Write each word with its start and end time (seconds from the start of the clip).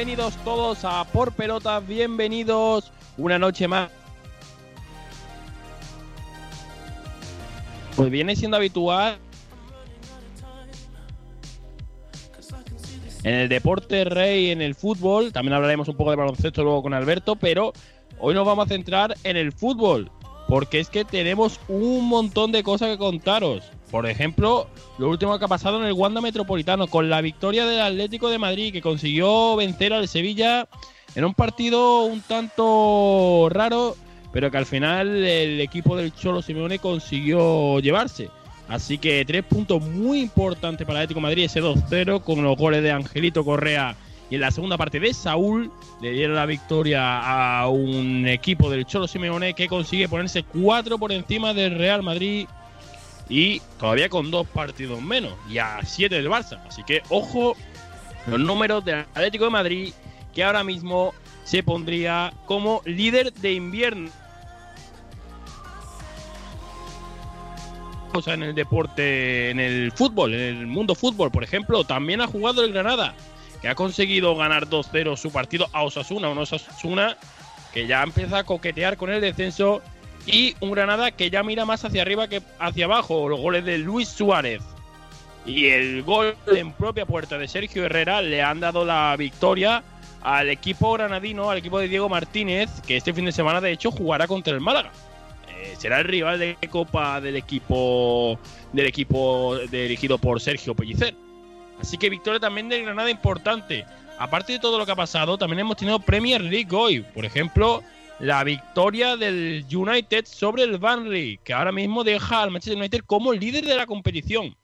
Bienvenidos 0.00 0.34
todos 0.44 0.82
a 0.86 1.04
Por 1.04 1.30
Pelotas, 1.32 1.86
bienvenidos 1.86 2.90
una 3.18 3.38
noche 3.38 3.68
más. 3.68 3.90
Pues 7.96 8.10
viene 8.10 8.34
siendo 8.34 8.56
habitual 8.56 9.18
en 13.24 13.34
el 13.34 13.50
deporte 13.50 14.04
rey, 14.06 14.52
en 14.52 14.62
el 14.62 14.74
fútbol, 14.74 15.34
también 15.34 15.52
hablaremos 15.52 15.86
un 15.88 15.98
poco 15.98 16.12
de 16.12 16.16
baloncesto 16.16 16.64
luego 16.64 16.82
con 16.82 16.94
Alberto, 16.94 17.36
pero 17.36 17.74
hoy 18.18 18.34
nos 18.34 18.46
vamos 18.46 18.64
a 18.64 18.68
centrar 18.70 19.14
en 19.22 19.36
el 19.36 19.52
fútbol, 19.52 20.10
porque 20.48 20.80
es 20.80 20.88
que 20.88 21.04
tenemos 21.04 21.60
un 21.68 22.08
montón 22.08 22.52
de 22.52 22.62
cosas 22.62 22.88
que 22.88 22.96
contaros. 22.96 23.70
Por 23.90 24.06
ejemplo, 24.06 24.68
lo 24.98 25.08
último 25.08 25.38
que 25.38 25.44
ha 25.44 25.48
pasado 25.48 25.80
en 25.80 25.86
el 25.86 25.92
Wanda 25.92 26.20
Metropolitano, 26.20 26.86
con 26.86 27.10
la 27.10 27.20
victoria 27.20 27.66
del 27.66 27.80
Atlético 27.80 28.30
de 28.30 28.38
Madrid, 28.38 28.72
que 28.72 28.80
consiguió 28.80 29.56
vencer 29.56 29.92
al 29.92 30.06
Sevilla 30.06 30.68
en 31.14 31.24
un 31.24 31.34
partido 31.34 32.04
un 32.04 32.20
tanto 32.20 33.48
raro, 33.50 33.96
pero 34.32 34.50
que 34.50 34.58
al 34.58 34.66
final 34.66 35.08
el 35.08 35.60
equipo 35.60 35.96
del 35.96 36.14
Cholo 36.14 36.40
Simeone 36.40 36.78
consiguió 36.78 37.80
llevarse. 37.80 38.28
Así 38.68 38.98
que 38.98 39.24
tres 39.24 39.42
puntos 39.42 39.82
muy 39.82 40.20
importantes 40.20 40.86
para 40.86 41.00
el 41.00 41.04
Atlético 41.04 41.20
Madrid, 41.20 41.44
ese 41.44 41.60
2-0 41.60 42.22
con 42.22 42.44
los 42.44 42.56
goles 42.56 42.84
de 42.84 42.92
Angelito 42.92 43.44
Correa 43.44 43.96
y 44.30 44.36
en 44.36 44.42
la 44.42 44.52
segunda 44.52 44.78
parte 44.78 45.00
de 45.00 45.12
Saúl 45.12 45.72
le 46.00 46.12
dieron 46.12 46.36
la 46.36 46.46
victoria 46.46 47.58
a 47.60 47.68
un 47.68 48.28
equipo 48.28 48.70
del 48.70 48.86
Cholo 48.86 49.08
Simeone 49.08 49.54
que 49.54 49.66
consigue 49.66 50.08
ponerse 50.08 50.44
cuatro 50.44 50.98
por 50.98 51.10
encima 51.10 51.52
del 51.52 51.76
Real 51.76 52.04
Madrid 52.04 52.46
y 53.30 53.62
todavía 53.78 54.08
con 54.08 54.30
dos 54.30 54.46
partidos 54.48 55.00
menos 55.00 55.32
y 55.48 55.58
a 55.58 55.80
siete 55.84 56.16
del 56.16 56.28
Barça. 56.28 56.60
Así 56.66 56.82
que 56.82 57.02
ojo 57.08 57.56
los 58.26 58.40
números 58.40 58.84
del 58.84 59.06
Atlético 59.14 59.44
de 59.44 59.50
Madrid 59.50 59.92
que 60.34 60.44
ahora 60.44 60.64
mismo 60.64 61.14
se 61.44 61.62
pondría 61.62 62.32
como 62.46 62.82
líder 62.84 63.32
de 63.32 63.52
invierno. 63.52 64.10
O 68.12 68.20
sea, 68.20 68.34
en 68.34 68.42
el 68.42 68.54
deporte, 68.56 69.50
en 69.50 69.60
el 69.60 69.92
fútbol, 69.92 70.34
en 70.34 70.40
el 70.40 70.66
mundo 70.66 70.96
fútbol, 70.96 71.30
por 71.30 71.44
ejemplo, 71.44 71.84
también 71.84 72.20
ha 72.20 72.26
jugado 72.26 72.64
el 72.64 72.72
Granada, 72.72 73.14
que 73.62 73.68
ha 73.68 73.76
conseguido 73.76 74.34
ganar 74.34 74.68
2-0 74.68 75.16
su 75.16 75.30
partido 75.30 75.68
a 75.72 75.84
Osasuna, 75.84 76.28
un 76.28 76.38
Osasuna 76.38 77.16
que 77.72 77.86
ya 77.86 78.02
empieza 78.02 78.38
a 78.38 78.44
coquetear 78.44 78.96
con 78.96 79.10
el 79.10 79.20
descenso 79.20 79.80
y 80.32 80.56
un 80.60 80.70
Granada 80.72 81.10
que 81.10 81.30
ya 81.30 81.42
mira 81.42 81.64
más 81.64 81.84
hacia 81.84 82.02
arriba 82.02 82.28
que 82.28 82.42
hacia 82.58 82.84
abajo. 82.84 83.28
Los 83.28 83.40
goles 83.40 83.64
de 83.64 83.78
Luis 83.78 84.08
Suárez 84.08 84.62
y 85.46 85.66
el 85.66 86.02
gol 86.02 86.36
en 86.54 86.72
propia 86.72 87.06
puerta 87.06 87.38
de 87.38 87.48
Sergio 87.48 87.84
Herrera 87.84 88.22
le 88.22 88.42
han 88.42 88.60
dado 88.60 88.84
la 88.84 89.14
victoria 89.16 89.82
al 90.22 90.50
equipo 90.50 90.92
granadino, 90.92 91.50
al 91.50 91.58
equipo 91.58 91.78
de 91.78 91.88
Diego 91.88 92.08
Martínez, 92.08 92.68
que 92.86 92.96
este 92.96 93.12
fin 93.12 93.24
de 93.24 93.32
semana 93.32 93.60
de 93.60 93.72
hecho 93.72 93.90
jugará 93.90 94.26
contra 94.26 94.54
el 94.54 94.60
Málaga. 94.60 94.92
Eh, 95.56 95.74
será 95.78 95.98
el 95.98 96.04
rival 96.04 96.38
de 96.38 96.56
Copa 96.70 97.20
del 97.20 97.36
equipo 97.36 98.38
del 98.72 98.86
equipo 98.86 99.58
dirigido 99.70 100.18
por 100.18 100.40
Sergio 100.40 100.74
Pellicer. 100.74 101.14
Así 101.80 101.96
que 101.96 102.10
victoria 102.10 102.38
también 102.38 102.68
de 102.68 102.82
Granada 102.82 103.10
importante. 103.10 103.86
Aparte 104.18 104.52
de 104.52 104.58
todo 104.58 104.78
lo 104.78 104.84
que 104.84 104.92
ha 104.92 104.96
pasado, 104.96 105.38
también 105.38 105.60
hemos 105.60 105.78
tenido 105.78 105.98
Premier 105.98 106.42
League 106.42 106.68
hoy. 106.72 107.00
Por 107.00 107.24
ejemplo, 107.24 107.82
la 108.20 108.44
victoria 108.44 109.16
del 109.16 109.64
United 109.72 110.26
sobre 110.26 110.64
el 110.64 110.76
Burnley, 110.76 111.38
que 111.38 111.54
ahora 111.54 111.72
mismo 111.72 112.04
deja 112.04 112.42
al 112.42 112.50
Manchester 112.50 112.78
United 112.78 113.00
como 113.06 113.32
líder 113.32 113.64
de 113.64 113.76
la 113.76 113.86
competición, 113.86 114.54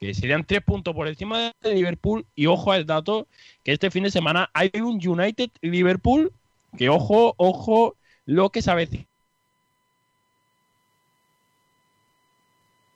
que 0.00 0.14
serían 0.14 0.44
tres 0.44 0.62
puntos 0.62 0.94
por 0.94 1.06
encima 1.06 1.52
de 1.60 1.74
Liverpool. 1.74 2.24
Y 2.34 2.46
ojo 2.46 2.72
al 2.72 2.86
dato, 2.86 3.28
que 3.62 3.72
este 3.72 3.90
fin 3.90 4.04
de 4.04 4.10
semana 4.10 4.50
hay 4.54 4.70
un 4.76 4.98
United-Liverpool, 5.06 6.32
que 6.76 6.88
ojo, 6.88 7.34
ojo, 7.36 7.96
lo 8.24 8.48
que 8.48 8.62
se 8.62 8.70
avecina. 8.70 9.06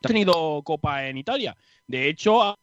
Ha 0.02 0.08
tenido 0.08 0.62
Copa 0.62 1.06
en 1.06 1.18
Italia. 1.18 1.56
De 1.86 2.08
hecho, 2.08 2.56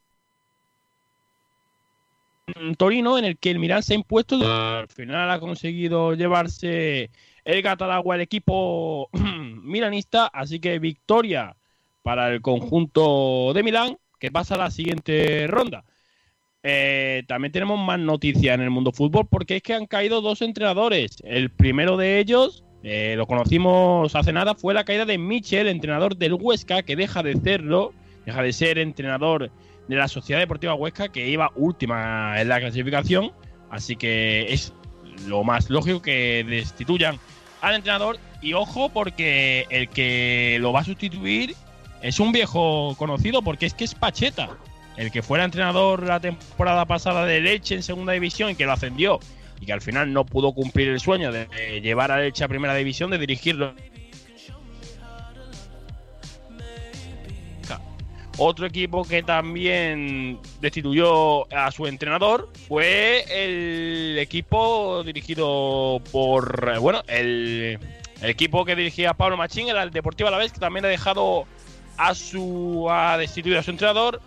Torino, 2.77 3.17
en 3.17 3.25
el 3.25 3.37
que 3.37 3.51
el 3.51 3.59
Milan 3.59 3.83
se 3.83 3.93
ha 3.93 3.97
impuesto, 3.97 4.35
al 4.35 4.87
final 4.87 5.29
ha 5.29 5.39
conseguido 5.39 6.13
llevarse 6.13 7.11
el 7.45 7.61
Gatalagua, 7.61 8.15
el 8.15 8.21
equipo 8.21 9.09
milanista. 9.63 10.27
Así 10.27 10.59
que 10.59 10.79
victoria 10.79 11.55
para 12.01 12.29
el 12.29 12.41
conjunto 12.41 13.53
de 13.53 13.63
Milán, 13.63 13.97
que 14.19 14.31
pasa 14.31 14.55
a 14.55 14.59
la 14.59 14.71
siguiente 14.71 15.47
ronda. 15.47 15.85
Eh, 16.65 17.23
también 17.27 17.51
tenemos 17.51 17.77
más 17.77 17.99
noticias 17.99 18.55
en 18.55 18.61
el 18.61 18.69
mundo 18.69 18.93
fútbol 18.93 19.27
porque 19.29 19.57
es 19.57 19.63
que 19.63 19.73
han 19.73 19.85
caído 19.85 20.21
dos 20.21 20.41
entrenadores. 20.41 21.17
El 21.25 21.49
primero 21.49 21.97
de 21.97 22.19
ellos, 22.19 22.63
eh, 22.83 23.15
lo 23.17 23.27
conocimos 23.27 24.15
hace 24.15 24.31
nada, 24.31 24.55
fue 24.55 24.73
la 24.73 24.85
caída 24.85 25.05
de 25.05 25.17
Michel, 25.17 25.67
entrenador 25.67 26.15
del 26.15 26.33
Huesca, 26.33 26.83
que 26.83 26.95
deja 26.95 27.21
de 27.21 27.35
serlo, 27.35 27.93
deja 28.25 28.41
de 28.41 28.53
ser 28.53 28.77
entrenador 28.77 29.51
de 29.87 29.95
la 29.95 30.07
Sociedad 30.07 30.39
Deportiva 30.39 30.73
Huesca, 30.73 31.09
que 31.09 31.27
iba 31.27 31.51
última 31.55 32.39
en 32.39 32.47
la 32.47 32.59
clasificación. 32.59 33.31
Así 33.69 33.97
que 33.97 34.53
es 34.53 34.73
lo 35.27 35.43
más 35.43 35.69
lógico 35.69 36.01
que 36.01 36.45
destituyan 36.47 37.19
al 37.63 37.75
entrenador. 37.75 38.19
Y 38.41 38.53
ojo, 38.53 38.89
porque 38.89 39.65
el 39.69 39.89
que 39.89 40.57
lo 40.59 40.73
va 40.73 40.81
a 40.81 40.83
sustituir 40.83 41.55
es 42.01 42.19
un 42.19 42.31
viejo 42.31 42.93
conocido, 42.97 43.41
porque 43.41 43.65
es 43.65 43.73
que 43.73 43.85
es 43.85 43.95
Pacheta, 43.95 44.49
el 44.97 45.11
que 45.11 45.23
fuera 45.23 45.45
entrenador 45.45 46.03
la 46.03 46.19
temporada 46.19 46.85
pasada 46.85 47.25
de 47.25 47.39
Leche 47.39 47.75
en 47.75 47.83
segunda 47.83 48.13
división 48.13 48.55
que 48.55 48.65
lo 48.65 48.73
ascendió 48.73 49.19
y 49.61 49.65
que 49.65 49.73
al 49.73 49.81
final 49.81 50.11
no 50.11 50.25
pudo 50.25 50.51
cumplir 50.51 50.89
el 50.89 50.99
sueño 50.99 51.31
de 51.31 51.47
llevar 51.81 52.11
a 52.11 52.19
Leche 52.19 52.43
a 52.43 52.49
primera 52.49 52.75
división, 52.75 53.09
de 53.09 53.17
dirigirlo. 53.17 53.73
Otro 58.37 58.65
equipo 58.65 59.03
que 59.03 59.21
también 59.21 60.39
destituyó 60.59 61.51
a 61.55 61.69
su 61.71 61.85
entrenador 61.85 62.49
fue 62.67 63.25
el 63.29 64.17
equipo 64.17 65.03
dirigido 65.03 66.01
por, 66.11 66.79
bueno, 66.79 67.03
el, 67.07 67.77
equipo 68.23 68.65
que 68.65 68.75
dirigía 68.75 69.13
Pablo 69.13 69.37
Machín, 69.37 69.67
el 69.69 69.91
Deportivo 69.91 70.29
Alavés, 70.29 70.51
que 70.51 70.59
también 70.59 70.85
ha 70.85 70.87
dejado 70.87 71.45
a 71.97 72.15
su 72.15 72.87
ha 72.89 73.17
destituido 73.17 73.59
a 73.59 73.63
su 73.63 73.69
entrenador 73.69 74.19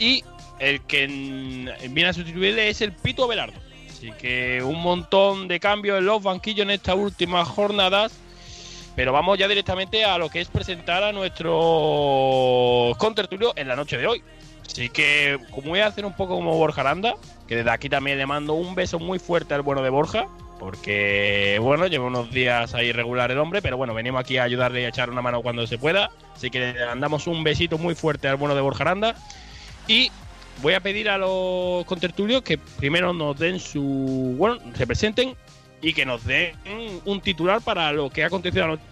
y 0.00 0.24
el 0.58 0.80
que 0.82 1.06
viene 1.06 2.08
a 2.08 2.12
sustituirle 2.12 2.68
es 2.68 2.80
el 2.80 2.92
Pito 2.92 3.28
Belardo. 3.28 3.58
Así 3.88 4.10
que 4.20 4.62
un 4.62 4.82
montón 4.82 5.46
de 5.46 5.60
cambios 5.60 5.98
en 5.98 6.06
los 6.06 6.22
banquillos 6.22 6.64
en 6.64 6.70
estas 6.70 6.96
últimas 6.96 7.46
jornadas. 7.48 8.12
Pero 8.96 9.12
vamos 9.12 9.38
ya 9.38 9.48
directamente 9.48 10.04
a 10.04 10.18
lo 10.18 10.28
que 10.28 10.40
es 10.40 10.48
presentar 10.48 11.02
a 11.02 11.12
nuestro 11.12 12.92
contertulio 12.98 13.52
en 13.56 13.68
la 13.68 13.76
noche 13.76 13.98
de 13.98 14.06
hoy. 14.06 14.22
Así 14.66 14.88
que, 14.88 15.38
como 15.50 15.70
voy 15.70 15.80
a 15.80 15.86
hacer 15.86 16.06
un 16.06 16.14
poco 16.14 16.36
como 16.36 16.56
Borja 16.56 16.80
Aranda, 16.80 17.16
que 17.46 17.56
desde 17.56 17.70
aquí 17.70 17.88
también 17.88 18.18
le 18.18 18.26
mando 18.26 18.54
un 18.54 18.74
beso 18.74 18.98
muy 18.98 19.18
fuerte 19.18 19.54
al 19.54 19.62
bueno 19.62 19.82
de 19.82 19.90
Borja, 19.90 20.26
porque, 20.58 21.58
bueno, 21.60 21.86
lleva 21.86 22.06
unos 22.06 22.30
días 22.30 22.74
ahí 22.74 22.92
regular 22.92 23.30
el 23.30 23.38
hombre, 23.38 23.60
pero 23.60 23.76
bueno, 23.76 23.92
venimos 23.94 24.20
aquí 24.20 24.38
a 24.38 24.44
ayudarle 24.44 24.82
y 24.82 24.84
a 24.84 24.88
echar 24.88 25.10
una 25.10 25.22
mano 25.22 25.42
cuando 25.42 25.66
se 25.66 25.76
pueda. 25.76 26.10
Así 26.34 26.50
que 26.50 26.72
le 26.72 26.86
mandamos 26.86 27.26
un 27.26 27.44
besito 27.44 27.78
muy 27.78 27.94
fuerte 27.94 28.28
al 28.28 28.36
bueno 28.36 28.54
de 28.54 28.60
Borja 28.60 28.84
Aranda. 28.84 29.14
Y 29.86 30.10
voy 30.62 30.74
a 30.74 30.80
pedir 30.80 31.10
a 31.10 31.18
los 31.18 31.84
contertulios 31.84 32.42
que 32.42 32.58
primero 32.58 33.12
nos 33.12 33.38
den 33.38 33.60
su. 33.60 34.34
Bueno, 34.38 34.58
se 34.74 34.86
presenten 34.86 35.36
y 35.80 35.92
que 35.92 36.06
nos 36.06 36.24
den 36.24 36.56
un 37.04 37.20
titular 37.20 37.60
para 37.60 37.92
lo 37.92 38.10
que 38.10 38.24
ha 38.24 38.26
acontecido 38.26 38.64
anoche. 38.64 38.82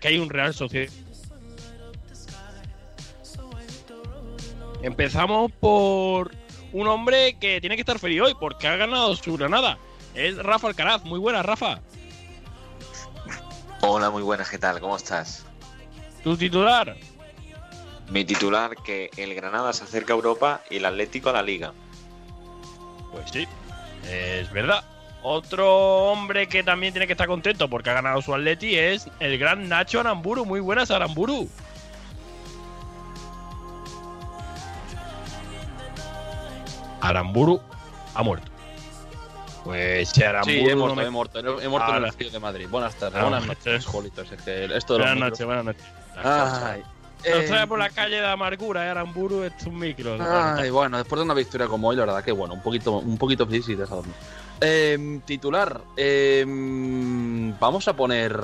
Que 0.00 0.08
hay 0.08 0.18
un 0.18 0.30
Real 0.30 0.54
Sociedad. 0.54 0.92
Empezamos 4.82 5.50
por 5.52 6.32
un 6.72 6.88
hombre 6.88 7.36
que 7.38 7.60
tiene 7.60 7.76
que 7.76 7.82
estar 7.82 7.98
feliz 7.98 8.20
hoy 8.22 8.34
porque 8.38 8.68
ha 8.68 8.76
ganado 8.76 9.14
su 9.16 9.36
granada. 9.36 9.78
Es 10.14 10.36
Rafa 10.38 10.68
Alcaraz. 10.68 11.04
Muy 11.04 11.18
buena, 11.18 11.42
Rafa. 11.42 11.80
Hola, 13.80 14.10
muy 14.10 14.22
buenas, 14.22 14.48
¿qué 14.48 14.58
tal? 14.58 14.80
¿Cómo 14.80 14.96
estás? 14.96 15.44
¿Tu 16.22 16.36
titular? 16.36 16.96
Mi 18.10 18.24
titular, 18.24 18.76
que 18.76 19.10
el 19.16 19.34
Granada 19.34 19.72
se 19.72 19.84
acerca 19.84 20.12
a 20.12 20.16
Europa 20.16 20.62
y 20.70 20.76
el 20.76 20.84
Atlético 20.84 21.30
a 21.30 21.32
la 21.32 21.42
Liga. 21.42 21.72
Pues 23.12 23.30
sí, 23.30 23.46
es 24.10 24.50
verdad. 24.52 24.82
Otro 25.22 26.10
hombre 26.10 26.48
que 26.48 26.64
también 26.64 26.92
tiene 26.92 27.06
que 27.06 27.12
estar 27.12 27.28
contento 27.28 27.68
porque 27.68 27.90
ha 27.90 27.94
ganado 27.94 28.20
su 28.22 28.34
Atleti 28.34 28.76
es 28.76 29.08
el 29.20 29.38
gran 29.38 29.68
Nacho 29.68 30.00
Aramburu. 30.00 30.44
Muy 30.44 30.58
buenas, 30.60 30.90
Aramburu. 30.90 31.48
Aramburu 37.00 37.60
ha 38.14 38.22
muerto. 38.22 38.50
Pues 39.64 40.08
si 40.10 40.22
Aramburu. 40.22 40.52
Sí, 40.52 40.58
he 40.60 40.74
muerto, 40.74 40.88
no 40.88 40.94
me- 40.96 41.02
he 41.06 41.10
muerto, 41.10 41.38
he 41.60 41.68
muerto 41.68 41.96
en 41.96 42.04
el 42.04 42.12
Ciudad 42.12 42.32
de 42.32 42.38
Madrid. 42.40 42.66
Buenas 42.68 42.94
tardes, 42.96 43.16
Ah, 43.18 43.22
buenas 43.22 43.40
buenas 43.46 43.58
noches, 43.58 43.72
noches. 43.72 43.86
Jolitos. 43.86 44.32
Es 44.32 44.42
que 44.42 44.64
esto 44.76 44.94
de 44.94 44.98
los 45.00 45.08
Buenas 45.08 45.16
noches, 45.30 45.46
buenas 45.46 45.64
noches. 45.64 45.84
Ay, 46.24 46.82
Nos 47.30 47.46
trae 47.46 47.66
por 47.66 47.78
la 47.78 47.90
calle 47.90 48.16
de 48.16 48.26
Amargura, 48.26 48.86
eh, 48.86 48.90
Aramburu, 48.90 49.44
es 49.44 49.52
un 49.66 49.78
micro. 49.78 50.16
Ay, 50.20 50.70
bueno, 50.70 50.98
después 50.98 51.18
de 51.18 51.24
una 51.24 51.34
victoria 51.34 51.66
como 51.66 51.88
hoy, 51.88 51.96
la 51.96 52.04
verdad 52.04 52.24
que 52.24 52.32
bueno, 52.32 52.54
un 52.54 52.62
poquito, 52.62 52.98
un 52.98 53.18
poquito 53.18 53.46
feliz 53.46 53.68
y. 53.68 53.76
Eh, 54.60 55.20
titular, 55.24 55.80
eh, 55.96 56.44
vamos 56.46 57.88
a 57.88 57.96
poner 57.96 58.38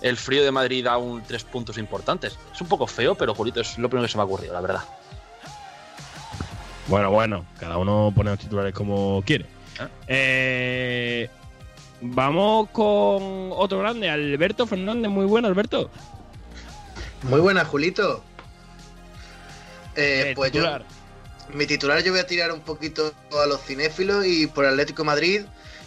el 0.00 0.16
frío 0.16 0.44
de 0.44 0.52
Madrid 0.52 0.86
a 0.86 0.98
un 0.98 1.22
tres 1.22 1.44
puntos 1.44 1.78
importantes. 1.78 2.38
Es 2.52 2.60
un 2.60 2.68
poco 2.68 2.86
feo, 2.86 3.14
pero 3.14 3.34
Julito 3.34 3.60
es 3.60 3.78
lo 3.78 3.88
primero 3.88 4.06
que 4.06 4.12
se 4.12 4.18
me 4.18 4.22
ha 4.22 4.26
ocurrido, 4.26 4.52
la 4.52 4.60
verdad. 4.60 4.82
Bueno, 6.86 7.10
bueno, 7.10 7.44
cada 7.58 7.78
uno 7.78 8.12
pone 8.14 8.30
los 8.30 8.38
titulares 8.38 8.74
como 8.74 9.22
quiere. 9.24 9.46
Eh, 10.06 11.28
vamos 12.00 12.68
con 12.70 13.50
otro 13.52 13.78
grande, 13.78 14.10
Alberto 14.10 14.66
Fernández. 14.66 15.10
Muy 15.10 15.24
bueno, 15.24 15.48
Alberto. 15.48 15.90
Muy 17.24 17.40
buena, 17.40 17.64
Julito. 17.64 18.22
Eh, 19.96 20.30
Eh, 20.30 20.32
pues 20.34 20.52
titular. 20.52 20.84
yo, 21.48 21.56
mi 21.56 21.66
titular 21.66 22.02
yo 22.02 22.12
voy 22.12 22.20
a 22.20 22.26
tirar 22.26 22.52
un 22.52 22.60
poquito 22.60 23.12
a 23.42 23.46
los 23.46 23.60
cinéfilos 23.62 24.26
y 24.26 24.46
por 24.46 24.66
Atlético 24.66 25.02
de 25.02 25.06
Madrid, 25.06 25.42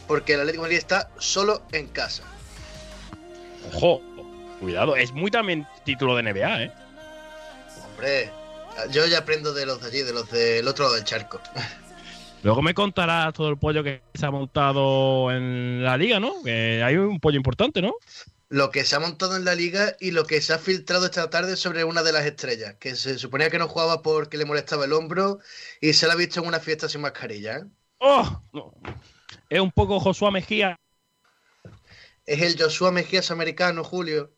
porque 0.07 0.33
el 0.33 0.39
Atlético 0.41 0.63
de 0.63 0.67
Madrid 0.67 0.77
está 0.77 1.09
solo 1.17 1.61
en 1.71 1.87
casa. 1.87 2.23
Ojo, 3.73 4.01
cuidado, 4.59 4.95
es 4.95 5.11
muy 5.11 5.29
también 5.29 5.67
título 5.83 6.15
de 6.15 6.23
NBA, 6.23 6.63
¿eh? 6.63 6.71
Hombre, 7.85 8.31
yo 8.91 9.05
ya 9.05 9.19
aprendo 9.19 9.53
de 9.53 9.65
los 9.65 9.81
de 9.81 9.87
allí, 9.87 10.01
de 10.01 10.13
los 10.13 10.29
del 10.31 10.67
otro 10.67 10.85
lado 10.85 10.95
del 10.95 11.03
charco. 11.03 11.39
Luego 12.43 12.61
me 12.61 12.73
contarás 12.73 13.33
todo 13.33 13.49
el 13.49 13.57
pollo 13.57 13.83
que 13.83 14.01
se 14.13 14.25
ha 14.25 14.31
montado 14.31 15.31
en 15.31 15.83
la 15.83 15.97
liga, 15.97 16.19
¿no? 16.19 16.41
Que 16.43 16.81
hay 16.83 16.95
un 16.95 17.19
pollo 17.19 17.35
importante, 17.37 17.81
¿no? 17.81 17.93
Lo 18.49 18.71
que 18.71 18.85
se 18.85 18.95
ha 18.95 18.99
montado 18.99 19.35
en 19.35 19.43
la 19.43 19.55
liga 19.55 19.97
y 19.99 20.11
lo 20.11 20.25
que 20.25 20.39
se 20.41 20.53
ha 20.53 20.57
filtrado 20.57 21.05
esta 21.05 21.29
tarde 21.29 21.57
sobre 21.57 21.83
una 21.83 22.01
de 22.01 22.13
las 22.13 22.25
estrellas, 22.25 22.75
que 22.79 22.95
se 22.95 23.17
suponía 23.17 23.49
que 23.49 23.59
no 23.59 23.67
jugaba 23.67 24.01
porque 24.01 24.37
le 24.37 24.45
molestaba 24.45 24.85
el 24.85 24.93
hombro 24.93 25.39
y 25.81 25.91
se 25.93 26.07
la 26.07 26.13
ha 26.13 26.15
visto 26.15 26.39
en 26.39 26.47
una 26.47 26.61
fiesta 26.61 26.87
sin 26.87 27.01
mascarilla. 27.01 27.57
¿eh? 27.57 27.63
¡Oh! 27.97 28.41
No. 28.53 28.73
Es 29.49 29.59
un 29.59 29.71
poco 29.71 29.99
Josué 29.99 30.31
Mejía. 30.31 30.77
Es 32.25 32.41
el 32.41 32.61
Joshua 32.61 32.91
Mejías 32.91 33.31
americano, 33.31 33.83
Julio. 33.83 34.33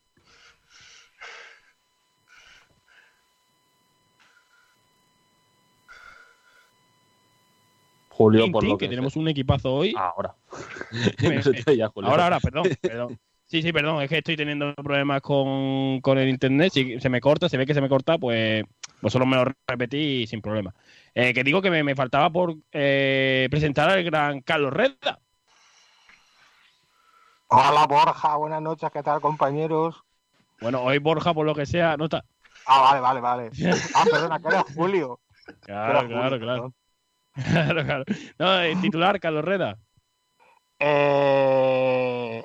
Julio, 8.10 8.52
por 8.52 8.64
lo 8.64 8.78
que, 8.78 8.86
que, 8.86 8.90
tenemos 8.90 9.16
un 9.16 9.28
equipazo 9.30 9.74
hoy. 9.74 9.94
Ah, 9.98 10.14
ahora. 10.16 10.36
Me- 11.22 11.36
No 11.36 11.42
se 11.42 11.54
te 11.54 11.72
oía, 11.72 11.88
Julio. 11.88 12.10
Ahora, 12.10 12.24
ahora, 12.24 12.40
perdón, 12.40 12.68
perdón. 12.82 13.20
Sí, 13.50 13.64
sí, 13.64 13.74
perdón, 13.74 14.04
es 14.04 14.10
que 14.10 14.20
estoy 14.20 14.38
teniendo 14.38 14.76
problemas 14.76 15.22
con, 15.22 16.02
con 16.02 16.20
el 16.20 16.30
internet. 16.30 16.72
Si 16.72 17.00
se 17.00 17.10
me 17.10 17.20
corta, 17.20 17.50
se 17.50 17.58
ve 17.58 17.66
que 17.66 17.74
se 17.74 17.82
me 17.82 17.90
corta, 17.90 18.20
pues 18.20 18.64
vosotros 19.02 19.28
me 19.28 19.38
lo 19.38 19.46
repetí 19.68 20.28
sin 20.28 20.40
problema. 20.40 20.72
Eh, 21.16 21.34
que 21.34 21.44
digo 21.44 21.60
que 21.60 21.72
me, 21.72 21.84
me 21.84 21.96
faltaba 21.96 22.30
por 22.30 22.54
eh, 22.72 23.48
presentar 23.50 23.90
al 23.90 24.04
gran 24.04 24.42
Carlos 24.42 24.72
Reda. 24.72 25.20
Hola 27.48 27.88
Borja, 27.88 28.36
buenas 28.36 28.62
noches, 28.62 28.92
¿qué 28.94 29.02
tal 29.02 29.20
compañeros? 29.20 30.04
Bueno, 30.62 30.84
hoy 30.84 31.00
Borja, 31.00 31.34
por 31.34 31.48
lo 31.48 31.56
que 31.56 31.66
sea, 31.66 31.98
no 31.98 32.04
está. 32.04 32.24
Ah, 32.68 32.82
vale, 32.82 33.00
vale, 33.00 33.20
vale. 33.20 33.50
Ah, 33.96 34.06
perdona, 34.06 34.40
que 34.40 34.48
era 34.48 34.64
Julio. 34.76 35.20
Claro, 35.62 35.90
era 35.90 36.02
Julio, 36.02 36.18
claro, 36.18 36.40
claro. 36.40 36.74
claro, 37.34 37.84
claro. 37.84 38.04
No, 38.38 38.60
el 38.60 38.80
titular, 38.80 39.20
Carlos 39.20 39.44
Reda. 39.44 39.76
Eh, 40.78 42.44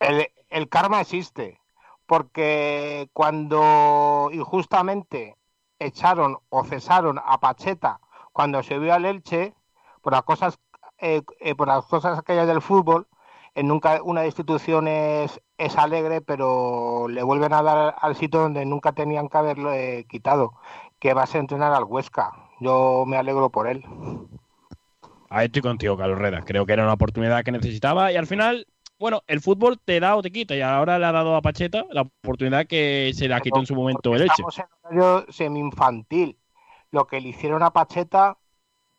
el, 0.00 0.28
el 0.50 0.68
karma 0.68 1.00
existe, 1.00 1.60
porque 2.06 3.08
cuando 3.12 4.30
injustamente 4.32 5.36
echaron 5.78 6.38
o 6.48 6.64
cesaron 6.64 7.18
a 7.24 7.38
Pacheta 7.38 8.00
cuando 8.32 8.62
se 8.62 8.78
vio 8.78 8.92
al 8.92 9.06
Elche, 9.06 9.54
por 10.02 10.12
las 10.12 10.22
cosas, 10.22 10.58
eh, 10.98 11.22
eh, 11.40 11.54
por 11.54 11.68
las 11.68 11.86
cosas 11.86 12.18
aquellas 12.18 12.46
del 12.46 12.60
fútbol, 12.60 13.06
en 13.54 13.66
nunca 13.66 14.02
una 14.02 14.26
institución 14.26 14.86
es, 14.86 15.40
es 15.56 15.78
alegre, 15.78 16.20
pero 16.20 17.08
le 17.08 17.22
vuelven 17.22 17.54
a 17.54 17.62
dar 17.62 17.96
al 17.98 18.14
sitio 18.14 18.40
donde 18.40 18.66
nunca 18.66 18.92
tenían 18.92 19.30
que 19.30 19.38
haberlo 19.38 19.72
eh, 19.72 20.04
quitado, 20.08 20.52
que 20.98 21.14
va 21.14 21.24
a 21.24 21.38
entrenar 21.38 21.72
al 21.72 21.84
Huesca. 21.84 22.32
Yo 22.60 23.04
me 23.06 23.16
alegro 23.16 23.48
por 23.48 23.66
él. 23.66 23.82
Ahí 25.30 25.46
estoy 25.46 25.62
contigo, 25.62 25.96
Carlos 25.96 26.18
Reda. 26.18 26.42
Creo 26.42 26.66
que 26.66 26.74
era 26.74 26.84
una 26.84 26.92
oportunidad 26.92 27.42
que 27.42 27.52
necesitaba 27.52 28.12
y 28.12 28.16
al 28.16 28.26
final, 28.26 28.66
bueno, 28.98 29.22
el 29.26 29.40
fútbol 29.40 29.78
te 29.78 30.00
da 30.00 30.16
o 30.16 30.22
te 30.22 30.30
quita 30.30 30.54
y 30.56 30.60
ahora 30.62 30.98
le 30.98 31.06
ha 31.06 31.12
dado 31.12 31.36
a 31.36 31.42
Pacheta 31.42 31.84
la 31.90 32.02
oportunidad 32.02 32.66
que 32.66 33.12
se 33.14 33.28
la 33.28 33.40
quitó 33.40 33.58
en 33.58 33.66
su 33.66 33.74
momento 33.74 34.14
el 34.14 34.22
Elche. 34.22 34.32
Estamos 34.32 34.58
en 34.58 34.66
horario 34.82 35.26
semi-infantil. 35.32 36.38
Lo 36.90 37.06
que 37.06 37.20
le 37.20 37.28
hicieron 37.28 37.62
a 37.62 37.70
Pacheta, 37.72 38.38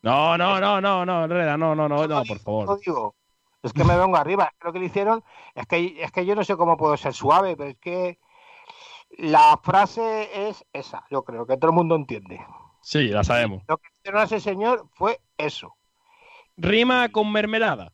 No, 0.02 0.38
no, 0.38 0.60
no, 0.60 0.80
no, 0.82 1.06
no, 1.06 1.28
Reda, 1.28 1.58
no, 1.58 1.74
no, 1.74 1.88
no, 1.90 2.08
no, 2.08 2.24
por 2.24 2.30
lo 2.30 2.40
favor. 2.40 2.80
digo. 2.86 3.16
Es 3.64 3.74
que 3.74 3.84
me 3.84 3.98
vengo 3.98 4.18
arriba. 4.18 4.46
Es 4.46 4.60
que 4.60 4.68
lo 4.68 4.74
que 4.74 4.80
le 4.80 4.86
hicieron 4.86 5.24
es 5.56 5.66
que, 5.66 6.02
es 6.02 6.12
que 6.12 6.26
yo 6.26 6.36
no 6.36 6.44
sé 6.44 6.56
cómo 6.56 6.78
puedo 6.78 6.96
ser 6.96 7.14
suave, 7.14 7.58
pero 7.58 7.72
es 7.72 7.78
que 7.78 8.20
la 9.18 9.60
frase 9.64 10.50
es 10.50 10.66
esa. 10.74 11.06
Yo 11.10 11.24
creo 11.24 11.48
que 11.48 11.58
todo 11.58 11.72
el 11.72 11.76
mundo 11.76 11.96
entiende. 11.96 12.40
Sí, 12.82 13.08
la 13.08 13.24
sabemos. 13.24 13.64
Lo 13.68 13.78
que 13.78 13.88
hicieron 13.98 14.22
a 14.22 14.26
ese 14.26 14.40
señor 14.40 14.88
fue 14.94 15.20
eso. 15.38 15.76
Rima 16.56 17.10
con 17.10 17.32
mermelada. 17.32 17.94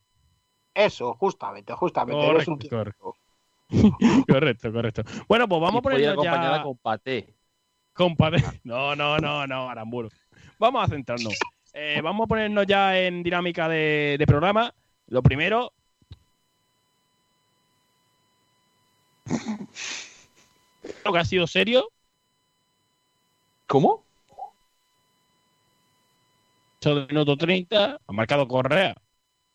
Eso, 0.74 1.14
justamente, 1.16 1.74
justamente. 1.74 2.50
Un 2.50 2.60
Correcto. 2.60 3.16
Correcto, 4.28 4.72
correcto. 4.72 5.04
Bueno, 5.28 5.48
pues 5.48 5.62
vamos 5.62 5.74
Y 5.74 5.76
a 5.76 5.78
ir 5.78 5.82
ponernos 5.84 6.14
acompañada 6.26 6.58
ya... 6.58 6.64
con 6.64 6.78
paté. 6.78 7.34
Compadre. 7.94 8.44
No, 8.64 8.96
no, 8.96 9.18
no, 9.18 9.48
no, 9.48 9.70
Aramburu. 9.70 10.10
Vamos 10.60 10.84
a 10.84 10.88
centrarnos. 10.88 11.34
Eh, 11.74 12.00
vamos 12.04 12.26
a 12.26 12.28
ponernos 12.28 12.68
ya 12.68 13.00
en 13.00 13.24
dinámica 13.24 13.68
de, 13.68 14.16
de 14.20 14.28
programa. 14.28 14.74
Lo 15.08 15.22
primero. 15.24 15.74
Creo 21.02 21.14
que 21.14 21.20
ha 21.20 21.26
sido 21.26 21.48
serio. 21.48 21.90
¿Cómo? 23.68 24.04
Eso 26.80 26.96
del 26.96 27.08
minuto 27.08 27.38
30. 27.38 28.00
Ha 28.06 28.12
marcado 28.12 28.48
Correa. 28.48 28.96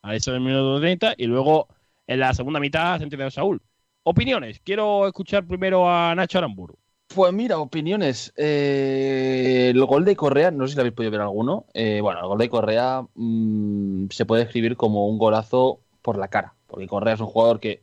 A 0.02 0.14
eso 0.14 0.32
del 0.32 0.40
minuto 0.40 0.80
30. 0.80 1.14
Y 1.16 1.26
luego 1.26 1.68
en 2.06 2.20
la 2.20 2.34
segunda 2.34 2.60
mitad 2.60 2.94
ha 2.94 2.98
sentido 2.98 3.30
Saúl. 3.30 3.60
Opiniones. 4.02 4.60
Quiero 4.60 5.06
escuchar 5.06 5.46
primero 5.46 5.88
a 5.88 6.14
Nacho 6.14 6.38
Aramburu. 6.38 6.78
Pues 7.08 7.32
mira, 7.32 7.58
opiniones. 7.58 8.32
Eh, 8.36 9.70
el 9.70 9.84
gol 9.84 10.04
de 10.04 10.14
Correa, 10.16 10.50
no 10.50 10.66
sé 10.66 10.72
si 10.72 10.76
lo 10.76 10.82
habéis 10.82 10.94
podido 10.94 11.12
ver 11.12 11.20
alguno. 11.22 11.66
Eh, 11.74 12.00
bueno, 12.02 12.20
el 12.20 12.26
gol 12.26 12.38
de 12.38 12.48
Correa 12.48 13.02
mm, 13.14 14.08
se 14.10 14.26
puede 14.26 14.42
escribir 14.44 14.76
como 14.76 15.08
un 15.08 15.18
golazo 15.18 15.80
por 16.02 16.18
la 16.18 16.28
cara. 16.28 16.54
Porque 16.66 16.86
Correa 16.86 17.14
es 17.14 17.20
un 17.20 17.26
jugador 17.26 17.60
que 17.60 17.82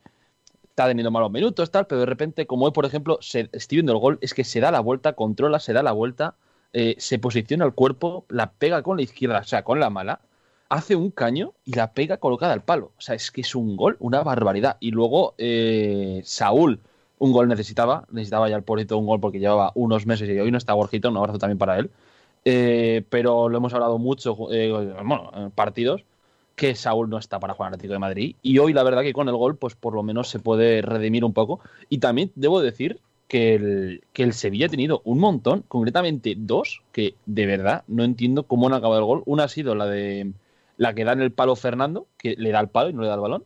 está 0.75 0.87
teniendo 0.87 1.09
malos 1.09 1.31
minutos, 1.31 1.71
tal, 1.71 1.87
pero 1.87 2.01
de 2.01 2.05
repente, 2.05 2.45
como 2.45 2.65
hoy, 2.65 2.71
por 2.71 2.85
ejemplo, 2.85 3.17
se, 3.21 3.49
estoy 3.53 3.77
viendo 3.77 3.93
el 3.93 3.99
gol, 3.99 4.19
es 4.21 4.33
que 4.33 4.43
se 4.43 4.59
da 4.59 4.71
la 4.71 4.81
vuelta, 4.81 5.13
controla, 5.13 5.59
se 5.59 5.71
da 5.71 5.81
la 5.81 5.93
vuelta, 5.93 6.35
eh, 6.73 6.95
se 6.97 7.17
posiciona 7.17 7.65
el 7.65 7.73
cuerpo, 7.73 8.25
la 8.27 8.51
pega 8.51 8.83
con 8.83 8.97
la 8.97 9.03
izquierda, 9.03 9.39
o 9.39 9.43
sea, 9.45 9.63
con 9.63 9.79
la 9.79 9.89
mala, 9.89 10.19
hace 10.69 10.95
un 10.95 11.11
caño 11.11 11.53
y 11.63 11.73
la 11.73 11.93
pega 11.93 12.17
colocada 12.17 12.53
al 12.53 12.63
palo. 12.63 12.91
O 12.97 13.01
sea, 13.01 13.15
es 13.15 13.31
que 13.31 13.41
es 13.41 13.55
un 13.55 13.75
gol, 13.75 13.97
una 13.99 14.23
barbaridad. 14.23 14.77
Y 14.79 14.91
luego 14.91 15.35
eh, 15.37 16.21
Saúl, 16.25 16.79
un 17.19 17.31
gol 17.31 17.47
necesitaba, 17.47 18.05
necesitaba 18.11 18.49
ya 18.49 18.55
el 18.55 18.63
pobrecito 18.63 18.97
un 18.97 19.05
gol 19.05 19.19
porque 19.19 19.39
llevaba 19.39 19.71
unos 19.75 20.05
meses 20.05 20.29
y 20.29 20.39
hoy 20.39 20.51
no 20.51 20.57
está 20.57 20.73
Borjito, 20.73 21.09
un 21.09 21.17
abrazo 21.17 21.39
también 21.39 21.57
para 21.57 21.79
él. 21.79 21.89
Eh, 22.45 23.03
pero 23.09 23.49
lo 23.49 23.57
hemos 23.57 23.73
hablado 23.73 23.97
mucho, 23.97 24.37
eh, 24.51 24.71
bueno, 25.03 25.31
en 25.35 25.51
partidos, 25.51 26.03
que 26.55 26.75
Saúl 26.75 27.09
no 27.09 27.17
está 27.17 27.39
para 27.39 27.53
jugar 27.53 27.69
al 27.69 27.73
Atlético 27.75 27.93
de 27.93 27.99
Madrid. 27.99 28.35
Y 28.41 28.59
hoy 28.59 28.73
la 28.73 28.83
verdad 28.83 29.01
que 29.01 29.13
con 29.13 29.29
el 29.29 29.35
gol, 29.35 29.57
pues 29.57 29.75
por 29.75 29.93
lo 29.93 30.03
menos 30.03 30.29
se 30.29 30.39
puede 30.39 30.81
redimir 30.81 31.25
un 31.25 31.33
poco. 31.33 31.59
Y 31.89 31.99
también 31.99 32.31
debo 32.35 32.61
decir 32.61 32.99
que 33.27 33.55
el, 33.55 34.03
que 34.13 34.23
el 34.23 34.33
Sevilla 34.33 34.67
ha 34.67 34.69
tenido 34.69 35.01
un 35.03 35.19
montón, 35.19 35.63
concretamente 35.67 36.35
dos, 36.37 36.81
que 36.91 37.15
de 37.25 37.45
verdad 37.45 37.83
no 37.87 38.03
entiendo 38.03 38.43
cómo 38.43 38.67
han 38.67 38.73
acabado 38.73 38.99
el 38.99 39.05
gol. 39.05 39.23
Una 39.25 39.45
ha 39.45 39.47
sido 39.47 39.75
la 39.75 39.87
de 39.87 40.31
la 40.77 40.93
que 40.93 41.05
da 41.05 41.13
en 41.13 41.21
el 41.21 41.31
palo 41.31 41.55
Fernando, 41.55 42.07
que 42.17 42.35
le 42.37 42.51
da 42.51 42.59
el 42.59 42.69
palo 42.69 42.89
y 42.89 42.93
no 42.93 43.01
le 43.01 43.07
da 43.07 43.15
el 43.15 43.21
balón. 43.21 43.45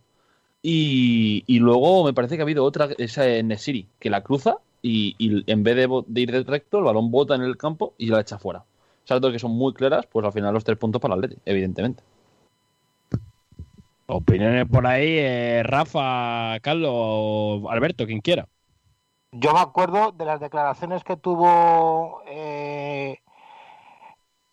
Y, 0.61 1.43
y 1.47 1.59
luego 1.59 2.03
me 2.03 2.13
parece 2.13 2.35
que 2.35 2.41
ha 2.41 2.43
habido 2.43 2.65
otra, 2.65 2.89
esa 2.97 3.27
en 3.27 3.47
Nesiri, 3.47 3.87
que 3.99 4.09
la 4.09 4.23
cruza 4.23 4.57
y, 4.81 5.15
y 5.17 5.49
en 5.51 5.63
vez 5.63 5.75
de, 5.75 6.21
ir 6.21 6.31
de 6.31 6.43
recto, 6.43 6.79
el 6.79 6.83
balón 6.83 7.11
bota 7.11 7.35
en 7.35 7.41
el 7.41 7.57
campo 7.57 7.93
y 7.97 8.07
la 8.07 8.21
echa 8.21 8.37
fuera. 8.37 8.63
Esas 9.05 9.21
dos 9.21 9.31
que 9.31 9.39
son 9.39 9.51
muy 9.51 9.73
claras, 9.73 10.05
pues 10.05 10.25
al 10.25 10.33
final 10.33 10.53
los 10.53 10.63
tres 10.63 10.77
puntos 10.77 11.01
para 11.01 11.15
el 11.15 11.23
Atleti, 11.23 11.41
evidentemente. 11.45 12.03
Opiniones 14.07 14.67
por 14.67 14.85
ahí, 14.87 15.17
eh, 15.19 15.61
Rafa, 15.63 16.59
Carlos, 16.61 17.63
Alberto, 17.69 18.05
quien 18.05 18.21
quiera. 18.21 18.47
Yo 19.31 19.53
me 19.53 19.59
acuerdo 19.59 20.11
de 20.11 20.25
las 20.25 20.39
declaraciones 20.39 21.03
que 21.03 21.15
tuvo 21.15 22.23
eh, 22.27 23.19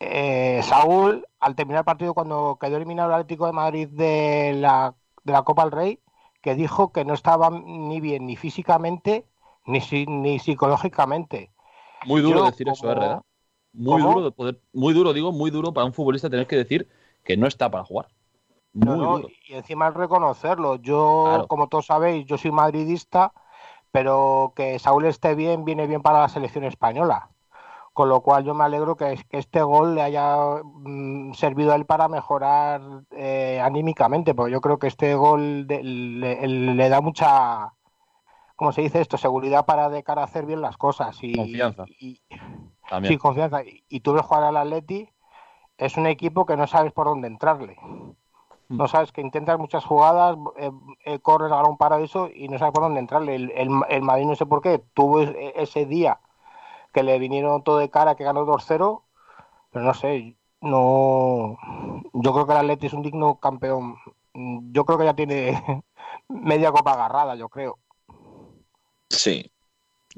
eh, 0.00 0.60
Saúl 0.62 1.26
al 1.40 1.54
terminar 1.54 1.80
el 1.80 1.84
partido 1.84 2.14
cuando 2.14 2.58
quedó 2.60 2.76
eliminado 2.76 3.08
el 3.10 3.14
Atlético 3.14 3.46
de 3.46 3.52
Madrid 3.52 3.88
de 3.88 4.54
la, 4.56 4.94
de 5.24 5.32
la 5.32 5.42
Copa 5.42 5.62
del 5.64 5.72
Rey, 5.72 6.00
que 6.42 6.54
dijo 6.54 6.92
que 6.92 7.04
no 7.04 7.14
estaba 7.14 7.50
ni 7.50 8.00
bien 8.00 8.26
ni 8.26 8.36
físicamente 8.36 9.26
ni, 9.66 9.80
ni 10.06 10.38
psicológicamente. 10.38 11.50
Muy 12.06 12.20
duro 12.22 12.40
Yo 12.40 12.44
decir 12.46 12.68
eso, 12.68 12.88
como- 12.88 13.02
¿eh? 13.02 13.20
Muy 13.72 14.00
¿Cómo? 14.00 14.14
duro 14.14 14.24
de 14.24 14.32
poder, 14.32 14.60
muy 14.72 14.94
duro, 14.94 15.12
digo, 15.12 15.32
muy 15.32 15.50
duro 15.50 15.72
para 15.74 15.84
un 15.84 15.92
futbolista 15.92 16.30
tener 16.30 16.46
que 16.46 16.56
decir 16.56 16.88
que 17.24 17.36
no 17.36 17.46
está 17.46 17.70
para 17.70 17.84
jugar. 17.84 18.08
No, 18.72 19.20
y 19.48 19.54
encima 19.54 19.90
reconocerlo. 19.90 20.76
Yo, 20.76 21.24
Claro. 21.26 21.46
como 21.48 21.68
todos 21.68 21.86
sabéis, 21.86 22.26
yo 22.26 22.38
soy 22.38 22.52
madridista, 22.52 23.32
pero 23.90 24.52
que 24.56 24.78
Saúl 24.78 25.06
esté 25.06 25.34
bien 25.34 25.64
viene 25.64 25.86
bien 25.86 26.02
para 26.02 26.20
la 26.20 26.28
selección 26.28 26.64
española. 26.64 27.30
Con 27.96 28.10
lo 28.10 28.20
cual 28.20 28.44
yo 28.44 28.52
me 28.52 28.62
alegro 28.62 28.94
que, 28.94 29.18
que 29.30 29.38
este 29.38 29.62
gol 29.62 29.94
le 29.94 30.02
haya 30.02 30.36
mm, 30.62 31.32
servido 31.32 31.72
a 31.72 31.76
él 31.76 31.86
para 31.86 32.08
mejorar 32.08 32.82
eh, 33.12 33.58
anímicamente, 33.64 34.34
porque 34.34 34.52
yo 34.52 34.60
creo 34.60 34.78
que 34.78 34.86
este 34.86 35.14
gol 35.14 35.66
de- 35.66 35.82
le, 35.82 36.46
le 36.46 36.88
da 36.90 37.00
mucha, 37.00 37.72
¿cómo 38.54 38.72
se 38.72 38.82
dice 38.82 39.00
esto? 39.00 39.16
Seguridad 39.16 39.64
para 39.64 39.88
de 39.88 40.02
cara 40.02 40.20
a 40.20 40.24
hacer 40.26 40.44
bien 40.44 40.60
las 40.60 40.76
cosas. 40.76 41.16
Y, 41.22 41.36
Confianza. 41.36 41.84
y- 41.86 42.20
También. 42.86 43.14
Sí, 43.14 43.18
confianza. 43.18 43.62
Y, 43.64 43.82
y 43.88 44.00
tú 44.00 44.12
ves 44.12 44.26
jugar 44.26 44.44
al 44.44 44.58
Atleti, 44.58 45.08
es 45.78 45.96
un 45.96 46.06
equipo 46.06 46.44
que 46.44 46.58
no 46.58 46.66
sabes 46.66 46.92
por 46.92 47.06
dónde 47.06 47.28
entrarle. 47.28 47.78
Mm. 48.68 48.76
No 48.76 48.88
sabes 48.88 49.10
que 49.10 49.22
intentas 49.22 49.58
muchas 49.58 49.86
jugadas, 49.86 50.36
eh, 50.58 50.70
eh, 51.06 51.18
corres 51.20 51.50
a 51.50 51.62
un 51.64 51.78
paraíso 51.78 52.28
y 52.28 52.48
no 52.48 52.58
sabes 52.58 52.74
por 52.74 52.82
dónde 52.82 53.00
entrarle. 53.00 53.36
El, 53.36 53.50
el, 53.52 53.70
el 53.88 54.02
Madrid 54.02 54.26
no 54.26 54.34
sé 54.34 54.44
por 54.44 54.60
qué, 54.60 54.82
tuvo 54.92 55.22
e- 55.22 55.54
ese 55.56 55.86
día 55.86 56.20
que 56.96 57.02
le 57.02 57.18
vinieron 57.18 57.62
todo 57.62 57.76
de 57.76 57.90
cara, 57.90 58.14
que 58.14 58.24
ganó 58.24 58.46
2-0, 58.46 59.02
pero 59.70 59.84
no 59.84 59.92
sé, 59.92 60.34
no... 60.62 61.58
Yo 62.14 62.32
creo 62.32 62.46
que 62.46 62.52
el 62.52 62.58
Atleti 62.58 62.86
es 62.86 62.94
un 62.94 63.02
digno 63.02 63.38
campeón. 63.38 63.96
Yo 64.72 64.86
creo 64.86 64.96
que 64.96 65.04
ya 65.04 65.14
tiene 65.14 65.62
media 66.30 66.72
copa 66.72 66.94
agarrada, 66.94 67.36
yo 67.36 67.50
creo. 67.50 67.78
Sí, 69.10 69.52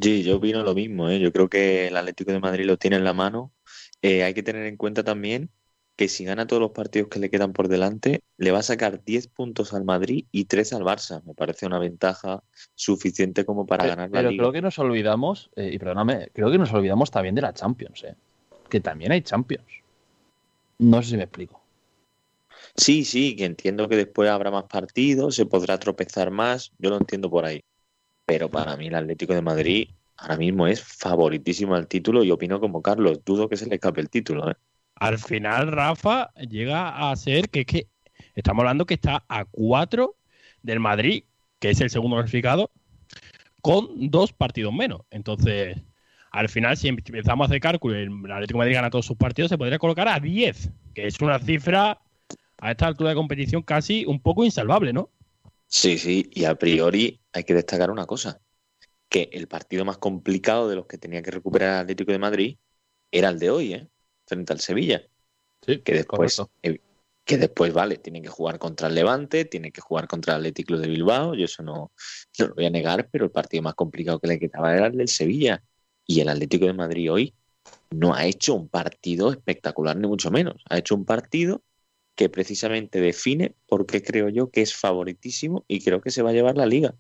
sí, 0.01 0.23
yo 0.23 0.37
opino 0.37 0.63
lo 0.63 0.73
mismo, 0.73 1.09
¿eh? 1.09 1.19
Yo 1.19 1.33
creo 1.33 1.49
que 1.49 1.89
el 1.89 1.97
Atlético 1.97 2.31
de 2.31 2.39
Madrid 2.39 2.65
lo 2.65 2.77
tiene 2.77 2.95
en 2.95 3.03
la 3.03 3.13
mano. 3.13 3.51
Eh, 4.01 4.23
hay 4.23 4.33
que 4.33 4.45
tener 4.45 4.65
en 4.67 4.77
cuenta 4.77 5.03
también 5.03 5.51
que 5.99 6.07
si 6.09 6.25
gana 6.25 6.47
todos 6.47 6.63
los 6.63 6.71
partidos 6.71 7.09
que 7.09 7.19
le 7.19 7.29
quedan 7.29 7.53
por 7.53 7.67
delante, 7.67 8.21
le 8.37 8.53
va 8.53 8.61
a 8.61 8.63
sacar 8.63 9.03
10 9.05 9.27
puntos 9.27 9.75
al 9.75 9.85
Madrid 9.85 10.27
y 10.31 10.45
3 10.45 10.75
al 10.75 10.83
Barça. 10.85 11.25
Me 11.25 11.35
parece 11.35 11.67
una 11.67 11.81
ventaja 11.81 12.45
suficiente 12.77 13.45
como 13.45 13.67
para 13.67 13.85
ganar 13.85 14.09
la 14.09 14.19
pero 14.19 14.31
liga. 14.31 14.43
creo 14.43 14.53
que 14.53 14.63
nos 14.63 14.79
olvidamos, 14.79 15.51
eh, 15.57 15.71
y 15.73 15.79
perdóname, 15.79 16.29
creo 16.33 16.53
que 16.53 16.59
nos 16.59 16.73
olvidamos 16.73 17.11
también 17.11 17.35
de 17.35 17.43
la 17.43 17.53
Champions, 17.53 18.05
eh. 18.05 18.15
Que 18.71 18.79
también 18.81 19.11
hay 19.11 19.23
Champions. 19.23 19.67
No 20.79 21.03
sé 21.03 21.11
si 21.11 21.17
me 21.17 21.25
explico. 21.25 21.61
Sí, 22.77 23.05
sí, 23.05 23.35
que 23.35 23.47
entiendo 23.47 23.89
que 23.89 23.97
después 23.97 24.31
habrá 24.31 24.53
más 24.53 24.67
partidos, 24.67 25.35
se 25.35 25.47
podrá 25.47 25.81
tropezar 25.81 26.31
más, 26.31 26.71
yo 26.79 26.91
lo 26.91 26.97
entiendo 26.99 27.29
por 27.29 27.45
ahí. 27.45 27.61
Pero 28.25 28.49
para 28.49 28.77
mí 28.77 28.87
el 28.87 28.95
Atlético 28.95 29.35
de 29.35 29.43
Madrid 29.43 29.89
ahora 30.17 30.37
mismo 30.37 30.69
es 30.69 30.81
favoritísimo 30.81 31.75
al 31.75 31.89
título 31.89 32.23
y 32.23 32.31
opino 32.31 32.61
como 32.61 32.83
Carlos, 32.83 33.25
dudo 33.25 33.49
que 33.49 33.57
se 33.57 33.67
le 33.67 33.75
escape 33.75 34.01
el 34.01 34.11
título, 34.11 34.49
¿eh? 34.49 34.55
Al 35.01 35.19
final, 35.19 35.71
Rafa 35.71 36.31
llega 36.35 37.11
a 37.11 37.15
ser 37.17 37.51
que 37.51 37.61
es 37.61 37.67
que 37.67 37.89
estamos 38.35 38.63
hablando 38.63 38.87
que 38.87 38.95
está 38.95 39.25
a 39.29 39.45
cuatro 39.45 40.17
del 40.63 40.81
Madrid, 40.81 41.25
que 41.61 41.71
es 41.71 41.81
el 41.81 41.91
segundo 41.91 42.17
clasificado, 42.17 42.71
con 43.63 44.11
dos 44.11 44.33
partidos 44.33 44.73
menos. 44.73 45.03
Entonces, 45.11 45.77
al 46.33 46.49
final, 46.49 46.77
si 46.77 46.89
empezamos 46.89 47.45
a 47.45 47.47
hacer 47.47 47.61
cálculo 47.61 47.99
y 47.99 48.03
el 48.03 48.33
Atlético 48.33 48.59
de 48.59 48.65
Madrid 48.65 48.75
gana 48.75 48.91
todos 48.91 49.07
sus 49.07 49.17
partidos, 49.17 49.51
se 49.51 49.59
podría 49.59 49.79
colocar 49.79 50.09
a 50.09 50.19
10, 50.19 50.71
que 50.95 51.07
es 51.07 51.21
una 51.21 51.39
cifra 51.39 52.01
a 52.61 52.71
esta 52.71 52.87
altura 52.87 53.11
de 53.11 53.17
competición 53.17 53.63
casi 53.63 54.05
un 54.05 54.21
poco 54.21 54.45
insalvable, 54.45 54.93
¿no? 54.93 55.11
Sí, 55.69 55.99
sí, 55.99 56.29
y 56.33 56.45
a 56.45 56.57
priori 56.57 57.21
hay 57.33 57.45
que 57.45 57.55
destacar 57.55 57.91
una 57.91 58.07
cosa, 58.07 58.41
que 59.09 59.31
el 59.33 59.47
partido 59.47 59.85
más 59.85 59.99
complicado 59.99 60.69
de 60.69 60.77
los 60.77 60.87
que 60.87 60.99
tenía 60.99 61.23
que 61.23 61.31
recuperar 61.31 61.75
el 61.75 61.81
Atlético 61.83 62.13
de 62.13 62.19
Madrid 62.19 62.59
era 63.13 63.29
el 63.29 63.39
de 63.39 63.51
hoy, 63.51 63.75
¿eh? 63.75 63.89
Frente 64.29 64.53
al 64.53 64.61
Sevilla, 64.61 65.03
Sí, 65.65 65.81
que 65.81 65.93
después, 65.93 66.37
correcto. 66.37 66.81
que 67.25 67.37
después, 67.37 67.73
vale, 67.73 67.97
tiene 67.97 68.23
que 68.23 68.29
jugar 68.29 68.59
contra 68.59 68.89
el 68.89 68.95
Levante, 68.95 69.45
tiene 69.45 69.73
que 69.73 69.81
jugar 69.81 70.07
contra 70.07 70.35
el 70.35 70.41
Atlético 70.41 70.79
de 70.79 70.89
Bilbao, 70.89 71.35
yo 71.35 71.45
eso 71.45 71.63
no, 71.63 71.93
no 72.39 72.47
lo 72.47 72.55
voy 72.55 72.67
a 72.67 72.71
negar, 72.71 73.09
pero 73.11 73.25
el 73.25 73.31
partido 73.31 73.63
más 73.63 73.75
complicado 73.75 74.21
que 74.21 74.29
le 74.29 74.39
quedaba 74.39 74.75
era 74.75 74.87
el 74.87 74.97
del 74.97 75.09
Sevilla, 75.09 75.63
y 76.07 76.21
el 76.21 76.29
Atlético 76.29 76.67
de 76.67 76.73
Madrid 76.73 77.13
hoy 77.13 77.35
no 77.91 78.15
ha 78.15 78.25
hecho 78.25 78.55
un 78.55 78.69
partido 78.69 79.31
espectacular, 79.31 79.97
ni 79.97 80.07
mucho 80.09 80.31
menos, 80.31 80.63
ha 80.71 80.79
hecho 80.79 80.95
un 80.95 81.05
partido 81.05 81.63
que 82.15 82.29
precisamente 82.29 83.01
define 83.01 83.55
por 83.69 83.87
qué 83.87 84.03
creo 84.03 84.29
yo 84.29 84.51
que 84.51 84.63
es 84.63 84.75
favoritísimo 84.75 85.65
y 85.69 85.81
creo 85.81 86.01
que 86.01 86.11
se 86.11 86.23
va 86.23 86.31
a 86.31 86.33
llevar 86.33 86.57
la 86.57 86.67
liga. 86.67 86.97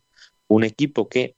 Un 0.46 0.62
equipo 0.62 1.08
que 1.08 1.34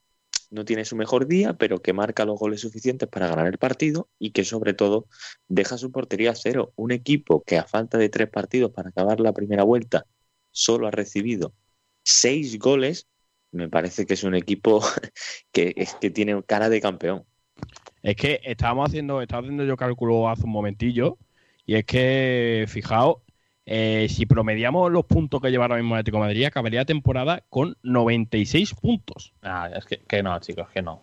no 0.50 0.64
tiene 0.64 0.84
su 0.84 0.96
mejor 0.96 1.26
día, 1.26 1.54
pero 1.54 1.80
que 1.80 1.92
marca 1.92 2.24
los 2.24 2.38
goles 2.38 2.60
suficientes 2.60 3.08
para 3.08 3.28
ganar 3.28 3.46
el 3.46 3.58
partido 3.58 4.08
y 4.18 4.30
que 4.30 4.44
sobre 4.44 4.74
todo 4.74 5.06
deja 5.48 5.78
su 5.78 5.92
portería 5.92 6.32
a 6.32 6.34
cero. 6.34 6.72
Un 6.76 6.90
equipo 6.90 7.42
que 7.42 7.56
a 7.56 7.64
falta 7.64 7.98
de 7.98 8.08
tres 8.08 8.28
partidos 8.28 8.72
para 8.72 8.90
acabar 8.90 9.20
la 9.20 9.32
primera 9.32 9.62
vuelta 9.62 10.06
solo 10.50 10.88
ha 10.88 10.90
recibido 10.90 11.54
seis 12.02 12.58
goles, 12.58 13.06
me 13.52 13.68
parece 13.68 14.06
que 14.06 14.14
es 14.14 14.24
un 14.24 14.34
equipo 14.34 14.82
que, 15.52 15.72
es 15.76 15.94
que 15.94 16.10
tiene 16.10 16.42
cara 16.44 16.68
de 16.68 16.80
campeón. 16.80 17.24
Es 18.02 18.16
que 18.16 18.40
estábamos 18.44 18.88
haciendo, 18.88 19.20
estaba 19.22 19.42
haciendo 19.42 19.64
yo 19.64 19.76
cálculo 19.76 20.28
hace 20.28 20.44
un 20.44 20.50
momentillo, 20.50 21.18
y 21.66 21.76
es 21.76 21.84
que, 21.84 22.64
fijaos, 22.66 23.18
eh, 23.72 24.08
si 24.10 24.26
promediamos 24.26 24.90
los 24.90 25.04
puntos 25.04 25.40
que 25.40 25.48
lleva 25.52 25.66
ahora 25.66 25.76
mismo 25.76 25.94
el 25.94 26.00
Atlético 26.00 26.16
de 26.16 26.24
Madrid, 26.24 26.44
acabaría 26.44 26.80
la 26.80 26.84
temporada 26.86 27.44
con 27.48 27.76
96 27.84 28.74
puntos. 28.74 29.32
Ah, 29.42 29.70
es 29.72 29.84
que, 29.84 29.98
que 29.98 30.24
no, 30.24 30.36
chicos, 30.40 30.68
que 30.74 30.82
no. 30.82 31.02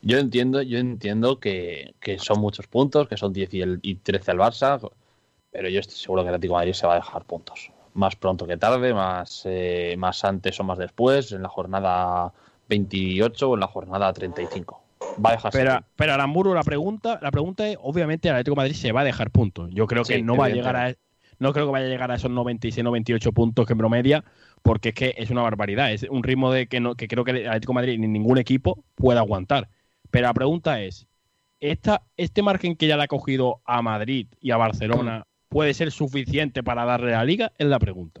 Yo 0.00 0.18
entiendo, 0.18 0.62
yo 0.62 0.78
entiendo 0.78 1.40
que, 1.40 1.94
que 2.00 2.20
son 2.20 2.40
muchos 2.40 2.68
puntos, 2.68 3.08
que 3.08 3.16
son 3.16 3.32
10 3.32 3.54
y, 3.54 3.62
el, 3.62 3.80
y 3.82 3.96
13 3.96 4.30
al 4.30 4.38
Barça, 4.38 4.90
pero 5.50 5.68
yo 5.68 5.80
estoy 5.80 5.96
seguro 5.96 6.22
que 6.22 6.28
el 6.28 6.34
Atlético 6.36 6.54
de 6.54 6.58
Madrid 6.60 6.72
se 6.74 6.86
va 6.86 6.92
a 6.92 6.96
dejar 6.96 7.24
puntos. 7.24 7.72
Más 7.94 8.14
pronto 8.14 8.46
que 8.46 8.56
tarde, 8.56 8.94
más, 8.94 9.42
eh, 9.46 9.96
más 9.98 10.24
antes 10.24 10.60
o 10.60 10.62
más 10.64 10.78
después, 10.78 11.32
en 11.32 11.42
la 11.42 11.48
jornada 11.48 12.32
28 12.68 13.50
o 13.50 13.54
en 13.54 13.60
la 13.60 13.66
jornada 13.66 14.12
35. 14.12 14.80
Va 15.22 15.30
a 15.30 15.32
dejarse 15.32 15.58
Pero, 15.58 15.72
puntos. 15.72 15.90
pero 15.96 16.14
Aramburu, 16.14 16.54
la 16.54 16.62
pregunta, 16.62 17.18
la 17.20 17.32
pregunta 17.32 17.66
es, 17.68 17.76
obviamente, 17.82 18.28
el 18.28 18.34
Atlético 18.36 18.54
de 18.54 18.60
Madrid 18.60 18.76
se 18.76 18.92
va 18.92 19.00
a 19.00 19.04
dejar 19.04 19.32
puntos. 19.32 19.70
Yo 19.72 19.88
creo 19.88 20.04
que 20.04 20.14
Sí, 20.14 20.22
no 20.22 20.36
va 20.36 20.46
a 20.46 20.50
llegar 20.50 20.76
a 20.76 20.94
no 21.40 21.54
creo 21.54 21.66
que 21.66 21.72
vaya 21.72 21.86
a 21.86 21.88
llegar 21.88 22.10
a 22.10 22.16
esos 22.16 22.30
96, 22.30 22.84
98 22.84 23.32
puntos 23.32 23.66
que 23.66 23.74
promedia, 23.74 24.24
porque 24.62 24.90
es 24.90 24.94
que 24.94 25.14
es 25.16 25.30
una 25.30 25.42
barbaridad. 25.42 25.90
Es 25.90 26.04
un 26.08 26.22
ritmo 26.22 26.52
de 26.52 26.66
que 26.66 26.80
no, 26.80 26.94
que 26.94 27.08
creo 27.08 27.24
que 27.24 27.32
el 27.32 27.48
Atlético 27.48 27.72
Madrid 27.72 27.98
ni 27.98 28.06
ningún 28.06 28.38
equipo 28.38 28.84
puede 28.94 29.18
aguantar. 29.18 29.68
Pero 30.10 30.26
la 30.26 30.34
pregunta 30.34 30.82
es, 30.82 31.06
¿esta, 31.58 32.02
¿este 32.18 32.42
margen 32.42 32.76
que 32.76 32.86
ya 32.86 32.98
le 32.98 33.04
ha 33.04 33.08
cogido 33.08 33.62
a 33.64 33.80
Madrid 33.80 34.26
y 34.40 34.50
a 34.50 34.58
Barcelona 34.58 35.26
puede 35.48 35.72
ser 35.72 35.90
suficiente 35.90 36.62
para 36.62 36.84
darle 36.84 37.14
a 37.14 37.18
la 37.18 37.24
liga? 37.24 37.52
Es 37.56 37.66
la 37.66 37.78
pregunta. 37.78 38.20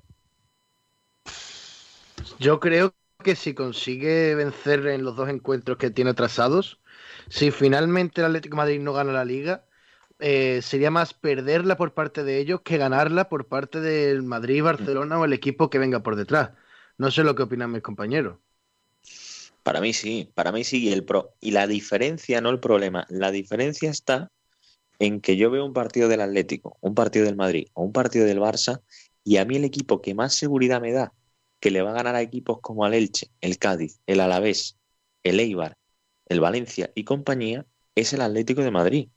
Yo 2.38 2.58
creo 2.58 2.94
que 3.22 3.36
si 3.36 3.52
consigue 3.52 4.34
vencer 4.34 4.86
en 4.86 5.04
los 5.04 5.14
dos 5.14 5.28
encuentros 5.28 5.76
que 5.76 5.90
tiene 5.90 6.14
trazados, 6.14 6.80
si 7.28 7.50
finalmente 7.50 8.22
el 8.22 8.28
Atlético 8.28 8.56
Madrid 8.56 8.80
no 8.80 8.94
gana 8.94 9.12
la 9.12 9.26
liga, 9.26 9.64
eh, 10.20 10.60
sería 10.62 10.90
más 10.90 11.14
perderla 11.14 11.76
por 11.76 11.94
parte 11.94 12.24
de 12.24 12.38
ellos 12.38 12.60
que 12.62 12.78
ganarla 12.78 13.28
por 13.28 13.46
parte 13.46 13.80
del 13.80 14.22
Madrid, 14.22 14.62
Barcelona 14.62 15.18
o 15.18 15.24
el 15.24 15.32
equipo 15.32 15.70
que 15.70 15.78
venga 15.78 16.02
por 16.02 16.16
detrás. 16.16 16.50
No 16.98 17.10
sé 17.10 17.24
lo 17.24 17.34
que 17.34 17.42
opinan 17.42 17.72
mis 17.72 17.82
compañeros. 17.82 18.38
Para 19.62 19.80
mí 19.80 19.92
sí, 19.92 20.30
para 20.34 20.52
mí 20.52 20.64
sí. 20.64 20.88
Y, 20.88 20.92
el 20.92 21.04
pro, 21.04 21.34
y 21.40 21.50
la 21.50 21.66
diferencia, 21.66 22.40
no 22.40 22.50
el 22.50 22.60
problema, 22.60 23.06
la 23.08 23.30
diferencia 23.30 23.90
está 23.90 24.30
en 24.98 25.20
que 25.20 25.36
yo 25.36 25.50
veo 25.50 25.64
un 25.64 25.72
partido 25.72 26.08
del 26.08 26.20
Atlético, 26.20 26.76
un 26.80 26.94
partido 26.94 27.24
del 27.24 27.36
Madrid 27.36 27.68
o 27.74 27.82
un 27.82 27.92
partido 27.92 28.26
del 28.26 28.38
Barça 28.38 28.82
y 29.24 29.38
a 29.38 29.44
mí 29.44 29.56
el 29.56 29.64
equipo 29.64 30.00
que 30.02 30.14
más 30.14 30.34
seguridad 30.34 30.80
me 30.80 30.92
da 30.92 31.12
que 31.60 31.70
le 31.70 31.82
va 31.82 31.90
a 31.90 31.94
ganar 31.94 32.14
a 32.16 32.22
equipos 32.22 32.60
como 32.60 32.86
el 32.86 32.94
Elche, 32.94 33.30
el 33.40 33.58
Cádiz, 33.58 34.00
el 34.06 34.20
Alavés, 34.20 34.78
el 35.22 35.40
Eibar, 35.40 35.76
el 36.26 36.40
Valencia 36.40 36.90
y 36.94 37.04
compañía 37.04 37.66
es 37.94 38.12
el 38.12 38.22
Atlético 38.22 38.62
de 38.62 38.70
Madrid. 38.70 39.08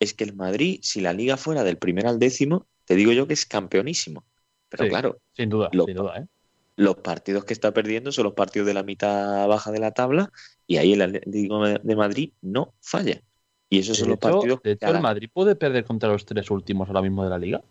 Es 0.00 0.14
que 0.14 0.24
el 0.24 0.34
Madrid, 0.34 0.80
si 0.82 1.00
la 1.00 1.12
liga 1.12 1.36
fuera 1.36 1.62
del 1.62 1.76
primer 1.78 2.06
al 2.06 2.18
décimo, 2.18 2.66
te 2.86 2.94
digo 2.96 3.12
yo 3.12 3.26
que 3.28 3.34
es 3.34 3.46
campeonísimo. 3.46 4.24
Pero 4.68 4.84
Sí. 4.84 4.90
claro, 4.90 5.18
Sin 5.32 5.48
duda, 5.50 5.68
lo- 5.72 5.84
sin 5.84 5.94
duda, 5.96 6.18
¿eh? 6.18 6.26
los 6.76 6.96
partidos 6.96 7.44
que 7.44 7.52
está 7.52 7.72
perdiendo 7.72 8.10
son 8.10 8.24
los 8.24 8.32
partidos 8.32 8.66
de 8.66 8.74
la 8.74 8.82
mitad 8.82 9.46
baja 9.46 9.70
de 9.70 9.78
la 9.78 9.90
tabla 9.92 10.32
y 10.66 10.78
ahí 10.78 10.94
el 10.94 11.02
Atlético 11.02 11.64
de 11.66 11.96
Madrid 11.96 12.32
no 12.40 12.72
falla. 12.80 13.20
Y 13.68 13.78
esos 13.80 13.98
son 13.98 14.08
los 14.08 14.16
hecho, 14.16 14.28
partidos 14.32 14.62
de 14.64 14.72
hecho, 14.72 14.86
el. 14.88 15.00
Madrid 15.00 15.28
puede 15.32 15.54
perder 15.54 15.84
contra 15.84 16.08
los 16.08 16.24
tres 16.24 16.50
últimos 16.50 16.88
ahora 16.88 17.02
mismo 17.02 17.22
de 17.22 17.30
la 17.30 17.38
liga. 17.38 17.62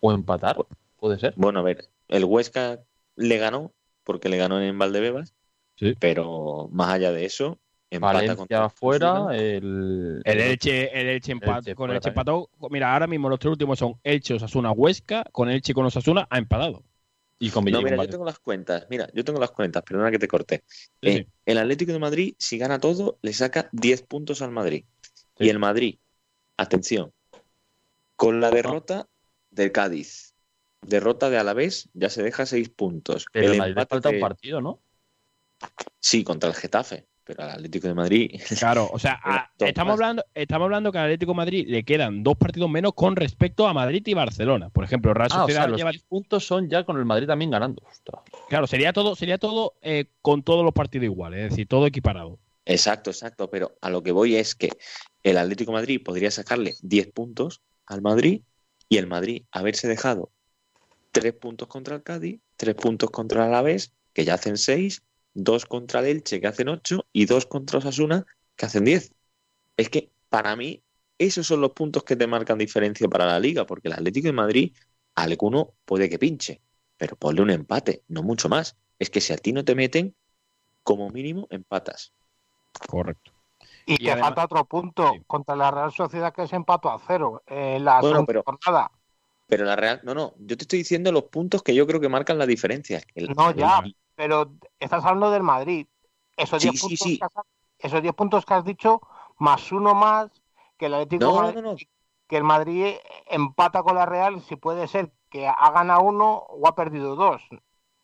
O 0.00 0.12
empatar, 0.12 0.56
puede 0.98 1.18
ser. 1.18 1.32
Bueno, 1.36 1.60
a 1.60 1.62
ver, 1.62 1.88
el 2.08 2.24
Huesca 2.24 2.80
le 3.16 3.38
ganó 3.38 3.72
porque 4.04 4.28
le 4.28 4.36
ganó 4.36 4.60
en 4.60 4.78
Valdebebas, 4.78 5.32
Sí. 5.76 5.94
pero 5.98 6.68
más 6.72 6.90
allá 6.90 7.12
de 7.12 7.24
eso, 7.24 7.58
empata 7.96 8.14
Valencia 8.14 8.64
afuera, 8.64 9.26
el, 9.32 10.20
El 10.24 10.40
Elche, 10.40 11.00
el 11.00 11.08
Elche, 11.08 11.34
empat- 11.34 11.58
Elche 11.58 11.74
con 11.74 11.90
el 11.90 11.96
Elche 11.96 12.10
también. 12.10 12.36
empató. 12.36 12.70
Mira, 12.70 12.92
ahora 12.92 13.06
mismo 13.06 13.28
los 13.28 13.38
tres 13.38 13.50
últimos 13.52 13.78
son 13.78 13.94
Elche, 14.02 14.34
Osasuna, 14.34 14.70
Huesca. 14.72 15.24
Con 15.32 15.50
Elche 15.50 15.72
y 15.72 15.74
con 15.74 15.84
Osasuna 15.86 16.26
ha 16.30 16.38
empatado. 16.38 16.82
y 17.38 17.50
con 17.50 17.64
No, 17.64 17.82
mira, 17.82 17.96
yo 17.96 18.08
tengo 18.08 18.24
las 18.24 18.38
cuentas. 18.38 18.86
Mira, 18.88 19.08
yo 19.14 19.24
tengo 19.24 19.40
las 19.40 19.50
cuentas, 19.50 19.82
perdona 19.82 20.10
que 20.12 20.18
te 20.18 20.28
corté. 20.28 20.62
Sí, 20.68 20.82
Eh, 21.02 21.16
sí. 21.18 21.26
El 21.44 21.58
Atlético 21.58 21.92
de 21.92 21.98
Madrid, 21.98 22.34
si 22.38 22.56
gana 22.56 22.78
todo, 22.78 23.18
le 23.20 23.32
saca 23.32 23.68
10 23.72 24.02
puntos 24.02 24.42
al 24.42 24.52
Madrid. 24.52 24.84
Sí. 25.38 25.46
Y 25.46 25.48
el 25.48 25.58
Madrid, 25.58 25.98
atención, 26.56 27.12
con 28.16 28.40
la 28.40 28.50
derrota 28.50 29.08
del 29.50 29.72
Cádiz, 29.72 30.34
derrota 30.82 31.30
de 31.30 31.38
Alavés, 31.38 31.88
ya 31.94 32.10
se 32.10 32.22
deja 32.22 32.46
seis 32.46 32.68
puntos. 32.68 33.26
Pero 33.32 33.46
El 33.48 33.52
el 33.54 33.58
Madrid 33.58 33.74
le 33.74 33.80
empate 33.82 33.90
falta 33.94 34.10
un 34.10 34.20
partido, 34.20 34.60
¿no? 34.60 34.80
Sí, 35.98 36.22
contra 36.24 36.48
el 36.48 36.54
Getafe, 36.54 37.06
pero 37.24 37.42
al 37.44 37.50
Atlético 37.50 37.88
de 37.88 37.94
Madrid. 37.94 38.30
Claro, 38.58 38.88
o 38.92 38.98
sea, 38.98 39.20
Pero 39.22 39.34
a- 39.36 39.50
dos 39.58 39.68
estamos 39.68 39.92
hablando, 39.94 40.24
estamos 40.34 40.66
hablando 40.66 40.92
que 40.92 40.98
al 40.98 41.04
Atlético 41.04 41.32
de 41.32 41.36
Madrid 41.36 41.66
le 41.68 41.84
quedan 41.84 42.22
dos 42.22 42.36
partidos 42.36 42.68
menos 42.70 42.92
con 42.94 43.16
respecto 43.16 43.66
a 43.66 43.72
Madrid 43.74 44.02
y 44.06 44.14
Barcelona. 44.14 44.70
Por 44.70 44.84
ejemplo, 44.84 45.14
Real 45.14 45.28
Ah, 45.32 45.44
o 45.44 45.48
sea, 45.48 45.66
los 45.66 45.78
lleva- 45.78 45.92
puntos 46.08 46.44
son 46.46 46.68
ya 46.68 46.84
con 46.84 46.98
el 46.98 47.04
Madrid 47.04 47.26
también 47.26 47.50
ganando. 47.50 47.82
Ostras. 47.90 48.22
claro, 48.48 48.66
sería 48.66 48.92
todo, 48.92 49.14
sería 49.16 49.38
todo 49.38 49.74
eh, 49.82 50.06
con 50.20 50.42
todos 50.42 50.64
los 50.64 50.72
partidos 50.74 51.04
iguales, 51.04 51.44
es 51.44 51.50
decir, 51.50 51.66
todo 51.68 51.86
equiparado. 51.86 52.38
Exacto, 52.64 53.10
exacto, 53.10 53.50
pero 53.50 53.72
a 53.80 53.90
lo 53.90 54.02
que 54.02 54.12
voy 54.12 54.36
es 54.36 54.54
que 54.54 54.70
el 55.24 55.36
Atlético 55.38 55.72
de 55.72 55.78
Madrid 55.78 56.00
podría 56.04 56.30
sacarle 56.30 56.74
10 56.82 57.10
puntos 57.12 57.60
al 57.86 58.02
Madrid 58.02 58.42
y 58.88 58.98
el 58.98 59.06
Madrid 59.08 59.44
haberse 59.50 59.88
dejado 59.88 60.30
3 61.12 61.32
puntos 61.34 61.68
contra 61.68 61.96
el 61.96 62.02
Cádiz, 62.02 62.40
3 62.56 62.74
puntos 62.74 63.10
contra 63.10 63.42
el 63.42 63.48
Alavés, 63.48 63.92
que 64.12 64.24
ya 64.24 64.34
hacen 64.34 64.56
6, 64.56 65.02
2 65.34 65.66
contra 65.66 66.00
el 66.00 66.06
Elche, 66.06 66.40
que 66.40 66.46
hacen 66.46 66.68
8, 66.68 67.06
y 67.12 67.26
2 67.26 67.46
contra 67.46 67.78
Osasuna, 67.78 68.24
que 68.56 68.66
hacen 68.66 68.84
10. 68.84 69.12
Es 69.76 69.88
que 69.88 70.10
para 70.28 70.54
mí 70.56 70.82
esos 71.18 71.46
son 71.46 71.60
los 71.60 71.70
puntos 71.72 72.04
que 72.04 72.16
te 72.16 72.26
marcan 72.26 72.58
diferencia 72.58 73.08
para 73.08 73.26
la 73.26 73.38
liga, 73.40 73.64
porque 73.66 73.88
el 73.88 73.94
Atlético 73.94 74.26
de 74.28 74.32
Madrid, 74.32 74.72
alguno 75.14 75.74
puede 75.84 76.08
que 76.10 76.18
pinche, 76.18 76.60
pero 76.96 77.16
ponle 77.16 77.42
un 77.42 77.50
empate, 77.50 78.02
no 78.08 78.22
mucho 78.22 78.48
más. 78.48 78.76
Es 78.98 79.10
que 79.10 79.20
si 79.20 79.32
a 79.32 79.36
ti 79.36 79.52
no 79.52 79.64
te 79.64 79.74
meten, 79.74 80.14
como 80.82 81.10
mínimo 81.10 81.46
empatas. 81.50 82.12
Correcto. 82.88 83.32
Y, 83.86 83.94
Y 83.94 83.96
te 83.98 84.10
además- 84.12 84.28
falta 84.30 84.44
otro 84.44 84.64
punto 84.64 85.12
Sí. 85.14 85.22
contra 85.26 85.56
la 85.56 85.70
Real 85.70 85.92
Sociedad 85.92 86.32
que 86.32 86.42
es 86.42 86.52
empato 86.52 86.88
a 86.90 87.00
cero 87.06 87.42
en 87.46 87.84
la 87.84 88.00
Bueno, 88.00 88.24
pero- 88.26 88.42
jornada. 88.44 88.90
Pero 89.48 89.64
la 89.64 89.76
Real, 89.76 90.00
no, 90.04 90.14
no, 90.14 90.34
yo 90.38 90.56
te 90.56 90.64
estoy 90.64 90.78
diciendo 90.78 91.12
los 91.12 91.24
puntos 91.24 91.62
que 91.62 91.74
yo 91.74 91.86
creo 91.86 92.00
que 92.00 92.08
marcan 92.08 92.38
la 92.38 92.46
diferencia. 92.46 93.02
El- 93.14 93.28
No, 93.36 93.50
el- 93.50 93.56
ya, 93.56 93.82
pero 94.22 94.52
estás 94.78 95.04
hablando 95.04 95.32
del 95.32 95.42
Madrid. 95.42 95.84
Esos 96.36 96.62
Sí, 96.62 96.68
10 96.70 96.80
sí, 96.80 96.86
puntos, 96.86 97.08
sí. 97.08 97.18
Que 97.18 97.24
has, 97.24 97.32
esos 97.80 98.02
10 98.02 98.14
puntos 98.14 98.44
que 98.46 98.54
has 98.54 98.64
dicho, 98.64 99.00
más 99.40 99.72
uno 99.72 99.94
más 99.96 100.30
que 100.78 100.86
el 100.86 100.94
Atlético 100.94 101.24
No, 101.24 101.32
no, 101.32 101.42
Madrid, 101.42 101.60
no, 101.60 101.72
no. 101.72 101.76
que 102.28 102.36
el 102.36 102.44
Madrid 102.44 102.94
empata 103.28 103.82
con 103.82 103.96
la 103.96 104.06
Real, 104.06 104.40
si 104.42 104.54
puede 104.54 104.86
ser 104.86 105.10
que 105.28 105.48
ha 105.48 105.70
ganado 105.72 106.02
uno 106.04 106.34
o 106.36 106.68
ha 106.68 106.76
perdido 106.76 107.16
dos. 107.16 107.42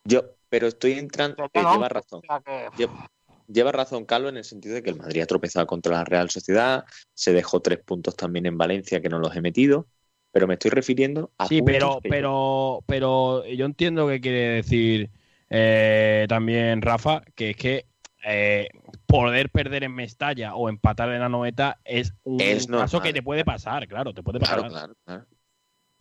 Yo, 0.03 0.23
pero 0.49 0.67
estoy 0.67 0.93
entrando. 0.99 1.41
Eh, 1.41 1.49
lleva 1.53 1.87
razón. 1.87 2.19
o 2.21 2.27
sea 2.27 2.41
que- 2.41 2.69
Lleva, 2.75 3.09
lleva 3.47 3.71
razón, 3.71 4.03
Carlos, 4.03 4.31
en 4.31 4.37
el 4.39 4.43
sentido 4.43 4.75
de 4.75 4.83
que 4.83 4.89
el 4.89 4.97
Madrid 4.97 5.21
ha 5.21 5.25
tropezado 5.25 5.65
contra 5.67 5.93
la 5.93 6.03
Real 6.03 6.29
Sociedad, 6.29 6.83
se 7.13 7.31
dejó 7.31 7.61
tres 7.61 7.79
puntos 7.79 8.17
también 8.17 8.45
en 8.45 8.57
Valencia 8.57 8.99
que 8.99 9.07
no 9.07 9.19
los 9.19 9.33
he 9.37 9.41
metido, 9.41 9.87
pero 10.31 10.47
me 10.47 10.55
estoy 10.55 10.71
refiriendo 10.71 11.31
a. 11.37 11.47
Sí, 11.47 11.61
pero, 11.61 12.01
que- 12.03 12.09
pero, 12.09 12.83
pero 12.85 13.45
yo 13.45 13.65
entiendo 13.65 14.05
que 14.09 14.19
quiere 14.19 14.49
decir 14.55 15.09
eh, 15.49 16.25
también 16.29 16.81
Rafa, 16.81 17.21
que 17.35 17.51
es 17.51 17.55
que 17.57 17.85
eh, 18.23 18.69
poder 19.05 19.49
perder 19.49 19.83
en 19.83 19.95
Mestalla 19.95 20.55
o 20.55 20.69
empatar 20.69 21.09
en 21.09 21.19
la 21.21 21.29
noveta 21.29 21.79
es 21.85 22.13
un 22.23 22.39
Es 22.39 22.67
caso 22.67 22.97
normal. 22.97 23.01
que 23.01 23.13
te 23.13 23.23
puede 23.23 23.45
pasar, 23.45 23.87
claro, 23.87 24.13
te 24.13 24.23
puede 24.23 24.39
pasar. 24.39 24.57
Claro, 24.59 24.73
claro, 24.73 24.93
claro. 25.05 25.25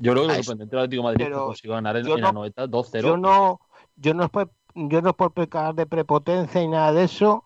Yo 0.01 0.13
creo 0.13 0.27
que 0.29 0.33
Ah, 0.33 0.37
sorprendente 0.37 0.77
del 0.77 0.85
Atlético 0.85 1.03
de 1.03 1.05
Madrid 1.09 1.21
es 1.23 1.27
que 1.29 1.33
Pero 1.33 1.47
consiguió 1.47 1.75
ganar 1.75 1.97
en, 1.97 2.07
yo 2.07 2.15
en 2.15 2.21
la 2.21 2.27
no- 2.29 2.33
noveta 2.33 2.67
2-0. 2.67 3.03
yo 3.03 3.17
no, 3.17 3.61
yo 3.97 4.15
no 4.15 4.25
es 4.25 4.31
por, 4.31 4.51
yo 4.75 5.03
no 5.03 5.11
es 5.11 5.17
por 5.17 5.33
pecar 5.33 5.75
de 5.75 5.87
prepotencia 5.87 6.63
y 6.63 6.69
nada 6.69 6.93
de 6.93 7.05
eso. 7.05 7.45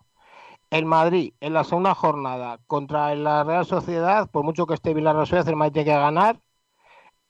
El 0.71 0.85
Madrid 0.85 1.33
en 1.39 1.53
la 1.53 1.63
segunda 1.63 1.95
jornada 1.95 2.59
contra 2.67 3.13
la 3.15 3.43
Real 3.43 3.65
Sociedad, 3.65 4.29
por 4.31 4.43
mucho 4.43 4.65
que 4.67 4.73
esté 4.75 4.93
bien 4.93 5.05
la 5.05 5.13
Real 5.13 5.25
Sociedad, 5.27 5.47
el 5.49 5.55
Madrid 5.55 5.73
tiene 5.73 5.91
que 5.91 5.97
ganar, 5.97 6.39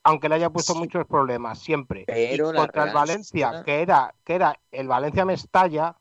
aunque 0.03 0.29
le 0.29 0.35
haya 0.35 0.49
puesto 0.49 0.73
Sí. 0.73 0.79
muchos 0.79 1.05
problemas 1.07 1.59
siempre. 1.59 2.03
Pero 2.05 2.51
Y 2.51 2.55
contra 2.55 2.83
el 2.85 2.93
Valencia, 2.93 3.47
Sociedad- 3.47 3.65
que 3.65 3.81
era, 3.81 4.13
que 4.23 4.35
era 4.35 4.59
el 4.71 4.87
Valencia 4.87 5.25
Mestalla, 5.25 5.95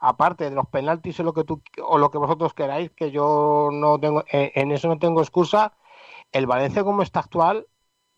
aparte 0.00 0.44
de 0.44 0.50
los 0.56 0.66
penaltis 0.68 1.18
o 1.20 1.22
lo 1.22 1.32
que 1.32 1.44
tú 1.44 1.62
o 1.84 1.98
lo 1.98 2.10
que 2.10 2.18
vosotros 2.18 2.54
queráis, 2.54 2.90
que 2.90 3.10
yo 3.10 3.68
no 3.72 3.98
tengo, 3.98 4.24
en, 4.30 4.50
en 4.54 4.72
eso 4.72 4.88
no 4.88 4.98
tengo 4.98 5.20
excusa. 5.20 5.72
El 6.32 6.46
Valencia 6.46 6.84
como 6.84 7.02
está 7.02 7.20
actual, 7.20 7.66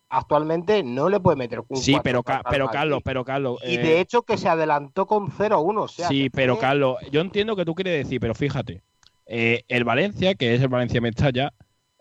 actualmente 0.08 0.82
no 0.82 1.08
le 1.08 1.20
puede 1.20 1.36
meter 1.36 1.62
un 1.68 1.76
Sí, 1.76 1.96
pero, 2.02 2.22
Ca- 2.22 2.38
el 2.38 2.42
pero. 2.50 2.68
Carlos, 2.68 3.00
pero 3.04 3.24
Carlos. 3.24 3.58
Y 3.64 3.76
eh, 3.76 3.78
de 3.78 4.00
hecho 4.00 4.22
que 4.22 4.36
se 4.36 4.48
adelantó 4.48 5.06
con 5.06 5.28
0-1. 5.30 5.82
O 5.82 5.88
sea, 5.88 6.08
sí, 6.08 6.28
pero 6.30 6.58
Carlos, 6.58 6.98
yo 7.10 7.20
entiendo 7.20 7.56
que 7.56 7.64
tú 7.64 7.74
quieres 7.74 8.04
decir, 8.04 8.20
pero 8.20 8.34
fíjate, 8.34 8.82
eh, 9.26 9.64
el 9.68 9.84
Valencia, 9.84 10.34
que 10.34 10.54
es 10.54 10.60
el 10.60 10.68
Valencia 10.68 11.00
Mestalla, 11.00 11.52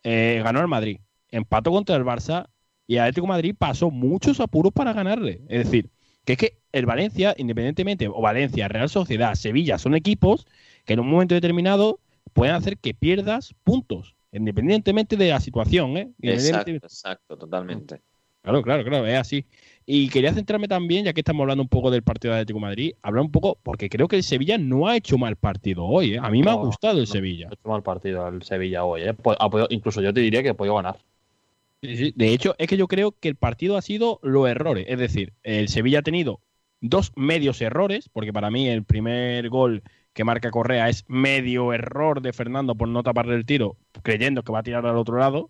eh, 0.04 0.42
ganó 0.44 0.60
al 0.60 0.68
Madrid, 0.68 1.00
empató 1.30 1.72
contra 1.72 1.96
el 1.96 2.04
Barça 2.04 2.48
y 2.88 2.96
el 2.96 3.02
Atlético 3.02 3.28
de 3.28 3.34
Madrid 3.34 3.56
pasó 3.58 3.90
muchos 3.92 4.40
apuros 4.40 4.72
para 4.74 4.94
ganarle. 4.94 5.42
Es 5.48 5.66
decir, 5.66 5.90
que 6.26 6.34
es 6.34 6.40
que 6.40 6.58
el 6.72 6.86
Valencia, 6.86 7.34
independientemente, 7.38 8.08
o 8.08 8.22
Valencia, 8.22 8.68
Real 8.68 8.90
Sociedad, 8.90 9.36
Sevilla, 9.36 9.78
son 9.78 9.96
equipos 9.96 10.46
que 10.86 10.94
en 10.94 11.00
un 11.00 11.10
momento 11.10 11.36
determinado 11.36 12.00
pueden 12.34 12.56
hacer 12.56 12.78
que 12.78 12.94
pierdas 12.94 13.54
puntos, 13.64 14.16
independientemente 14.32 15.16
de 15.18 15.30
la 15.30 15.40
situación, 15.40 15.98
¿eh? 15.98 16.12
Exacto, 16.22 16.72
exacto, 16.72 17.38
totalmente. 17.38 18.02
Claro, 18.44 18.64
claro, 18.64 18.84
claro, 18.84 19.06
es 19.06 19.20
así. 19.20 19.46
Y 19.86 20.10
quería 20.10 20.34
centrarme 20.34 20.68
también, 20.68 21.06
ya 21.06 21.14
que 21.14 21.22
estamos 21.22 21.42
hablando 21.42 21.62
un 21.62 21.70
poco 21.70 21.92
del 21.92 22.02
partido 22.02 22.34
de 22.34 22.40
Atlético 22.40 22.58
de 22.58 22.66
Madrid, 22.66 22.94
hablar 23.04 23.24
un 23.24 23.32
poco, 23.32 23.60
porque 23.62 23.88
creo 23.88 24.08
que 24.08 24.16
el 24.16 24.24
Sevilla 24.24 24.58
no 24.58 24.88
ha 24.88 24.96
hecho 24.98 25.18
mal 25.20 25.36
partido 25.36 25.86
hoy. 25.86 26.16
¿eh? 26.16 26.20
A 26.20 26.30
mí 26.32 26.42
me 26.42 26.50
ha 26.50 26.54
No, 26.56 26.66
gustado 26.66 26.96
el 27.00 27.06
no. 27.08 27.14
Sevilla. 27.14 27.50
Ha 27.50 27.54
hecho 27.54 27.70
mal 27.70 27.84
partido 27.84 28.28
el 28.28 28.42
Sevilla 28.42 28.84
hoy. 28.84 29.04
¿eh? 29.04 29.14
Po- 29.14 29.36
ha 29.40 29.50
podido- 29.50 29.68
incluso 29.70 30.02
yo 30.02 30.12
te 30.12 30.22
diría 30.22 30.42
que 30.42 30.50
ha 30.50 30.54
podido 30.56 30.76
ganar. 30.76 30.98
Sí, 31.82 31.98
sí. 31.98 32.14
De 32.16 32.32
hecho, 32.34 32.56
es 32.60 32.68
que 32.68 32.78
yo 32.78 32.88
creo 32.88 33.12
que 33.14 33.28
el 33.28 33.36
partido 33.36 33.76
ha 33.76 33.82
sido 33.82 34.20
los 34.22 34.48
errores. 34.48 34.86
Es 34.88 35.00
decir, 35.00 35.34
el 35.44 35.68
Sevilla 35.68 36.00
ha 36.00 36.04
tenido 36.04 36.42
dos 36.80 37.12
medios 37.16 37.62
errores, 37.62 38.10
porque 38.10 38.34
para 38.34 38.52
mí 38.52 38.68
el 38.68 38.84
primer 38.84 39.50
gol 39.50 39.84
que 40.14 40.24
marca 40.24 40.52
Correa 40.52 40.90
es 40.90 41.06
medio 41.08 41.74
error 41.74 42.22
de 42.22 42.34
Fernando 42.34 42.76
por 42.76 42.88
no 42.88 43.02
taparle 43.04 43.36
el 43.36 43.46
tiro, 43.46 43.78
creyendo 44.04 44.44
que 44.44 44.52
va 44.52 44.60
a 44.60 44.64
tirar 44.64 44.86
al 44.86 44.98
otro 44.98 45.18
lado, 45.18 45.50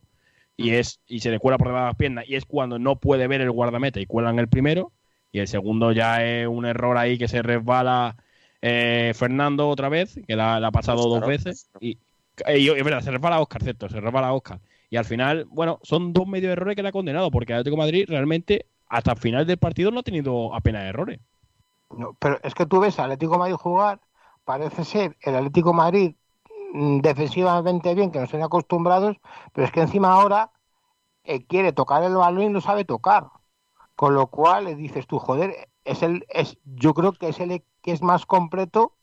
y 0.56 0.72
es 0.72 1.02
y 1.08 1.20
se 1.22 1.32
le 1.32 1.40
cuela 1.40 1.58
por 1.58 1.68
debajo 1.68 1.86
de 1.86 1.90
las 1.90 1.98
piernas, 1.98 2.26
y 2.28 2.36
es 2.36 2.46
cuando 2.46 2.80
no 2.80 3.00
puede 3.00 3.28
ver 3.28 3.42
el 3.42 3.52
guardameta 3.52 4.00
y 4.00 4.06
cuelan 4.06 4.40
el 4.40 4.48
primero, 4.50 4.94
y 5.32 5.40
el 5.40 5.48
segundo 5.48 5.92
ya 5.92 6.24
es 6.24 6.48
un 6.48 6.66
error 6.66 6.98
ahí 6.98 7.18
que 7.18 7.28
se 7.28 7.42
resbala 7.42 8.18
eh, 8.62 9.14
Fernando 9.16 9.68
otra 9.70 9.90
vez, 9.90 10.20
que 10.28 10.36
la, 10.36 10.60
la 10.60 10.68
ha 10.68 10.72
pasado 10.72 11.08
dos 11.08 11.26
veces, 11.26 11.70
y, 11.80 11.98
y 12.48 12.70
es 12.70 12.84
verdad, 12.84 13.02
se 13.02 13.12
resbala 13.12 13.40
Oscar, 13.42 13.64
cierto, 13.64 13.90
se 13.90 14.00
resbala 14.00 14.34
Oscar. 14.34 14.62
Y 14.92 14.98
al 14.98 15.06
final, 15.06 15.46
bueno, 15.50 15.80
son 15.84 16.14
dos 16.14 16.28
medios 16.28 16.54
errores 16.54 16.76
que 16.78 16.84
le 16.84 16.90
ha 16.90 16.94
condenado, 16.94 17.32
porque 17.32 17.54
Atlético 17.54 17.78
Madrid 17.78 18.06
realmente 18.08 18.68
hasta 18.90 19.14
el 19.14 19.18
final 19.20 19.48
del 19.48 19.58
partido 19.60 19.92
no 19.92 20.02
ha 20.02 20.04
tenido 20.04 20.54
apenas 20.56 20.86
errores. 20.86 21.20
No, 21.90 22.14
pero 22.20 22.40
es 22.44 22.54
que 22.56 22.66
tú 22.66 22.80
ves 22.80 23.00
al 23.00 23.06
Atlético 23.12 23.38
Madrid 23.38 23.56
jugar, 23.56 24.00
parece 24.46 24.86
ser 24.86 25.18
el 25.22 25.36
Atlético 25.36 25.74
Madrid 25.74 26.16
mm, 26.74 27.00
defensivamente 27.02 27.94
bien, 27.96 28.12
que 28.12 28.20
nos 28.20 28.30
tiene 28.30 28.46
acostumbrados, 28.46 29.18
pero 29.54 29.66
es 29.68 29.74
que 29.74 29.82
encima 29.82 30.14
ahora 30.14 30.52
eh, 31.26 31.46
quiere 31.48 31.74
tocar 31.74 32.04
el 32.04 32.16
balón 32.16 32.44
y 32.46 32.50
no 32.50 32.62
sabe 32.62 32.86
tocar. 32.86 33.30
Con 33.96 34.16
lo 34.16 34.28
cual 34.30 34.66
le 34.66 34.76
dices 34.76 35.08
tú, 35.08 35.20
joder, 35.20 35.70
es 35.86 36.04
el, 36.04 36.26
es, 36.30 36.58
yo 36.66 36.94
creo 36.96 37.14
que 37.14 37.30
es 37.30 37.40
el 37.42 37.52
e- 37.52 37.66
que 37.84 37.92
es 37.94 38.02
más 38.04 38.26
completo, 38.28 38.98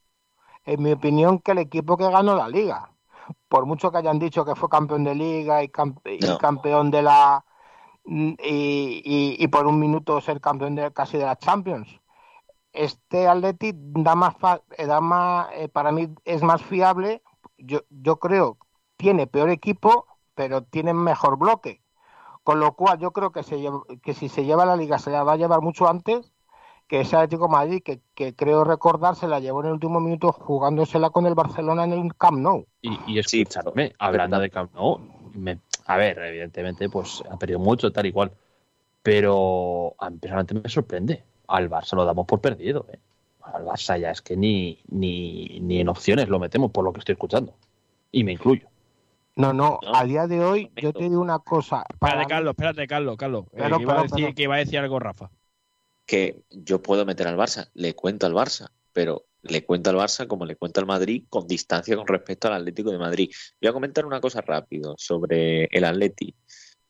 en 0.67 0.83
mi 0.83 0.93
opinión, 0.93 1.41
que 1.41 1.53
el 1.53 1.59
equipo 1.59 1.97
que 1.99 2.11
ganó 2.11 2.37
la 2.37 2.49
liga. 2.49 2.93
Por 3.49 3.67
mucho 3.67 3.91
que 3.91 3.99
hayan 3.99 4.19
dicho 4.19 4.45
que 4.45 4.55
fue 4.55 4.69
campeón 4.69 5.05
de 5.05 5.15
liga 5.15 5.63
y, 5.63 5.69
campe- 5.69 6.17
y 6.17 6.39
campeón 6.39 6.91
de 6.91 7.03
la 7.03 7.45
y, 8.05 8.37
y- 8.43 9.37
y 9.39 9.49
por 9.49 9.67
un 9.67 9.79
minuto 9.79 10.21
ser 10.21 10.41
campeón 10.41 10.75
de 10.75 10.93
casi 10.93 11.19
de 11.19 11.25
la 11.27 11.37
Champions 11.37 11.89
este 12.73 13.27
Atleti 13.27 13.73
da 13.75 14.15
más, 14.15 14.37
fa- 14.37 14.63
eh, 14.77 14.87
da 14.87 15.01
más 15.01 15.49
eh, 15.55 15.69
para 15.69 15.91
mí 15.93 16.09
es 16.25 16.43
más 16.43 16.63
fiable. 16.63 17.23
Yo, 17.57 17.81
yo 17.91 18.19
creo 18.19 18.59
tiene 18.97 19.27
peor 19.27 19.51
equipo, 19.51 20.07
pero 20.35 20.63
tiene 20.63 20.93
mejor 20.95 21.39
bloque. 21.39 21.83
Con 22.45 22.61
lo 22.61 22.73
cual 22.75 22.99
yo 22.99 23.13
creo 23.13 23.33
que, 23.33 23.43
se 23.43 23.59
lleva- 23.61 23.83
que 24.03 24.15
si 24.15 24.29
se 24.29 24.45
lleva 24.45 24.65
la 24.65 24.77
liga 24.77 24.99
se 24.99 25.11
la 25.11 25.23
va 25.25 25.33
a 25.33 25.37
llevar 25.37 25.61
mucho 25.61 25.89
antes 25.89 26.33
que 26.89 27.01
ese 27.03 27.17
Atlético 27.17 27.47
de 27.47 27.53
Madrid, 27.53 27.83
que, 27.85 28.01
que 28.15 28.35
creo 28.35 28.65
recordar 28.65 29.15
se 29.15 29.29
la 29.29 29.39
llevó 29.41 29.61
en 29.61 29.67
el 29.67 29.73
último 29.75 30.01
minuto 30.01 30.33
jugándosela 30.33 31.11
con 31.11 31.27
el 31.27 31.35
Barcelona 31.35 31.85
en 31.85 31.93
el 31.93 32.15
Camp 32.17 32.39
Nou. 32.39 32.67
Y, 32.83 32.99
y 33.07 33.23
Sí, 33.23 33.43
escuchadme, 33.43 33.93
hablando 33.99 34.39
de 34.41 34.51
Camp 34.51 34.75
Nou, 34.75 34.99
me- 35.35 35.59
a 35.87 35.97
ver, 35.97 36.19
evidentemente, 36.19 36.89
pues 36.89 37.23
ha 37.31 37.37
perdido 37.39 37.59
mucho, 37.61 37.91
tal 37.93 38.07
y 38.07 38.13
cual. 38.13 38.33
Pero 39.03 39.95
a 39.99 40.11
mí 40.11 40.19
personalmente 40.19 40.55
me 40.55 40.69
sorprende. 40.69 41.23
Al 41.47 41.71
Barça 41.71 41.95
lo 41.95 42.05
damos 42.05 42.27
por 42.27 42.41
perdido. 42.41 42.87
¿eh? 42.93 42.99
Al 43.43 43.65
Barça 43.65 43.99
ya 43.99 44.11
es 44.11 44.21
que 44.21 44.37
ni, 44.37 44.79
ni, 44.91 45.61
ni 45.61 45.81
en 45.81 45.89
opciones 45.89 46.29
lo 46.29 46.39
metemos 46.39 46.71
por 46.71 46.85
lo 46.85 46.93
que 46.93 46.99
estoy 47.01 47.15
escuchando. 47.15 47.55
Y 48.13 48.25
me 48.25 48.33
incluyo. 48.33 48.67
No, 49.37 49.53
no, 49.53 49.79
No, 49.83 49.95
a 49.95 50.05
día 50.05 50.27
de 50.27 50.45
hoy 50.45 50.71
yo 50.77 50.93
te 50.93 51.05
digo 51.09 51.21
una 51.21 51.39
cosa. 51.39 51.85
para 51.99 52.13
Espérate, 52.15 52.19
mí- 52.19 52.27
Carlos, 52.29 52.51
espérate, 52.53 52.87
Carlos, 52.87 53.17
Carlos. 53.17 53.45
eh, 53.53 53.57
Pero, 53.57 53.77
que, 53.77 53.83
iba 53.85 53.93
a 53.93 53.97
pero, 53.97 54.09
decir, 54.09 54.25
pero. 54.25 54.35
que 54.35 54.43
iba 54.43 54.55
a 54.57 54.59
decir 54.59 54.79
algo 54.81 54.99
Rafa. 54.99 55.31
Que 56.09 56.43
yo 56.51 56.81
puedo 56.81 57.05
meter 57.05 57.29
al 57.29 57.37
Barça, 57.37 57.71
le 57.75 57.95
cuento 57.95 58.25
al 58.25 58.33
Barça, 58.33 58.71
pero 58.93 59.27
le 59.43 59.65
cuenta 59.65 59.91
al 59.91 59.97
Barça 59.97 60.27
como 60.27 60.47
le 60.47 60.57
cuenta 60.57 60.81
al 60.81 60.87
Madrid 60.87 61.25
con 61.29 61.47
distancia 61.47 61.97
con 61.97 62.07
respecto 62.07 62.49
al 62.49 62.55
Atlético 62.55 62.91
de 62.91 62.99
Madrid. 62.99 63.31
Voy 63.61 63.69
a 63.69 63.73
comentar 63.75 64.07
una 64.07 64.21
cosa 64.21 64.41
rápido 64.41 64.95
sobre 64.97 65.67
el 65.67 65.85
Atleti. 65.85 66.35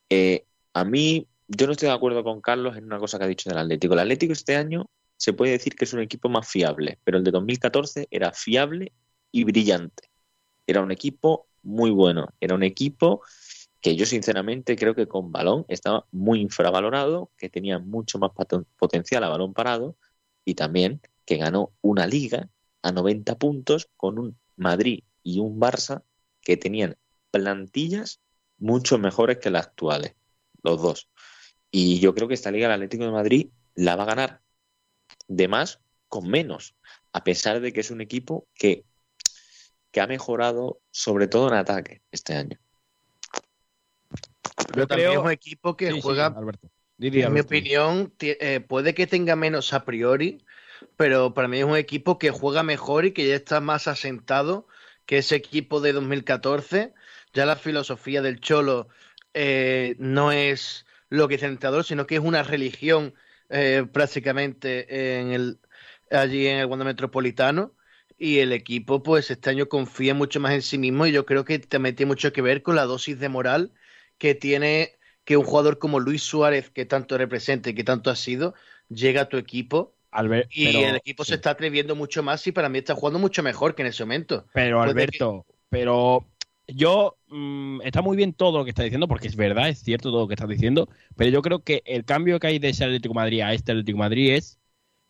Eh, 0.09 0.47
a 0.73 0.85
mí, 0.85 1.27
yo 1.49 1.67
no 1.67 1.73
estoy 1.73 1.89
de 1.89 1.95
acuerdo 1.95 2.23
con 2.23 2.41
Carlos 2.41 2.77
en 2.77 2.85
una 2.85 2.99
cosa 2.99 3.19
que 3.19 3.25
ha 3.25 3.29
dicho 3.29 3.51
del 3.51 3.59
Atlético. 3.59 3.95
El 3.95 4.01
Atlético 4.01 4.33
este 4.33 4.57
año 4.57 4.89
se 5.17 5.33
puede 5.33 5.53
decir 5.53 5.75
que 5.75 5.85
es 5.85 5.93
un 5.93 6.01
equipo 6.01 6.29
más 6.29 6.49
fiable, 6.49 6.99
pero 7.05 7.19
el 7.19 7.25
de 7.25 7.33
2014 7.33 8.07
era 8.11 8.33
fiable 8.33 8.93
y 9.33 9.45
brillante. 9.45 10.11
Era 10.67 10.81
un 10.81 10.93
equipo 10.93 11.49
muy 11.63 11.91
bueno, 11.91 12.29
era 12.41 12.55
un 12.55 12.63
equipo 12.63 13.23
que 13.81 13.97
yo 13.97 14.07
sinceramente 14.07 14.77
creo 14.77 14.95
que 14.95 15.07
con 15.07 15.31
balón 15.31 15.65
estaba 15.69 16.07
muy 16.11 16.41
infravalorado, 16.41 17.31
que 17.37 17.49
tenía 17.49 17.79
mucho 17.79 18.19
más 18.19 18.31
potencial 18.77 19.25
a 19.25 19.29
balón 19.29 19.55
parado 19.55 19.97
y 20.45 20.55
también 20.55 21.01
que 21.25 21.37
ganó 21.37 21.73
una 21.81 22.07
liga 22.07 22.49
a 22.83 22.93
90 22.93 23.39
puntos 23.39 23.89
con 23.97 24.19
un 24.19 24.39
Madrid 24.57 25.05
y 25.23 25.41
un 25.41 25.61
Barça 25.61 26.03
que 26.41 26.57
tenían 26.57 26.97
plantillas 27.31 28.21
mucho 28.59 28.99
mejores 28.99 29.39
que 29.39 29.51
las 29.51 29.67
actuales, 29.67 30.15
los 30.63 30.81
dos. 30.83 31.09
Y 31.71 32.01
yo 32.01 32.15
creo 32.15 32.29
que 32.29 32.35
esta 32.35 32.51
liga 32.51 32.67
el 32.67 32.73
Atlético 32.73 33.05
de 33.05 33.13
Madrid 33.13 33.49
la 33.75 33.95
va 33.95 34.05
a 34.05 34.07
ganar 34.07 34.41
de 35.29 35.47
más 35.47 35.81
con 36.09 36.29
menos, 36.29 36.75
a 37.13 37.23
pesar 37.23 37.61
de 37.61 37.73
que 37.73 37.81
es 37.81 37.91
un 37.91 38.01
equipo 38.01 38.49
que, 38.55 38.85
que 39.93 40.01
ha 40.01 40.07
mejorado 40.07 40.81
sobre 40.91 41.29
todo 41.29 41.49
en 41.49 41.55
ataque 41.55 42.03
este 42.11 42.35
año. 42.35 42.59
Pero 44.73 44.87
también 44.87 45.13
es 45.13 45.19
un 45.19 45.31
equipo 45.31 45.77
que 45.77 46.01
juega, 46.01 46.35
en 46.99 47.33
mi 47.33 47.41
opinión, 47.41 48.13
eh, 48.21 48.61
puede 48.61 48.95
que 48.95 49.07
tenga 49.07 49.37
menos 49.37 49.73
a 49.73 49.85
priori, 49.85 50.45
pero 50.97 51.35
para 51.35 51.49
mí 51.49 51.59
es 51.59 51.65
un 51.65 51.77
equipo 51.77 52.19
que 52.19 52.31
juega 52.31 52.63
mejor 52.63 53.05
y 53.05 53.13
que 53.13 53.27
ya 53.27 53.37
está 53.37 53.61
más 53.61 53.89
asentado 53.89 54.67
que 55.07 55.19
ese 55.19 55.37
equipo 55.37 55.81
de 55.81 55.93
2014. 55.93 56.93
Ya 57.33 57.47
la 57.47 57.57
filosofía 57.57 58.23
del 58.23 58.41
Cholo 58.41 58.89
eh, 59.35 59.97
no 59.99 60.33
es 60.33 60.87
lo 61.09 61.29
que 61.29 61.37
es 61.37 61.43
el 61.43 61.53
entrenador, 61.53 61.85
sino 61.85 62.07
que 62.07 62.17
es 62.17 62.21
una 62.21 62.43
religión 62.43 63.15
eh, 63.49 63.87
prácticamente 63.93 65.19
en 65.21 65.33
el, 65.33 65.61
allí 66.11 66.47
en 66.47 66.59
el 66.59 66.67
Wanda 66.67 66.85
Metropolitano. 66.85 67.75
Y 68.21 68.41
el 68.41 68.53
equipo, 68.53 69.03
pues 69.03 69.31
este 69.31 69.51
año 69.51 69.69
confía 69.69 70.13
mucho 70.13 70.41
más 70.41 70.53
en 70.53 70.63
sí 70.63 70.77
mismo 70.77 71.07
y 71.07 71.13
yo 71.13 71.25
creo 71.25 71.45
que 71.45 71.61
también 71.61 71.95
tiene 71.95 72.09
mucho 72.09 72.33
que 72.33 72.43
ver 72.43 72.63
con 72.63 72.75
la 72.75 72.85
dosis 72.85 73.19
de 73.21 73.29
moral 73.29 73.73
que 74.19 74.35
tiene 74.35 74.93
que 75.25 75.37
un 75.37 75.45
jugador 75.45 75.79
como 75.79 76.01
Luis 76.01 76.23
Suárez, 76.23 76.71
que 76.71 76.85
tanto 76.85 77.19
representa 77.19 77.71
y 77.71 77.75
que 77.75 77.85
tanto 77.85 78.11
ha 78.11 78.17
sido, 78.17 78.55
llega 78.89 79.23
a 79.23 79.29
tu 79.29 79.37
equipo 79.37 79.95
y 80.51 80.67
el 80.67 80.97
equipo 80.97 81.25
se 81.25 81.35
está 81.35 81.51
atreviendo 81.51 81.95
mucho 81.95 82.23
más 82.23 82.47
y 82.47 82.53
para 82.53 82.69
mí 82.69 82.79
está 82.79 82.95
jugando 82.95 83.19
mucho 83.19 83.43
mejor 83.43 83.75
que 83.75 83.83
en 83.83 83.89
ese 83.89 84.05
momento. 84.05 84.47
Pero 84.53 84.81
Alberto, 84.81 85.45
pero 85.69 86.27
yo 86.67 87.17
mm, 87.29 87.83
está 87.83 88.03
muy 88.03 88.17
bien 88.17 88.33
todo 88.33 88.59
lo 88.59 88.65
que 88.65 88.71
está 88.71 88.83
diciendo 88.83 89.07
porque 89.07 89.29
es 89.29 89.37
verdad, 89.37 89.69
es 89.69 89.81
cierto 89.81 90.11
todo 90.11 90.23
lo 90.23 90.29
que 90.29 90.35
estás 90.35 90.49
diciendo, 90.49 90.89
pero 91.17 91.31
yo 91.31 91.43
creo 91.43 91.61
que 91.61 91.83
el 91.85 92.05
cambio 92.05 92.41
que 92.41 92.47
hay 92.47 92.59
de 92.59 92.71
ese 92.71 92.85
Atlético 92.85 93.15
Madrid 93.15 93.43
a 93.43 93.53
este 93.53 93.73
Atlético 93.73 93.99
Madrid 93.99 94.33
es 94.33 94.59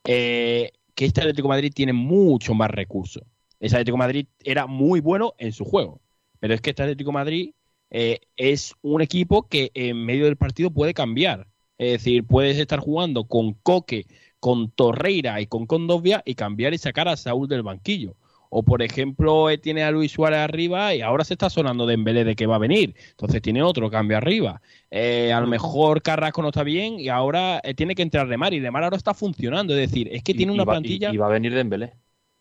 eh, 0.04 0.72
que 0.94 1.04
este 1.04 1.20
Atlético 1.20 1.48
Madrid 1.48 1.72
tiene 1.74 1.92
mucho 1.92 2.54
más 2.54 2.70
recursos. 2.70 3.22
Ese 3.60 3.76
Atlético 3.76 3.96
Madrid 3.96 4.26
era 4.40 4.66
muy 4.66 5.00
bueno 5.00 5.34
en 5.38 5.52
su 5.52 5.64
juego, 5.64 6.00
pero 6.40 6.54
es 6.54 6.60
que 6.60 6.70
este 6.70 6.82
Atlético 6.82 7.12
Madrid 7.12 7.52
eh, 7.90 8.20
es 8.37 8.74
un 8.83 9.01
equipo 9.03 9.48
que 9.48 9.70
en 9.74 10.05
medio 10.05 10.27
del 10.27 10.37
partido 10.37 10.70
puede 10.70 10.94
cambiar. 10.94 11.46
Es 11.79 11.92
decir, 11.92 12.24
puedes 12.24 12.59
estar 12.59 12.81
jugando 12.81 13.24
con 13.24 13.55
Coque, 13.55 14.07
con 14.40 14.70
Torreira 14.70 15.40
y 15.40 15.46
con 15.46 15.66
Condovia 15.66 16.22
y 16.24 16.35
cambiar 16.35 16.74
y 16.74 16.79
sacar 16.79 17.09
a 17.09 17.16
Saúl 17.16 17.48
del 17.48 17.62
banquillo. 17.62 18.16
O, 18.51 18.62
por 18.62 18.83
ejemplo, 18.83 19.51
eh, 19.51 19.59
tiene 19.59 19.83
a 19.83 19.90
Luis 19.90 20.12
Suárez 20.12 20.38
arriba 20.38 20.94
y 20.94 21.03
ahora 21.03 21.24
se 21.24 21.35
está 21.35 21.51
sonando 21.51 21.87
de 21.87 21.94
Embelé 21.94 22.24
de 22.24 22.35
que 22.35 22.46
va 22.46 22.57
a 22.57 22.59
venir. 22.59 22.94
Entonces 23.11 23.42
tiene 23.42 23.62
otro 23.62 23.90
cambio 23.90 24.16
arriba. 24.16 24.62
Eh, 24.90 25.33
a 25.33 25.40
lo 25.40 25.46
mejor 25.46 26.01
Carrasco 26.03 26.40
no 26.40 26.48
está 26.48 26.62
bien 26.62 26.98
y 26.98 27.09
ahora 27.09 27.61
eh, 27.62 27.74
tiene 27.74 27.94
que 27.94 28.03
entrar 28.03 28.27
de 28.27 28.37
Mar. 28.38 28.55
Y 28.55 28.61
de 28.61 28.70
Mar 28.70 28.85
ahora 28.85 28.96
está 28.96 29.12
funcionando. 29.12 29.74
Es 29.74 29.90
decir, 29.90 30.09
es 30.11 30.22
que 30.22 30.35
tiene 30.35 30.53
una 30.53 30.64
plantilla. 30.64 31.12
Y, 31.12 31.18
va 31.18 31.27
a 31.27 31.31
venir 31.31 31.53
de 31.53 31.61
Embelé. 31.61 31.92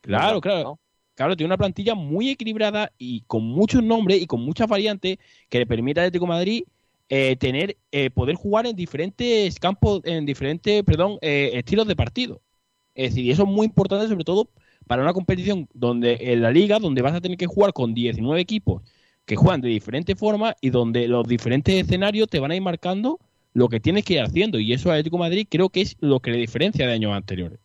Claro, 0.02 0.40
claro. 0.40 0.80
Claro, 1.18 1.36
tiene 1.36 1.48
una 1.48 1.58
plantilla 1.58 1.96
muy 1.96 2.30
equilibrada 2.30 2.92
y 3.00 3.22
con 3.22 3.44
muchos 3.44 3.82
nombres 3.82 4.22
y 4.22 4.28
con 4.28 4.40
muchas 4.46 4.68
variantes 4.68 5.18
que 5.50 5.58
le 5.58 5.66
permite 5.66 6.00
a 6.00 6.04
Atlético 6.04 6.28
Madrid 6.28 6.64
eh, 7.10 7.36
tener 7.38 7.76
eh, 7.92 8.12
poder 8.12 8.36
jugar 8.36 8.68
en 8.68 8.76
diferentes 8.76 9.60
campos, 9.60 10.02
en 10.04 10.28
diferentes, 10.28 10.84
perdón, 10.84 11.18
eh, 11.22 11.52
estilos 11.56 11.88
de 11.88 11.96
partido. 11.96 12.40
Es 12.94 13.12
decir, 13.12 13.26
y 13.26 13.32
eso 13.32 13.44
es 13.44 13.50
muy 13.50 13.66
importante, 13.66 14.08
sobre 14.08 14.26
todo 14.26 14.48
para 14.86 15.02
una 15.02 15.14
competición 15.14 15.68
donde 15.74 16.20
en 16.22 16.44
la 16.44 16.52
liga, 16.52 16.78
donde 16.78 17.02
vas 17.02 17.16
a 17.16 17.22
tener 17.22 17.38
que 17.40 17.48
jugar 17.48 17.74
con 17.74 17.96
19 17.96 18.40
equipos 18.40 18.84
que 19.26 19.36
juegan 19.36 19.62
de 19.62 19.70
diferentes 19.70 20.16
formas 20.20 20.54
y 20.62 20.70
donde 20.70 21.08
los 21.08 21.28
diferentes 21.28 21.74
escenarios 21.84 22.28
te 22.30 22.40
van 22.40 22.52
a 22.52 22.56
ir 22.56 22.62
marcando 22.62 23.20
lo 23.54 23.70
que 23.70 23.80
tienes 23.80 24.06
que 24.06 24.14
ir 24.14 24.22
haciendo. 24.22 24.60
Y 24.60 24.72
eso 24.72 24.92
a 24.92 24.94
Atlético 24.94 25.18
Madrid 25.18 25.48
creo 25.50 25.70
que 25.70 25.82
es 25.82 25.98
lo 26.00 26.20
que 26.20 26.30
le 26.30 26.38
diferencia 26.38 26.86
de 26.86 26.94
años 26.94 27.12
anteriores. 27.14 27.60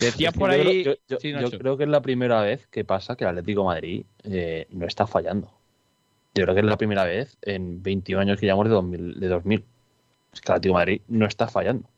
Decías 0.00 0.32
por 0.32 0.50
ahí. 0.50 0.82
Yo, 0.82 1.18
creo 1.58 1.76
que 1.76 1.84
es 1.84 1.90
la 1.90 2.00
primera 2.00 2.40
vez 2.40 2.66
que 2.68 2.84
pasa 2.84 3.16
que 3.16 3.24
el 3.24 3.30
Atlético 3.30 3.64
Madrid 3.64 4.04
no 4.70 4.86
está 4.86 5.06
fallando. 5.06 5.52
Yo 6.34 6.44
creo 6.44 6.54
que 6.54 6.60
es 6.60 6.66
la 6.66 6.76
primera 6.76 7.04
vez 7.04 7.36
en 7.42 7.82
21 7.82 8.22
años 8.22 8.40
que 8.40 8.46
llevamos 8.46 8.66
de 8.66 8.74
2000. 8.74 9.20
De 9.20 9.28
2000. 9.28 9.64
Es 10.32 10.40
que 10.40 10.52
el 10.52 10.56
Atlético 10.56 10.74
de 10.74 10.80
Madrid 10.80 11.00
no 11.08 11.26
está 11.26 11.48
fallando. 11.48 11.88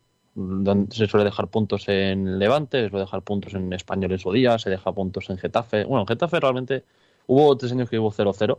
Se 0.91 1.07
suele 1.07 1.25
dejar 1.25 1.49
puntos 1.49 1.89
en 1.89 2.39
Levante, 2.39 2.83
se 2.83 2.89
suele 2.89 3.05
dejar 3.05 3.23
puntos 3.23 3.53
en 3.53 3.73
Español 3.73 4.13
en 4.13 4.19
su 4.19 4.33
día, 4.33 4.59
se 4.59 4.71
deja 4.71 4.91
puntos 4.93 5.29
en 5.29 5.37
Getafe. 5.37 5.85
Bueno, 5.85 6.01
en 6.01 6.07
Getafe 6.07 6.41
realmente 6.41 6.85
hubo 7.27 7.55
tres 7.57 7.73
años 7.73 7.91
que 7.91 7.99
hubo 7.99 8.11
0-0, 8.11 8.59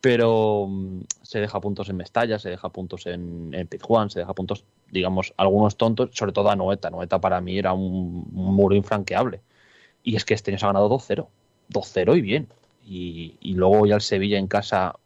pero 0.00 0.66
mm, 0.68 1.00
se 1.22 1.40
deja 1.40 1.60
puntos 1.60 1.88
en 1.88 1.96
Mestalla, 1.96 2.38
se 2.38 2.50
deja 2.50 2.68
puntos 2.70 3.06
en, 3.06 3.50
en 3.52 3.66
Pizjuán, 3.66 4.10
se 4.10 4.20
deja 4.20 4.34
puntos, 4.34 4.64
digamos, 4.90 5.34
algunos 5.36 5.76
tontos, 5.76 6.10
sobre 6.12 6.32
todo 6.32 6.50
a 6.50 6.56
Noeta. 6.56 6.90
Noeta 6.90 7.20
para 7.20 7.40
mí 7.40 7.58
era 7.58 7.72
un, 7.72 8.26
muro 8.32 8.74
infranqueable. 8.74 9.40
Y 10.02 10.16
es 10.16 10.24
que 10.24 10.34
este 10.34 10.50
año 10.50 10.58
se 10.58 10.66
ha 10.66 10.68
ganado 10.68 10.88
2-0. 10.88 11.26
2-0 11.70 12.18
y 12.18 12.20
bien. 12.20 12.48
Y, 12.86 13.36
y, 13.40 13.54
luego 13.54 13.86
ya 13.86 13.96
el 13.96 14.00
Sevilla 14.00 14.38
en 14.38 14.48
casa 14.48 14.96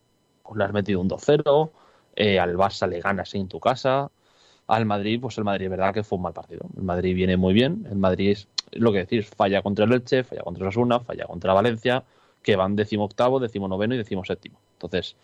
pues 0.44 0.58
le 0.58 0.64
has 0.64 0.72
metido 0.72 1.00
un 1.00 1.08
2-0, 1.08 1.70
eh, 2.16 2.38
al 2.38 2.56
Barça 2.56 2.88
le 2.88 3.00
ganas 3.00 3.34
en 3.34 3.48
tu 3.48 3.58
casa, 3.60 4.10
al 4.66 4.86
Madrid, 4.86 5.20
pues 5.20 5.36
el 5.38 5.44
Madrid 5.44 5.66
es 5.66 5.70
verdad 5.70 5.92
que 5.92 6.04
fue 6.04 6.16
un 6.16 6.22
mal 6.22 6.32
partido. 6.32 6.66
El 6.76 6.84
Madrid 6.84 7.14
viene 7.14 7.36
muy 7.36 7.54
bien, 7.54 7.86
el 7.90 7.96
Madrid 7.96 8.30
es 8.30 8.48
lo 8.72 8.92
que 8.92 8.98
decís, 8.98 9.26
falla 9.26 9.62
contra 9.62 9.84
el 9.84 9.92
Elche, 9.92 10.24
falla 10.24 10.42
contra 10.42 10.68
Osasuna, 10.68 11.00
falla 11.00 11.26
contra 11.26 11.52
Valencia, 11.52 12.04
que 12.42 12.56
van 12.56 12.76
décimo 12.76 13.04
octavo, 13.04 13.42
y 13.44 13.96
décimo 13.96 14.24
séptimo. 14.24 14.58
Entonces, 14.74 15.16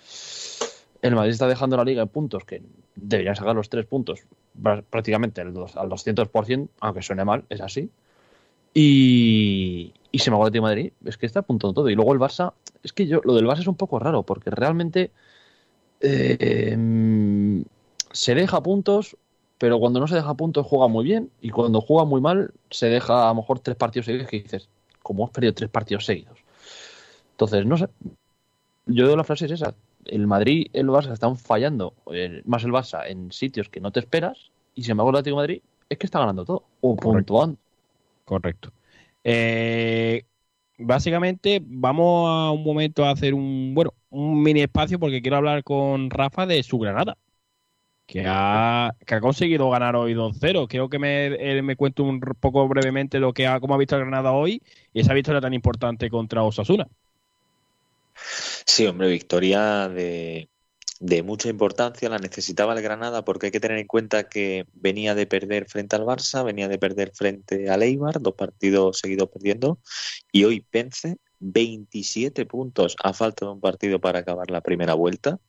el 1.02 1.14
Madrid 1.14 1.32
está 1.32 1.48
dejando 1.48 1.76
la 1.76 1.84
liga 1.84 2.02
en 2.02 2.08
puntos 2.08 2.44
que 2.44 2.62
deberían 2.94 3.36
sacar 3.36 3.54
los 3.54 3.68
tres 3.68 3.86
puntos 3.86 4.22
prácticamente 4.90 5.40
al 5.40 5.54
200%, 5.54 6.68
aunque 6.80 7.02
suene 7.02 7.24
mal, 7.24 7.44
es 7.48 7.60
así. 7.60 7.90
Y, 8.74 9.92
y 10.12 10.18
se 10.18 10.30
me 10.30 10.36
va 10.36 10.48
el 10.48 10.62
Madrid, 10.62 10.92
es 11.04 11.16
que 11.16 11.26
está 11.26 11.40
a 11.40 11.42
punto 11.42 11.68
de 11.68 11.74
todo. 11.74 11.88
Y 11.88 11.94
luego 11.94 12.12
el 12.12 12.20
Barça, 12.20 12.52
es 12.82 12.92
que 12.92 13.06
yo, 13.06 13.20
lo 13.24 13.34
del 13.34 13.46
Barça 13.46 13.60
es 13.60 13.66
un 13.66 13.76
poco 13.76 13.98
raro, 13.98 14.22
porque 14.22 14.50
realmente 14.50 15.10
eh, 16.00 16.76
se 18.12 18.34
deja 18.34 18.62
puntos, 18.62 19.16
pero 19.58 19.78
cuando 19.78 20.00
no 20.00 20.06
se 20.06 20.16
deja 20.16 20.34
puntos 20.34 20.66
juega 20.66 20.88
muy 20.88 21.04
bien, 21.04 21.30
y 21.40 21.50
cuando 21.50 21.80
juega 21.80 22.04
muy 22.04 22.20
mal, 22.20 22.52
se 22.70 22.86
deja 22.86 23.24
a 23.24 23.28
lo 23.28 23.36
mejor 23.36 23.60
tres 23.60 23.76
partidos 23.76 24.06
seguidos 24.06 24.28
que 24.28 24.42
dices, 24.42 24.68
como 25.02 25.24
has 25.24 25.30
perdido 25.30 25.54
tres 25.54 25.70
partidos 25.70 26.04
seguidos. 26.04 26.38
Entonces, 27.32 27.66
no 27.66 27.76
sé. 27.76 27.88
Yo 28.92 29.08
de 29.08 29.16
la 29.16 29.24
frase 29.24 29.46
es 29.46 29.52
esa. 29.52 29.74
El 30.06 30.26
Madrid 30.26 30.68
el 30.72 30.88
Barça 30.88 31.12
están 31.12 31.36
fallando, 31.36 31.94
más 32.44 32.64
el 32.64 32.72
Barça, 32.72 33.02
en 33.06 33.30
sitios 33.32 33.68
que 33.68 33.80
no 33.80 33.92
te 33.92 34.00
esperas, 34.00 34.50
y 34.74 34.82
sin 34.82 34.92
embargo 34.92 35.10
el 35.10 35.16
Atlético 35.16 35.36
de 35.36 35.42
Madrid 35.42 35.62
es 35.88 35.98
que 35.98 36.06
está 36.06 36.20
ganando 36.20 36.44
todo, 36.44 36.64
o 36.80 36.96
puntuando. 36.96 37.58
Correcto. 38.24 38.72
Eh, 39.24 40.24
básicamente 40.78 41.62
vamos 41.64 42.28
a 42.28 42.50
un 42.50 42.64
momento 42.64 43.04
a 43.04 43.10
hacer 43.10 43.34
un 43.34 43.74
bueno 43.74 43.92
un 44.08 44.42
mini 44.42 44.62
espacio 44.62 44.98
porque 44.98 45.20
quiero 45.20 45.36
hablar 45.36 45.62
con 45.62 46.08
Rafa 46.10 46.46
de 46.46 46.62
su 46.62 46.78
Granada 46.78 47.18
que 48.06 48.24
ha, 48.26 48.94
que 49.06 49.14
ha 49.14 49.20
conseguido 49.20 49.68
ganar 49.68 49.94
hoy 49.94 50.14
2-0 50.14 50.68
creo 50.68 50.88
que 50.88 50.98
me, 50.98 51.62
me 51.62 51.76
cuento 51.76 52.02
un 52.02 52.18
poco 52.20 52.66
brevemente 52.66 53.20
lo 53.20 53.34
que 53.34 53.46
ha 53.46 53.60
cómo 53.60 53.74
ha 53.74 53.78
visto 53.78 53.94
el 53.96 54.02
Granada 54.02 54.32
hoy 54.32 54.62
y 54.94 55.00
esa 55.00 55.12
victoria 55.12 55.40
tan 55.42 55.52
importante 55.52 56.08
contra 56.08 56.42
Osasuna 56.42 56.88
sí 58.66 58.86
hombre 58.86 59.08
victoria 59.08 59.88
de 59.88 60.50
de 61.00 61.22
mucha 61.22 61.48
importancia, 61.48 62.10
la 62.10 62.18
necesitaba 62.18 62.74
el 62.74 62.82
Granada 62.82 63.24
porque 63.24 63.46
hay 63.46 63.52
que 63.52 63.60
tener 63.60 63.78
en 63.78 63.86
cuenta 63.86 64.28
que 64.28 64.66
venía 64.74 65.14
de 65.14 65.26
perder 65.26 65.66
frente 65.66 65.96
al 65.96 66.02
Barça, 66.02 66.44
venía 66.44 66.68
de 66.68 66.78
perder 66.78 67.12
frente 67.14 67.70
al 67.70 67.82
Eibar, 67.82 68.20
dos 68.20 68.34
partidos 68.34 68.98
seguidos 68.98 69.30
perdiendo, 69.30 69.80
y 70.30 70.44
hoy 70.44 70.64
vence 70.70 71.16
27 71.40 72.44
puntos 72.44 72.96
a 73.02 73.14
falta 73.14 73.46
de 73.46 73.52
un 73.52 73.60
partido 73.60 73.98
para 74.00 74.20
acabar 74.20 74.50
la 74.50 74.60
primera 74.60 74.94
vuelta. 74.94 75.40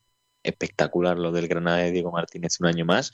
espectacular 0.43 1.19
lo 1.19 1.31
del 1.31 1.47
Granada 1.47 1.79
de 1.79 1.91
Diego 1.91 2.11
Martínez 2.11 2.59
un 2.61 2.67
año 2.67 2.83
más. 2.85 3.11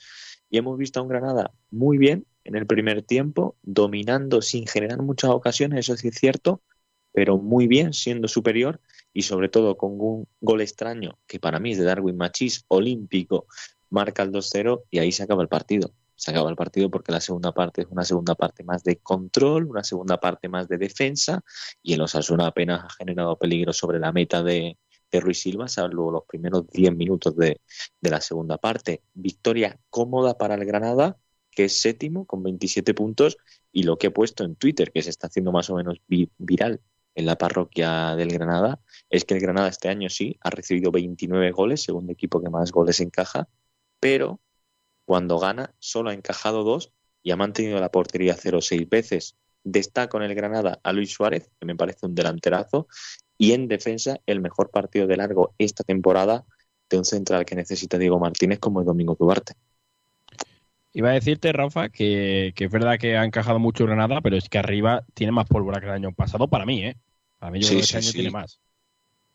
Y 0.48 0.58
hemos 0.58 0.78
visto 0.78 0.98
a 1.00 1.02
un 1.02 1.10
Granada 1.10 1.52
muy 1.70 1.98
bien 1.98 2.26
en 2.44 2.56
el 2.56 2.66
primer 2.66 3.02
tiempo, 3.02 3.56
dominando 3.62 4.40
sin 4.40 4.66
generar 4.66 5.02
muchas 5.02 5.30
ocasiones, 5.30 5.80
eso 5.80 5.96
sí 5.96 6.08
es 6.08 6.14
cierto, 6.14 6.62
pero 7.12 7.36
muy 7.36 7.66
bien, 7.66 7.92
siendo 7.92 8.28
superior 8.28 8.80
y 9.12 9.22
sobre 9.22 9.48
todo 9.48 9.76
con 9.76 10.00
un 10.00 10.28
gol 10.40 10.60
extraño 10.60 11.18
que 11.26 11.40
para 11.40 11.60
mí 11.60 11.72
es 11.72 11.78
de 11.78 11.84
Darwin 11.84 12.16
Machís, 12.16 12.64
olímpico, 12.68 13.46
marca 13.90 14.22
el 14.22 14.32
2-0 14.32 14.84
y 14.90 14.98
ahí 14.98 15.12
se 15.12 15.22
acaba 15.22 15.42
el 15.42 15.48
partido. 15.48 15.92
Se 16.14 16.32
acaba 16.32 16.50
el 16.50 16.56
partido 16.56 16.90
porque 16.90 17.12
la 17.12 17.20
segunda 17.20 17.52
parte 17.52 17.82
es 17.82 17.88
una 17.90 18.04
segunda 18.04 18.34
parte 18.34 18.64
más 18.64 18.82
de 18.82 18.96
control, 18.98 19.66
una 19.66 19.84
segunda 19.84 20.18
parte 20.18 20.48
más 20.48 20.68
de 20.68 20.76
defensa 20.76 21.42
y 21.82 21.94
el 21.94 22.00
Osasuna 22.00 22.48
apenas 22.48 22.84
ha 22.84 22.90
generado 22.90 23.38
peligro 23.38 23.72
sobre 23.72 24.00
la 24.00 24.10
meta 24.10 24.42
de, 24.42 24.76
de 25.10 25.20
Ruiz 25.20 25.40
Silva, 25.40 25.68
salvo 25.68 26.10
los 26.10 26.24
primeros 26.24 26.68
10 26.68 26.94
minutos 26.94 27.36
de, 27.36 27.60
la 28.00 28.20
segunda 28.20 28.58
parte. 28.58 29.02
Victoria 29.14 29.78
cómoda 29.90 30.36
para 30.36 30.54
el 30.54 30.64
Granada, 30.64 31.16
que 31.50 31.64
es 31.64 31.80
séptimo 31.80 32.26
con 32.26 32.42
27 32.42 32.94
puntos, 32.94 33.38
y 33.72 33.82
lo 33.82 33.98
que 33.98 34.08
he 34.08 34.10
puesto 34.10 34.44
en 34.44 34.56
Twitter, 34.56 34.92
que 34.92 35.02
se 35.02 35.10
está 35.10 35.26
haciendo 35.28 35.52
más 35.52 35.70
o 35.70 35.76
menos 35.76 36.00
viral 36.06 36.80
en 37.14 37.26
la 37.26 37.36
parroquia 37.36 38.14
del 38.16 38.28
Granada, 38.28 38.80
es 39.10 39.24
que 39.24 39.34
el 39.34 39.40
Granada 39.40 39.68
este 39.68 39.88
año 39.88 40.08
sí 40.10 40.38
ha 40.40 40.50
recibido 40.50 40.90
29 40.90 41.50
goles, 41.52 41.82
segundo 41.82 42.12
equipo 42.12 42.42
que 42.42 42.50
más 42.50 42.72
goles 42.72 43.00
encaja, 43.00 43.48
pero 44.00 44.40
cuando 45.04 45.38
gana 45.38 45.74
solo 45.78 46.10
ha 46.10 46.14
encajado 46.14 46.64
dos 46.64 46.92
y 47.22 47.30
ha 47.30 47.36
mantenido 47.36 47.80
la 47.80 47.90
portería 47.90 48.36
0-6 48.36 48.88
veces. 48.88 49.36
Destaco 49.64 50.18
en 50.18 50.24
el 50.24 50.34
Granada 50.34 50.80
a 50.82 50.92
Luis 50.92 51.12
Suárez, 51.12 51.50
que 51.58 51.66
me 51.66 51.76
parece 51.76 52.06
un 52.06 52.14
delanterazo, 52.14 52.86
y 53.36 53.52
en 53.52 53.68
defensa 53.68 54.18
el 54.26 54.40
mejor 54.40 54.70
partido 54.70 55.06
de 55.06 55.16
largo 55.16 55.54
esta 55.58 55.84
temporada 55.84 56.44
de 56.88 56.98
un 56.98 57.04
central 57.04 57.44
que 57.44 57.54
necesita 57.54 57.98
Diego 57.98 58.18
Martínez 58.18 58.58
como 58.58 58.80
el 58.80 58.86
Domingo 58.86 59.16
Duarte. 59.18 59.54
Iba 60.92 61.10
a 61.10 61.12
decirte, 61.12 61.52
Rafa, 61.52 61.90
que, 61.90 62.54
es 62.56 62.70
verdad 62.70 62.98
que 62.98 63.16
ha 63.16 63.24
encajado 63.24 63.58
mucho 63.58 63.84
Granada, 63.84 64.20
pero 64.20 64.36
es 64.36 64.48
que 64.48 64.58
arriba 64.58 65.04
tiene 65.14 65.32
más 65.32 65.46
pólvora 65.46 65.80
que 65.80 65.86
el 65.86 65.92
año 65.92 66.12
pasado 66.12 66.48
para 66.48 66.66
mí, 66.66 66.84
¿eh? 66.84 66.96
Para 67.38 67.52
mí 67.52 67.60
yo 67.60 67.68
creo 67.68 67.78
que 67.78 67.84
este 67.84 67.98
año 67.98 68.12
tiene 68.12 68.30
más. 68.30 68.58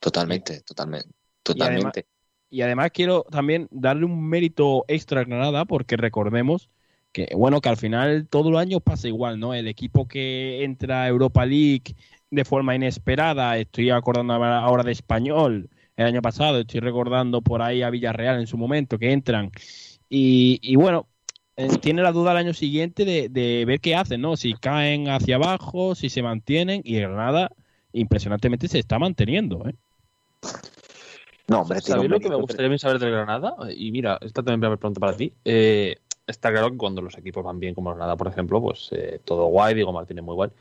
Totalmente, 0.03 0.59
totalmente. 0.63 1.07
Totalmente. 1.43 2.05
Y 2.49 2.61
además, 2.61 2.91
quiero 2.93 3.23
también 3.23 3.69
darle 3.71 4.03
un 4.03 4.27
mérito 4.27 4.83
extra 4.89 5.21
a 5.21 5.23
Granada, 5.23 5.63
porque 5.63 5.95
recordemos 5.95 6.69
que, 7.13 7.29
bueno, 7.37 7.61
que 7.61 7.69
al 7.69 7.77
final 7.77 8.27
todo 8.27 8.49
el 8.49 8.57
año 8.57 8.81
pasa 8.81 9.07
igual, 9.07 9.39
¿no? 9.39 9.53
El 9.53 9.65
equipo 9.69 10.05
que 10.05 10.65
entra 10.65 11.03
a 11.03 11.07
Europa 11.07 11.45
League 11.45 11.95
de 12.29 12.43
forma 12.43 12.75
inesperada. 12.75 13.57
Estoy 13.57 13.91
acordando 13.91 14.33
ahora 14.33 14.83
de 14.83 14.91
Español 14.91 15.69
el 15.95 16.05
año 16.05 16.21
pasado, 16.21 16.59
estoy 16.59 16.81
recordando 16.81 17.41
por 17.41 17.61
ahí 17.61 17.81
a 17.81 17.89
Villarreal 17.89 18.41
en 18.41 18.47
su 18.47 18.57
momento 18.57 18.99
que 18.99 19.13
entran. 19.13 19.51
Y, 20.09 20.75
bueno, 20.75 21.07
eh, 21.55 21.69
tiene 21.81 22.01
la 22.01 22.11
duda 22.11 22.31
el 22.31 22.37
año 22.37 22.53
siguiente 22.53 23.05
de, 23.05 23.63
ver 23.65 23.79
qué 23.79 23.95
hacen, 23.95 24.19
¿no? 24.19 24.35
Si 24.35 24.53
caen 24.53 25.07
hacia 25.07 25.37
abajo, 25.37 25.95
si 25.95 26.09
se 26.09 26.21
mantienen. 26.21 26.81
Y 26.83 26.95
Granada, 26.97 27.51
impresionantemente, 27.93 28.67
se 28.67 28.79
está 28.79 28.99
manteniendo, 28.99 29.65
¿eh? 29.69 29.75
No, 31.47 31.61
hombre, 31.61 31.81
¿Sabéis 31.81 32.09
lo 32.09 32.19
que 32.19 32.29
me 32.29 32.35
gustaría 32.35 32.77
saber 32.77 32.99
del 32.99 33.11
Granada? 33.11 33.55
Y 33.75 33.91
mira, 33.91 34.17
esta 34.21 34.43
también 34.43 34.71
me 34.71 34.77
pregunta 34.77 34.99
para 34.99 35.15
ti. 35.15 35.33
Eh, 35.43 35.97
está 36.25 36.51
claro 36.51 36.71
que 36.71 36.77
cuando 36.77 37.01
los 37.01 37.17
equipos 37.17 37.43
van 37.43 37.59
bien, 37.59 37.75
como 37.75 37.89
Granada, 37.89 38.15
por 38.15 38.27
ejemplo, 38.27 38.61
pues 38.61 38.89
eh, 38.91 39.19
todo 39.23 39.47
guay, 39.47 39.75
digo 39.75 39.91
Martínez 39.91 40.23
muy 40.23 40.35
guay. 40.35 40.51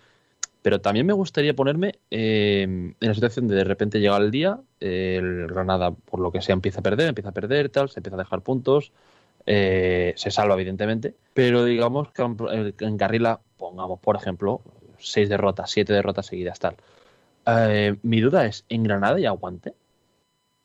Pero 0.62 0.80
también 0.80 1.06
me 1.06 1.12
gustaría 1.12 1.54
ponerme 1.54 1.96
eh, 2.10 2.62
en 2.62 2.96
la 3.00 3.14
situación 3.14 3.48
de 3.48 3.56
de 3.56 3.64
repente 3.64 4.00
llega 4.00 4.16
el 4.16 4.30
día, 4.30 4.60
el 4.78 5.48
Granada, 5.48 5.90
por 5.90 6.20
lo 6.20 6.30
que 6.30 6.40
sea, 6.40 6.52
empieza 6.52 6.80
a 6.80 6.82
perder, 6.82 7.08
empieza 7.08 7.30
a 7.30 7.32
perder, 7.32 7.68
tal, 7.68 7.88
se 7.88 7.98
empieza 7.98 8.14
a 8.14 8.18
dejar 8.18 8.42
puntos, 8.42 8.92
eh, 9.46 10.14
se 10.16 10.30
salva, 10.30 10.54
evidentemente, 10.54 11.14
pero 11.34 11.64
digamos 11.64 12.12
que 12.12 12.22
en 12.78 12.96
Carrila, 12.96 13.40
pongamos, 13.56 13.98
por 13.98 14.14
ejemplo, 14.14 14.60
seis 14.98 15.28
derrotas, 15.28 15.70
siete 15.70 15.92
derrotas 15.92 16.26
seguidas, 16.26 16.60
tal. 16.60 16.76
Eh, 17.46 17.96
mi 18.02 18.20
duda 18.20 18.46
es, 18.46 18.64
¿en 18.68 18.82
Granada 18.82 19.18
y 19.18 19.26
aguante 19.26 19.74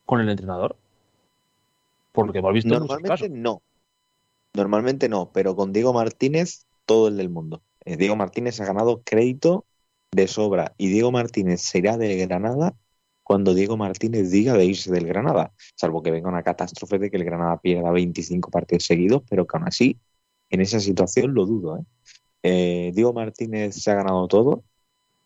con 0.06 0.22
el 0.22 0.30
entrenador? 0.30 0.76
Por 2.12 2.28
lo 2.28 2.34
que 2.34 2.40
hemos 2.40 2.54
visto 2.54 2.80
Normalmente 2.80 3.30
no. 3.30 3.62
Normalmente 4.54 5.10
no, 5.10 5.32
pero 5.32 5.56
con 5.56 5.74
Diego 5.74 5.94
Martínez, 5.94 6.66
todo 6.86 7.10
el 7.10 7.18
del 7.18 7.30
mundo. 7.30 7.62
Diego 7.86 8.16
Martínez 8.16 8.60
ha 8.60 8.66
ganado 8.66 9.02
crédito 9.04 9.66
de 10.12 10.28
sobra 10.28 10.74
y 10.78 10.88
Diego 10.88 11.12
Martínez 11.12 11.62
se 11.62 11.78
irá 11.80 11.98
del 11.98 12.28
Granada 12.28 12.76
cuando 13.28 13.54
Diego 13.54 13.76
Martínez 13.76 14.32
diga 14.32 14.54
de 14.54 14.66
irse 14.66 14.90
del 14.90 15.06
Granada, 15.06 15.52
salvo 15.76 16.02
que 16.02 16.12
venga 16.12 16.30
una 16.30 16.44
catástrofe 16.44 16.98
de 16.98 17.12
que 17.12 17.18
el 17.18 17.26
Granada 17.26 17.60
pierda 17.60 17.92
25 17.92 18.50
partidos 18.50 18.86
seguidos, 18.86 19.22
pero 19.30 19.46
que 19.46 19.58
aún 19.58 19.68
así, 19.68 20.00
en 20.50 20.62
esa 20.62 20.80
situación 20.80 21.34
lo 21.34 21.46
dudo. 21.46 21.78
¿eh? 21.78 21.84
Eh, 22.44 22.92
Diego 22.96 23.12
Martínez 23.12 23.76
se 23.76 23.92
ha 23.92 23.96
ganado 23.96 24.30
todo 24.30 24.64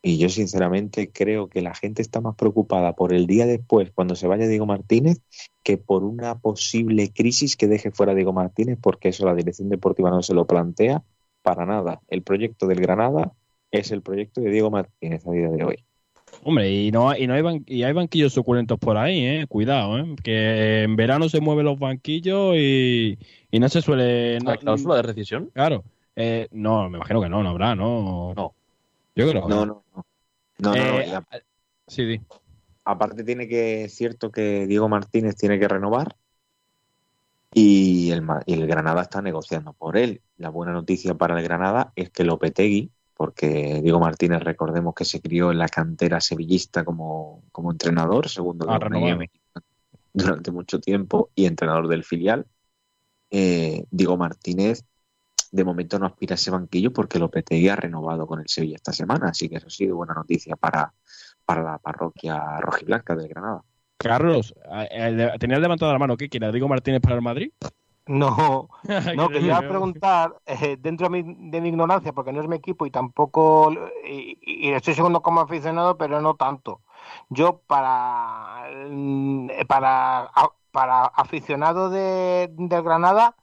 y 0.02 0.18
yo 0.18 0.30
sinceramente 0.30 1.12
creo 1.12 1.48
que 1.48 1.62
la 1.62 1.76
gente 1.76 2.02
está 2.02 2.22
más 2.22 2.36
preocupada 2.36 2.96
por 2.96 3.14
el 3.14 3.28
día 3.28 3.46
después, 3.46 3.92
cuando 3.92 4.16
se 4.16 4.28
vaya 4.28 4.48
Diego 4.48 4.66
Martínez, 4.66 5.22
que 5.64 5.78
por 5.78 6.04
una 6.04 6.40
posible 6.40 7.12
crisis 7.14 7.56
que 7.56 7.68
deje 7.68 7.92
fuera 7.92 8.16
Diego 8.16 8.34
Martínez, 8.34 8.80
porque 8.82 9.10
eso 9.10 9.26
la 9.26 9.36
dirección 9.36 9.70
deportiva 9.70 10.10
no 10.10 10.24
se 10.24 10.34
lo 10.34 10.48
plantea 10.48 11.04
para 11.44 11.66
nada. 11.66 12.02
El 12.08 12.24
proyecto 12.24 12.68
del 12.68 12.82
Granada 12.82 13.34
es 13.70 13.92
el 13.92 14.02
proyecto 14.02 14.42
de 14.42 14.50
Diego 14.50 14.72
Martínez 14.72 15.26
a 15.28 15.32
día 15.32 15.50
de 15.50 15.64
hoy. 15.64 15.84
Hombre, 16.44 16.72
y 16.72 16.92
no, 16.92 17.16
y 17.16 17.28
no 17.28 17.34
hay, 17.34 17.64
y 17.68 17.84
hay 17.84 17.94
banquillos 17.94 18.34
suculentos 18.34 18.80
por 18.80 18.98
ahí, 18.98 19.24
¿eh? 19.26 19.46
Cuidado, 19.48 20.00
¿eh? 20.00 20.16
Que 20.24 20.84
en 20.84 20.96
verano 20.96 21.30
se 21.30 21.42
mueven 21.42 21.66
los 21.66 21.78
banquillos 21.78 22.56
y, 22.56 23.20
no 23.52 23.70
se 23.70 23.82
suele... 23.82 24.40
¿La 24.40 24.58
cláusula 24.58 24.96
de 24.96 25.02
rescisión? 25.04 25.52
Claro. 25.54 25.84
Eh, 26.16 26.48
no, 26.52 26.90
me 26.90 26.98
imagino 26.98 27.22
que 27.22 27.30
no, 27.30 27.44
no 27.44 27.50
habrá, 27.50 27.76
¿no? 27.76 28.34
No. 28.34 28.56
Yo 29.16 29.30
creo 29.30 29.44
que 29.44 29.50
no. 29.50 29.66
No, 29.66 29.66
no, 29.66 30.04
no. 30.60 30.76
Eh, 30.76 31.22
sí, 31.88 32.16
sí. 32.16 32.22
Aparte 32.86 33.24
tiene 33.24 33.48
que, 33.48 33.86
es 33.86 33.96
cierto 33.96 34.32
que 34.32 34.66
Diego 34.68 34.90
Martínez 34.90 35.36
tiene 35.36 35.60
que 35.60 35.68
renovar 35.68 36.16
y 37.54 38.12
el, 38.12 38.24
y 38.46 38.54
el 38.54 38.68
Granada 38.68 39.02
está 39.02 39.22
negociando 39.22 39.74
por 39.74 39.98
él. 39.98 40.22
La 40.38 40.50
buena 40.50 40.72
noticia 40.72 41.14
para 41.16 41.38
el 41.38 41.44
Granada 41.44 41.92
es 41.96 42.10
que 42.10 42.24
Lopetegui 42.24 42.92
porque 43.22 43.82
Diego 43.84 44.00
Martínez, 44.00 44.42
recordemos 44.42 44.96
que 44.96 45.06
se 45.06 45.22
crió 45.22 45.52
en 45.52 45.60
la 45.60 45.68
cantera 45.68 46.20
sevillista 46.20 46.84
como, 46.84 47.44
entrenador, 47.70 48.28
segundo 48.28 48.66
ah, 48.68 48.80
durante 50.12 50.52
mucho 50.52 50.80
tiempo 50.80 51.30
y 51.36 51.46
entrenador 51.46 51.88
del 51.88 52.04
filial. 52.04 52.48
Eh, 53.30 53.86
Diego 53.92 54.18
Martínez 54.18 54.86
de 55.52 55.64
momento 55.66 56.00
no 56.00 56.06
aspira 56.06 56.34
a 56.34 56.36
ese 56.36 56.50
banquillo 56.50 56.94
porque 56.94 57.20
Lopetegui 57.20 57.70
ha 57.70 57.76
renovado 57.76 58.26
con 58.26 58.40
el 58.40 58.48
Sevilla 58.48 58.78
esta 58.78 58.94
semana, 58.94 59.30
así 59.30 59.50
que 59.50 59.58
eso 59.58 59.68
ha 59.68 59.72
sido 59.72 59.98
buena 59.98 60.14
noticia 60.14 60.56
para, 60.56 60.94
para 61.46 61.64
la 61.64 61.78
parroquia 61.78 62.58
rojiblanca 62.60 63.16
del 63.16 63.28
Granada. 63.28 63.64
Carlos, 63.98 64.56
tenías 65.40 65.60
levantado 65.60 65.92
la 65.92 66.00
mano, 66.00 66.18
¿qué 66.18 66.28
quiere? 66.28 66.52
¿Diego 66.52 66.68
Martínez 66.68 67.02
para 67.02 67.16
el 67.16 67.22
Madrid? 67.22 67.52
No, 68.08 68.68
no 69.16 69.30
quería 69.30 69.60
preguntar, 69.60 70.36
eh, 70.46 70.76
dentro 70.78 71.08
de 71.08 71.24
mi, 71.24 71.68
ignorancia, 71.70 72.12
porque 72.12 72.34
no 72.34 72.42
es 72.42 72.48
mi 72.48 72.56
equipo 72.56 72.88
y 72.88 72.92
tampoco, 72.92 73.72
y, 74.04 74.70
estoy 74.72 74.96
segundo 74.96 75.22
como 75.22 75.40
aficionado, 75.40 75.98
pero 75.98 76.20
no 76.20 76.34
tanto. 76.34 76.82
Yo 77.30 77.62
para, 77.68 78.66
mm, 78.90 79.50
para, 79.68 80.32
para 80.72 81.06
aficionado 81.06 81.92
de, 81.92 82.50
del 82.52 82.84
Granada, 82.84 83.36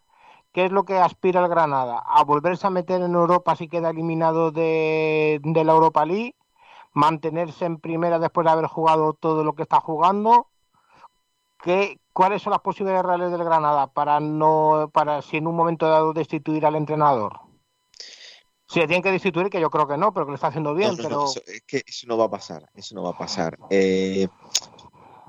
¿qué 0.59 0.65
es 0.65 0.73
lo 0.73 0.85
que 0.85 0.99
aspira 0.99 1.41
el 1.41 1.49
Granada? 1.49 2.03
¿A 2.05 2.25
volverse 2.25 2.67
a 2.67 2.71
meter 2.71 3.01
en 3.01 3.15
Europa 3.15 3.55
si 3.55 3.69
queda 3.69 3.91
eliminado 3.91 4.51
de, 4.51 5.41
de 5.41 5.63
la 5.63 5.73
Europa 5.73 6.05
League? 6.05 6.35
¿Mantenerse 6.93 7.65
en 7.65 7.79
primera 7.79 8.19
después 8.19 8.45
de 8.45 8.51
haber 8.51 8.67
jugado 8.67 9.13
todo 9.13 9.45
lo 9.45 9.55
que 9.55 9.63
está 9.63 9.79
jugando? 9.79 10.49
¿Qué, 11.63 12.01
¿Cuáles 12.13 12.43
son 12.43 12.51
las 12.51 12.61
posibilidades 12.61 13.07
reales 13.07 13.31
del 13.31 13.45
Granada 13.45 13.87
para 13.87 14.19
no, 14.19 14.91
para 14.93 15.23
si 15.23 15.37
en 15.37 15.47
un 15.47 15.55
momento 15.55 15.89
dado 15.89 16.13
destituir 16.13 16.67
al 16.67 16.75
entrenador? 16.75 17.39
Si 18.67 18.81
le 18.81 18.89
tienen 18.89 19.05
que 19.05 19.13
destituir, 19.13 19.51
que 19.51 19.61
yo 19.61 19.71
creo 19.71 19.87
que 19.87 19.97
no, 19.97 20.13
pero 20.13 20.27
que 20.27 20.33
lo 20.33 20.35
está 20.35 20.49
haciendo 20.49 20.75
bien. 20.75 20.97
pero... 20.97 21.27
es 21.27 21.63
que 21.69 21.85
eso 21.87 22.09
no 22.09 22.19
va 22.19 22.25
a 22.25 22.31
pasar, 22.31 22.69
eso 22.75 22.97
no 22.97 23.05
va 23.05 23.11
a 23.11 23.17
pasar. 23.17 23.57
Eh, 23.71 24.27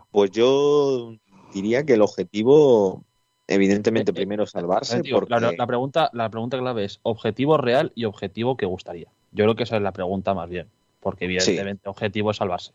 pues 0.10 0.32
yo 0.32 1.12
diría 1.54 1.86
que 1.86 1.94
el 1.94 2.02
objetivo, 2.02 3.04
evidentemente, 3.50 4.12
eh, 4.12 4.14
primero 4.14 4.46
salvarse. 4.46 5.02
la, 5.28 5.68
pregunta, 5.68 6.10
la 6.14 6.30
pregunta 6.30 6.58
clave 6.58 6.86
es 6.86 7.00
objetivo 7.04 7.58
real 7.58 7.92
y 7.96 8.06
objetivo 8.06 8.56
que 8.56 8.66
gustaría. 8.66 9.08
Yo 9.32 9.46
creo 9.46 9.56
que 9.56 9.64
esa 9.64 9.78
es 9.78 9.82
la 9.82 9.92
pregunta 9.92 10.34
más 10.34 10.50
bien, 10.50 10.68
porque 11.00 11.26
evidentemente 11.26 11.82
el 11.86 11.90
objetivo 11.90 12.32
es 12.32 12.38
salvarse. 12.38 12.72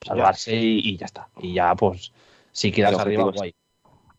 Salvarse 0.00 0.54
y, 0.54 0.96
ya 0.96 1.06
está. 1.06 1.28
Y 1.40 1.54
ya, 1.54 1.74
pues, 1.74 2.12
si 2.52 2.72
quedas 2.72 2.98
arriba, 2.98 3.24
guay. 3.24 3.54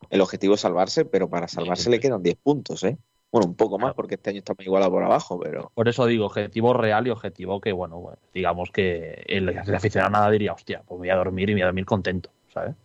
El 0.09 0.21
objetivo 0.21 0.55
es 0.55 0.61
salvarse, 0.61 1.05
pero 1.05 1.29
para 1.29 1.47
salvarse 1.47 1.89
le 1.89 1.99
quedan 1.99 2.21
10 2.21 2.35
puntos, 2.37 2.83
¿eh? 2.83 2.97
Bueno, 3.31 3.47
un 3.47 3.55
poco 3.55 3.79
más 3.79 3.93
porque 3.93 4.15
este 4.15 4.29
año 4.29 4.39
está 4.39 4.53
igual 4.59 4.89
por 4.89 5.03
abajo, 5.03 5.39
pero... 5.39 5.71
Por 5.73 5.87
eso 5.87 6.05
digo, 6.05 6.25
objetivo 6.25 6.73
real 6.73 7.07
y 7.07 7.11
objetivo 7.11 7.61
que, 7.61 7.71
bueno, 7.71 8.17
digamos 8.33 8.71
que 8.71 9.23
el, 9.25 9.57
aficionado 9.57 10.11
nada 10.11 10.29
diría, 10.29 10.51
hostia, 10.51 10.83
pues 10.85 10.99
voy 10.99 11.09
a 11.09 11.15
dormir 11.15 11.49
y 11.49 11.53
me 11.53 11.59
voy 11.59 11.63
a 11.63 11.65
dormir 11.67 11.85
contento, 11.85 12.29
¿sabes? 12.53 12.75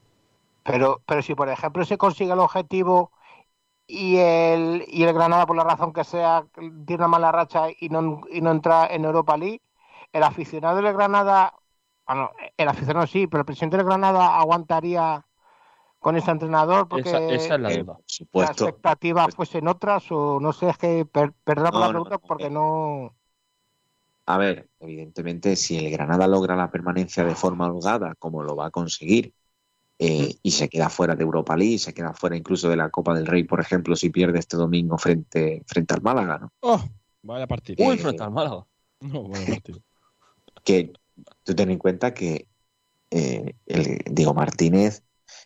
Pero, 0.66 1.02
pero 1.07 1.22
si 1.22 1.35
por 1.35 1.48
ejemplo 1.48 1.85
se 1.85 1.98
consigue 1.98 2.33
el 2.33 2.38
objetivo 2.38 3.12
y 3.87 4.16
el, 4.16 4.85
y 4.88 5.05
el 5.05 5.12
Granada, 5.12 5.46
por 5.46 5.57
la 5.57 5.64
razón 5.64 5.92
que 5.92 6.05
sea, 6.05 6.44
tiene 6.55 6.96
una 6.96 7.09
mala 7.09 7.33
racha 7.33 7.66
y 7.79 7.88
no, 7.88 8.22
y 8.31 8.40
no 8.40 8.50
entra 8.50 8.87
en 8.87 9.05
Europa 9.05 9.37
League, 9.37 9.62
el 10.12 10.22
aficionado 10.22 10.81
del 10.83 10.92
Granada, 10.92 11.55
bueno, 12.07 12.31
el 12.57 12.68
aficionado 12.68 13.07
sí, 13.07 13.26
pero 13.26 13.42
el 13.42 13.46
presidente 13.46 13.76
del 13.76 13.87
Granada 13.87 14.38
aguantaría 14.38 15.24
con 15.98 16.16
ese 16.16 16.31
entrenador 16.31 16.88
porque 16.88 17.09
Esa, 17.09 17.18
esa 17.18 17.55
es 17.55 17.61
la 17.61 17.70
duda. 17.70 17.98
las 18.33 18.50
expectativas 18.50 19.35
fuesen 19.35 19.68
otras 19.68 20.05
o 20.11 20.40
no 20.40 20.52
sé, 20.52 20.68
es 20.68 20.79
que 20.79 21.05
per, 21.05 21.33
perdón 21.44 21.70
por 21.70 21.74
No, 21.74 21.81
la 21.81 21.88
pregunta 21.88 22.14
no, 22.14 22.20
porque 22.20 22.46
eh. 22.46 22.50
no... 22.50 23.14
A 24.29 24.38
ver, 24.38 24.68
evidentemente, 24.81 25.55
si 25.55 25.79
el 25.79 25.90
Granada 25.92 26.26
logra 26.26 26.57
la 26.57 26.70
permanencia 26.70 27.24
de 27.24 27.37
forma 27.37 27.68
holgada, 27.68 28.16
como 28.16 28.42
lo 28.42 28.57
va 28.57 28.66
a 28.66 28.70
conseguir, 28.72 29.33
eh, 29.98 30.35
y 30.42 30.50
se 30.50 30.68
queda 30.68 30.90
fuera 30.90 31.14
de 31.14 31.24
Europa 31.24 31.56
League, 31.56 31.78
se 31.78 31.94
queda 31.94 32.12
fuera 32.12 32.37
incluso 32.37 32.68
de 32.68 32.76
la 32.76 32.90
Copa 32.90 33.14
del 33.14 33.26
Rey, 33.26 33.44
por 33.44 33.61
ejemplo, 33.61 33.96
si 33.96 34.11
pierde 34.11 34.38
este 34.38 34.56
domingo 34.56 34.98
frente, 34.98 35.62
frente 35.66 35.94
al 35.94 36.02
Málaga, 36.02 36.38
¿no? 36.38 36.52
Oh, 36.61 36.82
vaya 37.22 37.46
partido. 37.46 37.82
Uy, 37.87 37.96
frente 37.96 38.22
al 38.22 38.30
Málaga. 38.30 38.66
No, 39.00 39.28
vaya 39.28 39.46
partido. 39.46 39.80
Que 40.64 40.92
tú 41.44 41.54
ten 41.54 41.70
en 41.70 41.78
cuenta 41.78 42.12
que 42.12 42.48
eh, 43.11 43.54
el 43.66 44.00
Diego 44.11 44.35
Martínez, 44.35 45.04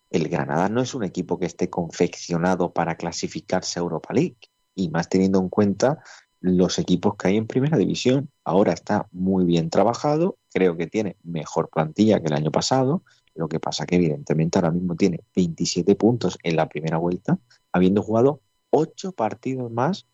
el 0.08 0.28
Granada 0.28 0.70
no 0.70 0.80
es 0.80 0.94
un 0.94 1.04
equipo 1.04 1.38
que 1.38 1.44
esté 1.44 1.68
confeccionado 1.68 2.72
para 2.72 2.96
clasificarse 2.96 3.78
a 3.78 3.82
Europa 3.82 4.14
League, 4.14 4.38
y 4.74 4.88
más 4.88 5.08
teniendo 5.08 5.38
en 5.38 5.50
cuenta 5.50 6.02
los 6.40 6.78
equipos 6.78 7.16
que 7.16 7.28
hay 7.28 7.36
en 7.36 7.46
primera 7.46 7.76
división. 7.76 8.30
Ahora 8.44 8.72
está 8.72 9.06
muy 9.12 9.44
bien 9.44 9.70
trabajado, 9.70 10.38
creo 10.52 10.76
que 10.76 10.86
tiene 10.86 11.16
mejor 11.22 11.68
plantilla 11.68 12.20
que 12.20 12.28
el 12.28 12.34
año 12.34 12.50
pasado, 12.50 13.04
lo 13.34 13.48
que 13.48 13.60
pasa 13.60 13.86
que 13.86 13.96
evidentemente 13.96 14.58
ahora 14.58 14.70
mismo 14.70 14.96
tiene 14.96 15.20
27 15.34 15.94
puntos 15.96 16.38
en 16.42 16.56
la 16.56 16.68
primera 16.68 16.98
vuelta, 16.98 17.38
habiendo 17.72 18.02
jugado 18.02 18.40
8 18.70 19.12
partidos 19.12 19.70
más 19.70 20.06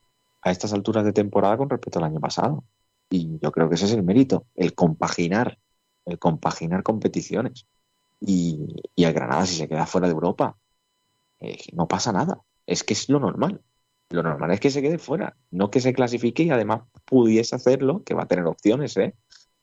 a 0.43 0.51
estas 0.51 0.73
alturas 0.73 1.05
de 1.05 1.13
temporada 1.13 1.57
con 1.57 1.71
respecto 1.71 1.99
al 1.99 2.05
año 2.05 2.21
pasado. 2.21 2.65
Y 3.11 3.39
yo 3.41 3.53
creo 3.53 3.69
que 3.69 3.77
ese 3.77 3.87
es 3.87 3.93
el 3.93 4.03
mérito, 4.03 4.47
el 4.55 4.75
compaginar, 4.75 5.59
el 6.05 6.19
compaginar 6.19 6.83
competiciones. 6.83 7.67
Y, 8.21 8.67
y 8.95 9.05
el 9.05 9.13
Granada, 9.13 9.47
si 9.47 9.57
se 9.57 9.69
queda 9.69 9.87
fuera 9.87 10.09
de 10.09 10.15
Europa, 10.15 10.57
no 11.73 11.89
pasa 11.89 12.13
nada. 12.13 12.41
Es 12.67 12.85
que 12.85 12.95
es 12.95 13.09
lo 13.09 13.21
normal. 13.21 13.63
Lo 14.11 14.23
normal 14.23 14.53
es 14.53 14.61
que 14.61 14.71
se 14.71 14.83
quede 14.83 14.99
fuera, 14.99 15.37
no 15.51 15.71
que 15.71 15.81
se 15.81 15.93
clasifique 15.93 16.45
y 16.45 16.51
además 16.51 16.83
pudiese 17.05 17.57
hacerlo, 17.57 18.05
que 18.05 18.15
va 18.15 18.23
a 18.23 18.29
tener 18.29 18.47
opciones, 18.47 18.97
¿eh? 18.97 19.15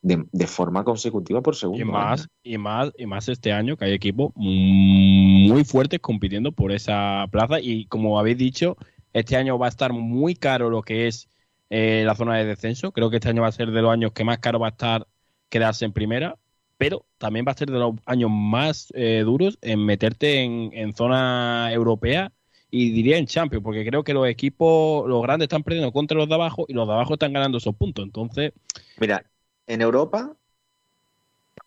De, 0.04 0.26
de 0.32 0.48
forma 0.48 0.84
consecutiva 0.84 1.42
por 1.42 1.56
segundo. 1.56 1.80
Y 1.80 1.84
año. 1.84 1.92
más, 1.92 2.28
y 2.44 2.58
más, 2.58 2.92
y 2.98 3.06
más 3.06 3.30
este 3.30 3.52
año 3.52 3.78
que 3.78 3.86
hay 3.86 3.94
equipos 3.94 4.32
muy 4.36 5.64
fuertes 5.64 6.00
compitiendo 6.00 6.52
por 6.52 6.72
esa 6.72 7.26
plaza. 7.32 7.60
Y 7.60 7.86
como 7.86 8.20
habéis 8.20 8.38
dicho, 8.38 8.78
este 9.14 9.38
año 9.38 9.58
va 9.58 9.68
a 9.68 9.70
estar 9.70 9.94
muy 9.94 10.36
caro 10.36 10.70
lo 10.70 10.82
que 10.82 11.08
es 11.08 11.30
eh, 11.70 12.04
la 12.06 12.16
zona 12.16 12.38
de 12.38 12.46
descenso. 12.46 12.92
Creo 12.92 13.10
que 13.10 13.16
este 13.16 13.30
año 13.30 13.42
va 13.42 13.48
a 13.48 13.54
ser 13.54 13.72
de 13.72 13.82
los 13.82 13.92
años 13.92 14.12
que 14.12 14.24
más 14.24 14.40
caro 14.40 14.60
va 14.60 14.68
a 14.68 14.72
estar 14.72 15.08
quedarse 15.50 15.86
en 15.86 15.94
primera. 15.94 16.38
Pero 16.78 17.06
también 17.18 17.46
va 17.48 17.54
a 17.54 17.58
ser 17.58 17.72
de 17.72 17.80
los 17.80 17.96
años 18.06 18.30
más 18.30 18.92
eh, 18.96 19.22
duros 19.24 19.58
en 19.62 19.86
meterte 19.86 20.44
en, 20.44 20.72
en 20.74 20.94
zona 20.94 21.70
europea 21.72 22.34
y 22.76 22.90
diría 22.90 23.20
en 23.20 23.28
Champions, 23.28 23.64
porque 23.64 23.86
creo 23.86 24.04
que 24.04 24.16
los 24.16 24.28
equipos, 24.28 25.08
los 25.08 25.22
grandes 25.22 25.46
están 25.46 25.62
perdiendo 25.62 25.92
contra 25.92 26.18
los 26.18 26.28
de 26.28 26.34
abajo 26.34 26.66
y 26.68 26.74
los 26.74 26.88
de 26.88 26.94
abajo 26.96 27.14
están 27.14 27.32
ganando 27.32 27.60
esos 27.60 27.76
puntos. 27.76 28.04
Entonces, 28.04 28.52
Mira, 28.98 29.24
en 29.68 29.82
Europa, 29.82 30.36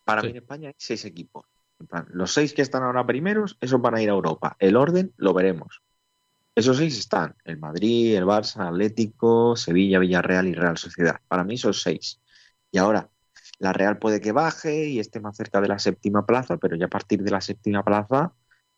para 0.05 0.21
Sí. 0.21 0.27
mí 0.29 0.31
en 0.33 0.37
España 0.39 0.69
hay 0.69 0.75
seis 0.79 1.05
equipos. 1.05 1.47
Los 2.09 2.33
seis 2.33 2.55
que 2.55 2.63
están 2.63 2.83
ahora 2.83 3.07
primeros, 3.07 3.59
esos 3.61 3.81
van 3.81 3.95
a 3.97 4.03
ir 4.03 4.09
a 4.09 4.13
Europa. 4.15 4.57
El 4.59 4.77
orden 4.77 5.13
lo 5.17 5.35
veremos. 5.35 5.83
Esos 6.55 6.79
seis 6.79 6.99
están, 6.99 7.35
el 7.45 7.59
Madrid, 7.59 8.15
el 8.17 8.25
Barça, 8.25 8.67
Atlético, 8.67 9.57
Sevilla, 9.57 9.99
Villarreal 9.99 10.47
y 10.49 10.55
Real 10.55 10.79
Sociedad. 10.79 11.21
Para 11.29 11.45
mí 11.45 11.59
son 11.59 11.75
seis. 11.75 12.19
Y 12.71 12.79
ahora, 12.79 13.11
la 13.59 13.73
Real 13.75 13.99
puede 13.99 14.21
que 14.23 14.33
baje 14.33 14.87
y 14.89 14.99
esté 14.99 15.21
más 15.21 15.37
cerca 15.37 15.61
de 15.61 15.69
la 15.69 15.79
séptima 15.79 16.25
plaza, 16.25 16.57
pero 16.57 16.77
ya 16.77 16.87
a 16.87 16.91
partir 16.91 17.23
de 17.23 17.31
la 17.31 17.41
séptima 17.43 17.83
plaza 17.83 18.33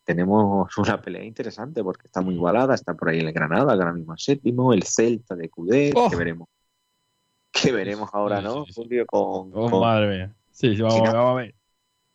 tenemos 0.05 0.77
una 0.79 1.01
pelea 1.01 1.23
interesante 1.25 1.83
porque 1.85 2.07
está 2.07 2.21
muy 2.21 2.35
igualada. 2.35 2.75
Está 2.75 2.95
por 2.95 3.11
ahí 3.11 3.21
el 3.21 3.33
Granada, 3.33 3.75
que 3.77 3.81
ahora 3.83 3.93
mismo 3.93 4.15
es 4.15 4.25
séptimo, 4.25 4.73
el 4.73 4.83
Celta 4.83 5.37
de 5.37 5.49
Cudet, 5.49 5.93
Oh. 5.97 6.11
que 6.11 6.17
veremos. 6.17 6.49
Que 7.63 7.73
veremos 7.73 8.11
ahora, 8.13 8.41
¿no, 8.43 8.67
sí, 8.67 8.73
sí. 8.73 8.75
Julio? 8.75 9.07
Con, 9.07 9.51
Oh, 9.53 9.71
con- 9.71 9.81
madre 9.81 10.09
mía. 10.09 10.37
Sí, 10.53 10.77
sí, 10.77 10.83
vamos, 10.83 11.01
a 11.09 11.11
ver, 11.13 11.17
vamos 11.17 11.33
a 11.33 11.35
ver. 11.43 11.55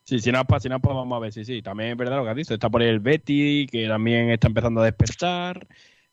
Sí, 0.06 0.20
si 0.20 0.32
no 0.32 0.42
es 0.42 0.48
pa- 0.48 0.60
si 0.60 0.70
no 0.70 0.78
es 0.78 0.82
pa- 0.82 0.94
vamos 0.94 1.18
a 1.18 1.20
ver, 1.20 1.34
sí, 1.34 1.46
sí. 1.46 1.62
También 1.62 1.92
es 1.92 1.98
verdad 1.98 2.18
lo 2.18 2.24
que 2.26 2.30
has 2.32 2.36
dicho. 2.38 2.54
Está 2.56 2.70
por 2.70 2.82
ahí 2.82 2.90
el 2.90 3.00
Betty, 3.02 3.68
que 3.68 3.88
también 3.88 4.30
está 4.32 4.48
empezando 4.48 4.82
a 4.82 4.86
despertar. 4.86 5.68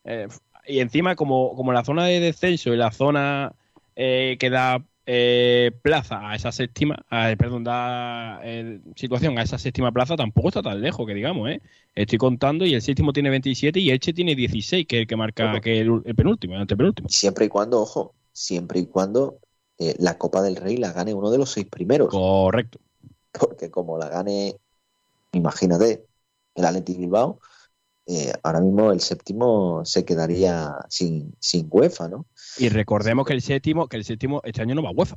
Eh, 0.05 0.29
y 0.67 0.81
encima, 0.81 1.17
como, 1.17 1.55
como 1.57 1.73
la 1.73 1.85
zona 1.85 2.07
de 2.07 2.21
descenso 2.21 2.73
y 2.75 2.77
la 2.77 2.93
zona 2.93 3.55
eh, 3.97 4.37
que 4.41 4.51
da 4.51 4.85
eh, 5.07 5.73
plaza 5.83 6.29
a 6.31 6.37
esa 6.37 6.53
séptima, 6.53 7.05
a- 7.11 7.35
perdón, 7.39 7.65
da 7.65 8.41
eh, 8.45 8.81
situación 8.97 9.39
a 9.39 9.43
esa 9.43 9.59
séptima 9.59 9.93
plaza, 9.93 10.17
tampoco 10.17 10.49
está 10.49 10.63
tan 10.63 10.81
lejos, 10.83 11.07
que 11.07 11.15
digamos, 11.15 11.51
¿eh? 11.51 11.63
Estoy 11.95 12.19
contando 12.19 12.67
y 12.67 12.75
el 12.75 12.83
séptimo 12.83 13.13
tiene 13.13 13.31
27 13.31 13.81
y 13.81 13.91
Elche 13.91 14.13
tiene 14.15 14.35
16, 14.37 14.87
que 14.87 14.97
es 14.99 15.01
el 15.03 15.07
que 15.09 15.17
marca, 15.17 15.61
que 15.61 15.81
el, 15.81 16.03
el 16.05 16.15
penúltimo, 16.15 16.55
el 16.55 16.63
antepenúltimo. 16.63 17.09
siempre 17.09 17.45
y 17.47 17.49
cuando, 17.49 17.81
ojo, 17.83 18.15
siempre 18.33 18.81
y 18.81 18.87
cuando 18.87 19.39
eh, 19.79 19.95
la 19.99 20.19
Copa 20.19 20.43
del 20.43 20.57
Rey 20.57 20.77
la 20.77 20.93
gane 20.93 21.15
uno 21.15 21.31
de 21.31 21.39
los 21.39 21.51
seis 21.51 21.67
primeros. 21.67 22.11
Correcto. 22.11 22.79
Porque 23.33 23.71
como 23.71 23.97
la 23.99 24.09
gane, 24.09 24.57
imagínate, 25.33 26.07
el 26.55 26.65
Athletic 26.65 26.99
Bilbao, 26.99 27.41
eh, 28.07 28.33
ahora 28.43 28.61
mismo 28.61 28.93
el 28.93 29.01
séptimo 29.01 29.85
se 29.85 30.05
quedaría 30.05 30.75
sin, 30.89 31.35
sin 31.39 31.69
UEFA, 31.71 32.09
¿no? 32.09 32.27
Y 32.59 32.69
recordemos 32.69 33.27
que 33.27 33.35
el 33.35 33.43
séptimo, 33.43 33.89
que 33.89 33.97
el 33.97 34.05
séptimo 34.05 34.41
este 34.45 34.63
año 34.63 34.75
no 34.75 34.83
va 34.83 34.89
a 34.89 34.93
UEFA. 34.93 35.17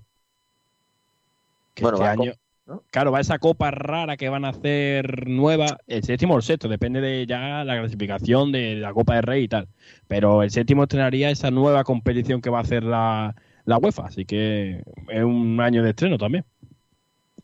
Que 1.74 1.82
Bueno, 1.82 1.98
este 1.98 2.06
va 2.06 2.12
año, 2.12 2.34
¿no? 2.66 2.84
claro, 2.92 3.12
va 3.12 3.20
esa 3.20 3.40
copa 3.40 3.72
rara 3.72 4.18
que 4.18 4.30
van 4.30 4.46
a 4.46 4.50
hacer 4.50 5.28
nueva, 5.28 5.78
el 5.88 6.04
séptimo 6.04 6.34
o 6.34 6.38
el 6.38 6.44
sexto, 6.44 6.68
depende 6.68 7.02
de 7.02 7.26
ya 7.26 7.64
la 7.64 7.80
clasificación 7.80 8.52
de 8.52 8.76
la 8.76 8.94
Copa 8.94 9.16
del 9.16 9.24
Rey 9.24 9.44
y 9.44 9.48
tal. 9.48 9.68
Pero 10.08 10.44
el 10.44 10.52
séptimo 10.52 10.84
estrenaría 10.84 11.30
esa 11.30 11.52
nueva 11.52 11.84
competición 11.84 12.42
que 12.42 12.50
va 12.50 12.60
a 12.60 12.62
hacer 12.62 12.84
la, 12.84 13.36
la 13.66 13.78
UEFA, 13.78 14.08
así 14.08 14.26
que 14.26 14.84
es 15.10 15.24
un 15.24 15.60
año 15.60 15.84
de 15.84 15.90
estreno 15.90 16.18
también. 16.18 16.46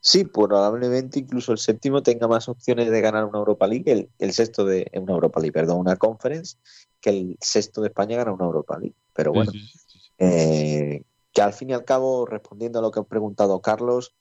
Sí, 0.02 0.24
probablemente 0.24 1.18
incluso 1.18 1.52
el 1.52 1.58
séptimo 1.58 2.02
tenga 2.02 2.26
más 2.26 2.48
opciones 2.48 2.90
de 2.90 3.00
ganar 3.02 3.26
una 3.26 3.38
Europa 3.38 3.66
League, 3.66 3.92
el, 3.92 4.08
el 4.18 4.32
sexto 4.32 4.64
de 4.64 4.86
eh, 4.92 4.98
una 4.98 5.12
Europa 5.12 5.40
League, 5.40 5.52
perdón, 5.52 5.78
una 5.78 5.96
Conference, 5.96 6.56
que 7.00 7.10
el 7.10 7.36
sexto 7.40 7.82
de 7.82 7.88
España 7.88 8.16
gana 8.16 8.32
una 8.32 8.46
Europa 8.46 8.78
League. 8.78 8.94
Pero 9.12 9.32
bueno, 9.32 9.52
Sí, 9.52 9.58
sí, 9.60 9.78
sí, 9.86 9.98
sí. 10.00 10.10
Eh, 10.18 11.02
que 11.32 11.42
al 11.42 11.52
fin 11.52 11.70
y 11.70 11.74
al 11.74 11.84
cabo, 11.84 12.26
respondiendo 12.26 12.78
a 12.78 12.82
lo 12.82 12.90
que 12.90 13.00
ha 13.00 13.04
preguntado 13.04 13.60
Carlos, 13.60 14.14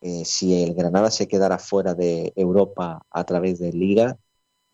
eh, 0.00 0.24
si 0.24 0.62
el 0.62 0.74
Granada 0.74 1.10
se 1.10 1.28
quedara 1.28 1.58
fuera 1.58 1.94
de 1.94 2.32
Europa 2.36 3.04
a 3.10 3.24
través 3.24 3.58
de 3.58 3.72
Liga, 3.72 4.18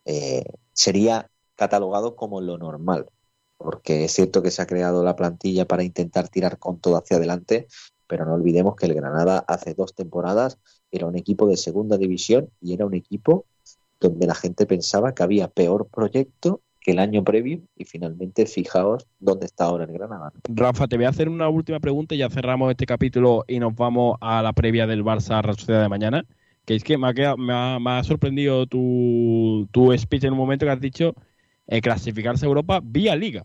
eh, 0.05 0.45
sería 0.73 1.31
catalogado 1.55 2.17
como 2.17 2.41
lo 2.41 2.59
normal, 2.59 3.11
porque 3.57 4.05
es 4.05 4.13
cierto 4.13 4.43
que 4.43 4.51
se 4.51 4.63
ha 4.63 4.67
creado 4.67 5.05
la 5.05 5.17
plantilla 5.17 5.67
para 5.67 5.85
intentar 5.85 6.29
tirar 6.29 6.59
con 6.59 6.81
todo 6.81 6.97
hacia 6.97 7.17
adelante, 7.19 7.69
pero 8.07 8.27
no 8.27 8.35
olvidemos 8.35 8.77
que 8.77 8.87
el 8.87 8.95
Granada 8.95 9.45
hace 9.47 9.75
dos 9.75 9.95
temporadas 9.95 10.59
era 10.91 11.07
un 11.07 11.17
equipo 11.17 11.47
de 11.47 11.57
segunda 11.57 11.97
división 11.97 12.51
y 12.61 12.75
era 12.75 12.87
un 12.87 12.95
equipo 12.95 13.47
donde 14.01 14.27
la 14.27 14.35
gente 14.35 14.67
pensaba 14.67 15.15
que 15.15 15.23
había 15.23 15.49
peor 15.49 15.89
proyecto 15.89 16.63
que 16.83 16.93
el 16.93 16.99
año 16.99 17.23
previo 17.23 17.61
y 17.77 17.85
finalmente 17.85 18.47
fijaos 18.47 19.07
dónde 19.19 19.47
está 19.47 19.65
ahora 19.67 19.85
el 19.85 19.93
Granada. 19.93 20.33
Rafa, 20.49 20.89
te 20.89 20.97
voy 20.97 21.07
a 21.07 21.11
hacer 21.11 21.29
una 21.29 21.49
última 21.49 21.81
pregunta 21.81 22.15
y 22.15 22.19
ya 22.19 22.29
cerramos 22.29 22.71
este 22.71 22.87
capítulo 22.87 23.45
y 23.47 23.59
nos 23.61 23.75
vamos 23.75 24.17
a 24.21 24.43
la 24.43 24.53
previa 24.53 24.87
del 24.87 25.05
Barça 25.05 25.41
Real 25.43 25.57
Sociedad 25.57 25.83
de 25.83 25.89
mañana. 25.89 26.25
Que 26.65 26.77
es 26.77 26.85
que 26.85 26.97
me 26.97 27.09
ha, 27.09 27.15
quedado- 27.15 27.37
me 27.37 27.53
ha, 27.53 27.79
me 27.81 27.91
ha 27.91 28.05
sorprendido 28.05 28.67
tu, 28.67 29.69
tu 29.73 29.97
speech 29.97 30.25
en 30.25 30.33
un 30.33 30.39
momento 30.39 30.65
que 30.65 30.71
has 30.71 30.81
dicho 30.81 31.15
eh, 31.67 31.81
clasificarse 31.81 32.45
a 32.45 32.49
Europa 32.49 32.81
vía 32.83 33.17
Liga. 33.17 33.43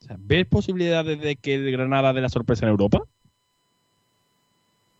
O 0.00 0.04
sea, 0.04 0.16
¿Ves 0.18 0.46
posibilidades 0.46 1.20
de 1.20 1.36
que 1.36 1.54
el 1.54 1.70
Granada 1.70 2.12
dé 2.12 2.20
la 2.20 2.28
sorpresa 2.28 2.66
en 2.66 2.70
Europa? 2.70 3.02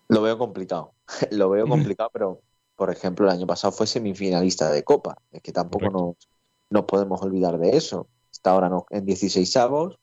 Lo 0.08 0.22
veo 0.22 0.38
complicado. 0.38 0.94
Lo 1.30 1.50
veo 1.50 1.66
complicado, 1.68 2.10
pero 2.12 2.40
por 2.76 2.90
ejemplo, 2.90 3.26
el 3.26 3.32
año 3.32 3.46
pasado 3.46 3.72
fue 3.72 3.86
semifinalista 3.86 4.70
de 4.70 4.84
Copa. 4.84 5.16
Es 5.32 5.42
que 5.42 5.52
tampoco 5.52 5.86
Correcto. 5.86 6.16
nos, 6.20 6.37
nos 6.70 6.84
podemos 6.84 7.20
olvidar 7.22 7.58
de 7.58 7.76
eso. 7.76 8.08
Está 8.30 8.52
ahora 8.52 8.68
no, 8.68 8.86
en 8.90 9.04
16 9.04 9.56
avos, 9.56 9.98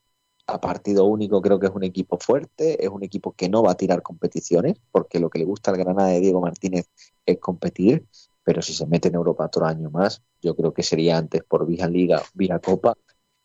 a 0.47 0.61
partido 0.61 1.05
único 1.05 1.41
creo 1.41 1.59
que 1.59 1.68
es 1.68 1.74
un 1.74 1.84
equipo 1.84 2.18
fuerte, 2.18 2.84
es 2.84 2.89
un 2.89 3.03
equipo 3.03 3.34
que 3.34 3.49
no 3.49 3.63
va 3.63 3.72
a 3.72 3.78
tirar 3.78 4.01
competiciones, 4.01 4.76
porque 4.91 5.20
lo 5.20 5.30
que 5.30 5.39
le 5.39 5.45
gusta 5.45 5.72
al 5.72 5.78
Granada 5.78 6.09
de 6.09 6.20
Diego 6.20 6.41
Martínez 6.41 6.88
es 7.26 7.39
competir, 7.39 8.05
pero 8.43 8.61
si 8.61 8.74
se 8.74 8.86
mete 8.86 9.07
en 9.07 9.16
Europa 9.16 9.45
otro 9.45 9.66
año 9.66 9.89
más, 9.89 10.22
yo 10.41 10.55
creo 10.55 10.74
que 10.74 10.84
sería 10.84 11.18
antes 11.18 11.43
por 11.43 11.66
vía 11.66 11.88
Liga, 11.88 12.22
vía 12.34 12.59
Copa, 12.59 12.95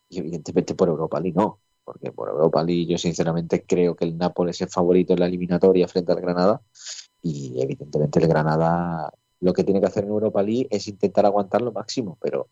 y 0.08 0.18
evidentemente 0.18 0.74
por 0.74 0.88
Europa 0.88 1.20
League 1.20 1.38
no, 1.38 1.60
porque 1.84 2.12
por 2.12 2.28
Europa 2.28 2.62
League 2.62 2.86
yo 2.86 2.98
sinceramente 2.98 3.64
creo 3.64 3.96
que 3.96 4.04
el 4.04 4.18
Nápoles 4.18 4.60
es 4.60 4.72
favorito 4.72 5.14
en 5.14 5.20
la 5.20 5.26
eliminatoria 5.26 5.88
frente 5.88 6.12
al 6.12 6.20
Granada, 6.20 6.60
y 7.22 7.60
evidentemente 7.62 8.18
el 8.18 8.28
Granada 8.28 9.12
lo 9.40 9.54
que 9.54 9.64
tiene 9.64 9.80
que 9.80 9.86
hacer 9.86 10.04
en 10.04 10.10
Europa 10.10 10.42
League 10.42 10.68
es 10.70 10.86
intentar 10.86 11.24
aguantar 11.24 11.62
lo 11.62 11.72
máximo, 11.72 12.18
pero 12.20 12.48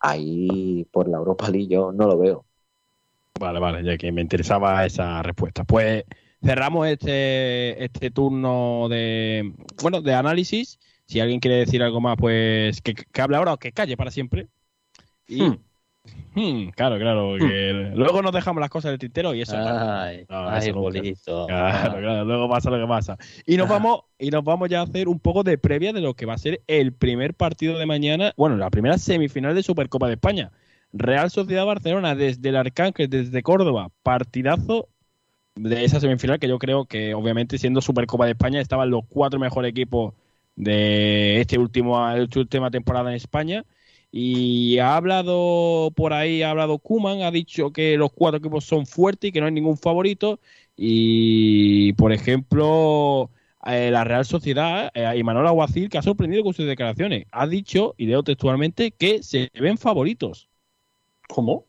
ahí 0.00 0.86
por 0.90 1.08
la 1.08 1.18
Europa 1.18 1.48
League 1.50 1.68
yo 1.68 1.92
no 1.92 2.06
lo 2.06 2.18
veo. 2.18 2.44
Vale, 3.38 3.60
vale, 3.60 3.84
ya 3.84 3.98
que 3.98 4.12
me 4.12 4.22
interesaba 4.22 4.84
esa 4.86 5.22
respuesta. 5.22 5.64
Pues 5.64 6.04
cerramos 6.42 6.86
este, 6.88 7.84
este 7.84 8.10
turno 8.10 8.88
de, 8.88 9.52
bueno, 9.82 10.00
de 10.00 10.14
análisis. 10.14 10.78
Si 11.06 11.20
alguien 11.20 11.40
quiere 11.40 11.58
decir 11.58 11.82
algo 11.82 12.00
más, 12.00 12.16
pues 12.16 12.80
que, 12.80 12.94
que 12.94 13.22
hable 13.22 13.36
ahora 13.36 13.52
o 13.54 13.58
que 13.58 13.72
calle 13.72 13.96
para 13.96 14.10
siempre. 14.10 14.48
Y, 15.28 15.42
Hmm. 15.42 15.58
Hmm, 16.34 16.68
claro, 16.68 16.98
claro. 16.98 17.36
que 17.38 17.92
luego 17.94 18.20
nos 18.20 18.32
dejamos 18.32 18.60
las 18.60 18.68
cosas 18.68 18.90
del 18.90 18.98
tintero 18.98 19.34
y 19.34 19.40
eso. 19.40 19.56
Ay, 19.56 20.26
No, 20.28 20.48
ay, 20.48 20.68
eso. 21.04 21.46
Claro, 21.46 21.98
claro, 21.98 22.24
luego 22.24 22.48
pasa 22.48 22.70
lo 22.70 22.78
que 22.78 22.86
pasa. 22.86 23.16
Y 23.46 23.56
nos 23.56 23.68
vamos, 23.68 24.00
y 24.18 24.30
nos 24.30 24.44
vamos 24.44 24.68
ya 24.68 24.80
a 24.80 24.84
hacer 24.84 25.08
un 25.08 25.18
poco 25.18 25.42
de 25.42 25.56
previa 25.56 25.92
de 25.92 26.00
lo 26.00 26.14
que 26.14 26.26
va 26.26 26.34
a 26.34 26.38
ser 26.38 26.60
el 26.66 26.92
primer 26.92 27.34
partido 27.34 27.78
de 27.78 27.86
mañana, 27.86 28.34
bueno, 28.36 28.56
la 28.56 28.70
primera 28.70 28.98
semifinal 28.98 29.54
de 29.54 29.62
Supercopa 29.62 30.08
de 30.08 30.14
España. 30.14 30.52
Real 30.92 31.30
Sociedad 31.30 31.66
Barcelona 31.66 32.14
desde 32.14 32.48
el 32.48 32.56
Arcángel, 32.56 33.08
desde 33.08 33.42
Córdoba, 33.42 33.90
partidazo 34.02 34.88
de 35.54 35.84
esa 35.84 36.00
semifinal 36.00 36.38
que 36.38 36.48
yo 36.48 36.58
creo 36.58 36.84
que 36.84 37.14
obviamente 37.14 37.58
siendo 37.58 37.80
Supercopa 37.80 38.26
de 38.26 38.32
España 38.32 38.60
estaban 38.60 38.90
los 38.90 39.04
cuatro 39.08 39.40
mejores 39.40 39.70
equipos 39.70 40.14
de 40.54 41.40
este 41.40 41.58
último 41.58 42.10
esta 42.10 42.38
última 42.40 42.70
temporada 42.70 43.10
en 43.10 43.16
España 43.16 43.64
y 44.18 44.78
ha 44.78 44.96
hablado 44.96 45.92
por 45.94 46.12
ahí 46.12 46.42
ha 46.42 46.50
hablado 46.50 46.78
Kuman 46.78 47.22
ha 47.22 47.30
dicho 47.30 47.70
que 47.72 47.96
los 47.96 48.12
cuatro 48.12 48.38
equipos 48.38 48.64
son 48.64 48.86
fuertes 48.86 49.28
y 49.28 49.32
que 49.32 49.40
no 49.40 49.46
hay 49.46 49.52
ningún 49.52 49.76
favorito 49.76 50.40
y 50.76 51.92
por 51.94 52.12
ejemplo 52.12 53.30
eh, 53.66 53.90
la 53.90 54.04
Real 54.04 54.24
Sociedad 54.24 54.90
eh, 54.94 55.18
y 55.18 55.22
Manuel 55.22 55.46
Aguacil 55.48 55.88
que 55.88 55.98
ha 55.98 56.02
sorprendido 56.02 56.44
con 56.44 56.54
sus 56.54 56.66
declaraciones 56.66 57.26
ha 57.30 57.46
dicho 57.46 57.94
y 57.98 58.06
leo 58.06 58.22
textualmente 58.22 58.92
que 58.92 59.22
se 59.22 59.50
ven 59.54 59.76
favoritos 59.76 60.48
¿Cómo? 61.28 61.66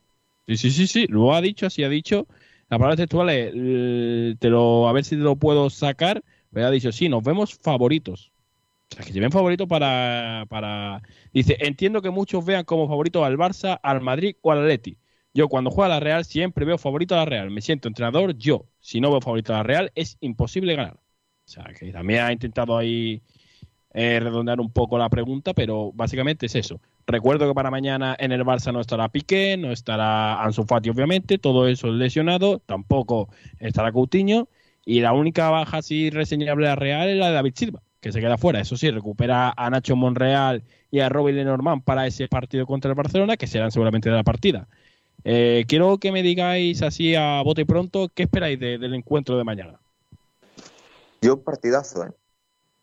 Sí, 0.47 0.57
sí, 0.57 0.71
sí, 0.71 0.87
sí, 0.87 1.07
lo 1.07 1.33
ha 1.33 1.41
dicho, 1.41 1.65
así 1.65 1.83
ha 1.83 1.89
dicho. 1.89 2.27
La 2.69 2.77
palabra 2.77 2.95
textual 2.95 3.29
es, 3.29 4.39
te 4.39 4.49
lo, 4.49 4.87
a 4.87 4.93
ver 4.93 5.03
si 5.03 5.15
te 5.15 5.21
lo 5.21 5.35
puedo 5.35 5.69
sacar, 5.69 6.23
pero 6.51 6.67
ha 6.67 6.71
dicho, 6.71 6.91
sí, 6.91 7.09
nos 7.09 7.23
vemos 7.23 7.55
favoritos. 7.55 8.31
O 8.91 8.95
sea, 8.95 9.05
que 9.05 9.11
se 9.11 9.19
ven 9.19 9.31
favoritos 9.31 9.67
para, 9.67 10.45
para... 10.49 11.01
Dice, 11.37 11.55
entiendo 11.59 12.01
que 12.01 12.09
muchos 12.09 12.43
vean 12.43 12.65
como 12.65 12.87
favorito 12.87 13.23
al 13.23 13.37
Barça, 13.37 13.79
al 13.83 14.01
Madrid 14.01 14.37
o 14.41 14.51
al 14.51 14.61
Atleti. 14.61 14.97
Yo 15.35 15.47
cuando 15.49 15.69
juego 15.69 15.83
a 15.83 15.89
la 15.89 15.99
Real 15.99 16.25
siempre 16.25 16.65
veo 16.65 16.79
favorito 16.79 17.13
a 17.13 17.19
la 17.19 17.25
Real. 17.25 17.51
Me 17.51 17.61
siento 17.61 17.87
entrenador 17.87 18.35
yo. 18.35 18.65
Si 18.79 18.99
no 18.99 19.11
veo 19.11 19.21
favorito 19.21 19.53
a 19.53 19.57
la 19.57 19.63
Real, 19.63 19.91
es 19.93 20.17
imposible 20.19 20.75
ganar. 20.75 20.95
O 20.95 20.99
sea, 21.45 21.65
que 21.79 21.91
también 21.91 22.21
ha 22.21 22.31
intentado 22.33 22.75
ahí 22.75 23.21
eh, 23.93 24.19
redondear 24.19 24.59
un 24.59 24.71
poco 24.71 24.97
la 24.97 25.09
pregunta, 25.09 25.53
pero 25.53 25.91
básicamente 25.93 26.47
es 26.47 26.55
eso. 26.55 26.81
Recuerdo 27.05 27.47
que 27.47 27.53
para 27.53 27.69
mañana 27.69 28.15
en 28.17 28.31
el 28.31 28.43
Barça 28.43 28.73
no 28.73 28.81
estará 28.81 29.09
Piqué, 29.09 29.57
no 29.57 29.71
estará 29.71 30.43
Ansu 30.43 30.63
Fati, 30.63 30.89
obviamente, 30.89 31.37
todo 31.37 31.67
eso 31.67 31.89
es 31.89 31.93
lesionado, 31.93 32.63
tampoco 32.65 33.29
estará 33.59 33.91
Coutinho, 33.91 34.49
y 34.85 35.01
la 35.01 35.13
única 35.13 35.51
baja 35.51 35.77
así 35.77 36.09
reseñable 36.09 36.67
a 36.67 36.75
Real 36.75 37.09
es 37.09 37.17
la 37.17 37.27
de 37.27 37.33
David 37.35 37.53
Silva, 37.55 37.83
que 37.99 38.11
se 38.11 38.19
queda 38.21 38.37
fuera. 38.37 38.59
Eso 38.59 38.77
sí, 38.77 38.89
recupera 38.91 39.53
a 39.55 39.69
Nacho 39.69 39.95
Monreal 39.95 40.63
y 40.91 40.99
a 40.99 41.09
Robin 41.09 41.35
Lenormand 41.35 41.83
para 41.83 42.07
ese 42.07 42.27
partido 42.27 42.65
contra 42.65 42.89
el 42.89 42.95
Barcelona, 42.95 43.37
que 43.37 43.47
serán 43.47 43.71
seguramente 43.71 44.09
de 44.09 44.15
la 44.15 44.23
partida. 44.23 44.67
Eh, 45.23 45.65
quiero 45.67 45.97
que 45.97 46.11
me 46.11 46.23
digáis 46.23 46.81
así 46.81 47.15
a 47.15 47.41
bote 47.43 47.65
pronto, 47.65 48.09
¿qué 48.13 48.23
esperáis 48.23 48.59
de- 48.59 48.77
del 48.77 48.93
encuentro 48.93 49.37
de 49.37 49.43
mañana? 49.43 49.79
Yo 51.21 51.41
partidazo, 51.41 52.05
¿eh? 52.05 52.11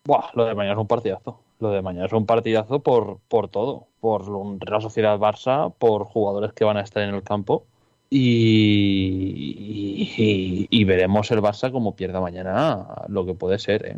Buah, 0.05 0.31
lo 0.35 0.45
de 0.45 0.55
mañana 0.55 0.75
es 0.75 0.81
un 0.81 0.87
partidazo. 0.89 1.41
Lo 1.61 1.71
de 1.71 1.81
mañana 1.81 2.07
es 2.07 2.13
un 2.13 2.27
partidazo 2.27 2.81
por, 2.81 3.21
por 3.29 3.49
todo. 3.49 3.87
Por 4.01 4.29
un 4.29 4.61
Real 4.61 4.83
Sociedad 4.83 5.19
Barça, 5.19 5.73
por 5.79 6.05
jugadores 6.05 6.53
que 6.53 6.65
van 6.65 6.77
a 6.77 6.83
estar 6.83 7.03
en 7.03 7.15
el 7.15 7.23
campo. 7.23 7.65
Y, 8.11 10.07
y- 10.19 10.67
y 10.71 10.85
veremos 10.85 11.31
el 11.31 11.41
Barça 11.41 11.71
como 11.73 11.97
pierda 11.97 12.21
mañana 12.21 12.87
lo 13.09 13.25
que 13.25 13.35
puede 13.35 13.59
ser. 13.59 13.87
¿eh? 13.87 13.97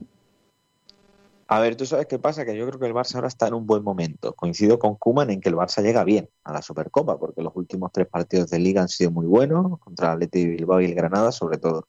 A 1.48 1.60
ver, 1.60 1.76
tú 1.76 1.86
sabes 1.86 2.06
qué 2.06 2.18
pasa, 2.18 2.44
que 2.44 2.56
yo 2.56 2.66
creo 2.66 2.80
que 2.80 2.86
el 2.86 2.94
Barça 2.94 3.14
ahora 3.16 3.28
está 3.28 3.46
en 3.46 3.54
un 3.54 3.66
buen 3.66 3.84
momento. 3.84 4.34
Coincido 4.34 4.78
con 4.78 4.96
Kuman 4.96 5.30
en 5.30 5.40
que 5.40 5.48
el 5.48 5.54
Barça 5.54 5.80
llega 5.82 6.02
bien 6.02 6.28
a 6.42 6.52
la 6.52 6.60
Supercopa, 6.60 7.18
porque 7.18 7.40
los 7.42 7.54
últimos 7.54 7.92
tres 7.92 8.08
partidos 8.08 8.50
de 8.50 8.58
Liga 8.58 8.82
han 8.82 8.88
sido 8.88 9.12
muy 9.12 9.26
buenos, 9.26 9.78
contra 9.78 10.08
el 10.08 10.12
Atleti 10.14 10.46
Bilbao 10.46 10.80
y 10.80 10.86
el 10.86 10.94
Granada, 10.94 11.30
sobre 11.30 11.58
todo. 11.58 11.88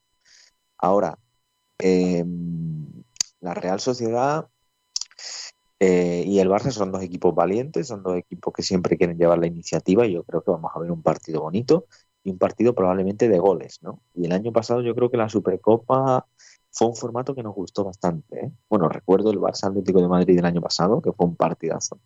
Ahora, 0.78 1.18
eh, 1.80 2.24
la 3.42 3.54
Real 3.56 3.80
Sociedad 3.80 4.48
eh, 5.80 6.24
y 6.26 6.40
el 6.40 6.50
Barça 6.50 6.72
son 6.72 6.92
dos 6.92 7.02
equipos 7.02 7.34
valientes, 7.34 7.88
son 7.88 8.04
dos 8.04 8.18
equipos 8.18 8.54
que 8.54 8.64
siempre 8.64 8.98
quieren 8.98 9.18
llevar 9.18 9.40
la 9.40 9.48
iniciativa 9.48 10.06
y 10.06 10.14
yo 10.14 10.24
creo 10.24 10.44
que 10.44 10.52
vamos 10.52 10.72
a 10.74 10.80
ver 10.80 10.92
un 10.92 11.02
partido 11.04 11.42
bonito 11.42 11.86
y 12.24 12.32
un 12.32 12.38
partido 12.38 12.74
probablemente 12.76 13.30
de 13.30 13.40
goles, 13.40 13.80
¿no? 13.82 14.02
Y 14.14 14.26
el 14.26 14.32
año 14.34 14.52
pasado 14.52 14.82
yo 14.82 14.96
creo 14.96 15.10
que 15.10 15.18
la 15.18 15.30
Supercopa 15.30 16.28
fue 16.72 16.88
un 16.88 16.96
formato 16.96 17.34
que 17.34 17.44
nos 17.44 17.56
gustó 17.56 17.84
bastante. 17.84 18.40
¿eh? 18.46 18.52
Bueno, 18.70 18.88
recuerdo 18.90 19.32
el 19.32 19.40
Barça 19.40 19.68
Atlético 19.68 20.02
de 20.02 20.08
Madrid 20.08 20.36
del 20.36 20.46
año 20.46 20.62
pasado, 20.62 21.02
que 21.02 21.12
fue 21.12 21.26
un 21.26 21.36
partidazo. 21.36 22.00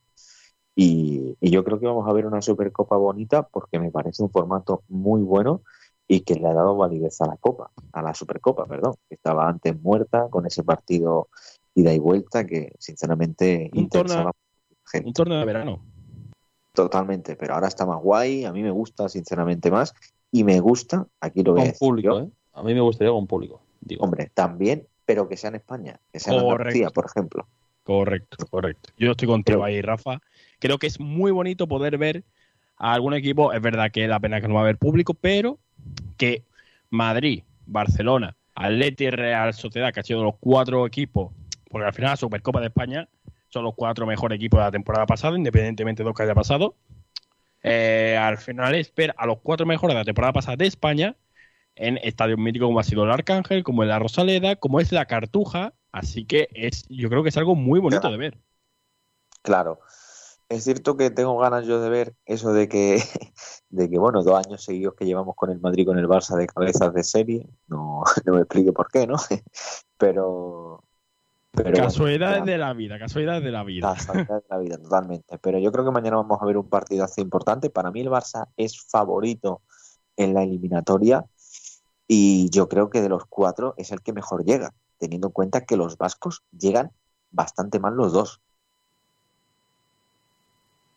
Y, 0.76 1.36
y 1.42 1.50
yo 1.52 1.64
creo 1.64 1.80
que 1.80 1.86
vamos 1.88 2.08
a 2.08 2.14
ver 2.14 2.26
una 2.26 2.42
Supercopa 2.42 2.96
bonita 2.96 3.44
porque 3.44 3.80
me 3.80 3.92
parece 3.92 4.24
un 4.24 4.30
formato 4.30 4.84
muy 4.88 5.22
bueno 5.22 5.62
y 6.08 6.22
que 6.22 6.36
le 6.36 6.48
ha 6.48 6.54
dado 6.54 6.76
validez 6.78 7.20
a 7.22 7.28
la 7.28 7.38
Copa, 7.38 7.72
a 7.92 8.02
la 8.02 8.14
Supercopa, 8.14 8.66
perdón, 8.66 8.96
que 9.10 9.16
estaba 9.16 9.48
antes 9.48 9.80
muerta 9.82 10.28
con 10.30 10.46
ese 10.46 10.64
partido 10.64 11.28
ida 11.76 11.94
y 11.94 12.00
vuelta 12.00 12.46
que 12.46 12.74
sinceramente 12.80 13.70
Un 13.74 13.80
interesaba 13.82 14.24
torneo- 14.24 14.30
a 14.30 14.74
la 14.74 14.90
gente. 14.92 15.08
Un 15.08 15.14
torneo 15.14 15.40
de 15.40 15.46
verano. 15.46 15.80
Totalmente, 16.74 17.36
pero 17.36 17.54
ahora 17.54 17.68
está 17.68 17.86
más 17.86 18.02
guay, 18.02 18.46
a 18.46 18.54
mí 18.54 18.64
me 18.64 18.72
gusta 18.72 19.10
sinceramente 19.10 19.70
más 19.70 19.94
y 20.32 20.46
me 20.46 20.60
gusta, 20.62 21.06
aquí 21.20 21.44
lo 21.44 21.52
voy 21.52 21.60
a 21.60 21.64
Con 21.64 21.72
decir 21.72 21.80
público, 21.88 22.14
yo, 22.14 22.20
¿eh? 22.22 22.30
A 22.54 22.64
mí 22.64 22.74
me 22.74 22.82
gustaría 22.82 23.12
con 23.12 23.28
público. 23.28 23.62
Digo. 23.82 24.04
hombre, 24.06 24.32
también, 24.34 24.88
pero 25.06 25.28
que 25.28 25.38
sea 25.38 25.50
en 25.50 25.56
España, 25.56 26.00
que 26.14 26.20
sea 26.20 26.34
en. 26.34 26.40
Andalucía, 26.40 26.90
por 26.90 27.06
ejemplo. 27.06 27.48
Correcto, 27.84 28.46
correcto. 28.48 28.92
Yo 28.98 29.12
estoy 29.12 29.28
contigo 29.28 29.64
ahí, 29.64 29.82
Rafa. 29.82 30.22
Creo 30.60 30.78
que 30.78 30.88
es 30.88 31.00
muy 31.00 31.32
bonito 31.32 31.68
poder 31.68 31.98
ver 31.98 32.24
a 32.78 32.94
algún 32.94 33.14
equipo. 33.14 33.54
Es 33.54 33.62
verdad 33.62 33.92
que 33.92 34.04
es 34.04 34.10
la 34.10 34.20
pena 34.20 34.40
que 34.40 34.48
no 34.48 34.54
va 34.54 34.62
a 34.62 34.64
haber 34.64 34.78
público, 34.78 35.14
pero 35.14 35.58
que 36.18 36.44
Madrid, 36.90 37.44
Barcelona, 37.66 38.36
Atleti 38.56 39.10
Real 39.10 39.54
Sociedad, 39.54 39.92
que 39.92 40.02
han 40.02 40.06
sido 40.06 40.24
los 40.24 40.36
cuatro 40.40 40.86
equipos, 40.86 41.34
porque 41.70 41.88
al 41.88 41.94
final 41.94 42.12
la 42.12 42.18
Supercopa 42.18 42.60
de 42.60 42.68
España 42.68 43.10
son 43.50 43.64
los 43.64 43.74
cuatro 43.76 44.06
mejores 44.06 44.36
equipos 44.36 44.60
de 44.60 44.66
la 44.66 44.72
temporada 44.72 45.06
pasada, 45.06 45.36
independientemente 45.36 46.04
de 46.04 46.10
lo 46.10 46.14
que 46.14 46.24
haya 46.24 46.36
pasado. 46.36 46.76
Eh, 47.64 48.18
al 48.20 48.38
final 48.38 48.76
es 48.76 48.94
ver 48.94 49.14
a 49.18 49.26
los 49.26 49.40
cuatro 49.42 49.66
mejores 49.66 49.94
de 49.94 50.00
la 50.00 50.06
temporada 50.06 50.34
pasada 50.34 50.58
de 50.58 50.68
España 50.68 51.16
en 51.76 51.98
estadios 51.98 52.40
míticos 52.40 52.68
como 52.68 52.80
ha 52.80 52.84
sido 52.84 53.04
el 53.04 53.12
Arcángel, 53.12 53.64
como 53.64 53.84
es 53.84 53.90
la 53.90 54.00
Rosaleda, 54.00 54.56
como 54.56 54.80
es 54.80 54.92
la 54.92 55.06
Cartuja. 55.06 55.74
Así 55.92 56.26
que 56.26 56.48
es, 56.54 56.86
yo 56.90 57.10
creo 57.10 57.24
que 57.24 57.30
es 57.30 57.38
algo 57.38 57.56
muy 57.56 57.80
bonito 57.80 58.10
de 58.10 58.18
ver. 58.18 58.38
Claro. 59.42 59.80
Es 60.50 60.66
cierto 60.66 60.98
que 60.98 61.10
tengo 61.10 61.38
ganas 61.38 61.66
yo 61.66 61.80
de 61.82 61.90
ver 61.90 62.14
eso 62.26 62.52
de 62.52 62.68
que, 62.68 63.02
de 63.70 63.90
que 63.90 63.98
bueno, 63.98 64.22
dos 64.22 64.46
años 64.46 64.64
seguidos 64.64 64.96
que 64.96 65.06
llevamos 65.06 65.36
con 65.36 65.50
el 65.50 65.60
Madrid, 65.60 65.86
con 65.86 65.98
el 65.98 66.08
Barça 66.08 66.36
de 66.36 66.48
cabezas 66.48 66.94
de 66.94 67.04
serie, 67.04 67.48
no, 67.68 68.04
no 68.26 68.34
me 68.34 68.42
explique 68.42 68.74
por 68.74 68.90
qué, 68.90 69.08
¿no? 69.08 69.16
Pero, 69.98 70.84
pero 71.52 71.74
casualidades 71.74 72.44
de 72.44 72.58
la 72.58 72.74
vida, 72.74 72.98
casualidades 72.98 73.44
de 73.44 73.52
la 73.52 73.64
vida. 73.64 73.94
Casualidades 73.94 74.44
de 74.44 74.50
la 74.50 74.58
vida, 74.58 74.78
totalmente. 74.78 75.38
Pero 75.38 75.60
yo 75.60 75.72
creo 75.72 75.86
que 75.86 75.92
mañana 75.92 76.16
vamos 76.16 76.42
a 76.42 76.46
ver 76.46 76.58
un 76.58 76.68
partidazo 76.68 77.22
importante. 77.22 77.70
Para 77.70 77.92
mí 77.92 78.02
el 78.02 78.10
Barça 78.10 78.48
es 78.58 78.82
favorito 78.90 79.62
en 80.18 80.34
la 80.34 80.42
eliminatoria 80.42 81.24
y 82.14 82.50
yo 82.50 82.68
creo 82.68 82.90
que 82.90 83.00
de 83.00 83.08
los 83.08 83.24
cuatro 83.24 83.74
es 83.78 83.94
el 83.94 84.02
que 84.02 84.12
mejor 84.12 84.44
llega, 84.44 84.74
teniendo 84.98 85.28
en 85.28 85.32
cuenta 85.32 85.64
que 85.64 85.78
los 85.78 85.98
vascos 85.98 86.44
llegan 86.52 86.92
bastante 87.30 87.80
mal 87.80 87.96
los 87.96 88.12
dos. 88.12 88.42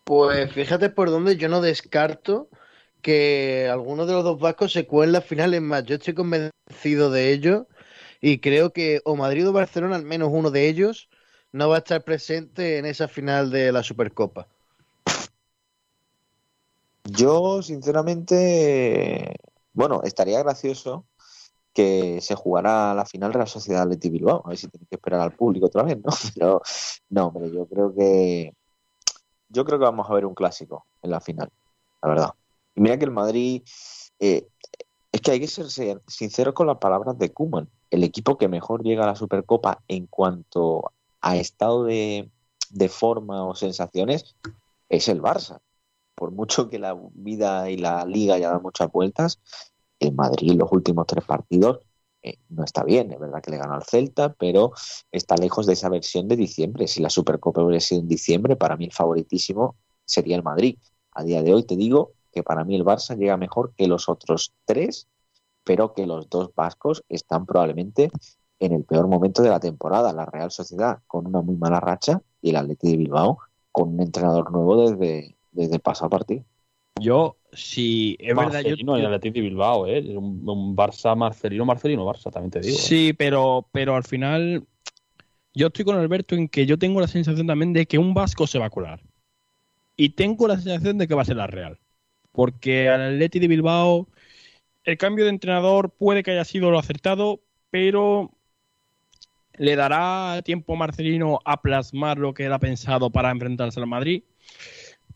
Pues 0.02 0.52
fíjate 0.52 0.90
por 0.90 1.10
dónde 1.10 1.36
yo 1.36 1.48
no 1.48 1.60
descarto 1.60 2.48
que 3.00 3.68
alguno 3.70 4.06
de 4.06 4.12
los 4.12 4.24
dos 4.24 4.40
vascos 4.40 4.72
se 4.72 4.88
cuelen 4.88 5.12
las 5.12 5.24
finales 5.24 5.62
más. 5.62 5.84
Yo 5.84 5.94
estoy 5.94 6.14
convencido 6.14 7.12
de 7.12 7.30
ello 7.30 7.68
y 8.20 8.40
creo 8.40 8.72
que 8.72 9.00
o 9.04 9.14
Madrid 9.14 9.48
o 9.48 9.52
Barcelona, 9.52 9.94
al 9.94 10.02
menos 10.02 10.30
uno 10.32 10.50
de 10.50 10.68
ellos, 10.68 11.08
no 11.52 11.68
va 11.68 11.76
a 11.76 11.78
estar 11.78 12.02
presente 12.02 12.78
en 12.78 12.86
esa 12.86 13.06
final 13.06 13.52
de 13.52 13.70
la 13.70 13.84
Supercopa. 13.84 14.48
Yo, 17.04 17.62
sinceramente, 17.62 19.36
bueno, 19.75 20.01
estaría 20.05 20.43
gracioso 20.43 21.07
que 21.75 22.20
se 22.20 22.35
jugara 22.37 22.95
la 22.95 23.05
final 23.05 23.33
de 23.33 23.41
la 23.41 23.47
Sociedad 23.47 23.83
Atleti 23.83 24.09
Bilbao. 24.09 24.43
A 24.45 24.51
ver 24.51 24.59
si 24.59 24.68
tiene 24.68 24.87
que 24.87 24.95
esperar 24.95 25.20
al 25.20 25.35
público 25.35 25.66
otra 25.66 25.83
vez, 25.83 25.99
¿no? 25.99 26.11
Pero, 26.35 26.62
no, 27.11 27.27
hombre, 27.27 27.51
yo 27.53 27.66
creo 27.66 27.95
que 27.95 28.55
yo 29.49 29.64
creo 29.64 29.79
que 29.79 29.85
vamos 29.85 30.09
a 30.09 30.14
ver 30.14 30.25
un 30.27 30.35
clásico 30.35 30.87
en 31.03 31.11
la 31.11 31.20
final, 31.20 31.51
la 32.03 32.09
verdad. 32.09 32.31
Y 32.75 32.81
mira 32.81 32.99
que 32.99 33.05
el 33.05 33.11
Madrid, 33.11 33.62
eh, 34.18 34.47
es 35.12 35.20
que 35.20 35.31
hay 35.33 35.41
que 35.41 35.47
ser 35.49 35.70
sin- 35.70 36.01
sinceros 36.09 36.55
con 36.55 36.66
las 36.66 36.79
palabras 36.79 37.18
de 37.18 37.33
Koeman. 37.33 37.68
El 37.91 38.03
equipo 38.03 38.37
que 38.37 38.49
mejor 38.49 38.83
llega 38.83 39.05
a 39.05 39.09
la 39.09 39.14
Supercopa 39.16 39.83
en 39.87 40.07
cuanto 40.07 40.93
a 41.20 41.37
estado 41.37 41.85
de, 41.85 42.31
de 42.70 42.89
forma 42.89 43.45
o 43.45 43.55
sensaciones, 43.55 44.35
es 44.89 45.09
el 45.09 45.22
Barça. 45.22 45.61
Por 46.14 46.32
mucho 46.32 46.68
que 46.68 46.78
la 46.78 46.96
vida 47.14 47.70
y 47.70 47.76
la 47.76 48.04
liga 48.04 48.34
haya 48.34 48.48
dado 48.48 48.60
muchas 48.60 48.90
vueltas, 48.90 49.40
el 49.98 50.14
Madrid 50.14 50.52
los 50.52 50.70
últimos 50.72 51.06
tres 51.06 51.24
partidos 51.24 51.80
eh, 52.24 52.38
no 52.48 52.64
está 52.64 52.82
bien. 52.84 53.12
Es 53.12 53.20
verdad 53.20 53.42
que 53.42 53.50
le 53.50 53.58
ganó 53.58 53.74
al 53.74 53.84
Celta, 53.84 54.32
pero 54.32 54.72
está 55.12 55.36
lejos 55.36 55.66
de 55.66 55.74
esa 55.74 55.90
versión 55.90 56.26
de 56.26 56.36
diciembre. 56.36 56.88
Si 56.88 57.00
la 57.02 57.10
Supercopa 57.10 57.62
hubiera 57.62 57.80
sido 57.80 58.00
en 58.00 58.08
diciembre, 58.08 58.56
para 58.56 58.76
mí 58.76 58.86
el 58.86 58.92
favoritísimo 58.92 59.76
sería 60.04 60.36
el 60.36 60.42
Madrid. 60.42 60.78
A 61.12 61.22
día 61.22 61.42
de 61.42 61.52
hoy 61.52 61.64
te 61.64 61.76
digo 61.76 62.12
que 62.32 62.42
para 62.42 62.64
mí 62.64 62.74
el 62.74 62.84
Barça 62.84 63.16
llega 63.16 63.36
mejor 63.36 63.74
que 63.76 63.86
los 63.86 64.08
otros 64.08 64.54
tres, 64.64 65.06
pero 65.64 65.92
que 65.92 66.06
los 66.06 66.28
dos 66.30 66.54
vascos 66.54 67.04
están 67.08 67.44
probablemente 67.46 68.10
en 68.58 68.72
el 68.72 68.84
peor 68.84 69.06
momento 69.06 69.42
de 69.42 69.50
la 69.50 69.60
temporada. 69.60 70.12
La 70.14 70.24
Real 70.24 70.50
Sociedad 70.50 71.00
con 71.06 71.26
una 71.26 71.42
muy 71.42 71.56
mala 71.56 71.78
racha 71.78 72.22
y 72.40 72.50
el 72.50 72.56
Atleti 72.56 72.90
de 72.90 72.96
Bilbao 72.96 73.38
con 73.70 73.90
un 73.90 74.00
entrenador 74.00 74.50
nuevo 74.50 74.90
desde, 74.90 75.36
desde 75.55 75.76
el 75.76 75.80
pasado 75.80 76.11
partido. 76.11 76.44
Yo, 77.00 77.38
si 77.52 78.16
es 78.20 78.36
verdad, 78.36 78.61
yo, 78.61 78.68
Marcelino 78.68 78.96
y 78.96 79.00
el 79.00 79.07
Athletic 79.07 79.34
de 79.34 79.40
Bilbao, 79.40 79.86
¿eh? 79.86 79.98
Es 79.98 80.07
Un, 80.07 80.48
un 80.48 80.76
Barça, 80.76 81.16
Marcelino, 81.16 81.64
Marcelino, 81.64 82.07
Barça, 82.07 82.30
también 82.30 82.50
te 82.50 82.61
digo. 82.61 82.76
¿eh? 82.76 82.78
Sí, 82.78 83.12
pero, 83.12 83.66
pero 83.72 83.96
al 83.96 84.05
final 84.05 84.64
yo 85.55 85.68
estoy 85.68 85.84
con 85.84 85.96
Alberto 85.96 86.34
en 86.34 86.48
que 86.48 86.66
yo 86.66 86.78
tengo 86.78 87.00
la 87.00 87.09
sensación 87.09 87.46
también 87.46 87.72
de 87.72 87.86
que 87.86 87.98
un 87.98 88.14
vasco 88.14 88.46
se 88.46 88.59
va 88.59 88.66
a 88.66 88.70
colar. 88.70 89.00
Y 89.96 90.11
tengo 90.11 90.46
la 90.46 90.57
sensación 90.57 90.98
de 90.98 91.09
que 91.09 91.14
va 91.14 91.22
a 91.22 91.26
ser 91.26 91.36
la 91.36 91.46
Real. 91.46 91.78
Porque 92.32 92.88
al 92.88 93.14
Atleti 93.14 93.38
de 93.38 93.48
Bilbao 93.48 94.09
el 94.84 94.98
cambio 94.98 95.24
de 95.24 95.30
entrenador 95.30 95.90
puede 95.90 96.22
que 96.22 96.32
haya 96.32 96.44
sido 96.44 96.70
lo 96.70 96.78
acertado, 96.78 97.40
pero 97.70 98.32
le 99.57 99.76
dará 99.76 100.42
tiempo 100.44 100.74
a 100.74 100.76
Marcelino 100.76 101.40
a 101.44 101.62
plasmar 101.62 102.18
lo 102.18 102.34
que 102.34 102.46
él 102.46 102.52
ha 102.52 102.59
pensado 102.59 103.11
para 103.11 103.30
enfrentarse 103.30 103.80
al 103.80 103.86
Madrid. 103.86 104.22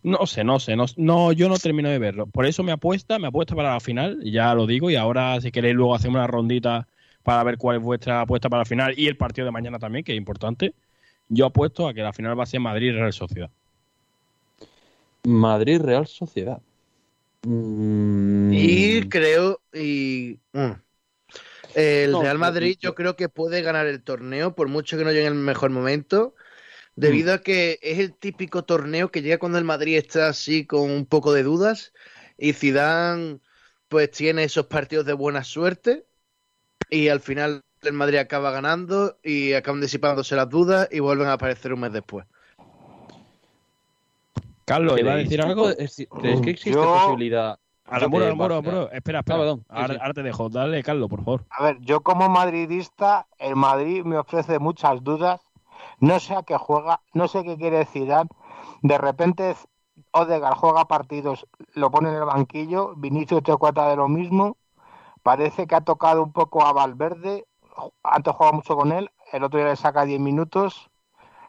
No 0.03 0.27
sé, 0.27 0.45
no 0.45 0.61
sé, 0.61 0.77
no, 0.77 0.87
no, 0.97 1.33
yo 1.33 1.49
no 1.49 1.59
termino 1.59 1.89
de 1.91 1.99
verlo. 1.99 2.27
Por 2.27 2.47
eso 2.47 2.63
me 2.63 2.73
apuesta, 2.73 3.19
me 3.19 3.27
apuesta 3.29 3.55
para 3.57 3.73
la 3.75 3.81
final, 3.81 4.21
ya 4.25 4.55
lo 4.55 4.67
digo, 4.67 4.91
y 4.91 4.97
ahora 4.97 5.41
si 5.41 5.51
queréis 5.51 5.75
luego 5.75 5.95
hacemos 5.95 6.17
una 6.17 6.27
rondita 6.27 6.89
para 7.23 7.43
ver 7.45 7.59
cuál 7.59 7.77
es 7.79 7.83
vuestra 7.83 8.21
apuesta 8.23 8.49
para 8.49 8.61
la 8.63 8.65
final 8.65 8.95
y 8.97 9.09
el 9.09 9.17
partido 9.17 9.45
de 9.47 9.51
mañana 9.53 9.79
también, 9.79 10.05
que 10.05 10.13
es 10.13 10.19
importante. 10.19 10.75
Yo 11.29 11.47
apuesto 11.47 11.89
a 11.89 11.95
que 11.95 12.03
la 12.03 12.13
final 12.13 12.39
va 12.39 12.45
a 12.45 12.47
ser 12.47 12.61
Madrid-Real 12.61 13.13
Sociedad. 13.13 13.51
Madrid, 15.25 15.81
Real 15.81 16.07
Sociedad. 16.09 16.61
Mm, 17.47 18.53
Y 18.53 19.09
creo, 19.09 19.61
y 19.73 20.41
mm, 20.53 20.73
el 21.75 22.13
No, 22.13 22.21
Real 22.21 22.39
Madrid 22.39 22.77
yo 22.81 22.95
creo 22.95 23.17
que 23.17 23.29
puede 23.29 23.63
ganar 23.63 23.87
el 23.87 24.03
torneo, 24.03 24.55
por 24.55 24.69
mucho 24.69 24.97
que 24.99 25.05
no 25.05 25.11
llegue 25.13 25.27
en 25.27 25.35
el 25.35 25.39
mejor 25.39 25.71
momento, 25.71 26.35
debido 27.01 27.33
a 27.35 27.39
que 27.39 27.79
es 27.83 27.99
el 27.99 28.13
típico 28.15 28.65
torneo 28.65 29.11
que 29.11 29.23
llega 29.23 29.39
cuando 29.39 29.59
el 29.59 29.65
Madrid 29.65 29.97
está 29.97 30.29
así 30.29 30.67
con 30.67 30.91
un 30.91 31.07
poco 31.07 31.33
de 31.33 31.43
dudas 31.45 31.93
y 32.37 32.53
Zidane 32.53 33.39
pues 33.89 34.11
tiene 34.11 34.45
esos 34.45 34.67
partidos 34.67 35.07
de 35.07 35.13
buena 35.13 35.45
suerte 35.45 36.05
y 36.91 37.09
al 37.09 37.21
final 37.21 37.63
el 37.83 37.93
Madrid 37.93 38.19
acaba 38.19 38.51
ganando 38.51 39.19
y 39.23 39.53
acaban 39.53 39.81
disipándose 39.81 40.35
las 40.35 40.49
dudas 40.49 40.89
y 40.91 40.99
vuelven 41.01 41.29
a 41.29 41.35
aparecer 41.35 41.73
un 41.73 41.81
mes 41.81 41.93
después. 41.93 42.27
Carlos, 44.65 44.99
¿iba 44.99 45.13
a 45.13 45.15
¿creéis 45.15 45.31
decir 45.31 45.45
algo? 45.45 45.71
es- 45.71 46.07
¿Creéis 46.21 46.41
que 46.41 46.51
existe 46.51 46.73
Yo- 46.73 46.95
posibilidad? 46.95 47.59
Aramburo. 47.91 48.91
Espera, 48.93 49.21
espera. 49.21 49.21
Ah, 49.21 49.25
perdón. 49.25 49.59
Sí, 49.61 49.65
ahora, 49.71 49.95
sí. 49.95 50.01
ahora 50.03 50.15
te 50.15 50.23
dejo. 50.23 50.49
Dale, 50.51 50.83
Carlos, 50.83 51.09
por 51.09 51.25
favor. 51.25 51.45
A 51.49 51.63
ver, 51.63 51.79
yo 51.81 52.03
como 52.03 52.29
madridista, 52.29 53.27
el 53.39 53.57
Madrid 53.57 54.03
me 54.05 54.19
ofrece 54.19 54.59
muchas 54.59 55.03
dudas. 55.03 55.41
No 56.01 56.21
sé 56.21 56.35
a 56.35 56.43
qué 56.43 56.57
juega, 56.57 57.01
no 57.13 57.29
sé 57.29 57.45
qué 57.45 57.57
quiere 57.57 57.85
Zidane. 57.85 58.31
De 58.83 58.99
repente 58.99 59.57
Odegaard 60.13 60.57
juega 60.57 60.87
partidos, 60.87 61.47
lo 61.75 61.91
pone 61.91 62.11
en 62.11 62.17
el 62.17 62.25
banquillo, 62.25 62.95
Vinicius 62.97 63.43
te 63.43 63.57
cuenta 63.57 63.89
de 63.89 63.97
lo 63.97 64.09
mismo. 64.09 64.57
Parece 65.23 65.67
que 65.67 65.75
ha 65.75 65.81
tocado 65.83 66.23
un 66.23 66.33
poco 66.33 66.65
a 66.65 66.73
Valverde. 66.73 67.47
Antes 68.03 68.35
jugaba 68.35 68.57
mucho 68.57 68.77
con 68.77 68.93
él, 68.93 69.11
el 69.33 69.45
otro 69.45 69.59
día 69.59 69.69
le 69.69 69.77
saca 69.77 70.05
10 70.05 70.21
minutos. 70.21 70.91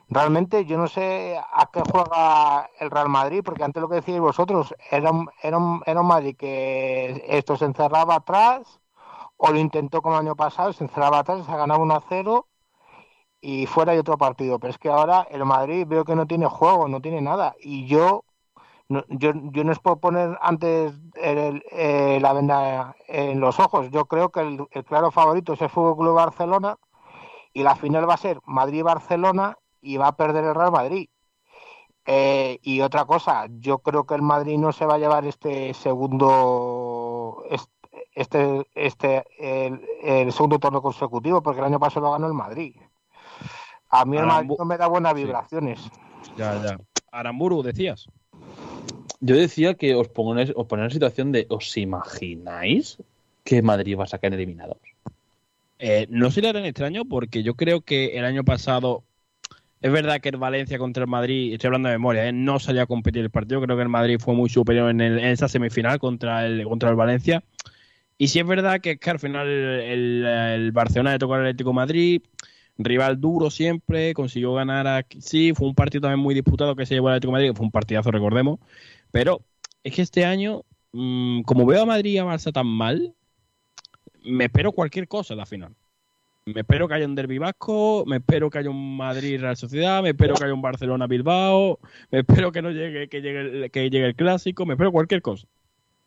Realmente 0.09 0.65
yo 0.65 0.77
no 0.77 0.87
sé 0.87 1.39
a 1.39 1.69
qué 1.71 1.81
juega 1.91 2.69
el 2.79 2.89
Real 2.91 3.09
Madrid, 3.09 3.41
porque 3.45 3.63
antes 3.63 3.81
lo 3.81 3.89
que 3.89 3.95
decíais 3.95 4.19
vosotros, 4.19 4.73
era 4.91 5.11
un, 5.11 5.29
era 5.43 5.57
un, 5.57 5.83
era 5.85 6.01
un 6.01 6.07
Madrid 6.07 6.35
que 6.37 7.23
esto 7.27 7.55
se 7.57 7.65
encerraba 7.65 8.15
atrás, 8.15 8.79
o 9.37 9.51
lo 9.51 9.59
intentó 9.59 10.01
como 10.01 10.15
el 10.15 10.21
año 10.27 10.35
pasado, 10.35 10.73
se 10.73 10.83
encerraba 10.83 11.19
atrás, 11.19 11.45
se 11.45 11.51
ganaba 11.55 11.83
1 11.83 11.95
a 11.95 12.01
0 12.09 12.47
y 13.41 13.65
fuera 13.67 13.93
hay 13.93 13.99
otro 13.99 14.17
partido. 14.17 14.59
Pero 14.59 14.71
es 14.71 14.77
que 14.77 14.89
ahora 14.89 15.27
el 15.31 15.45
Madrid 15.45 15.85
veo 15.87 16.05
que 16.05 16.15
no 16.15 16.27
tiene 16.27 16.47
juego, 16.47 16.87
no 16.87 17.01
tiene 17.01 17.21
nada. 17.21 17.55
Y 17.61 17.87
yo 17.87 18.25
no, 18.89 19.03
yo, 19.09 19.31
yo 19.51 19.63
no 19.63 19.71
es 19.71 19.79
por 19.79 19.99
poner 19.99 20.37
antes 20.41 20.93
el- 21.15 21.63
eh, 21.71 22.19
la 22.21 22.33
venda 22.33 22.95
en 23.07 23.39
los 23.39 23.59
ojos. 23.59 23.89
Yo 23.91 24.05
creo 24.05 24.31
que 24.31 24.41
el, 24.41 24.85
claro 24.85 25.11
favorito 25.11 25.53
es 25.53 25.61
el 25.61 25.69
Fútbol 25.69 25.97
Club 25.97 26.15
Barcelona 26.15 26.77
y 27.53 27.63
la 27.63 27.75
final 27.75 28.09
va 28.09 28.15
a 28.15 28.17
ser 28.17 28.39
Madrid-Barcelona 28.45 29.57
y 29.81 29.97
va 29.97 30.07
a 30.09 30.17
perder 30.17 30.45
el 30.45 30.55
Real 30.55 30.71
Madrid. 30.71 31.09
Eh, 32.05 32.59
y 32.63 32.81
otra 32.81 33.05
cosa, 33.05 33.45
yo 33.59 33.79
creo 33.79 34.05
que 34.05 34.15
el 34.15 34.21
Madrid 34.23 34.57
no 34.57 34.71
se 34.71 34.85
va 34.85 34.95
a 34.95 34.97
llevar 34.97 35.25
este 35.25 35.73
segundo 35.75 37.43
este 38.15 38.67
este 38.75 39.25
el, 39.39 39.81
el 40.03 40.31
segundo 40.33 40.59
torneo 40.59 40.81
consecutivo 40.81 41.41
porque 41.43 41.59
el 41.59 41.65
año 41.67 41.79
pasado 41.79 42.07
lo 42.07 42.11
ganó 42.13 42.27
el 42.27 42.33
Madrid. 42.33 42.75
A 43.89 44.05
mí 44.05 44.17
el 44.17 44.25
Madrid 44.25 44.51
no 44.57 44.65
me 44.65 44.77
da 44.77 44.87
buenas 44.87 45.13
sí. 45.13 45.23
vibraciones. 45.23 45.79
Ya, 46.37 46.61
ya. 46.63 46.77
Aramburu, 47.11 47.63
decías. 47.63 48.07
Yo 49.19 49.35
decía 49.35 49.73
que 49.73 49.95
os 49.95 50.07
pongo 50.07 50.37
en, 50.37 50.49
os 50.55 50.67
pongo 50.67 50.75
en 50.77 50.83
la 50.83 50.89
situación 50.89 51.31
de 51.31 51.45
¿os 51.49 51.75
imagináis 51.75 52.97
que 53.43 53.61
Madrid 53.61 53.97
va 53.97 54.03
a 54.03 54.07
sacar 54.07 54.33
eliminados? 54.33 54.77
Eh, 55.79 56.07
no 56.09 56.29
sería 56.29 56.53
tan 56.53 56.65
extraño 56.65 57.05
porque 57.05 57.41
yo 57.41 57.55
creo 57.55 57.81
que 57.81 58.17
el 58.17 58.25
año 58.25 58.43
pasado 58.43 59.03
es 59.81 59.91
verdad 59.91 60.19
que 60.19 60.29
el 60.29 60.37
Valencia 60.37 60.77
contra 60.77 61.03
el 61.03 61.09
Madrid, 61.09 61.53
estoy 61.53 61.67
hablando 61.69 61.87
de 61.89 61.95
memoria, 61.95 62.27
¿eh? 62.27 62.33
no 62.33 62.59
salía 62.59 62.83
a 62.83 62.85
competir 62.85 63.23
el 63.23 63.29
partido. 63.29 63.61
Creo 63.61 63.75
que 63.77 63.83
el 63.83 63.89
Madrid 63.89 64.19
fue 64.19 64.35
muy 64.35 64.49
superior 64.49 64.89
en, 64.89 64.99
el- 65.01 65.19
en 65.19 65.27
esa 65.27 65.47
semifinal 65.47 65.99
contra 65.99 66.45
el, 66.45 66.63
contra 66.65 66.89
el 66.89 66.95
Valencia. 66.95 67.43
Y 68.17 68.27
sí 68.27 68.39
es 68.39 68.45
verdad 68.45 68.81
que, 68.81 68.91
es 68.91 68.99
que 68.99 69.09
al 69.09 69.19
final 69.19 69.47
el, 69.47 70.25
el 70.25 70.71
Barcelona 70.73 71.13
le 71.13 71.19
tocó 71.19 71.35
al 71.35 71.41
Atlético 71.41 71.69
de 71.69 71.75
Madrid, 71.75 72.21
rival 72.79 73.19
duro 73.19 73.51
siempre, 73.51 74.13
consiguió 74.13 74.53
ganar 74.53 74.87
aquí. 74.87 75.21
Sí, 75.21 75.53
fue 75.53 75.67
un 75.67 75.75
partido 75.75 76.01
también 76.01 76.19
muy 76.19 76.33
disputado 76.33 76.75
que 76.75 76.85
se 76.85 76.95
llevó 76.95 77.09
el 77.09 77.13
Atlético 77.15 77.31
de 77.33 77.43
Madrid, 77.43 77.55
fue 77.55 77.65
un 77.65 77.71
partidazo, 77.71 78.09
recordemos. 78.09 78.59
Pero 79.11 79.41
es 79.83 79.93
que 79.93 80.01
este 80.01 80.25
año, 80.25 80.63
mm, 80.93 81.41
como 81.41 81.65
veo 81.65 81.83
a 81.83 81.85
Madrid 81.85 82.11
y 82.13 82.17
a 82.17 82.25
Barça 82.25 82.51
tan 82.51 82.67
mal, 82.67 83.13
me 84.23 84.45
espero 84.45 84.71
cualquier 84.71 85.07
cosa 85.07 85.33
en 85.33 85.39
la 85.39 85.45
final. 85.45 85.75
Me 86.45 86.61
espero 86.61 86.87
que 86.87 86.95
haya 86.95 87.05
un 87.05 87.15
derbi 87.15 87.37
vasco, 87.37 88.03
me 88.07 88.17
espero 88.17 88.49
que 88.49 88.57
haya 88.57 88.69
un 88.71 88.97
Madrid 88.97 89.39
Real 89.39 89.55
Sociedad, 89.55 90.01
me 90.01 90.09
espero 90.09 90.33
que 90.33 90.45
haya 90.45 90.53
un 90.53 90.61
Barcelona 90.61 91.05
Bilbao, 91.05 91.79
me 92.11 92.19
espero 92.19 92.51
que 92.51 92.61
no 92.61 92.71
llegue, 92.71 93.07
que 93.07 93.21
llegue, 93.21 93.39
el- 93.41 93.71
que 93.71 93.89
llegue 93.89 94.05
el 94.07 94.15
clásico, 94.15 94.65
me 94.65 94.73
espero 94.73 94.91
cualquier 94.91 95.21
cosa. 95.21 95.45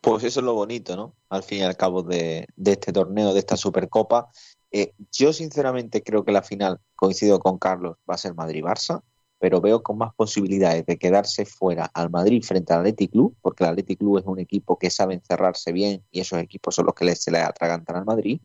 Pues 0.01 0.25
eso 0.25 0.41
es 0.41 0.47
lo 0.47 0.55
bonito, 0.55 0.97
¿no? 0.97 1.15
Al 1.29 1.45
fin 1.45 1.59
y 1.59 1.63
al 1.63 1.77
cabo 1.77 2.03
de, 2.03 2.49
de 2.57 2.73
este 2.73 2.93
torneo, 2.93 3.33
de 3.33 3.39
esta 3.39 3.57
Supercopa. 3.57 4.31
Eh, 4.73 4.95
yo 5.13 5.33
sinceramente 5.33 6.03
creo 6.03 6.25
que 6.25 6.33
la 6.33 6.43
final, 6.43 6.81
coincido 6.97 7.39
con 7.41 7.59
Carlos, 7.59 7.99
va 8.09 8.15
a 8.15 8.19
ser 8.19 8.35
Madrid-Barça, 8.35 9.03
pero 9.39 9.61
veo 9.61 9.83
con 9.83 9.99
más 9.99 10.15
posibilidades 10.15 10.87
de 10.87 10.99
quedarse 10.99 11.45
fuera 11.45 11.85
al 11.93 12.11
Madrid 12.11 12.43
frente 12.43 12.73
al 12.73 12.81
Athletic 12.81 13.11
Club, 13.13 13.37
porque 13.43 13.65
el 13.65 13.71
Athletic 13.71 13.99
Club 13.99 14.19
es 14.19 14.25
un 14.25 14.39
equipo 14.39 14.79
que 14.79 14.89
sabe 14.89 15.15
encerrarse 15.15 15.73
bien 15.73 16.05
y 16.11 16.21
esos 16.21 16.39
equipos 16.39 16.75
son 16.75 16.87
los 16.87 16.95
que 16.95 17.15
se 17.17 17.31
le 17.31 17.39
atragantan 17.39 17.97
al 17.97 18.05
Madrid, 18.05 18.41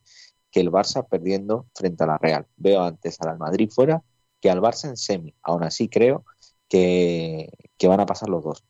que 0.51 0.59
el 0.59 0.71
Barça 0.71 1.07
perdiendo 1.07 1.67
frente 1.75 2.03
a 2.03 2.07
la 2.07 2.17
Real. 2.17 2.47
Veo 2.57 2.83
antes 2.83 3.21
al 3.21 3.37
Madrid 3.37 3.69
fuera 3.71 4.03
que 4.41 4.49
al 4.49 4.59
Barça 4.59 4.89
en 4.89 4.97
semi. 4.97 5.33
Aún 5.43 5.63
así 5.63 5.87
creo 5.87 6.25
que, 6.67 7.49
que 7.77 7.87
van 7.87 7.99
a 7.99 8.05
pasar 8.05 8.29
los 8.29 8.43
dos. 8.43 8.63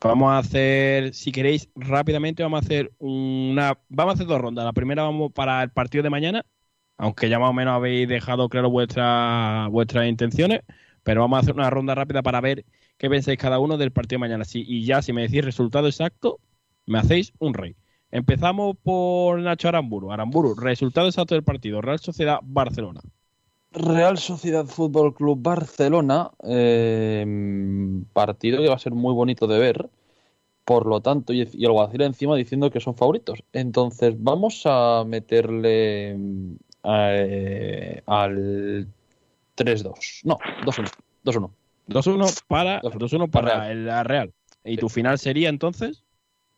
Vamos 0.00 0.30
a 0.30 0.38
hacer, 0.38 1.14
si 1.14 1.32
queréis, 1.32 1.68
rápidamente 1.74 2.42
vamos 2.42 2.62
a 2.62 2.64
hacer 2.64 2.92
una, 2.98 3.78
vamos 3.88 4.12
a 4.12 4.14
hacer 4.14 4.26
dos 4.26 4.40
rondas. 4.40 4.64
La 4.64 4.72
primera 4.72 5.02
vamos 5.02 5.32
para 5.32 5.62
el 5.62 5.70
partido 5.70 6.02
de 6.04 6.10
mañana, 6.10 6.44
aunque 6.98 7.28
ya 7.28 7.38
más 7.38 7.50
o 7.50 7.52
menos 7.54 7.74
habéis 7.74 8.08
dejado 8.08 8.48
claro 8.48 8.70
vuestra, 8.70 9.68
vuestras 9.70 10.06
intenciones, 10.08 10.60
pero 11.02 11.22
vamos 11.22 11.38
a 11.38 11.40
hacer 11.40 11.54
una 11.54 11.70
ronda 11.70 11.94
rápida 11.94 12.22
para 12.22 12.40
ver 12.40 12.64
qué 12.98 13.08
pensáis 13.10 13.38
cada 13.38 13.58
uno 13.58 13.78
del 13.78 13.90
partido 13.92 14.18
de 14.18 14.20
mañana. 14.28 14.44
Si, 14.44 14.64
y 14.66 14.84
ya 14.84 15.02
si 15.02 15.12
me 15.12 15.22
decís 15.22 15.44
resultado 15.44 15.88
exacto, 15.88 16.40
me 16.86 16.98
hacéis 16.98 17.32
un 17.38 17.54
rey. 17.54 17.76
Empezamos 18.10 18.76
por 18.82 19.40
Nacho 19.40 19.68
Aramburu. 19.68 20.12
Aramburu, 20.12 20.54
resultado 20.54 21.08
exacto 21.08 21.34
del 21.34 21.44
partido, 21.44 21.80
Real 21.80 21.98
Sociedad 21.98 22.38
Barcelona. 22.42 23.00
Real 23.72 24.16
Sociedad 24.18 24.64
Fútbol 24.66 25.14
Club 25.14 25.38
Barcelona, 25.42 26.30
eh, 26.44 27.24
partido 28.12 28.58
que 28.62 28.68
va 28.68 28.74
a 28.74 28.78
ser 28.78 28.92
muy 28.92 29.12
bonito 29.12 29.46
de 29.46 29.58
ver, 29.58 29.90
por 30.64 30.86
lo 30.86 31.00
tanto, 31.00 31.32
y, 31.32 31.48
y 31.52 31.64
el 31.64 31.72
Guadalajara 31.72 32.06
encima 32.06 32.36
diciendo 32.36 32.70
que 32.70 32.80
son 32.80 32.96
favoritos. 32.96 33.42
Entonces, 33.52 34.14
vamos 34.18 34.62
a 34.64 35.04
meterle 35.06 36.16
eh, 36.84 38.02
al 38.06 38.88
3-2. 39.56 40.20
No, 40.24 40.38
2-1. 40.64 40.90
2-1. 41.24 41.50
2-1 41.88 42.42
para, 42.48 42.80
2-1 42.82 42.98
2-1 42.98 43.30
para 43.30 43.60
Real. 43.60 43.70
el 43.70 43.86
la 43.86 44.02
Real. 44.02 44.32
¿Y 44.64 44.72
Sí. 44.72 44.76
tu 44.78 44.88
final 44.88 45.18
sería 45.18 45.48
entonces? 45.48 46.02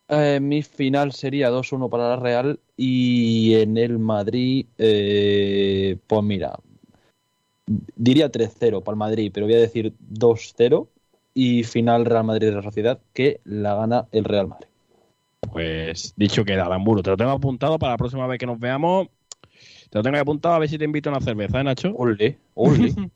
Eh, 0.09 0.39
mi 0.41 0.63
final 0.63 1.13
sería 1.13 1.51
2-1 1.51 1.91
para 1.91 2.09
la 2.09 2.17
Real 2.17 2.61
y 2.77 3.55
en 3.57 3.77
el 3.77 3.99
Madrid, 3.99 4.65
eh, 4.79 5.99
pues 6.07 6.23
mira, 6.23 6.59
diría 7.97 8.31
3-0 8.31 8.83
para 8.83 8.95
el 8.95 8.99
Madrid, 8.99 9.31
pero 9.33 9.47
voy 9.47 9.55
a 9.55 9.61
decir 9.61 9.95
2-0 10.12 10.89
y 11.35 11.64
final 11.64 12.05
Real 12.05 12.25
Madrid-Real 12.25 12.64
Sociedad 12.64 12.99
que 13.12 13.41
la 13.45 13.75
gana 13.75 14.07
el 14.12 14.25
Real 14.25 14.49
Madrid. 14.49 14.66
Pues 15.53 16.14
dicho 16.16 16.45
queda, 16.45 16.66
Aramburu. 16.66 17.03
Te 17.03 17.11
lo 17.11 17.16
tengo 17.16 17.31
apuntado 17.31 17.79
para 17.79 17.93
la 17.93 17.99
próxima 17.99 18.27
vez 18.27 18.39
que 18.39 18.47
nos 18.47 18.59
veamos. 18.59 19.09
Te 19.91 19.99
lo 19.99 20.03
tengo 20.03 20.19
apuntado 20.19 20.55
a 20.55 20.59
ver 20.59 20.69
si 20.69 20.77
te 20.79 20.85
invito 20.85 21.09
a 21.09 21.12
una 21.12 21.25
cerveza, 21.25 21.61
¿eh, 21.61 21.64
Nacho? 21.64 21.93
Ole, 21.97 22.39
ole. 22.55 22.95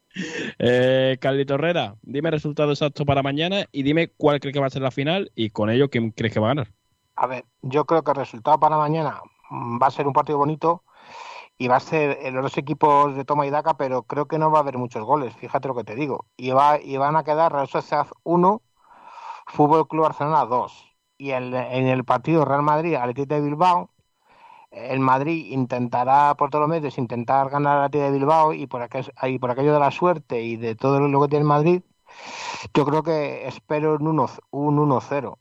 Eh, 0.58 1.16
Carlito 1.20 1.54
Herrera, 1.54 1.96
dime 2.02 2.28
el 2.28 2.34
resultado 2.34 2.70
exacto 2.70 3.06
para 3.06 3.22
mañana 3.22 3.64
y 3.72 3.82
dime 3.82 4.08
cuál 4.08 4.40
crees 4.40 4.52
que 4.52 4.60
va 4.60 4.66
a 4.66 4.70
ser 4.70 4.82
la 4.82 4.90
final 4.90 5.32
y 5.34 5.48
con 5.48 5.70
ello 5.70 5.88
quién 5.88 6.10
crees 6.10 6.34
que 6.34 6.38
va 6.38 6.48
a 6.48 6.50
ganar. 6.50 6.68
A 7.16 7.26
ver, 7.26 7.46
yo 7.62 7.86
creo 7.86 8.04
que 8.04 8.10
el 8.10 8.18
resultado 8.18 8.60
para 8.60 8.76
mañana 8.76 9.22
va 9.50 9.86
a 9.86 9.90
ser 9.90 10.06
un 10.06 10.12
partido 10.12 10.36
bonito 10.36 10.82
y 11.58 11.68
va 11.68 11.76
a 11.76 11.80
ser 11.80 12.18
en 12.22 12.34
los 12.36 12.56
equipos 12.58 13.14
de 13.16 13.24
toma 13.24 13.46
y 13.46 13.50
daca, 13.50 13.76
pero 13.76 14.02
creo 14.04 14.26
que 14.26 14.38
no 14.38 14.50
va 14.50 14.58
a 14.58 14.62
haber 14.62 14.78
muchos 14.78 15.04
goles, 15.04 15.34
fíjate 15.36 15.68
lo 15.68 15.74
que 15.74 15.84
te 15.84 15.94
digo. 15.94 16.26
Y, 16.36 16.50
va, 16.50 16.80
y 16.80 16.96
van 16.96 17.16
a 17.16 17.24
quedar 17.24 17.52
Real 17.52 17.68
Sociedad 17.68 18.08
1, 18.24 18.62
Fútbol 19.46 19.88
Club 19.88 20.04
Barcelona 20.04 20.44
2. 20.46 20.86
Y 21.18 21.32
en, 21.32 21.54
en 21.54 21.88
el 21.88 22.04
partido 22.04 22.44
Real 22.44 22.62
Madrid, 22.62 22.94
Atlético 22.96 23.34
de 23.34 23.40
Bilbao, 23.42 23.90
el 24.70 25.00
Madrid 25.00 25.52
intentará 25.52 26.34
por 26.36 26.50
todos 26.50 26.62
los 26.62 26.70
medios 26.70 26.98
intentar 26.98 27.50
ganar 27.50 27.78
al 27.78 27.84
Atlético 27.84 28.04
de 28.12 28.18
Bilbao 28.18 28.52
y 28.54 28.66
por, 28.66 28.82
aquel- 28.82 29.12
y 29.30 29.38
por 29.38 29.50
aquello 29.50 29.74
de 29.74 29.80
la 29.80 29.90
suerte 29.90 30.42
y 30.42 30.56
de 30.56 30.74
todo 30.76 31.00
lo 31.00 31.20
que 31.22 31.28
tiene 31.28 31.42
el 31.42 31.48
Madrid, 31.48 31.82
yo 32.74 32.84
creo 32.84 33.02
que 33.02 33.46
espero 33.46 33.94
un 33.96 34.06
1 34.08 34.26
un 34.50 34.78
1-0 34.78 35.38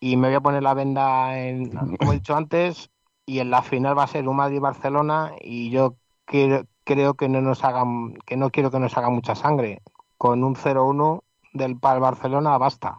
y 0.00 0.16
me 0.16 0.28
voy 0.28 0.36
a 0.36 0.40
poner 0.40 0.62
la 0.62 0.74
venda 0.74 1.38
en, 1.38 1.96
como 1.96 2.12
he 2.12 2.16
dicho 2.16 2.36
antes, 2.36 2.90
y 3.30 3.38
en 3.38 3.50
la 3.50 3.62
final 3.62 3.96
va 3.96 4.02
a 4.02 4.08
ser 4.08 4.26
un 4.28 4.34
Madrid-Barcelona 4.36 5.32
y 5.40 5.70
yo 5.70 5.94
quiero- 6.24 6.64
creo 6.82 7.14
que 7.14 7.28
no 7.28 7.40
nos 7.40 7.62
hagan, 7.62 8.14
que 8.26 8.36
no 8.36 8.50
quiero 8.50 8.72
que 8.72 8.80
nos 8.80 8.96
haga 8.96 9.08
mucha 9.08 9.36
sangre. 9.36 9.82
Con 10.18 10.42
un 10.42 10.56
0-1 10.56 11.22
del 11.52 11.76
para 11.78 11.94
el 11.96 12.00
Barcelona 12.00 12.58
basta. 12.58 12.96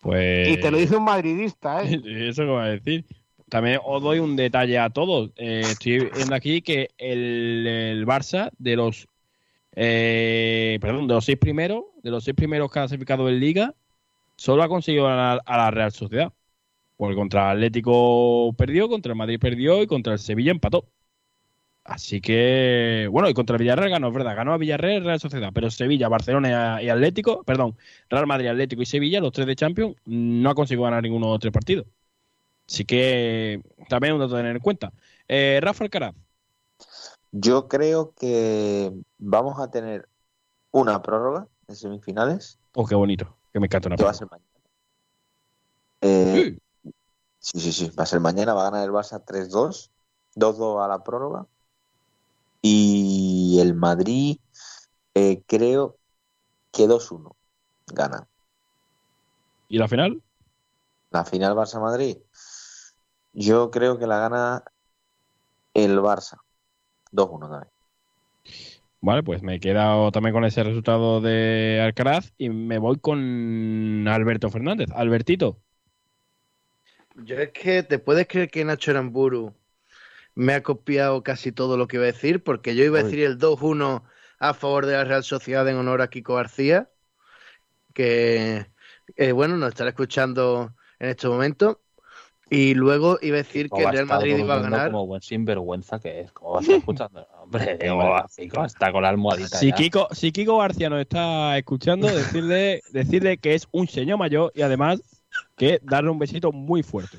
Pues. 0.00 0.48
Y 0.48 0.60
te 0.60 0.70
lo 0.70 0.78
dice 0.78 0.96
un 0.96 1.04
madridista, 1.04 1.82
¿eh? 1.82 2.00
Eso 2.28 2.42
que 2.42 2.48
va 2.50 2.64
a 2.64 2.68
decir. 2.68 3.04
También 3.48 3.80
os 3.84 4.02
doy 4.02 4.20
un 4.20 4.36
detalle 4.36 4.78
a 4.78 4.90
todos. 4.90 5.30
Eh, 5.36 5.62
estoy 5.64 6.10
viendo 6.14 6.34
aquí 6.34 6.62
que 6.62 6.90
el, 6.98 7.66
el 7.66 8.06
Barça 8.06 8.50
de 8.58 8.76
los 8.76 9.08
eh, 9.76 10.78
perdón, 10.80 11.08
de 11.08 11.14
los 11.14 11.24
seis 11.24 11.38
primeros, 11.38 11.82
de 12.02 12.10
los 12.10 12.22
seis 12.22 12.36
primeros 12.36 12.70
clasificados 12.70 13.28
en 13.28 13.40
Liga, 13.40 13.74
solo 14.36 14.62
ha 14.62 14.68
conseguido 14.68 15.06
ganar 15.06 15.42
a 15.44 15.56
la 15.56 15.70
Real 15.72 15.90
Sociedad. 15.90 16.32
Porque 16.96 17.16
contra 17.16 17.50
el 17.52 17.58
Atlético 17.58 18.54
perdió, 18.56 18.88
contra 18.88 19.12
el 19.12 19.18
Madrid 19.18 19.38
perdió 19.40 19.82
y 19.82 19.86
contra 19.86 20.12
el 20.14 20.18
Sevilla 20.18 20.52
empató. 20.52 20.86
Así 21.84 22.22
que, 22.22 23.08
bueno, 23.10 23.28
y 23.28 23.34
contra 23.34 23.56
el 23.56 23.60
Villarreal 23.62 23.90
ganó, 23.90 24.08
es 24.08 24.14
verdad, 24.14 24.34
ganó 24.34 24.54
a 24.54 24.56
Villarreal 24.58 25.04
Real 25.04 25.20
Sociedad, 25.20 25.50
pero 25.52 25.70
Sevilla, 25.70 26.08
Barcelona 26.08 26.82
y 26.82 26.88
Atlético, 26.88 27.42
perdón, 27.44 27.76
Real 28.08 28.26
Madrid, 28.26 28.48
Atlético 28.48 28.80
y 28.82 28.86
Sevilla, 28.86 29.20
los 29.20 29.32
tres 29.32 29.46
de 29.46 29.54
Champions, 29.54 29.94
no 30.06 30.48
ha 30.48 30.54
conseguido 30.54 30.84
ganar 30.84 31.02
ninguno 31.02 31.26
de 31.26 31.32
los 31.32 31.40
tres 31.40 31.52
partidos. 31.52 31.86
Así 32.66 32.86
que 32.86 33.62
también 33.90 34.14
un 34.14 34.20
dato 34.20 34.34
a 34.34 34.38
tener 34.38 34.56
en 34.56 34.62
cuenta. 34.62 34.92
Eh, 35.28 35.60
Rafa 35.62 35.84
Alcaraz, 35.84 36.14
Yo 37.32 37.68
creo 37.68 38.14
que 38.14 38.90
vamos 39.18 39.60
a 39.60 39.70
tener 39.70 40.08
una 40.70 41.02
prórroga 41.02 41.48
de 41.68 41.74
semifinales 41.74 42.58
oh, 42.74 42.86
qué 42.86 42.94
bonito, 42.94 43.36
que 43.52 43.60
me 43.60 43.66
encanta 43.66 43.88
una 43.88 43.96
que 43.96 44.04
va 44.04 44.10
a 44.10 44.12
prórroga. 44.12 44.14
ser 44.14 44.28
mañana. 44.30 44.50
Eh, 46.00 46.54
Sí. 46.54 46.63
Sí, 47.44 47.60
sí, 47.60 47.72
sí. 47.72 47.90
Va 47.90 48.04
a 48.04 48.06
ser 48.06 48.20
mañana. 48.20 48.54
Va 48.54 48.62
a 48.62 48.70
ganar 48.70 48.84
el 48.84 48.90
Barça 48.90 49.22
3-2. 49.22 49.90
2-2 50.34 50.82
a 50.82 50.88
la 50.88 51.04
prórroga. 51.04 51.46
Y 52.62 53.58
el 53.60 53.74
Madrid, 53.74 54.38
eh, 55.12 55.42
creo 55.46 55.98
que 56.72 56.88
2-1 56.88 57.36
gana. 57.86 58.26
¿Y 59.68 59.76
la 59.76 59.88
final? 59.88 60.22
La 61.10 61.26
final 61.26 61.54
Barça-Madrid. 61.54 62.16
Yo 63.34 63.70
creo 63.70 63.98
que 63.98 64.06
la 64.06 64.20
gana 64.20 64.64
el 65.74 65.98
Barça. 66.00 66.38
2-1 67.12 67.50
también. 67.50 67.72
Vale, 69.02 69.22
pues 69.22 69.42
me 69.42 69.56
he 69.56 69.60
quedado 69.60 70.10
también 70.12 70.32
con 70.32 70.46
ese 70.46 70.64
resultado 70.64 71.20
de 71.20 71.82
Alcaraz 71.84 72.32
y 72.38 72.48
me 72.48 72.78
voy 72.78 72.98
con 72.98 74.08
Alberto 74.08 74.48
Fernández. 74.48 74.88
Albertito, 74.94 75.58
Yo 77.14 77.36
es 77.36 77.50
que 77.50 77.82
te 77.82 77.98
puedes 77.98 78.26
creer 78.26 78.50
que 78.50 78.64
Nacho 78.64 78.90
Aramburu 78.90 79.54
me 80.34 80.54
ha 80.54 80.62
copiado 80.62 81.22
casi 81.22 81.52
todo 81.52 81.76
lo 81.76 81.86
que 81.86 81.96
iba 81.96 82.04
a 82.04 82.12
decir, 82.12 82.42
porque 82.42 82.74
yo 82.74 82.84
iba 82.84 82.98
a 82.98 83.02
Uy. 83.02 83.10
decir 83.10 83.24
el 83.24 83.38
2-1 83.38 84.02
a 84.38 84.54
favor 84.54 84.86
de 84.86 84.94
la 84.94 85.04
Real 85.04 85.24
Sociedad 85.24 85.68
en 85.68 85.76
honor 85.76 86.02
a 86.02 86.08
Kiko 86.08 86.34
García, 86.34 86.90
que 87.92 88.66
eh, 89.16 89.32
bueno, 89.32 89.56
nos 89.56 89.70
estará 89.70 89.90
escuchando 89.90 90.74
en 90.98 91.10
este 91.10 91.28
momento. 91.28 91.80
Y 92.50 92.74
luego 92.74 93.18
iba 93.22 93.36
a 93.36 93.38
decir 93.38 93.70
que 93.70 93.82
el 93.82 93.90
Real 93.90 94.06
Madrid 94.06 94.36
iba 94.36 94.54
a 94.54 94.60
ganar. 94.60 94.90
Como 94.90 95.06
buen 95.06 95.22
sinvergüenza 95.22 95.98
que 95.98 96.20
es. 96.20 96.32
¿Cómo 96.32 96.52
va 96.52 96.58
a 96.58 96.60
estar 96.60 96.76
escuchando? 96.76 97.26
Hombre. 97.40 97.78
Chico, 98.36 98.64
está 98.64 98.92
con 98.92 99.02
la 99.02 99.08
almohadita. 99.08 99.56
si 99.56 99.70
ya. 99.70 99.74
Kiko, 99.74 100.08
si 100.12 100.30
Kiko 100.30 100.58
García 100.58 100.90
nos 100.90 101.00
está 101.00 101.56
escuchando, 101.56 102.06
decirle, 102.06 102.82
decirle 102.92 103.38
que 103.38 103.54
es 103.54 103.66
un 103.72 103.88
señor 103.88 104.18
mayor 104.18 104.52
y 104.54 104.60
además 104.60 105.00
que 105.56 105.80
darle 105.82 106.10
un 106.10 106.18
besito 106.18 106.52
muy 106.52 106.82
fuerte. 106.82 107.18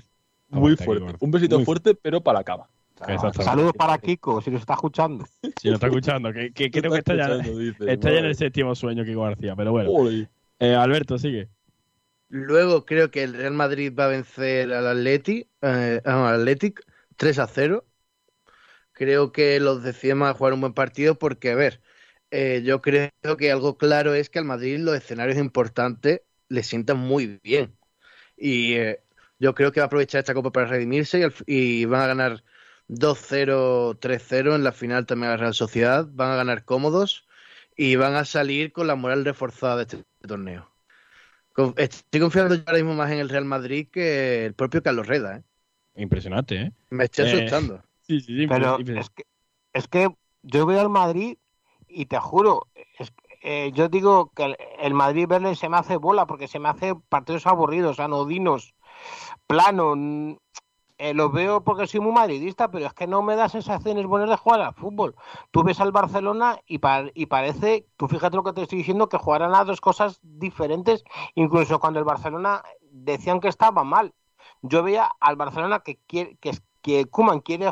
Muy 0.49 0.75
fuerte. 0.75 1.15
Un 1.19 1.31
besito 1.31 1.57
Muy 1.57 1.65
fuerte, 1.65 1.95
pero 1.95 2.21
para 2.21 2.39
la 2.39 2.43
cama. 2.43 2.69
Exactamente. 2.95 3.43
Saludos 3.43 3.73
para 3.73 3.97
Kiko, 3.97 4.41
si 4.41 4.51
nos 4.51 4.61
está 4.61 4.73
escuchando. 4.73 5.25
Si 5.59 5.67
nos 5.67 5.75
está 5.75 5.87
escuchando, 5.87 6.31
que, 6.31 6.53
que 6.53 6.71
creo 6.71 6.91
que 6.91 6.99
está 6.99 7.15
ya, 7.15 7.37
dice, 7.37 7.91
está 7.91 8.11
ya 8.11 8.19
en 8.19 8.25
el 8.25 8.35
séptimo 8.35 8.73
sueño 8.73 9.03
Kiko 9.03 9.21
García, 9.23 9.55
pero 9.55 9.71
bueno. 9.71 9.91
Eh, 10.59 10.73
Alberto, 10.73 11.17
sigue. 11.17 11.49
Luego 12.29 12.85
creo 12.85 13.11
que 13.11 13.23
el 13.23 13.33
Real 13.33 13.53
Madrid 13.53 13.93
va 13.97 14.05
a 14.05 14.09
vencer 14.09 14.71
al 14.73 14.87
Atleti, 14.87 15.47
eh, 15.61 16.01
al 16.05 16.35
Athletic 16.35 16.81
3 17.17 17.39
a 17.39 17.47
0. 17.47 17.85
Creo 18.93 19.31
que 19.31 19.59
los 19.59 19.83
de 19.83 19.93
Cien 19.93 20.19
van 20.19 20.29
a 20.29 20.33
jugar 20.33 20.53
un 20.53 20.61
buen 20.61 20.73
partido 20.73 21.15
porque, 21.19 21.51
a 21.51 21.55
ver, 21.55 21.81
eh, 22.31 22.61
yo 22.65 22.81
creo 22.81 23.11
que 23.37 23.51
algo 23.51 23.77
claro 23.77 24.13
es 24.13 24.29
que 24.29 24.39
al 24.39 24.45
Madrid 24.45 24.79
los 24.79 24.95
escenarios 24.95 25.37
importantes 25.37 26.21
le 26.49 26.63
sientan 26.63 26.97
muy 26.97 27.39
bien. 27.43 27.77
Y 28.37 28.73
eh, 28.75 29.01
yo 29.39 29.53
creo 29.55 29.71
que 29.71 29.79
va 29.79 29.85
a 29.85 29.87
aprovechar 29.87 30.19
esta 30.19 30.33
copa 30.33 30.51
para 30.51 30.67
redimirse 30.67 31.19
y, 31.19 31.23
al- 31.23 31.33
y 31.47 31.85
van 31.85 32.01
a 32.01 32.07
ganar 32.07 32.43
2-0, 32.87 33.97
3-0 33.99 34.55
en 34.55 34.63
la 34.63 34.71
final 34.71 35.05
también 35.05 35.29
a 35.29 35.33
la 35.33 35.37
Real 35.37 35.53
Sociedad. 35.53 36.07
Van 36.11 36.31
a 36.31 36.35
ganar 36.35 36.65
cómodos 36.65 37.27
y 37.75 37.95
van 37.95 38.15
a 38.15 38.25
salir 38.25 38.71
con 38.73 38.87
la 38.87 38.95
moral 38.95 39.25
reforzada 39.25 39.77
de 39.77 39.83
este 39.83 40.03
torneo. 40.27 40.71
Con- 41.53 41.73
Estoy 41.77 42.21
confiando 42.21 42.55
yo 42.55 42.63
ahora 42.67 42.79
mismo 42.79 42.95
más 42.95 43.11
en 43.11 43.19
el 43.19 43.29
Real 43.29 43.45
Madrid 43.45 43.89
que 43.91 44.45
el 44.47 44.53
propio 44.55 44.83
Carlos 44.83 45.07
Reda. 45.07 45.37
¿eh? 45.37 45.43
Impresionante, 45.95 46.55
¿eh? 46.61 46.71
Me 46.89 47.05
estoy 47.05 47.25
Eh, 47.25 47.25
asustando. 47.25 47.83
Sí, 48.01 48.19
sí, 48.21 48.47
sí. 48.47 48.47
Pero 48.47 48.83
es 48.95 49.09
que, 49.11 49.23
es 49.73 49.87
que 49.87 50.09
yo 50.43 50.65
veo 50.65 50.81
al 50.81 50.89
Madrid 50.89 51.37
y 51.87 52.05
te 52.07 52.19
juro, 52.19 52.67
es- 52.99 53.13
eh, 53.45 53.71
yo 53.73 53.89
digo 53.89 54.31
que 54.35 54.55
el, 54.79 54.93
Madrid 54.93 55.27
verle 55.27 55.55
se 55.55 55.69
me 55.69 55.77
hace 55.77 55.97
bola 55.97 56.25
porque 56.27 56.47
se 56.47 56.59
me 56.59 56.69
hace 56.69 56.95
partidos 57.09 57.47
aburridos, 57.47 57.99
anodinos, 57.99 58.75
plano. 59.47 59.95
eh, 60.97 61.13
los 61.13 61.31
veo 61.33 61.63
porque 61.63 61.87
soy 61.87 61.99
muy 61.99 62.13
madridista, 62.13 62.71
pero 62.71 62.85
es 62.87 62.93
que 62.93 63.07
no 63.07 63.21
me 63.21 63.35
da 63.35 63.49
sensaciones 63.49 64.05
buenas 64.05 64.29
de 64.29 64.37
jugar 64.37 64.61
al 64.61 64.73
fútbol. 64.73 65.15
Tú 65.51 65.63
ves 65.63 65.79
al 65.81 65.91
Barcelona 65.91 66.59
y, 66.67 66.79
pa- 66.79 67.05
y 67.13 67.25
parece, 67.27 67.87
tú 67.97 68.07
fíjate 68.07 68.37
lo 68.37 68.43
que 68.43 68.53
te 68.53 68.61
estoy 68.63 68.79
diciendo, 68.79 69.09
que 69.09 69.17
jugarán 69.17 69.55
a 69.55 69.65
dos 69.65 69.81
cosas 69.81 70.19
diferentes, 70.23 71.03
incluso 71.35 71.79
cuando 71.79 71.99
el 71.99 72.05
Barcelona 72.05 72.63
decían 72.91 73.39
que 73.41 73.49
estaba 73.49 73.83
mal. 73.83 74.13
Yo 74.61 74.83
veía 74.83 75.11
al 75.19 75.35
Barcelona 75.35 75.81
que 75.81 75.97
quiere, 76.07 76.37
que, 76.37 76.51
que 76.81 77.05
Koeman 77.07 77.41
quiere 77.41 77.69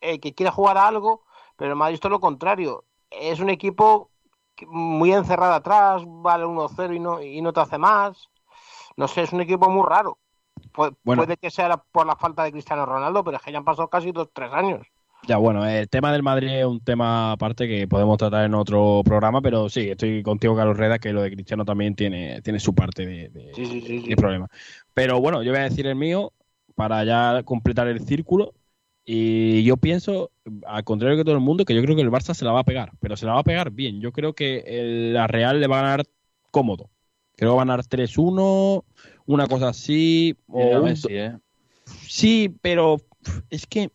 eh, 0.00 0.20
que 0.20 0.34
quiere 0.34 0.50
jugar 0.52 0.78
a 0.78 0.88
algo, 0.88 1.22
pero 1.56 1.76
Madrid 1.76 1.94
es 1.94 2.00
todo 2.00 2.10
lo 2.12 2.20
contrario. 2.20 2.84
Es 3.10 3.40
un 3.40 3.50
equipo 3.50 4.10
muy 4.68 5.12
encerrado 5.12 5.54
atrás, 5.54 6.02
vale 6.06 6.44
1-0 6.44 6.94
y 6.94 7.00
no, 7.00 7.22
y 7.22 7.40
no 7.42 7.52
te 7.52 7.60
hace 7.60 7.78
más. 7.78 8.28
No 8.96 9.08
sé, 9.08 9.22
es 9.22 9.32
un 9.32 9.40
equipo 9.40 9.68
muy 9.68 9.84
raro. 9.86 10.18
Pu- 10.72 10.96
Bueno. 11.02 11.22
Puede 11.22 11.36
que 11.36 11.50
sea 11.50 11.76
por 11.76 12.06
la 12.06 12.16
falta 12.16 12.44
de 12.44 12.52
Cristiano 12.52 12.86
Ronaldo, 12.86 13.24
pero 13.24 13.36
es 13.36 13.42
que 13.42 13.52
ya 13.52 13.58
han 13.58 13.64
pasado 13.64 13.88
casi 13.88 14.12
dos, 14.12 14.28
tres 14.32 14.52
años. 14.52 14.86
Ya, 15.26 15.38
bueno, 15.38 15.66
el 15.66 15.88
tema 15.88 16.12
del 16.12 16.22
Madrid 16.22 16.48
es 16.50 16.66
un 16.66 16.80
tema 16.84 17.32
aparte 17.32 17.66
que 17.66 17.88
podemos 17.88 18.18
tratar 18.18 18.44
en 18.44 18.54
otro 18.54 19.00
programa, 19.04 19.40
pero 19.40 19.70
sí, 19.70 19.88
estoy 19.90 20.22
contigo, 20.22 20.54
Carlos 20.54 20.76
Reda, 20.76 20.98
que 20.98 21.14
lo 21.14 21.22
de 21.22 21.30
Cristiano 21.32 21.64
también 21.64 21.94
tiene, 21.94 22.42
tiene 22.42 22.60
su 22.60 22.74
parte 22.74 23.06
de, 23.06 23.28
de- 23.30 23.54
Sí, 23.54 23.64
sí, 23.64 23.80
sí, 23.80 24.00
sí. 24.02 24.08
de 24.10 24.16
problema. 24.16 24.48
Pero 24.92 25.20
bueno, 25.20 25.42
yo 25.42 25.50
voy 25.50 25.60
a 25.60 25.64
decir 25.64 25.86
el 25.86 25.96
mío 25.96 26.32
para 26.74 27.04
ya 27.04 27.42
completar 27.42 27.88
el 27.88 28.00
círculo. 28.04 28.52
Y 29.06 29.62
yo 29.64 29.76
pienso, 29.76 30.30
al 30.66 30.84
contrario 30.84 31.16
que 31.18 31.24
todo 31.24 31.34
el 31.34 31.40
mundo, 31.40 31.64
que 31.64 31.74
yo 31.74 31.82
creo 31.82 31.94
que 31.94 32.02
el 32.02 32.10
Barça 32.10 32.32
se 32.32 32.44
la 32.44 32.52
va 32.52 32.60
a 32.60 32.64
pegar, 32.64 32.92
pero 33.00 33.16
se 33.16 33.26
la 33.26 33.34
va 33.34 33.40
a 33.40 33.44
pegar 33.44 33.70
bien. 33.70 34.00
Yo 34.00 34.12
creo 34.12 34.32
que 34.32 34.64
el- 34.66 35.12
la 35.12 35.26
Real 35.26 35.60
le 35.60 35.66
va 35.66 35.78
a 35.80 35.82
ganar 35.82 36.06
cómodo. 36.50 36.88
Creo 37.36 37.50
que 37.50 37.56
va 37.56 37.62
a 37.62 37.66
ganar 37.66 37.86
3-1, 37.86 38.84
una 39.26 39.46
cosa 39.46 39.68
así. 39.68 40.36
o 40.48 40.82
Messi, 40.84 41.08
¿eh? 41.10 41.36
Sí, 42.06 42.54
pero 42.62 43.00
es 43.50 43.66
que 43.66 43.90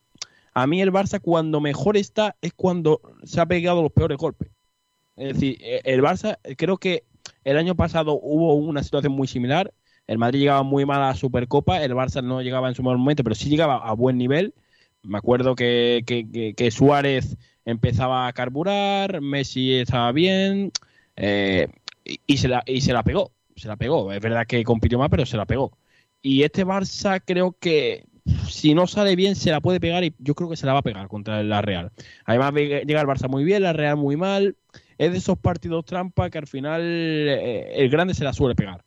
a 0.53 0.67
mí 0.67 0.81
el 0.81 0.91
Barça 0.91 1.19
cuando 1.19 1.59
mejor 1.61 1.97
está 1.97 2.35
es 2.41 2.53
cuando 2.53 3.01
se 3.23 3.39
ha 3.41 3.45
pegado 3.45 3.81
los 3.81 3.91
peores 3.91 4.17
golpes. 4.17 4.49
Es 5.15 5.33
decir, 5.33 5.57
eh, 5.61 5.81
el 5.85 6.01
Barça, 6.01 6.37
creo 6.57 6.77
que 6.77 7.03
el 7.43 7.57
año 7.57 7.75
pasado 7.75 8.19
hubo 8.21 8.53
una 8.53 8.83
situación 8.83 9.13
muy 9.13 9.27
similar. 9.27 9.73
El 10.07 10.17
Madrid 10.17 10.39
llegaba 10.39 10.63
muy 10.63 10.85
mal 10.85 11.01
a 11.01 11.07
la 11.07 11.15
Supercopa, 11.15 11.83
el 11.83 11.93
Barça 11.93 12.23
no 12.23 12.41
llegaba 12.41 12.67
en 12.69 12.75
su 12.75 12.83
mejor 12.83 12.97
momento, 12.97 13.23
pero 13.23 13.35
sí 13.35 13.49
llegaba 13.49 13.77
a 13.77 13.93
buen 13.93 14.17
nivel. 14.17 14.53
Me 15.03 15.17
acuerdo 15.17 15.55
que, 15.55 16.03
que- 16.05 16.53
que- 16.55 16.71
Suárez 16.71 17.37
empezaba 17.65 18.27
a 18.27 18.33
carburar, 18.33 19.21
Messi 19.21 19.73
estaba 19.75 20.11
bien 20.11 20.71
eh, 21.15 21.67
y, 22.27 22.37
se 22.37 22.47
la, 22.47 22.63
y 22.65 22.81
se 22.81 22.93
la 22.93 23.03
pegó. 23.03 23.31
Se 23.55 23.67
la 23.67 23.75
pegó. 23.77 24.11
Es 24.11 24.21
verdad 24.21 24.45
que 24.47 24.63
compitió 24.63 24.97
más, 24.99 25.09
pero 25.09 25.25
se 25.25 25.37
la 25.37 25.45
pegó. 25.45 25.77
Y 26.21 26.43
este 26.43 26.65
Barça 26.65 27.21
creo 27.25 27.55
que 27.59 28.05
si 28.47 28.73
no 28.73 28.87
sale 28.87 29.15
bien 29.15 29.35
se 29.35 29.51
la 29.51 29.61
puede 29.61 29.79
pegar 29.79 30.03
y 30.03 30.13
yo 30.19 30.35
creo 30.35 30.49
que 30.49 30.57
se 30.57 30.65
la 30.65 30.73
va 30.73 30.79
a 30.79 30.83
pegar 30.83 31.07
contra 31.07 31.43
la 31.43 31.61
Real. 31.61 31.91
Además 32.25 32.53
llega 32.53 33.01
el 33.01 33.07
Barça 33.07 33.27
muy 33.29 33.43
bien, 33.43 33.63
la 33.63 33.73
Real 33.73 33.97
muy 33.97 34.17
mal. 34.17 34.55
Es 34.97 35.11
de 35.11 35.17
esos 35.17 35.37
partidos 35.39 35.85
trampa 35.85 36.29
que 36.29 36.37
al 36.37 36.47
final 36.47 36.81
eh, 36.83 37.71
el 37.75 37.89
grande 37.89 38.13
se 38.13 38.23
la 38.23 38.33
suele 38.33 38.55
pegar. 38.55 38.83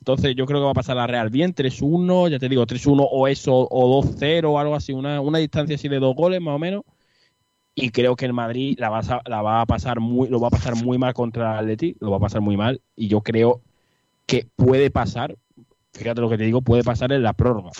Entonces 0.00 0.36
yo 0.36 0.46
creo 0.46 0.60
que 0.60 0.64
va 0.66 0.70
a 0.70 0.74
pasar 0.74 0.96
la 0.96 1.06
Real 1.06 1.30
bien, 1.30 1.52
3-1, 1.54 2.28
ya 2.28 2.38
te 2.38 2.48
digo, 2.48 2.66
3-1 2.66 3.04
o 3.04 3.26
eso, 3.28 3.66
o 3.70 3.88
2-0 3.88 4.52
o 4.52 4.58
algo 4.58 4.74
así, 4.76 4.92
una, 4.92 5.20
una 5.20 5.38
distancia 5.38 5.76
así 5.76 5.88
de 5.88 5.98
dos 5.98 6.14
goles 6.14 6.40
más 6.40 6.54
o 6.56 6.58
menos. 6.58 6.82
Y 7.74 7.90
creo 7.90 8.16
que 8.16 8.24
el 8.24 8.32
Madrid 8.32 8.76
la 8.78 8.88
va, 8.88 9.00
a, 9.00 9.22
la 9.26 9.42
va 9.42 9.60
a 9.60 9.66
pasar 9.66 10.00
muy, 10.00 10.28
lo 10.28 10.40
va 10.40 10.48
a 10.48 10.50
pasar 10.50 10.76
muy 10.76 10.96
mal 10.98 11.12
contra 11.14 11.52
el 11.54 11.58
Atleti, 11.60 11.96
lo 12.00 12.10
va 12.10 12.16
a 12.16 12.20
pasar 12.20 12.40
muy 12.40 12.56
mal. 12.56 12.80
Y 12.96 13.08
yo 13.08 13.20
creo 13.22 13.62
que 14.26 14.46
puede 14.56 14.90
pasar, 14.90 15.36
fíjate 15.94 16.20
lo 16.20 16.30
que 16.30 16.38
te 16.38 16.44
digo, 16.44 16.62
puede 16.62 16.84
pasar 16.84 17.12
en 17.12 17.22
la 17.22 17.34
prórroga. 17.34 17.70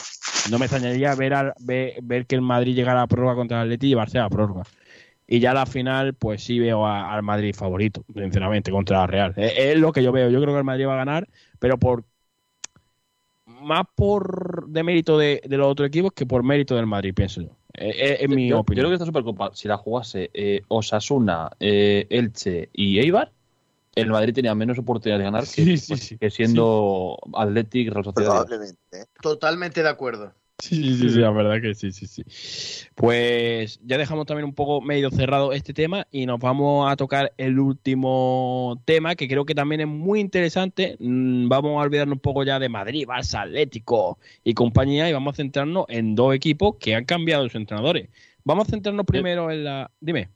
No 0.50 0.58
me 0.58 0.66
extrañaría 0.66 1.14
ver, 1.14 1.34
al- 1.34 1.54
ver, 1.60 1.94
ver 2.02 2.26
que 2.26 2.36
el 2.36 2.42
Madrid 2.42 2.74
llegara 2.76 3.00
a 3.00 3.04
la 3.04 3.08
prórroga 3.08 3.36
contra 3.36 3.58
el 3.58 3.64
Atleti 3.68 3.86
y 3.86 3.90
llevarse 3.90 4.18
a 4.18 4.22
la 4.22 4.30
prórroga. 4.30 4.64
Y 5.26 5.40
ya 5.40 5.54
la 5.54 5.66
final, 5.66 6.14
pues 6.14 6.42
sí 6.44 6.58
veo 6.60 6.86
al 6.86 7.22
Madrid 7.22 7.54
favorito, 7.54 8.04
sinceramente, 8.14 8.70
contra 8.70 8.98
la 9.00 9.06
Real. 9.08 9.34
Es 9.36 9.78
lo 9.78 9.92
que 9.92 10.02
yo 10.02 10.12
veo. 10.12 10.30
Yo 10.30 10.40
creo 10.40 10.54
que 10.54 10.58
el 10.58 10.64
Madrid 10.64 10.86
va 10.86 10.94
a 10.94 10.98
ganar, 10.98 11.28
pero 11.58 11.78
por 11.78 12.04
más 13.46 13.84
por 13.94 14.66
de 14.68 14.82
mérito 14.82 15.18
de, 15.18 15.40
de 15.46 15.56
los 15.56 15.68
otros 15.68 15.88
equipos 15.88 16.12
que 16.12 16.26
por 16.26 16.42
mérito 16.42 16.74
del 16.74 16.86
Madrid, 16.86 17.14
pienso 17.14 17.42
yo. 17.42 17.50
Es, 17.72 17.94
es- 17.98 18.20
es 18.22 18.28
mi 18.28 18.48
yo, 18.48 18.56
yo 18.56 18.60
opinión. 18.60 18.82
creo 18.84 18.90
que 18.90 18.94
esta 18.94 19.06
Supercopa, 19.06 19.50
si 19.54 19.68
la 19.68 19.76
jugase 19.76 20.30
eh, 20.34 20.62
Osasuna, 20.68 21.50
eh, 21.60 22.06
Elche 22.10 22.70
y 22.72 22.98
Eibar, 22.98 23.32
el 23.94 24.10
Madrid 24.10 24.34
tenía 24.34 24.54
menos 24.54 24.78
oportunidad 24.78 25.18
de 25.18 25.24
ganar 25.24 25.42
que, 25.44 25.64
Sí, 25.64 25.76
sí, 25.78 25.84
pues, 25.88 26.00
sí. 26.00 26.18
que 26.18 26.30
siendo 26.30 27.18
Athletic 27.34 27.90
Real 27.90 28.04
Sociedad. 28.04 28.46
Probablemente. 28.46 28.78
¿eh? 28.92 29.04
Totalmente 29.22 29.82
de 29.82 29.88
acuerdo. 29.88 30.34
Sí, 30.58 30.96
sí, 30.96 31.10
sí, 31.10 31.18
la 31.18 31.30
verdad 31.30 31.60
que 31.60 31.74
sí, 31.74 31.92
sí, 31.92 32.06
sí. 32.06 32.24
Pues 32.94 33.78
ya 33.84 33.98
dejamos 33.98 34.24
también 34.26 34.46
un 34.46 34.54
poco 34.54 34.80
medio 34.80 35.10
cerrado 35.10 35.52
este 35.52 35.74
tema 35.74 36.06
y 36.10 36.24
nos 36.24 36.40
vamos 36.40 36.90
a 36.90 36.96
tocar 36.96 37.32
el 37.36 37.58
último 37.58 38.80
tema 38.86 39.14
que 39.16 39.28
creo 39.28 39.44
que 39.44 39.54
también 39.54 39.82
es 39.82 39.86
muy 39.86 40.18
interesante. 40.18 40.96
Mm, 40.98 41.48
Vamos 41.48 41.72
a 41.78 41.82
olvidarnos 41.86 42.14
un 42.14 42.20
poco 42.20 42.42
ya 42.42 42.58
de 42.58 42.70
Madrid, 42.70 43.06
Barça, 43.06 43.42
Atlético 43.42 44.18
y 44.44 44.54
compañía 44.54 45.08
y 45.10 45.12
vamos 45.12 45.34
a 45.34 45.36
centrarnos 45.36 45.84
en 45.88 46.14
dos 46.14 46.34
equipos 46.34 46.76
que 46.80 46.94
han 46.94 47.04
cambiado 47.04 47.44
sus 47.44 47.56
entrenadores. 47.56 48.08
Vamos 48.44 48.66
a 48.68 48.70
centrarnos 48.70 49.04
primero 49.06 49.50
en 49.50 49.64
la... 49.64 49.90
Dime. 50.00 50.30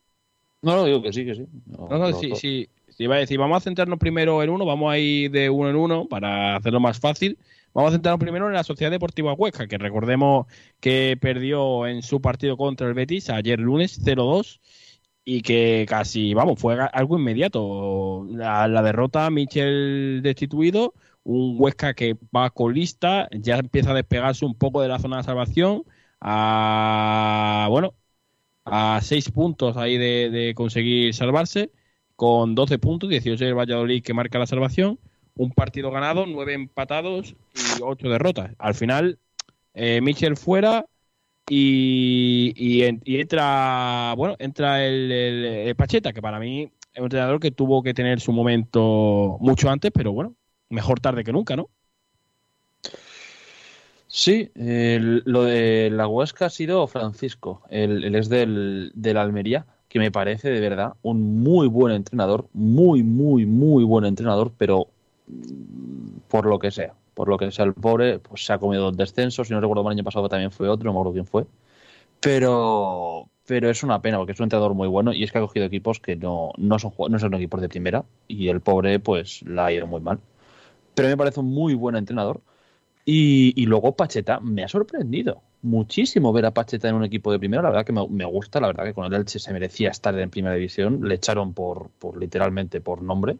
No, 0.62 0.77
no, 0.77 0.85
digo 0.85 1.03
que 1.03 1.12
sí, 1.12 1.25
que 1.25 1.35
sí. 1.35 1.47
No, 1.66 1.89
No, 1.89 1.99
no, 1.99 2.11
no, 2.11 2.12
sí, 2.12 2.29
no. 2.29 2.37
sí, 2.37 2.68
sí, 2.89 3.05
iba 3.05 3.16
a 3.16 3.18
decir, 3.21 3.39
vamos 3.39 3.57
a 3.57 3.61
centrarnos 3.61 3.99
primero 3.99 4.43
en 4.43 4.51
uno, 4.51 4.66
vamos 4.66 4.93
a 4.93 4.99
ir 4.99 5.31
de 5.31 5.49
uno 5.49 5.71
en 5.71 5.77
uno 5.77 6.07
para 6.09 6.57
hacerlo 6.57 6.81
más 6.81 7.01
fácil. 7.01 7.39
Vamos 7.73 7.91
a 7.91 7.93
centrarnos 7.95 8.21
primero 8.21 8.49
en 8.49 8.55
la 8.55 8.64
Sociedad 8.64 8.91
Deportiva 8.91 9.33
Huesca, 9.35 9.66
que 9.68 9.79
recordemos 9.79 10.47
que 10.81 11.16
perdió 11.21 11.87
en 11.87 12.03
su 12.03 12.21
partido 12.21 12.57
contra 12.57 12.89
el 12.89 12.95
Betis 12.95 13.31
ayer 13.31 13.61
lunes 13.61 14.01
0-2 14.05 14.61
y 15.25 15.43
que 15.43 15.87
casi, 15.89 16.35
vamos, 16.35 16.59
fue 16.61 16.77
algo 16.93 17.18
inmediato. 17.18 18.27
La, 18.31 18.66
la 18.68 18.83
derrota, 18.83 19.31
Michel 19.31 20.21
destituido, 20.23 20.95
un 21.23 21.57
Huesca 21.59 21.95
que 21.95 22.16
va 22.35 22.51
colista, 22.51 23.29
ya 23.33 23.59
empieza 23.59 23.93
a 23.93 23.95
despegarse 23.95 24.45
un 24.45 24.55
poco 24.57 24.83
de 24.83 24.89
la 24.89 24.99
zona 24.99 25.18
de 25.18 25.23
salvación, 25.25 25.85
a, 26.21 27.68
bueno, 27.71 27.95
a 28.64 29.01
seis 29.03 29.31
puntos 29.31 29.77
ahí 29.77 29.99
de, 29.99 30.31
de 30.31 30.55
conseguir 30.55 31.14
salvarse, 31.14 31.73
con 32.16 32.55
12 32.55 32.79
puntos, 32.79 33.09
18 33.11 33.45
el 33.47 33.55
Valladolid 33.55 34.03
que 34.03 34.14
marca 34.14 34.39
la 34.39 34.47
salvación, 34.47 34.99
un 35.41 35.53
partido 35.53 35.91
ganado, 35.91 36.26
nueve 36.26 36.53
empatados 36.55 37.34
y 37.55 37.82
ocho 37.82 38.09
derrotas. 38.11 38.53
Al 38.59 38.74
final, 38.74 39.18
eh, 39.74 40.01
Michel 40.03 40.36
fuera 40.36 40.84
y, 41.49 42.53
y, 42.57 42.82
en- 42.84 43.01
y 43.05 43.20
entra, 43.20 44.14
bueno, 44.16 44.36
entra 44.38 44.84
el, 44.84 45.74
Pacheta, 45.76 46.12
que 46.12 46.22
para 46.22 46.38
mí 46.38 46.64
es 46.93 46.99
un 46.99 47.05
entrenador 47.05 47.41
que 47.41 47.51
tuvo 47.53 47.82
que 47.82 47.95
tener 47.95 48.20
su 48.20 48.32
momento 48.32 49.38
mucho 49.41 49.70
antes, 49.70 49.91
pero 49.95 50.12
bueno, 50.12 50.34
mejor 50.68 51.01
tarde 51.01 51.24
que 51.24 51.32
nunca, 51.32 51.57
¿no? 51.57 51.70
Sí, 54.09 54.51
lo 54.55 55.45
de 55.45 55.88
la 55.91 56.07
Huesca 56.07 56.47
ha 56.47 56.51
sido 56.51 56.86
Francisco, 56.86 57.62
el 57.70 58.14
ex 58.14 58.28
del, 58.28 58.93
del 58.95 59.16
Almería, 59.16 59.66
que 59.88 59.99
me 60.01 60.11
parece 60.11 60.51
de 60.51 60.61
verdad 60.61 60.93
un 61.03 61.41
muy 61.43 61.66
buen 61.68 61.95
entrenador, 61.95 62.49
muy, 62.53 63.03
muy, 63.03 63.47
muy 63.47 63.84
buen 63.84 64.05
entrenador, 64.05 64.53
pero 64.59 64.88
por 66.28 66.47
lo 66.47 66.59
que 66.59 66.70
sea, 66.70 66.95
por 67.14 67.28
lo 67.28 67.39
que 67.39 67.51
sea 67.51 67.64
el 67.64 67.74
pobre, 67.74 68.18
pues 68.18 68.45
se 68.45 68.53
ha 68.53 68.59
comido 68.59 68.85
dos 68.85 68.97
descensos, 68.97 69.49
si 69.49 69.55
no 69.55 69.61
recuerdo 69.61 69.85
mal, 69.85 69.93
el 69.93 69.99
año 69.99 70.05
pasado 70.05 70.28
también 70.28 70.51
fue 70.51 70.68
otro, 70.68 70.85
no 70.85 70.93
me 70.93 70.99
acuerdo 70.99 71.12
quién 71.12 71.26
fue, 71.26 71.47
pero, 72.20 73.28
pero 73.47 73.70
es 73.70 73.83
una 73.83 74.03
pena 74.03 74.18
porque 74.18 74.33
es 74.33 74.41
un 74.41 74.45
entrenador 74.45 74.74
muy 74.74 74.89
bueno 74.89 75.12
y 75.12 75.24
es 75.24 75.33
que 75.33 75.39
ha 75.39 75.41
cogido 75.43 75.66
equipos 75.66 76.01
que 76.01 76.16
no, 76.16 76.53
no, 76.59 76.78
son, 76.78 76.93
no 77.11 77.18
son 77.18 77.35
equipos 77.35 77.61
de 77.61 77.68
primera 77.68 78.05
y 78.28 78.49
el 78.49 78.61
pobre 78.61 79.01
pues 79.01 79.43
la 79.43 79.66
ha 79.66 79.72
ido 79.72 79.87
muy 79.87 80.01
mal. 80.01 80.20
Pero 80.95 81.09
me 81.09 81.16
parece 81.16 81.41
un 81.41 81.49
muy 81.53 81.74
buen 81.74 81.97
entrenador. 81.97 82.43
Y, 83.05 83.55
y 83.61 83.66
luego 83.66 83.97
Pacheta 83.97 84.41
me 84.41 84.64
ha 84.64 84.68
sorprendido 84.68 85.43
muchísimo 85.62 86.33
ver 86.33 86.47
a 86.47 86.53
Pacheta 86.55 86.89
en 86.89 86.95
un 86.97 87.05
equipo 87.05 87.33
de 87.33 87.39
primera. 87.39 87.62
La 87.62 87.70
verdad 87.70 87.87
que 87.87 87.93
me, 87.93 88.07
me 88.09 88.24
gusta, 88.24 88.61
la 88.61 88.68
verdad 88.68 88.85
que 88.85 88.95
con 88.95 89.07
el 89.07 89.14
Elche 89.14 89.39
se 89.39 89.53
merecía 89.53 89.91
estar 89.91 90.18
en 90.18 90.31
primera 90.31 90.55
división. 90.55 91.01
Le 91.09 91.14
echaron 91.16 91.55
por, 91.55 91.91
por 91.99 92.18
literalmente 92.18 92.81
por 92.81 93.03
nombre. 93.03 93.39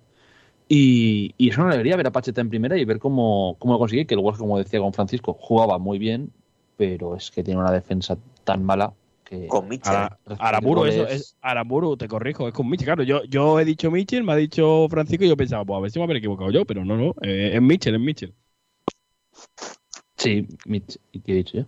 Y, 0.73 1.35
y 1.37 1.49
es 1.49 1.59
una 1.59 1.71
alegría 1.71 1.97
ver 1.97 2.07
a 2.07 2.13
Pacheta 2.13 2.41
en 2.41 2.49
primera 2.49 2.79
y 2.79 2.85
ver 2.85 3.01
cómo, 3.01 3.57
cómo 3.59 3.73
lo 3.75 3.79
consigue. 3.81 4.07
Que 4.07 4.15
el 4.15 4.21
Huesca, 4.21 4.39
como 4.39 4.57
decía 4.57 4.79
con 4.79 4.93
Francisco, 4.93 5.37
jugaba 5.39 5.79
muy 5.79 5.99
bien, 5.99 6.31
pero 6.77 7.17
es 7.17 7.33
que 7.33 7.43
tiene 7.43 7.59
una 7.59 7.73
defensa 7.73 8.17
tan 8.45 8.63
mala 8.65 8.93
que. 9.25 9.49
Con 9.49 9.67
Mitchell. 9.67 9.97
Ara- 9.97 10.17
Aramburu, 10.39 10.85
eso 10.85 11.01
goles. 11.03 11.13
es 11.13 11.37
Aramburu, 11.41 11.97
te 11.97 12.07
corrijo, 12.07 12.47
es 12.47 12.55
con 12.55 12.69
Michel. 12.69 12.85
Claro, 12.87 13.03
yo, 13.03 13.25
yo 13.25 13.59
he 13.59 13.65
dicho 13.65 13.91
Michel, 13.91 14.23
me 14.23 14.33
ha 14.33 14.37
dicho 14.37 14.87
Francisco 14.89 15.25
y 15.25 15.29
yo 15.29 15.37
pensaba, 15.37 15.65
pues 15.65 15.77
a 15.77 15.81
ver 15.81 15.91
si 15.91 15.99
me 15.99 16.05
habré 16.05 16.19
equivocado 16.19 16.53
yo, 16.53 16.65
pero 16.65 16.85
no, 16.85 16.97
no, 16.97 17.15
eh, 17.21 17.51
es 17.55 17.61
Michel, 17.61 17.97
es 17.97 18.01
Michel. 18.01 18.33
Sí, 20.17 20.47
Mitch, 20.67 20.99
¿y 21.11 21.19
qué 21.21 21.33
he 21.33 21.35
dicho 21.37 21.59
yo? 21.59 21.65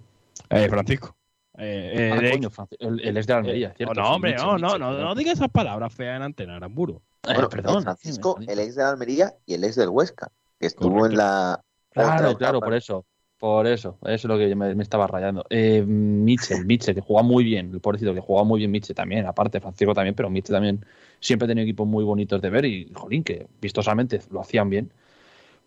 Eh, 0.50 0.68
Francisco. 0.68 1.16
Eh, 1.58 1.92
eh, 1.94 2.10
Ah, 2.12 2.30
coño, 2.30 2.50
Franci- 2.50 2.76
él, 2.78 3.00
él 3.02 3.16
es 3.16 3.26
de 3.26 3.32
Almería, 3.32 3.68
eh, 3.70 3.74
¿cierto? 3.76 3.94
no, 3.94 4.06
Sí, 4.06 4.12
hombre, 4.14 4.30
Mitchell, 4.30 4.46
no, 4.46 4.58
no, 4.58 4.66
Mitchell, 4.66 4.80
no, 4.80 4.98
no 4.98 5.14
digas 5.16 5.34
esas 5.34 5.50
palabras 5.50 5.92
feas 5.92 6.16
en 6.16 6.22
antena, 6.22 6.56
Aramburu. 6.56 7.02
Bueno, 7.30 7.48
perdón, 7.48 7.80
Francisco, 7.80 8.42
el 8.46 8.58
ex 8.60 8.74
de 8.74 8.82
la 8.82 8.90
Almería 8.90 9.34
y 9.46 9.54
el 9.54 9.64
ex 9.64 9.76
del 9.76 9.88
Huesca, 9.88 10.30
que 10.58 10.66
estuvo 10.66 11.06
Correcto. 11.06 11.06
en 11.06 11.16
la. 11.16 11.62
Claro, 11.92 12.36
claro, 12.36 12.62
por 12.62 12.74
eso. 12.74 13.06
Por 13.38 13.66
eso, 13.66 13.98
eso 14.02 14.12
es 14.14 14.24
lo 14.24 14.38
que 14.38 14.54
me, 14.56 14.74
me 14.74 14.82
estaba 14.84 15.06
rayando. 15.06 15.44
Eh, 15.50 15.82
Mitchell, 15.86 16.60
Mitchell, 16.64 16.94
que 16.94 17.00
juega 17.02 17.22
muy 17.22 17.44
bien, 17.44 17.72
el 17.74 17.80
pobrecito 17.80 18.14
que 18.14 18.20
juega 18.20 18.44
muy 18.44 18.58
bien 18.60 18.70
Mitchell 18.70 18.96
también, 18.96 19.26
aparte 19.26 19.60
Francisco 19.60 19.94
también, 19.94 20.14
pero 20.14 20.30
Mitchell 20.30 20.54
también 20.54 20.84
siempre 21.20 21.46
ha 21.46 21.48
tenido 21.48 21.64
equipos 21.64 21.86
muy 21.88 22.04
bonitos 22.04 22.40
de 22.42 22.50
ver 22.50 22.64
y, 22.66 22.90
jolín, 22.94 23.24
que 23.24 23.48
vistosamente 23.60 24.20
lo 24.30 24.40
hacían 24.42 24.70
bien, 24.70 24.92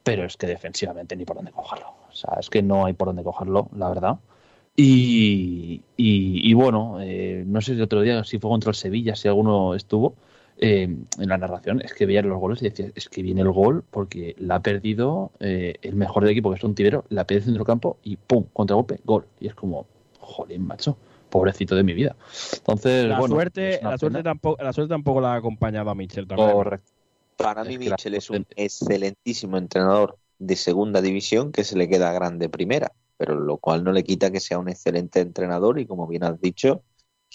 pero 0.03 0.25
es 0.25 0.37
que 0.37 0.47
defensivamente 0.47 1.15
ni 1.15 1.25
por 1.25 1.37
dónde 1.37 1.51
cogerlo. 1.51 1.87
O 2.09 2.13
sea, 2.13 2.37
es 2.39 2.49
que 2.49 2.61
no 2.63 2.85
hay 2.85 2.93
por 2.93 3.07
dónde 3.07 3.23
cogerlo, 3.23 3.69
la 3.75 3.89
verdad. 3.89 4.19
Y, 4.75 5.81
y- 5.97 6.49
y 6.51 6.53
bueno, 6.53 6.97
eh, 7.01 7.43
no 7.47 7.61
sé 7.61 7.75
si 7.75 7.81
otro 7.81 8.01
día, 8.01 8.23
si 8.23 8.39
fue 8.39 8.49
contra 8.49 8.69
el 8.71 8.75
Sevilla, 8.75 9.15
si 9.15 9.27
alguno 9.29 9.73
estuvo 9.75 10.15
eh, 10.57 10.83
en 10.83 11.29
la 11.29 11.37
narración, 11.37 11.81
es 11.81 11.93
que 11.93 12.05
veía 12.05 12.21
los 12.21 12.39
goles 12.39 12.61
y 12.61 12.65
decía, 12.69 12.91
es 12.95 13.09
que 13.09 13.21
viene 13.21 13.41
el 13.41 13.51
gol 13.51 13.83
porque 13.89 14.35
la 14.39 14.55
ha 14.55 14.61
perdido 14.61 15.31
eh, 15.39 15.75
el 15.81 15.95
mejor 15.95 16.23
del 16.23 16.31
equipo, 16.31 16.49
que 16.51 16.57
es 16.57 16.63
un 16.63 16.75
tibero, 16.75 17.05
la 17.09 17.25
pierde 17.27 17.41
en 17.43 17.45
centrocampo 17.47 17.97
y 18.03 18.15
¡pum! 18.17 18.45
Contragolpe, 18.53 18.99
gol. 19.03 19.25
Y 19.39 19.47
es 19.47 19.55
como, 19.55 19.85
jolín, 20.19 20.65
macho, 20.65 20.97
pobrecito 21.29 21.75
de 21.75 21.83
mi 21.83 21.93
vida. 21.93 22.15
Entonces, 22.57 23.05
La, 23.07 23.19
bueno, 23.19 23.35
suerte, 23.35 23.75
es 23.75 23.83
la, 23.83 23.97
suerte 23.97 24.23
tampoco, 24.23 24.63
la 24.63 24.71
suerte 24.73 24.89
tampoco 24.93 25.21
la 25.21 25.33
ha 25.33 25.35
acompañado 25.37 25.89
a 25.89 25.95
Michel 25.95 26.27
también. 26.27 26.51
Correcto. 26.51 26.91
Para 27.37 27.63
Es 27.63 27.67
mí, 27.67 27.77
que 27.77 27.89
la 27.89 27.95
Mitchell 27.95 28.15
es 28.15 28.29
un 28.29 28.45
excelentísimo 28.55 29.57
entrenador 29.57 30.17
de 30.39 30.55
segunda 30.55 31.01
división 31.01 31.51
que 31.51 31.63
se 31.65 31.77
le 31.77 31.89
queda 31.89 32.11
grande 32.13 32.47
primera. 32.49 32.91
pero 33.17 33.35
lo 33.39 33.57
cual 33.57 33.83
no 33.83 33.91
le 33.93 34.03
quita 34.03 34.31
que 34.31 34.39
sea 34.41 34.59
un 34.59 34.67
excelente 34.69 35.21
entrenador 35.21 35.79
y 35.79 35.85
como 35.85 36.07
bien 36.07 36.23
has 36.25 36.39
dicho, 36.41 36.81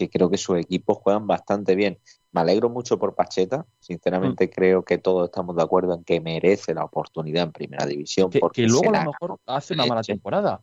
que 0.01 0.09
creo 0.09 0.31
que 0.31 0.39
sus 0.39 0.59
equipos 0.59 0.99
juegan 0.99 1.27
bastante 1.27 1.75
bien. 1.75 1.99
Me 2.33 2.41
alegro 2.41 2.71
mucho 2.71 2.99
por 2.99 3.15
Pacheta, 3.15 3.67
sinceramente 3.79 4.47
Mm. 4.47 4.51
creo 4.51 4.85
que 4.85 4.99
todos 4.99 5.29
estamos 5.29 5.57
de 5.57 5.63
acuerdo 5.63 5.95
en 5.95 6.05
que 6.05 6.21
merece 6.21 6.73
la 6.75 6.85
oportunidad 6.85 7.45
en 7.45 7.53
primera 7.53 7.85
división. 7.85 8.31
Que, 8.31 8.39
porque 8.39 8.63
que 8.63 8.69
luego 8.69 8.95
a 8.95 9.05
lo 9.05 9.13
mejor 9.13 9.39
hace 9.47 9.75
una 9.75 9.87
mala 9.87 10.03
temporada, 10.03 10.61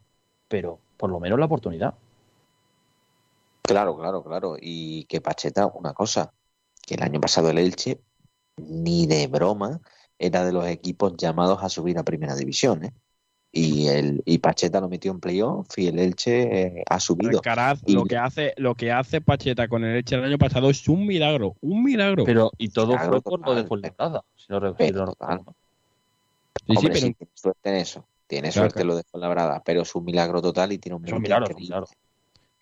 pero 0.47 0.79
por 0.97 1.09
lo 1.09 1.19
menos 1.19 1.37
la 1.37 1.45
oportunidad. 1.45 1.93
Claro, 3.61 3.97
claro, 3.97 4.23
claro. 4.23 4.55
Y 4.59 5.03
que 5.05 5.21
Pacheta, 5.21 5.67
una 5.67 5.93
cosa, 5.93 6.33
que 6.85 6.95
el 6.95 7.03
año 7.03 7.19
pasado 7.19 7.49
el 7.49 7.57
Elche, 7.57 8.01
ni 8.55 9.05
de 9.05 9.27
broma, 9.27 9.81
era 10.17 10.45
de 10.45 10.53
los 10.53 10.65
equipos 10.65 11.15
llamados 11.17 11.61
a 11.61 11.69
subir 11.69 11.99
a 11.99 12.03
primera 12.03 12.35
división, 12.35 12.85
¿eh? 12.85 12.93
Y, 13.51 13.87
el, 13.87 14.21
y 14.25 14.37
Pacheta 14.39 14.79
lo 14.81 14.89
metió 14.89 15.11
en 15.11 15.19
playoff 15.19 15.67
y 15.77 15.87
el 15.87 15.97
Elche 15.99 16.61
eh, 16.79 16.83
ha 16.87 16.99
subido. 16.99 17.37
Alcaraz, 17.37 17.81
Y- 17.85 17.93
lo 17.93 18.03
que 18.05 18.17
hace, 18.17 18.53
lo 18.57 18.75
que 18.75 18.91
hace 18.91 19.21
Pacheta 19.21 19.67
con 19.67 19.83
el 19.83 19.95
Elche 19.95 20.15
el 20.15 20.23
año 20.25 20.37
pasado 20.37 20.69
es 20.69 20.87
un 20.87 21.07
milagro, 21.07 21.55
un 21.61 21.83
milagro. 21.83 22.23
Pero, 22.25 22.51
y 22.57 22.69
todo 22.69 22.87
Milagro 22.89 23.11
fue 23.13 23.21
por 23.21 23.39
lo 23.47 23.55
de 23.55 23.63
total, 23.63 23.67
Fuenlabrada. 23.67 24.23
Si 24.35 24.45
no, 24.49 24.59
total. 24.59 24.71
recuerdo. 24.77 25.15
sí, 26.65 26.65
sí, 26.67 26.75
Hombre, 26.77 26.91
pero 26.93 27.07
sí, 27.07 27.13
tiene 27.13 27.31
suerte 27.33 27.69
en 27.69 27.75
eso. 27.75 28.07
Tiene 28.27 28.49
Claro, 28.49 28.63
suerte 28.65 28.73
claro. 28.75 28.87
lo 28.89 28.95
de 28.97 29.03
Fuenlabrada, 29.03 29.63
pero 29.65 29.81
es 29.83 29.95
un 29.95 30.03
milagro 30.05 30.41
total 30.41 30.73
y 30.73 30.77
tiene 30.77 30.95
un 30.97 31.05
Es 31.05 31.13
un 31.13 31.21
mérito 31.21 31.39
milagro, 31.39 31.57
milagro. 31.57 31.87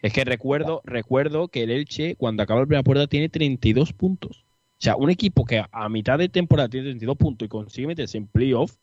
es 0.01 0.13
que 0.13 0.23
recuerdo, 0.23 0.81
recuerdo 0.85 1.47
que 1.47 1.63
el 1.63 1.71
Elche, 1.71 2.15
cuando 2.15 2.43
acaba 2.43 2.59
la 2.61 2.67
primera 2.67 2.83
puerta, 2.83 3.07
tiene 3.07 3.27
32 3.29 3.91
puntos. 3.93 4.45
O 4.77 4.81
sea, 4.85 4.95
un 4.97 5.09
equipo 5.09 5.45
que 5.45 5.63
a 5.71 5.89
mitad 5.89 6.19
de 6.19 6.29
temporada 6.29 6.69
tiene 6.69 6.85
32 6.89 7.17
puntos 7.17 7.45
y 7.47 7.49
consigue 7.49 7.87
meterse 7.87 8.17
en 8.19 8.27
playoff, 8.27 8.75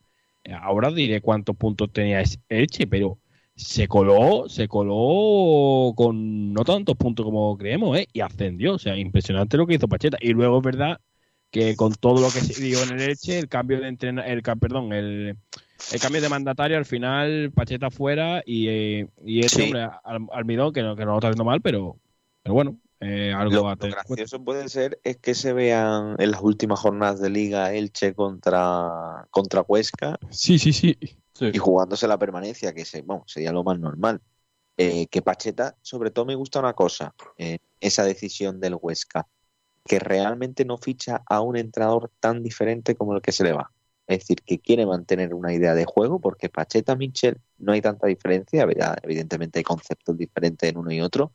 ahora 0.61 0.91
diré 0.91 1.21
cuántos 1.21 1.57
puntos 1.57 1.93
tenía 1.93 2.23
Elche, 2.49 2.87
pero 2.87 3.19
se 3.55 3.87
coló, 3.87 4.49
se 4.49 4.67
coló 4.67 5.93
con 5.95 6.53
no 6.53 6.65
tantos 6.65 6.97
puntos 6.97 7.25
como 7.25 7.57
creemos, 7.57 7.99
¿eh? 7.99 8.09
Y 8.13 8.21
ascendió. 8.21 8.75
O 8.75 8.79
sea, 8.79 8.97
impresionante 8.97 9.57
lo 9.57 9.67
que 9.67 9.75
hizo 9.75 9.89
Pacheta. 9.89 10.19
Y 10.21 10.31
luego 10.31 10.59
es 10.59 10.65
verdad 10.65 11.01
que 11.51 11.77
con 11.77 11.93
todo 11.93 12.21
lo 12.21 12.29
que 12.29 12.41
se 12.41 12.63
dio 12.63 12.83
en 12.83 12.93
el 12.93 13.03
Elche, 13.03 13.39
el 13.39 13.49
cambio 13.49 13.79
de 13.81 13.89
entrena, 13.89 14.27
el 14.27 14.43
perdón, 14.43 14.93
el, 14.95 15.37
el 15.93 16.01
cambio 16.01 16.23
de 16.23 16.29
mandatario 16.31 16.79
al 16.79 16.87
final 16.87 17.53
Pacheta 17.55 17.91
fuera 17.91 18.43
y, 18.47 18.69
eh, 18.69 19.07
y 19.25 19.41
ese 19.41 19.57
Sí. 19.57 19.63
hombre 19.65 19.83
Al- 20.03 20.27
Almidón 20.33 20.73
que 20.73 20.83
no, 20.83 20.97
que 20.97 21.05
no 21.05 21.11
lo 21.13 21.19
está 21.19 21.29
haciendo 21.29 21.45
mal, 21.45 21.61
pero, 21.61 21.97
pero 22.43 22.55
bueno, 22.55 22.79
eh, 23.01 23.33
algo 23.33 23.63
Lo, 23.63 23.69
a 23.69 23.77
lo 23.77 23.77
tener 23.77 23.99
en 23.99 24.05
cuenta. 24.05 24.25
gracioso 24.25 24.45
puede 24.45 24.69
ser 24.69 25.01
es 25.05 25.19
que 25.19 25.35
se 25.35 25.53
vean 25.53 26.17
en 26.19 26.31
las 26.31 26.43
últimas 26.43 26.81
jornadas 26.81 27.21
de 27.21 27.31
liga 27.31 27.73
Elche 27.75 28.15
contra, 28.15 29.27
contra 29.31 29.63
Huesca 29.63 30.19
Sí, 30.31 30.59
sí, 30.59 30.73
sí. 30.73 30.99
Sí. 31.35 31.51
y 31.53 31.59
jugándose 31.59 32.07
la 32.09 32.19
permanencia, 32.19 32.73
que 32.75 32.85
se, 32.85 33.03
bueno, 33.03 33.25
sería 33.27 33.53
lo 33.53 33.65
más 33.65 33.79
normal. 33.79 34.21
Eh, 34.77 35.07
que 35.09 35.23
Pacheta, 35.23 35.77
sobre 35.83 36.11
todo 36.11 36.25
me 36.27 36.35
gusta 36.35 36.59
una 36.61 36.73
cosa, 36.75 37.15
eh, 37.39 37.59
esa 37.81 38.05
decisión 38.05 38.61
del 38.61 38.77
Huesca, 38.81 39.29
que 39.85 39.99
realmente 39.99 40.65
no 40.65 40.79
ficha 40.79 41.23
a 41.27 41.41
un 41.43 41.57
entrenador 41.57 42.11
tan 42.21 42.43
diferente 42.43 42.95
como 42.97 43.15
el 43.15 43.23
que 43.23 43.33
se 43.33 43.45
le 43.45 43.53
va. 43.53 43.71
Es 44.07 44.21
decir, 44.21 44.43
que 44.43 44.61
quiere 44.61 44.87
mantener 44.87 45.35
una 45.35 45.53
idea 45.55 45.75
de 45.75 45.85
juego, 45.85 46.21
porque 46.21 46.49
Pacheta, 46.49 46.97
Michel, 46.97 47.39
no 47.59 47.73
hay 47.73 47.81
tanta 47.81 48.07
diferencia, 48.07 48.67
evidentemente 49.03 49.59
hay 49.61 49.65
conceptos 49.65 50.17
diferentes 50.19 50.69
en 50.69 50.77
uno 50.79 50.91
y 50.93 51.01
otro, 51.01 51.33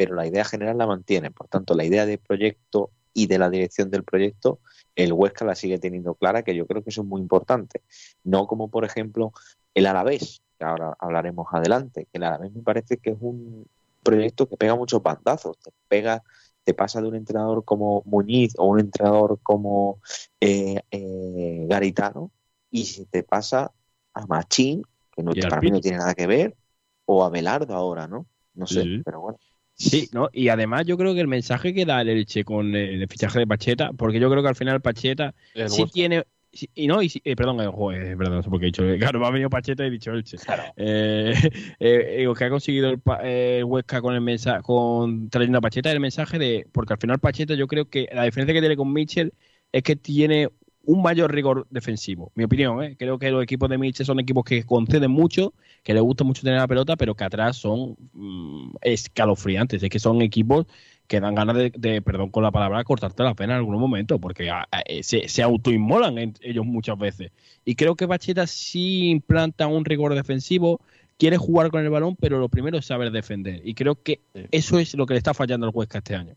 pero 0.00 0.14
la 0.14 0.26
idea 0.26 0.46
general 0.46 0.78
la 0.78 0.86
mantiene. 0.86 1.30
Por 1.30 1.48
tanto, 1.48 1.74
la 1.74 1.84
idea 1.84 2.06
de 2.06 2.16
proyecto 2.16 2.90
y 3.12 3.26
de 3.26 3.38
la 3.38 3.50
dirección 3.50 3.90
del 3.90 4.02
proyecto, 4.02 4.60
el 4.96 5.12
Huesca 5.12 5.44
la 5.44 5.54
sigue 5.54 5.78
teniendo 5.78 6.14
clara, 6.14 6.42
que 6.42 6.54
yo 6.54 6.66
creo 6.66 6.82
que 6.82 6.88
eso 6.88 7.02
es 7.02 7.06
muy 7.06 7.20
importante. 7.20 7.82
No 8.24 8.46
como, 8.46 8.70
por 8.70 8.86
ejemplo, 8.86 9.34
el 9.74 9.84
Alavés, 9.84 10.40
que 10.58 10.64
ahora 10.64 10.96
hablaremos 10.98 11.48
adelante, 11.52 12.06
que 12.10 12.16
el 12.16 12.22
Alavés 12.22 12.50
me 12.50 12.62
parece 12.62 12.96
que 12.96 13.10
es 13.10 13.18
un 13.20 13.66
proyecto 14.02 14.48
que 14.48 14.56
pega 14.56 14.74
muchos 14.74 15.02
bandazos, 15.02 15.58
te 15.58 15.70
pega, 15.86 16.22
te 16.64 16.72
pasa 16.72 17.02
de 17.02 17.08
un 17.08 17.16
entrenador 17.16 17.62
como 17.66 18.02
Muñiz 18.06 18.54
o 18.56 18.68
un 18.68 18.80
entrenador 18.80 19.38
como 19.42 20.00
eh, 20.40 20.80
eh, 20.90 21.66
Garitano, 21.68 22.30
y 22.70 22.86
se 22.86 23.04
te 23.04 23.22
pasa 23.22 23.70
a 24.14 24.26
Machín, 24.26 24.82
que 25.14 25.22
no, 25.22 25.32
para 25.34 25.60
mí 25.60 25.70
no 25.70 25.78
tiene 25.82 25.98
nada 25.98 26.14
que 26.14 26.26
ver, 26.26 26.56
o 27.04 27.22
a 27.22 27.28
Belardo 27.28 27.74
ahora, 27.74 28.08
¿no? 28.08 28.24
No 28.54 28.66
sé, 28.66 28.82
Sí. 28.82 29.02
pero 29.04 29.20
bueno. 29.20 29.38
Sí, 29.80 30.10
¿no? 30.12 30.28
Y 30.32 30.48
además 30.48 30.84
yo 30.86 30.98
creo 30.98 31.14
que 31.14 31.20
el 31.22 31.26
mensaje 31.28 31.72
que 31.72 31.86
da 31.86 32.02
el 32.02 32.10
Elche 32.10 32.44
con 32.44 32.74
el 32.76 33.08
fichaje 33.08 33.38
de 33.38 33.46
Pacheta, 33.46 33.92
porque 33.94 34.20
yo 34.20 34.30
creo 34.30 34.42
que 34.42 34.48
al 34.50 34.54
final 34.54 34.80
Pacheta 34.82 35.34
El 35.54 35.70
sí 35.70 35.80
Huesca. 35.82 35.92
tiene... 35.94 36.24
sí- 36.52 36.68
y 36.74 36.86
no, 36.86 37.00
y 37.00 37.08
sí- 37.08 37.22
eh, 37.24 37.34
perdón, 37.34 37.60
eh, 37.62 37.66
joder, 37.72 38.14
perdón, 38.16 38.34
no 38.36 38.42
sé 38.42 38.50
por 38.50 38.58
qué 38.60 38.66
he 38.66 38.68
dicho. 38.68 38.82
Claro, 38.98 39.18
me 39.20 39.26
ha 39.26 39.30
venido 39.30 39.48
Pacheta 39.48 39.82
y 39.84 39.86
he 39.86 39.90
dicho 39.90 40.12
Elche. 40.12 40.36
Claro. 40.36 40.64
Eh, 40.76 41.32
eh, 41.80 42.16
digo, 42.18 42.34
que 42.34 42.44
ha 42.44 42.50
conseguido 42.50 42.92
eh, 43.24 43.56
el 43.60 43.64
Huesca 43.64 44.02
con 44.02 44.14
el 44.14 44.20
mensaje, 44.20 44.60
con 44.62 45.30
trayendo 45.30 45.56
a 45.58 45.60
Pacheta 45.62 45.90
el 45.90 46.00
mensaje 46.00 46.38
de, 46.38 46.66
porque 46.72 46.92
al 46.92 46.98
final 47.00 47.18
Pacheta 47.18 47.54
yo 47.54 47.66
creo 47.66 47.88
que 47.88 48.06
la 48.12 48.24
diferencia 48.24 48.52
que 48.52 48.60
tiene 48.60 48.76
con 48.76 48.92
Mitchell 48.92 49.32
es 49.72 49.82
que 49.82 49.96
tiene 49.96 50.50
un 50.92 51.02
mayor 51.02 51.32
rigor 51.32 51.66
defensivo, 51.70 52.32
mi 52.34 52.44
opinión, 52.44 52.82
¿eh? 52.82 52.96
creo 52.98 53.18
que 53.18 53.30
los 53.30 53.42
equipos 53.42 53.68
de 53.70 53.78
Mitchell 53.78 54.06
son 54.06 54.18
equipos 54.20 54.44
que 54.44 54.64
conceden 54.64 55.10
mucho, 55.10 55.54
que 55.84 55.94
les 55.94 56.02
gusta 56.02 56.24
mucho 56.24 56.42
tener 56.42 56.58
la 56.58 56.66
pelota, 56.68 56.96
pero 56.96 57.14
que 57.14 57.24
atrás 57.24 57.56
son 57.56 57.96
mm, 58.12 58.72
escalofriantes, 58.82 59.82
es 59.82 59.88
que 59.90 59.98
son 59.98 60.20
equipos 60.22 60.66
que 61.06 61.20
dan 61.20 61.34
ganas 61.34 61.56
de, 61.56 61.72
de, 61.76 62.02
perdón 62.02 62.30
con 62.30 62.42
la 62.42 62.50
palabra, 62.52 62.82
cortarte 62.84 63.22
la 63.22 63.34
pena 63.34 63.54
en 63.54 63.58
algún 63.58 63.78
momento, 63.78 64.18
porque 64.20 64.50
a- 64.50 64.66
a- 64.70 64.80
eh, 64.86 65.02
se, 65.02 65.28
se 65.28 65.42
autoinmolan 65.42 66.18
en- 66.18 66.34
ellos 66.40 66.64
muchas 66.66 66.98
veces. 66.98 67.30
Y 67.64 67.74
creo 67.74 67.94
que 67.96 68.06
Pacheta 68.08 68.46
sí 68.46 69.10
implanta 69.10 69.66
un 69.66 69.84
rigor 69.84 70.14
defensivo, 70.14 70.80
quiere 71.18 71.36
jugar 71.36 71.70
con 71.70 71.82
el 71.82 71.90
balón, 71.90 72.16
pero 72.16 72.38
lo 72.38 72.48
primero 72.48 72.78
es 72.78 72.86
saber 72.86 73.10
defender. 73.10 73.60
Y 73.64 73.74
creo 73.74 74.00
que 74.02 74.20
eso 74.52 74.78
es 74.78 74.94
lo 74.94 75.06
que 75.06 75.14
le 75.14 75.18
está 75.18 75.34
fallando 75.34 75.66
al 75.66 75.72
Huesca 75.74 75.98
este 75.98 76.14
año. 76.14 76.34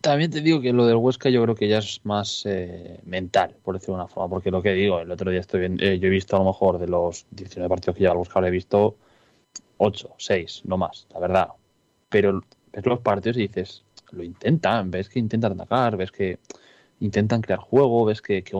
También 0.00 0.30
te 0.30 0.40
digo 0.40 0.60
que 0.60 0.72
lo 0.72 0.86
del 0.86 0.96
Huesca 0.96 1.30
yo 1.30 1.42
creo 1.42 1.54
que 1.54 1.66
ya 1.66 1.78
es 1.78 2.00
más 2.04 2.44
eh, 2.46 3.00
mental, 3.04 3.56
por 3.62 3.74
decirlo 3.74 3.96
de 3.96 4.02
una 4.02 4.08
forma, 4.08 4.28
porque 4.28 4.50
lo 4.50 4.62
que 4.62 4.72
digo, 4.72 5.00
el 5.00 5.10
otro 5.10 5.30
día 5.30 5.40
estoy 5.40 5.60
viendo, 5.60 5.82
eh, 5.82 5.98
yo 5.98 6.06
he 6.08 6.10
visto 6.10 6.36
a 6.36 6.38
lo 6.38 6.44
mejor 6.44 6.78
de 6.78 6.86
los 6.86 7.26
19 7.30 7.68
partidos 7.68 7.96
que 7.96 8.02
lleva 8.02 8.12
el 8.12 8.18
Huesca, 8.18 8.38
habré 8.38 8.50
visto 8.50 8.96
8, 9.78 10.14
6, 10.18 10.62
no 10.66 10.76
más, 10.76 11.06
la 11.12 11.20
verdad. 11.20 11.48
Pero 12.08 12.42
ves 12.72 12.86
los 12.86 13.00
partidos 13.00 13.36
y 13.38 13.48
dices, 13.48 13.84
lo 14.12 14.22
intentan, 14.22 14.90
ves 14.90 15.08
que 15.08 15.18
intentan 15.18 15.52
atacar, 15.52 15.96
ves 15.96 16.12
que 16.12 16.38
intentan 17.00 17.40
crear 17.40 17.58
juego, 17.60 18.04
ves 18.04 18.22
que, 18.22 18.44
que 18.44 18.56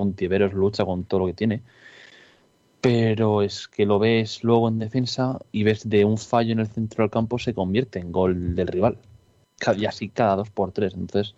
lucha 0.52 0.84
con 0.84 1.04
todo 1.04 1.20
lo 1.20 1.26
que 1.26 1.34
tiene. 1.34 1.62
Pero 2.80 3.42
es 3.42 3.68
que 3.68 3.86
lo 3.86 3.98
ves 3.98 4.42
luego 4.44 4.68
en 4.68 4.78
defensa 4.78 5.38
y 5.52 5.62
ves 5.62 5.88
de 5.88 6.04
un 6.04 6.18
fallo 6.18 6.52
en 6.52 6.60
el 6.60 6.66
centro 6.68 7.04
del 7.04 7.10
campo 7.10 7.38
se 7.38 7.54
convierte 7.54 7.98
en 7.98 8.12
gol 8.12 8.54
del 8.54 8.68
rival 8.68 8.98
y 9.76 9.86
así 9.86 10.08
cada 10.08 10.36
dos 10.36 10.50
por 10.50 10.72
tres. 10.72 10.94
Entonces, 10.94 11.34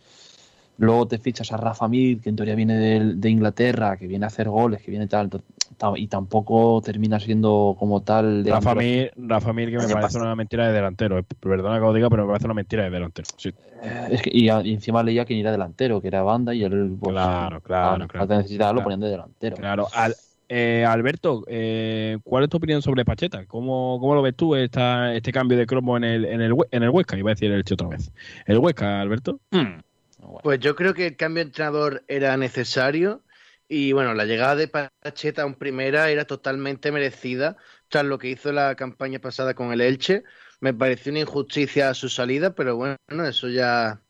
luego 0.79 1.07
te 1.07 1.19
fichas 1.19 1.53
a 1.53 1.57
Rafa 1.57 1.89
Mir, 1.89 2.21
que 2.21 2.29
en 2.29 2.37
teoría 2.37 2.55
viene 2.55 2.77
del- 2.77 3.21
de, 3.21 3.31
Inglaterra, 3.31 3.97
que 3.97 4.07
viene 4.07 4.25
a 4.25 4.29
hacer 4.29 4.49
goles, 4.49 4.83
que 4.83 4.91
viene 4.91 5.07
tal, 5.07 5.31
ta- 5.31 5.93
y 5.97 6.07
tampoco 6.09 6.81
termina 6.83 7.21
siendo 7.21 7.77
como 7.79 8.03
tal. 8.03 8.43
de 8.43 8.51
Rafa 8.51 8.75
Mir, 8.75 9.13
Rafa 9.17 9.53
Mir, 9.53 9.71
que 9.71 9.79
me 9.87 9.93
parece 9.93 10.19
una 10.19 10.35
mentira 10.35 10.67
de 10.67 10.73
delantero. 10.73 11.23
Perdona 11.41 11.77
que 11.77 11.81
lo 11.81 11.93
diga, 11.93 12.11
pero 12.11 12.25
me 12.25 12.29
parece 12.29 12.47
una 12.47 12.55
mentira 12.55 12.85
de 12.85 12.91
delantero. 12.91 13.29
Sí. 13.37 13.51
Eh, 13.83 14.09
es 14.11 14.23
que- 14.23 14.31
y, 14.33 14.49
encima 14.49 15.03
leía 15.03 15.25
que 15.25 15.39
era 15.39 15.53
delantero, 15.53 16.01
que 16.01 16.09
era 16.09 16.23
banda, 16.23 16.55
y 16.55 16.65
él, 16.65 16.97
pues, 16.99 17.13
Claro, 17.13 17.61
claro, 17.61 18.05
a- 18.05 18.09
claro. 18.09 18.33
a 18.33 18.37
necesitarlo, 18.39 18.73
lo 18.73 18.77
Claro. 18.81 18.85
ponían 18.85 19.01
de 19.01 19.09
delantero. 19.09 19.57
Claro. 19.57 19.89
Al- 19.95 20.15
eh, 20.49 20.85
Alberto, 20.87 21.45
eh, 21.49 22.19
¿cuál 22.25 22.45
es 22.45 22.51
tu 22.51 22.59
opinión 22.59 22.83
sobre 22.83 23.05
Pacheta? 23.05 23.47
¿Cómo, 23.47 23.99
cómo 24.01 24.15
lo 24.15 24.23
ves 24.23 24.37
tú 24.37 24.55
esta, 24.55 25.15
este 25.15 25.33
cambio 25.33 25.59
de 25.59 25.67
cromo 25.67 25.97
en 25.97 26.05
el, 26.05 26.25
en, 26.25 26.41
el, 26.41 26.55
en 26.71 26.83
el 26.83 26.91
Huesca? 26.91 27.17
Iba 27.17 27.31
a 27.31 27.35
decir 27.35 27.51
el 27.51 27.59
Elche 27.59 27.75
otra 27.75 27.89
vez. 27.89 28.13
¿El 28.47 28.59
Huesca, 28.59 29.01
Alberto? 29.01 29.41
Mm. 29.51 29.81
Bueno, 30.19 30.41
Pues 30.43 30.61
yo 30.61 30.75
creo 30.77 30.95
que 30.95 31.07
el 31.09 31.17
cambio 31.17 31.45
de 31.45 31.49
entrenador 31.49 32.05
era 32.09 32.37
necesario 32.37 33.23
y 33.69 33.93
bueno, 33.93 34.15
la 34.15 34.25
llegada 34.25 34.57
de 34.57 34.69
Pacheta 34.69 35.43
a 35.43 35.47
un 35.47 35.55
primera 35.55 36.11
era 36.11 36.25
totalmente 36.25 36.93
merecida 36.93 37.57
tras 37.89 38.05
lo 38.05 38.19
que 38.19 38.29
hizo 38.31 38.53
la 38.53 38.75
campaña 38.77 39.19
pasada 39.19 39.55
con 39.55 39.73
el 39.73 39.81
Elche. 39.81 40.23
Me 40.61 40.73
pareció 40.75 41.11
una 41.13 41.21
injusticia 41.21 41.93
su 41.95 42.09
salida, 42.09 42.55
pero 42.55 42.77
bueno, 42.77 42.97
eso 43.27 43.49
ya, 43.49 44.03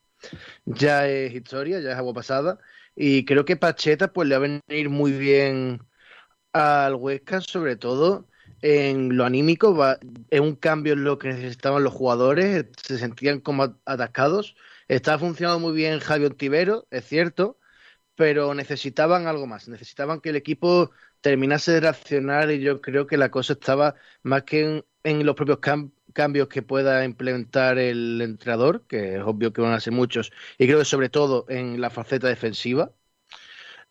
ya 0.65 1.09
es 1.09 1.35
historia, 1.35 1.81
ya 1.81 1.93
es 1.93 1.97
agua 1.97 2.15
pasada. 2.15 2.59
Y 2.95 3.25
creo 3.25 3.45
que 3.45 3.57
Pacheta 3.57 4.13
pues 4.13 4.29
le 4.29 4.39
va 4.39 4.47
a 4.47 4.61
venir 4.69 4.91
muy 4.91 5.13
bien 5.13 5.81
al 6.57 6.95
Huesca, 6.95 7.41
sobre 7.41 7.77
todo 7.77 8.29
en 8.63 9.17
lo 9.17 9.25
anímico, 9.25 9.75
va, 9.77 9.99
es 10.31 10.41
un 10.41 10.57
cambio 10.57 10.95
en 10.95 11.05
lo 11.05 11.19
que 11.19 11.29
necesitaban 11.29 11.85
los 11.85 11.93
jugadores, 11.93 12.67
se 12.83 12.99
sentían 12.99 13.41
como 13.41 13.79
atacados. 13.85 14.57
Está 14.89 15.19
funcionando 15.19 15.61
muy 15.61 15.73
bien 15.75 16.01
Javi 16.01 16.25
Ontivero, 16.27 16.87
es 16.91 17.05
cierto, 17.07 17.59
pero 18.15 18.55
necesitaban 18.55 19.27
algo 19.27 19.47
más, 19.47 19.69
necesitaban 19.69 20.21
que 20.21 20.31
el 20.31 20.37
equipo 20.37 20.91
terminase 21.21 21.73
de 21.73 21.81
reaccionar 21.81 22.51
y 22.51 22.61
yo 22.61 22.81
creo 22.81 23.07
que 23.07 23.17
la 23.17 23.31
cosa 23.31 23.55
estaba 23.55 23.97
más 24.23 24.45
que 24.45 24.85
en, 25.05 25.27
los 25.27 25.35
propios 25.37 25.59
cam- 25.61 25.93
cambios 26.13 26.49
que 26.49 26.63
pueda 26.63 27.05
implementar 27.05 27.79
el 27.79 28.21
entrenador, 28.23 28.87
que 28.87 29.17
es 29.17 29.23
obvio 29.23 29.53
que 29.53 29.61
van 29.63 29.73
a 29.73 29.81
ser 29.81 29.93
muchos, 29.93 30.33
y 30.59 30.67
creo 30.67 30.79
que 30.79 30.85
sobre 30.85 31.09
todo 31.11 31.47
en 31.49 31.81
la 31.81 31.91
faceta 31.91 32.29
defensiva. 32.29 32.93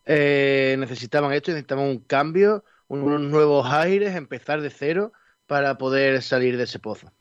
Eh, 0.05 0.75
necesitaban 0.77 1.33
esto, 1.33 1.51
necesitaban 1.51 1.85
un 1.85 1.99
cambio, 1.99 2.63
unos 2.87 3.21
nuevos 3.21 3.67
aires, 3.71 4.15
empezar 4.15 4.61
de 4.61 4.69
cero, 4.69 5.11
para 5.47 5.77
poder 5.77 6.21
salir 6.21 6.57
de 6.57 6.63
ese 6.63 6.79
pozo. 6.79 7.11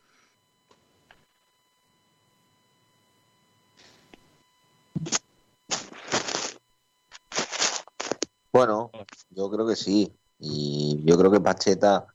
Bueno, 8.53 8.93
yo 9.31 9.51
creo 9.51 9.67
que 9.67 9.75
sí. 9.75 10.15
Y 10.39 11.03
yo 11.05 11.19
creo 11.19 11.31
que 11.31 11.41
Pacheta, 11.41 12.07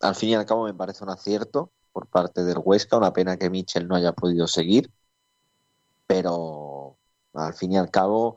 al 0.00 0.14
fin 0.14 0.28
y 0.28 0.34
al 0.34 0.46
cabo, 0.46 0.64
me 0.64 0.74
parece 0.74 1.02
un 1.02 1.10
acierto 1.10 1.72
por 1.92 2.06
parte 2.06 2.44
del 2.44 2.58
Huesca. 2.62 2.96
Una 2.96 3.12
pena 3.12 3.36
que 3.36 3.50
Michel 3.50 3.88
no 3.88 3.96
haya 3.96 4.12
podido 4.12 4.46
seguir. 4.46 4.90
Pero 6.06 6.96
al 7.34 7.54
fin 7.54 7.72
y 7.72 7.78
al 7.78 7.90
cabo, 7.90 8.36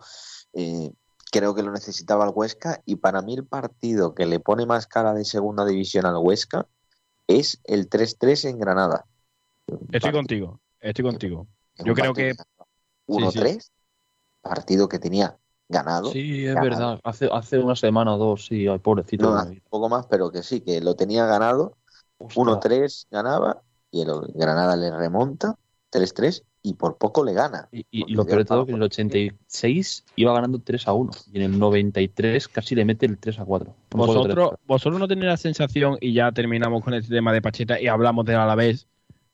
eh, 0.53 0.91
creo 1.35 1.53
que 1.53 1.63
lo 1.63 1.71
necesitaba 1.71 2.23
el 2.23 2.31
Huesca. 2.33 2.81
Y 2.85 2.95
para 2.95 3.21
mí, 3.21 3.33
el 3.33 3.45
partido 3.45 4.15
que 4.15 4.25
le 4.25 4.39
pone 4.39 4.65
más 4.65 4.87
cara 4.87 5.13
de 5.13 5.25
segunda 5.25 5.65
división 5.65 6.05
al 6.05 6.15
Huesca 6.15 6.65
es 7.27 7.59
el 7.65 7.89
3-3 7.89 8.51
en 8.51 8.59
Granada. 8.59 9.05
Estoy 9.91 10.13
contigo, 10.13 10.61
estoy 10.79 11.03
contigo. 11.03 11.47
Yo 11.83 11.93
creo 11.93 12.13
que 12.13 12.35
1-3, 13.07 13.69
partido 14.41 14.87
que 14.87 14.99
tenía 14.99 15.37
ganado. 15.67 16.11
Sí, 16.11 16.45
es 16.45 16.55
ganado. 16.55 16.69
verdad. 16.69 16.99
Hace, 17.03 17.27
hace 17.29 17.59
una 17.59 17.75
semana 17.75 18.15
o 18.15 18.17
dos, 18.17 18.45
sí, 18.45 18.67
ay, 18.67 18.79
pobrecito. 18.79 19.29
No, 19.29 19.43
un 19.43 19.61
poco 19.69 19.89
más, 19.89 20.05
pero 20.05 20.31
que 20.31 20.41
sí, 20.41 20.61
que 20.61 20.79
lo 20.79 20.95
tenía 20.95 21.25
ganado. 21.25 21.75
Ostras. 22.17 22.45
1-3 22.45 23.07
ganaba 23.11 23.61
y 23.91 24.01
el 24.01 24.09
Granada 24.33 24.77
le 24.77 24.89
remonta 24.95 25.57
3-3 25.91 26.43
y 26.65 26.73
por 26.73 26.97
poco 26.97 27.23
le 27.23 27.33
gana. 27.33 27.69
Y, 27.71 27.85
y 27.91 28.11
lo 28.13 28.25
peor 28.25 28.39
de 28.39 28.45
todo 28.45 28.65
que 28.65 28.71
en 28.71 28.77
el 28.77 28.83
86 28.83 30.03
iba 30.15 30.33
ganando 30.33 30.57
3 30.57 30.87
a 30.87 30.93
1 30.93 31.11
y 31.31 31.37
en 31.37 31.43
el 31.43 31.59
93 31.59 32.47
casi 32.47 32.73
le 32.73 32.85
mete 32.85 33.05
el 33.05 33.19
3 33.19 33.39
a 33.39 33.45
4. 33.45 33.75
vosotros, 33.91 34.53
vosotros 34.65 34.99
no 34.99 35.07
tenéis 35.07 35.27
la 35.27 35.37
sensación, 35.37 35.97
y 36.01 36.13
ya 36.13 36.31
terminamos 36.31 36.83
con 36.83 36.95
este 36.95 37.13
tema 37.13 37.31
de 37.31 37.43
Pacheta 37.43 37.79
y 37.79 37.85
hablamos 37.85 38.25
del 38.25 38.37
Alavés, 38.37 38.87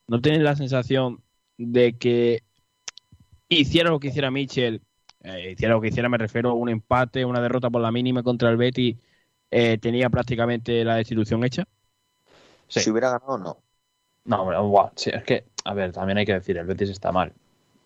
¿no 0.07 0.19
tenéis 0.19 0.43
la 0.43 0.57
sensación 0.57 1.23
de 1.57 1.97
que 1.97 2.43
hiciera 3.47 3.91
lo 3.91 3.99
que 4.01 4.09
hiciera 4.09 4.29
Michel, 4.29 4.81
eh, 5.21 5.51
hiciera 5.53 5.75
lo 5.75 5.79
que 5.79 5.87
hiciera, 5.87 6.09
me 6.09 6.17
refiero 6.17 6.49
a 6.49 6.53
un 6.53 6.67
empate, 6.67 7.23
una 7.23 7.41
derrota 7.41 7.69
por 7.69 7.81
la 7.81 7.93
mínima 7.93 8.23
contra 8.23 8.49
el 8.49 8.57
Betty, 8.57 8.99
eh, 9.51 9.77
tenía 9.77 10.09
prácticamente 10.09 10.83
la 10.83 10.95
destitución 10.95 11.45
hecha? 11.45 11.63
Sí. 12.67 12.81
Si 12.81 12.89
hubiera 12.91 13.11
ganado, 13.11 13.37
no. 13.37 13.70
No, 14.25 14.41
hombre, 14.41 14.57
guau, 14.59 14.89
sí, 14.95 15.09
es 15.13 15.23
que, 15.23 15.45
a 15.65 15.73
ver, 15.73 15.91
también 15.91 16.17
hay 16.17 16.25
que 16.25 16.33
decir, 16.33 16.57
el 16.57 16.65
Betis 16.65 16.89
está 16.89 17.11
mal, 17.11 17.33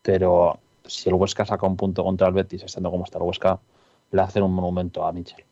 pero 0.01 0.59
si 0.85 1.09
el 1.09 1.15
Huesca 1.15 1.45
saca 1.45 1.65
un 1.65 1.77
punto 1.77 2.03
contra 2.03 2.27
el 2.27 2.33
Betis, 2.33 2.63
estando 2.63 2.91
como 2.91 3.05
está 3.05 3.17
el 3.17 3.23
Huesca, 3.23 3.59
le 4.11 4.21
hacen 4.21 4.43
un 4.43 4.53
monumento 4.53 5.05
a 5.05 5.11
Michel. 5.13 5.43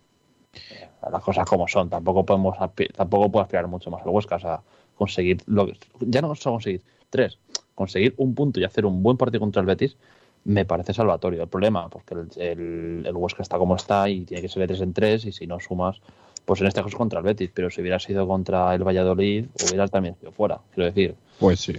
Eh, 0.72 0.90
Las 1.12 1.24
cosas 1.24 1.48
como 1.48 1.68
son, 1.68 1.90
tampoco 1.90 2.26
podemos 2.26 2.58
tampoco 2.96 3.32
puede 3.32 3.44
aspirar 3.44 3.68
mucho 3.68 3.90
más 3.90 4.04
el 4.06 4.10
Huesca, 4.10 4.36
o 4.36 4.40
sea, 4.40 4.62
conseguir, 4.96 5.42
lo, 5.48 5.68
ya 6.02 6.22
no 6.22 6.36
solo 6.36 6.56
conseguir 6.56 6.82
tres, 7.10 7.40
conseguir 7.76 8.14
un 8.18 8.36
punto 8.36 8.60
y 8.60 8.66
hacer 8.66 8.86
un 8.86 9.02
buen 9.04 9.18
partido 9.18 9.40
contra 9.40 9.62
el 9.62 9.66
Betis, 9.66 9.98
me 10.46 10.66
parece 10.66 10.94
salvatorio. 10.94 11.42
El 11.44 11.48
problema, 11.48 11.88
porque 11.90 12.14
el, 12.16 12.30
el, 12.36 13.06
el 13.08 13.16
Huesca 13.16 13.42
está 13.42 13.58
como 13.58 13.76
está 13.78 14.10
y 14.10 14.26
tiene 14.26 14.42
que 14.42 14.50
ser 14.50 14.62
de 14.62 14.68
3 14.68 14.82
en 14.82 14.94
3 14.94 15.26
y 15.26 15.32
si 15.32 15.48
no 15.48 15.60
sumas, 15.62 16.02
pues 16.46 16.62
en 16.62 16.68
este 16.68 16.82
caso 16.84 16.98
contra 16.98 17.20
el 17.20 17.26
Betis, 17.26 17.52
pero 17.54 17.70
si 17.70 17.82
hubiera 17.82 18.00
sido 18.00 18.28
contra 18.28 18.74
el 18.76 18.84
Valladolid, 18.84 19.46
hubiera 19.68 19.88
también 19.88 20.16
sido 20.20 20.32
fuera, 20.32 20.60
quiero 20.74 20.92
decir. 20.92 21.16
Pues 21.40 21.60
sí. 21.60 21.74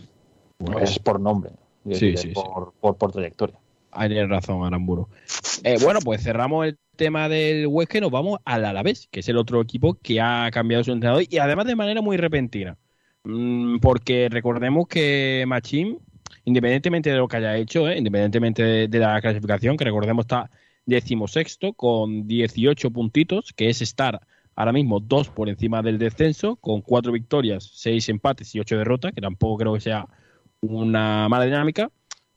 Es 0.81 0.99
por 0.99 1.21
nombre, 1.21 1.51
Sí, 1.85 1.91
decir, 2.13 2.19
sí, 2.19 2.29
es 2.29 2.35
por, 2.35 2.73
por, 2.81 2.97
por 2.97 3.13
trayectoria. 3.13 3.59
Ahí 3.91 4.09
tienes 4.09 4.29
razón, 4.29 4.65
Aramburu. 4.65 5.09
Eh, 5.63 5.77
bueno, 5.83 6.01
pues 6.01 6.23
cerramos 6.23 6.67
el 6.67 6.79
tema 6.97 7.29
del 7.29 7.67
Huesca 7.67 7.99
y 7.99 8.01
nos 8.01 8.11
vamos 8.11 8.41
al 8.45 8.65
Alavés, 8.65 9.09
que 9.11 9.21
es 9.21 9.29
el 9.29 9.37
otro 9.37 9.61
equipo 9.61 9.95
que 10.03 10.21
ha 10.21 10.51
cambiado 10.53 10.83
su 10.83 10.93
entrenador 10.93 11.25
y 11.29 11.39
además 11.39 11.67
de 11.67 11.77
manera 11.77 12.01
muy 12.01 12.17
repentina. 12.17 12.77
Mm, 13.25 13.79
porque 13.79 14.29
recordemos 14.31 14.89
que 14.89 15.45
Machín, 15.47 15.99
independientemente 16.45 17.11
de 17.11 17.17
lo 17.17 17.29
que 17.29 17.37
haya 17.37 17.57
hecho, 17.57 17.89
eh, 17.89 17.99
independientemente 17.99 18.63
de, 18.63 18.89
de 18.89 18.99
la 18.99 19.21
clasificación, 19.21 19.77
que 19.77 19.85
recordemos 19.85 20.25
está 20.25 20.51
decimosexto 20.87 21.73
con 21.73 22.27
18 22.27 22.91
puntitos, 22.91 23.53
que 23.55 23.71
es 23.71 23.81
estar 23.81 24.21
ahora 24.57 24.73
mismo 24.73 25.01
dos 25.01 25.29
por 25.29 25.49
encima 25.49 25.83
del 25.83 25.99
descenso, 25.99 26.57
con 26.57 26.81
cuatro 26.81 27.13
victorias, 27.13 27.71
seis 27.73 28.09
empates 28.09 28.55
y 28.55 28.61
ocho 28.61 28.77
derrotas, 28.77 29.13
que 29.13 29.21
tampoco 29.21 29.59
creo 29.59 29.75
que 29.75 29.81
sea 29.81 30.07
una 30.61 31.29
mala 31.29 31.45
dinámica. 31.45 31.91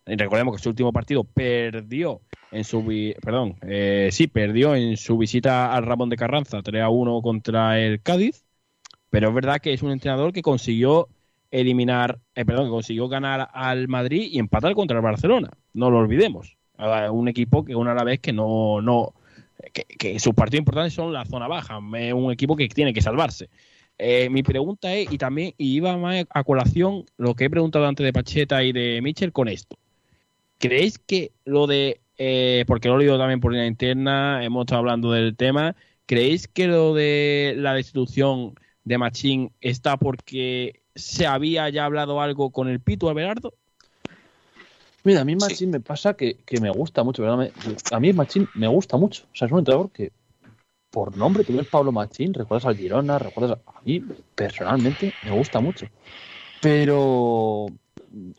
Recordemos 0.05 0.55
que 0.55 0.63
su 0.63 0.69
último 0.69 0.93
partido 0.93 1.23
perdió 1.23 2.21
en 2.51 2.63
su 2.63 2.83
perdón, 3.21 3.57
eh, 3.61 4.09
sí, 4.11 4.27
perdió 4.27 4.73
en 4.73 4.95
su 4.95 5.17
visita 5.17 5.73
al 5.73 5.85
Ramón 5.85 6.09
de 6.09 6.15
Carranza 6.15 6.61
3 6.61 6.81
a 6.81 6.89
1 6.89 7.21
contra 7.21 7.79
el 7.79 8.01
Cádiz, 8.01 8.45
pero 9.09 9.29
es 9.29 9.35
verdad 9.35 9.59
que 9.59 9.73
es 9.73 9.83
un 9.83 9.91
entrenador 9.91 10.31
que 10.31 10.41
consiguió 10.41 11.09
eliminar, 11.51 12.19
eh, 12.35 12.45
perdón, 12.45 12.65
que 12.65 12.71
consiguió 12.71 13.09
ganar 13.09 13.49
al 13.53 13.89
Madrid 13.89 14.29
y 14.31 14.39
empatar 14.39 14.73
contra 14.75 14.97
el 14.97 15.03
Barcelona, 15.03 15.49
no 15.73 15.89
lo 15.89 15.97
olvidemos. 15.97 16.55
Un 17.11 17.27
equipo 17.27 17.65
que 17.65 17.75
una 17.75 17.93
a 17.93 17.95
la 17.95 18.03
vez 18.03 18.19
que 18.19 18.31
no, 18.31 18.81
no 18.81 19.13
que, 19.73 20.19
sus 20.19 20.33
partidos 20.33 20.61
importantes 20.61 20.93
son 20.93 21.13
la 21.13 21.25
zona 21.25 21.47
baja, 21.47 21.77
un 21.77 22.31
equipo 22.31 22.55
que 22.55 22.67
tiene 22.69 22.93
que 22.93 23.01
salvarse. 23.01 23.49
Eh, 23.97 24.29
mi 24.29 24.43
pregunta 24.43 24.93
es, 24.93 25.11
y 25.11 25.17
también 25.17 25.53
y 25.57 25.75
iba 25.75 25.97
más 25.97 26.25
a 26.29 26.43
colación 26.43 27.05
lo 27.17 27.35
que 27.35 27.45
he 27.45 27.49
preguntado 27.49 27.87
antes 27.87 28.03
de 28.03 28.13
Pacheta 28.13 28.63
y 28.63 28.71
de 28.71 29.01
Mitchell 29.01 29.31
con 29.31 29.47
esto. 29.47 29.77
¿Creéis 30.59 30.99
que 30.99 31.31
lo 31.45 31.67
de, 31.67 31.99
eh, 32.17 32.63
porque 32.67 32.89
lo 32.89 32.95
he 32.95 32.99
leído 32.99 33.17
también 33.17 33.39
por 33.39 33.51
línea 33.51 33.67
interna, 33.67 34.43
hemos 34.43 34.63
estado 34.63 34.79
hablando 34.79 35.11
del 35.11 35.35
tema, 35.35 35.75
¿creéis 36.05 36.47
que 36.47 36.67
lo 36.67 36.93
de 36.93 37.55
la 37.57 37.73
destitución 37.73 38.55
de 38.83 38.97
Machín 38.97 39.51
está 39.61 39.97
porque 39.97 40.81
se 40.95 41.25
había 41.25 41.69
ya 41.69 41.85
hablado 41.85 42.21
algo 42.21 42.51
con 42.51 42.69
el 42.69 42.79
Pito 42.79 43.09
Abelardo? 43.09 43.53
Mira, 45.07 45.21
a 45.21 45.25
mí 45.25 45.33
Sí. 45.35 45.39
Machín 45.39 45.69
me 45.71 45.79
pasa 45.79 46.15
que, 46.15 46.35
que 46.45 46.59
me 46.59 46.69
gusta 46.69 47.01
mucho, 47.01 47.21
¿verdad? 47.23 47.37
Me- 47.37 47.53
a 47.91 47.99
mí 48.01 48.11
Machín 48.11 48.49
me 48.53 48.67
gusta 48.67 48.97
mucho. 48.97 49.23
O 49.31 49.35
sea, 49.35 49.45
es 49.45 49.51
un 49.53 49.59
entrenador 49.59 49.89
que, 49.91 50.11
por 50.91 51.15
nombre, 51.17 51.45
tú 51.45 51.53
ves 51.55 51.67
Pablo 51.67 51.93
Machín, 51.93 52.33
recuerdas 52.33 52.65
al 52.65 52.77
Girona, 52.77 53.17
recuerdas 53.19 53.59
a... 53.65 53.77
a 53.79 53.81
mí, 53.83 54.05
personalmente, 54.35 55.15
me 55.21 55.31
gusta 55.31 55.61
mucho. 55.61 55.89
Pero 56.59 57.73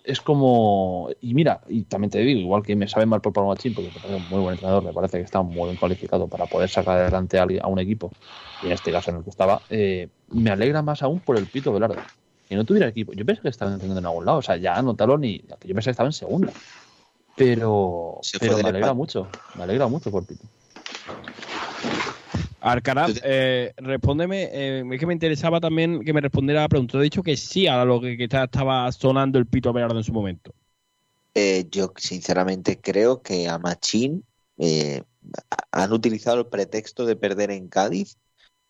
es 0.05 0.21
como... 0.21 1.11
Y 1.23 1.35
mira, 1.35 1.63
y 1.69 1.85
también 1.85 2.11
te 2.11 2.19
digo, 2.21 2.41
igual 2.41 2.63
que 2.63 2.77
me 2.77 2.89
sabe 2.89 3.07
mal 3.07 3.23
por 3.23 3.33
Pablo 3.33 3.49
Machín, 3.51 3.75
porque 3.75 3.91
me 3.93 4.01
parece 4.01 4.17
un 4.17 4.29
muy 4.29 4.41
buen 4.41 4.53
entrenador, 4.55 4.83
me 4.85 4.93
parece 4.93 5.19
que 5.19 5.25
está 5.25 5.43
muy 5.43 5.69
bien 5.69 5.77
cualificado 5.79 6.29
para 6.29 6.47
poder 6.49 6.69
sacar 6.71 6.99
adelante 6.99 7.39
a, 7.39 7.47
un 7.69 7.79
equipo, 7.79 8.13
y 8.61 8.67
en 8.67 8.73
este 8.73 8.93
caso 8.93 9.11
en 9.11 9.19
el 9.19 9.25
que 9.25 9.31
estaba, 9.31 9.63
eh, 9.71 10.09
me 10.33 10.51
alegra 10.51 10.83
más 10.83 11.03
aún 11.03 11.21
por 11.21 11.37
el 11.39 11.47
Pito 11.49 11.73
Velardo. 11.73 12.03
Que 12.49 12.57
no 12.57 12.65
tuviera 12.65 12.89
equipo. 12.89 13.13
Yo 13.13 13.27
pensé 13.27 13.43
que 13.43 13.49
estaba 13.49 13.73
entrando 13.73 13.99
en 13.99 14.07
algún 14.07 14.25
lado. 14.25 14.39
O 14.39 14.43
sea, 14.43 14.57
ya 14.57 14.81
no 14.83 14.95
talón 14.95 15.21
ni. 15.21 15.39
Yo 15.39 15.75
pensé 15.75 15.85
que 15.85 15.91
estaba 15.91 16.09
en 16.09 16.13
segunda. 16.15 16.53
Pero, 17.37 18.19
Se 18.23 18.39
pero 18.39 18.55
me 18.55 18.61
alegra 18.61 18.79
España. 18.79 18.95
mucho. 18.95 19.29
Me 19.55 19.63
alegra 19.65 19.87
mucho 19.87 20.11
por 20.11 20.25
Pito. 20.27 20.45
Alcaraz, 22.61 23.21
eh, 23.23 23.73
respóndeme, 23.77 24.49
eh, 24.53 24.85
es 24.93 24.99
que 24.99 25.07
me 25.07 25.13
interesaba 25.13 25.61
también 25.61 26.05
que 26.05 26.13
me 26.13 26.21
respondiera 26.21 26.61
a 26.61 26.65
la 26.65 26.69
pregunta. 26.69 26.99
He 26.99 27.03
dicho 27.03 27.23
que 27.23 27.37
sí 27.37 27.69
a 27.69 27.85
lo 27.85 28.01
que, 28.01 28.17
que 28.17 28.25
está- 28.25 28.45
estaba 28.45 28.91
sonando 28.91 29.39
el 29.39 29.47
Pito 29.47 29.69
Abelardo 29.69 29.97
en 29.97 30.03
su 30.05 30.13
momento. 30.13 30.53
Eh, 31.35 31.67
yo 31.71 31.93
sinceramente 31.97 32.81
creo 32.81 33.23
que 33.23 33.49
a 33.49 33.59
Machín 33.59 34.25
eh, 34.59 35.03
han 35.71 35.93
utilizado 35.93 36.41
el 36.41 36.47
pretexto 36.47 37.07
de 37.07 37.15
perder 37.15 37.53
en 37.53 37.69
Cádiz 37.69 38.17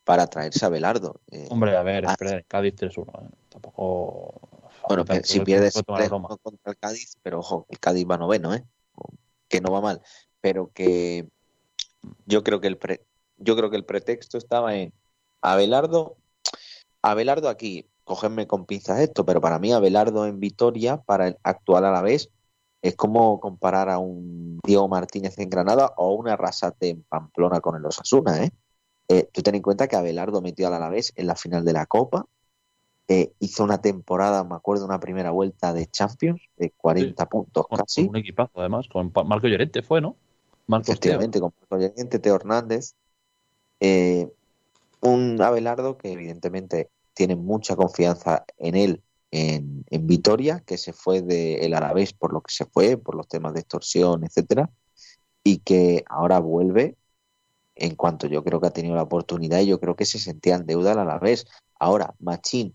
para 0.05 0.27
traerse 0.27 0.67
a 0.67 0.69
Belardo. 0.69 1.21
Eh, 1.31 1.47
Hombre, 1.49 1.75
a 1.75 1.83
ver, 1.83 2.05
Ah. 2.07 2.13
espera, 2.13 2.43
Cádiz 2.47 2.75
3-1. 2.77 3.31
Tampoco. 3.61 4.41
bueno, 4.89 5.05
si 5.25 5.39
es 5.39 5.45
pierdes 5.45 5.75
que 5.75 5.83
tomar 5.83 6.01
la 6.01 6.07
3 6.07 6.11
broma. 6.11 6.29
contra 6.43 6.73
el 6.73 6.79
Cádiz, 6.79 7.17
pero 7.23 7.41
ojo, 7.41 7.67
el 7.69 7.79
Cádiz 7.79 8.07
va 8.09 8.17
noveno, 8.19 8.55
¿eh? 8.55 8.65
que 9.49 9.61
no 9.61 9.73
va 9.73 9.81
mal, 9.81 10.03
pero 10.41 10.71
que 10.73 11.27
yo 12.27 12.45
creo 12.45 12.61
que 12.61 12.69
el 12.69 12.77
pre- 12.77 13.05
yo 13.39 13.57
creo 13.57 13.71
que 13.71 13.77
el 13.77 13.85
pretexto 13.85 14.37
estaba 14.39 14.75
en 14.77 14.93
Abelardo, 15.41 16.17
Abelardo 17.03 17.49
aquí, 17.49 17.89
cogerme 18.05 18.47
con 18.47 18.67
pinzas 18.67 19.01
esto, 19.01 19.25
pero 19.25 19.41
para 19.41 19.59
mí 19.59 19.73
Abelardo 19.73 20.27
en 20.27 20.39
Vitoria, 20.41 20.99
para 20.99 21.29
el 21.29 21.39
actual 21.43 21.85
a 21.85 21.91
la 21.91 22.03
vez, 22.03 22.31
es 22.83 22.95
como 22.95 23.41
comparar 23.41 23.89
a 23.89 23.99
un 23.99 24.61
Diego 24.65 24.87
Martínez 24.89 25.39
en 25.39 25.51
Granada 25.51 25.93
o 25.97 26.13
una 26.13 26.35
Arrasate 26.35 26.91
en 26.91 27.03
Pamplona 27.05 27.61
con 27.61 27.77
el 27.77 27.85
Osasuna, 27.85 28.45
¿eh? 28.45 28.51
Eh, 29.09 29.29
tú 29.33 29.43
ten 29.43 29.55
en 29.55 29.63
cuenta 29.63 29.89
que 29.89 29.97
Abelardo 29.97 30.43
metió 30.43 30.67
al 30.67 30.75
Alavés 30.75 31.13
en 31.17 31.27
la 31.27 31.35
final 31.35 31.65
de 31.65 31.73
la 31.73 31.87
Copa, 31.87 32.27
eh, 33.11 33.33
hizo 33.41 33.65
una 33.65 33.81
temporada, 33.81 34.45
me 34.45 34.55
acuerdo, 34.55 34.85
una 34.85 35.01
primera 35.01 35.31
vuelta 35.31 35.73
de 35.73 35.87
Champions 35.87 36.43
de 36.59 36.71
40 36.77 37.27
puntos 37.27 37.67
Con, 37.67 37.79
casi, 37.79 38.03
con 38.03 38.11
un 38.11 38.17
equipazo, 38.17 38.61
además. 38.61 38.87
Con 38.93 39.11
Marco 39.27 39.49
Llorente 39.49 39.83
fue, 39.83 40.03
¿no? 40.03 40.15
Marcos 40.67 40.91
efectivamente, 40.91 41.41
con 41.41 41.55
Marco 41.59 41.79
Llorente, 41.79 42.19
Teo 42.19 42.37
Hernández. 42.37 42.95
Eh, 43.81 44.29
un 45.01 45.41
Abelardo 45.41 45.97
que 45.97 46.13
evidentemente 46.13 46.91
tiene 47.15 47.35
mucha 47.35 47.77
confianza 47.77 48.45
en 48.59 48.77
él 48.77 49.03
en, 49.31 49.87
en 49.89 50.07
Vitoria, 50.07 50.61
que 50.61 50.77
se 50.77 50.93
fue 50.93 51.23
del 51.23 51.73
Alavés 51.73 52.13
por 52.13 52.35
lo 52.35 52.43
que 52.43 52.53
se 52.53 52.67
fue, 52.67 52.99
por 52.99 53.15
los 53.15 53.27
temas 53.27 53.55
de 53.55 53.61
extorsión, 53.61 54.23
etcétera, 54.23 54.71
y 55.43 55.59
que 55.59 56.05
ahora 56.11 56.41
vuelve 56.41 56.97
en 57.75 57.95
cuanto 57.95 58.27
yo 58.27 58.45
creo 58.45 58.61
que 58.61 58.67
ha 58.67 58.73
tenido 58.73 58.97
la 58.97 59.03
oportunidad 59.03 59.61
y 59.61 59.67
yo 59.67 59.81
creo 59.81 59.97
que 59.97 60.05
se 60.05 60.19
sentía 60.19 60.57
en 60.57 60.67
deuda 60.67 60.93
al 60.93 60.99
Alavés. 60.99 61.47
Ahora, 61.79 62.15
Machín 62.19 62.75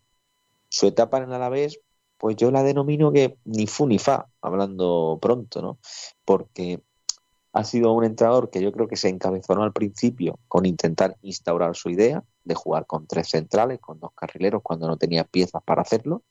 Su 0.73 0.87
etapa 0.87 1.19
en 1.19 1.25
el 1.25 1.33
Alavés, 1.33 1.79
pues 2.17 2.35
yo 2.35 2.49
la 2.49 2.63
denomino 2.63 3.11
que 3.11 3.37
ni 3.45 3.67
fu 3.67 3.85
ni 3.85 3.99
fa, 3.99 4.27
hablando 4.41 5.19
pronto, 5.21 5.61
¿no? 5.61 5.77
Porque 6.25 6.81
ha 7.53 7.63
sido 7.63 7.93
un 7.93 8.03
entrenador 8.03 8.49
que 8.49 8.59
yo 8.59 8.71
creo 8.71 8.87
que 8.87 8.95
se 8.95 9.07
encabezonó 9.07 9.61
al 9.61 9.71
principio 9.71 10.39
con 10.47 10.65
intentar 10.65 11.15
instaurar 11.21 11.75
su 11.75 11.91
idea 11.91 12.23
de 12.43 12.55
jugar 12.55 12.87
con 12.87 13.05
tres 13.05 13.29
centrales, 13.29 13.79
con 13.79 13.99
dos 13.99 14.13
carrileros, 14.15 14.63
cuando 14.63 14.87
no 14.87 14.97
tenía 14.97 15.25
piezas 15.25 15.61
para 15.63 15.83
hacerlo. 15.83 16.23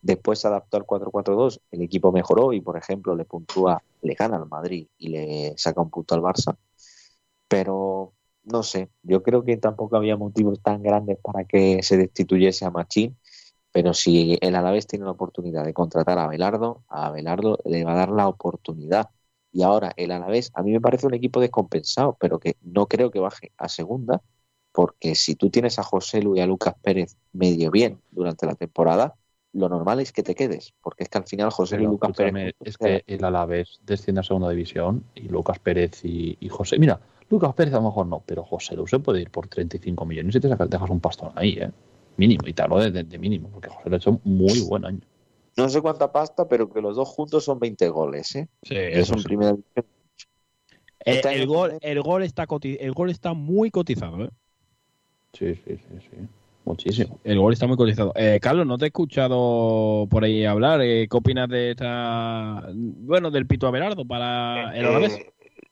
Después 0.00 0.38
se 0.38 0.46
adaptó 0.46 0.76
al 0.76 0.84
4-4-2, 0.84 1.60
el 1.72 1.82
equipo 1.82 2.12
mejoró 2.12 2.52
y, 2.52 2.60
por 2.60 2.76
ejemplo, 2.76 3.16
le 3.16 3.24
puntúa, 3.24 3.82
le 4.02 4.14
gana 4.14 4.36
al 4.36 4.46
Madrid 4.46 4.86
y 4.98 5.08
le 5.08 5.54
saca 5.56 5.80
un 5.80 5.90
punto 5.90 6.14
al 6.14 6.20
Barça. 6.20 6.56
Pero 7.48 8.12
no 8.44 8.62
sé, 8.62 8.90
yo 9.02 9.22
creo 9.24 9.42
que 9.42 9.56
tampoco 9.56 9.96
había 9.96 10.16
motivos 10.16 10.60
tan 10.62 10.80
grandes 10.82 11.18
para 11.20 11.44
que 11.44 11.82
se 11.82 11.96
destituyese 11.96 12.64
a 12.64 12.70
Machín. 12.70 13.16
Pero 13.74 13.92
si 13.92 14.38
el 14.40 14.54
Alavés 14.54 14.86
tiene 14.86 15.04
la 15.04 15.10
oportunidad 15.10 15.64
de 15.64 15.74
contratar 15.74 16.16
a 16.16 16.26
Abelardo, 16.26 16.84
a 16.88 17.06
Abelardo 17.06 17.58
le 17.64 17.82
va 17.82 17.94
a 17.94 17.96
dar 17.96 18.10
la 18.10 18.28
oportunidad. 18.28 19.10
Y 19.50 19.64
ahora 19.64 19.92
el 19.96 20.12
Alavés, 20.12 20.52
a 20.54 20.62
mí 20.62 20.70
me 20.70 20.80
parece 20.80 21.08
un 21.08 21.14
equipo 21.14 21.40
descompensado, 21.40 22.16
pero 22.20 22.38
que 22.38 22.54
no 22.62 22.86
creo 22.86 23.10
que 23.10 23.18
baje 23.18 23.50
a 23.58 23.68
segunda, 23.68 24.22
porque 24.70 25.16
si 25.16 25.34
tú 25.34 25.50
tienes 25.50 25.80
a 25.80 25.82
José 25.82 26.22
Lu 26.22 26.36
y 26.36 26.40
a 26.40 26.46
Lucas 26.46 26.76
Pérez 26.80 27.16
medio 27.32 27.72
bien 27.72 28.00
durante 28.12 28.46
la 28.46 28.54
temporada, 28.54 29.16
lo 29.52 29.68
normal 29.68 29.98
es 29.98 30.12
que 30.12 30.22
te 30.22 30.36
quedes, 30.36 30.72
porque 30.80 31.02
es 31.02 31.08
que 31.08 31.18
al 31.18 31.26
final 31.26 31.50
José 31.50 31.76
Lu 31.78 31.82
y 31.82 31.86
Lucas 31.86 32.12
Pérez. 32.16 32.54
es 32.60 32.78
que 32.78 33.02
el 33.08 33.24
Alavés 33.24 33.80
desciende 33.84 34.20
a 34.20 34.22
segunda 34.22 34.50
división 34.50 35.02
y 35.16 35.22
Lucas 35.22 35.58
Pérez 35.58 36.04
y, 36.04 36.36
y 36.38 36.48
José. 36.48 36.78
Mira, 36.78 37.00
Lucas 37.28 37.52
Pérez 37.54 37.74
a 37.74 37.78
lo 37.78 37.86
mejor 37.86 38.06
no, 38.06 38.22
pero 38.24 38.44
José 38.44 38.76
Lu 38.76 38.86
se 38.86 39.00
puede 39.00 39.20
ir 39.20 39.32
por 39.32 39.48
35 39.48 40.04
millones 40.04 40.36
y 40.36 40.38
te 40.38 40.48
sacas, 40.48 40.70
dejas 40.70 40.90
un 40.90 41.00
pastón 41.00 41.32
ahí, 41.34 41.58
¿eh? 41.60 41.72
Mínimo, 42.16 42.46
y 42.46 42.52
te 42.52 42.62
hablo 42.62 42.78
de, 42.78 42.90
de- 42.90 43.04
de 43.04 43.18
mínimo, 43.18 43.48
porque 43.50 43.68
José 43.68 43.88
Lu 43.88 43.94
ha 43.94 43.98
hecho 43.98 44.10
un 44.10 44.20
muy 44.24 44.60
buen 44.60 44.84
año. 44.84 45.00
No 45.56 45.68
sé 45.68 45.80
cuánta 45.80 46.10
pasta, 46.10 46.48
pero 46.48 46.68
que 46.72 46.80
los 46.80 46.96
dos 46.96 47.08
juntos 47.08 47.44
son 47.44 47.58
20 47.60 47.88
goles, 47.88 48.34
¿eh? 48.34 48.48
Sí, 48.62 48.74
Es 48.76 49.10
un 49.10 49.18
sí. 49.18 49.24
primer 49.24 49.56
Eh, 49.76 49.84
Este 51.04 51.34
el, 51.34 51.46
gol, 51.46 51.76
el, 51.80 52.02
gol 52.02 52.22
está 52.22 52.46
coti- 52.46 52.78
el 52.80 52.92
gol 52.92 53.10
está 53.10 53.34
muy 53.34 53.70
cotizado, 53.70 54.24
¿eh? 54.24 54.30
Sí, 55.32 55.54
sí, 55.56 55.76
sí, 55.76 55.98
sí. 56.00 56.16
Muchísimo. 56.64 57.18
El 57.24 57.38
gol 57.38 57.52
está 57.52 57.66
muy 57.66 57.76
cotizado. 57.76 58.12
Eh, 58.16 58.38
Carlos, 58.40 58.66
no 58.66 58.78
te 58.78 58.86
he 58.86 58.88
escuchado 58.88 60.06
por 60.08 60.24
ahí 60.24 60.46
hablar. 60.46 60.80
eh, 60.80 61.06
¿Qué 61.10 61.16
opinas 61.16 61.48
de 61.48 61.72
esta. 61.72 62.68
Bueno, 62.72 63.30
del 63.30 63.46
Pito 63.46 63.66
Abelardo 63.66 64.06
para 64.06 64.74
el 64.74 64.86
Alavés? 64.86 65.20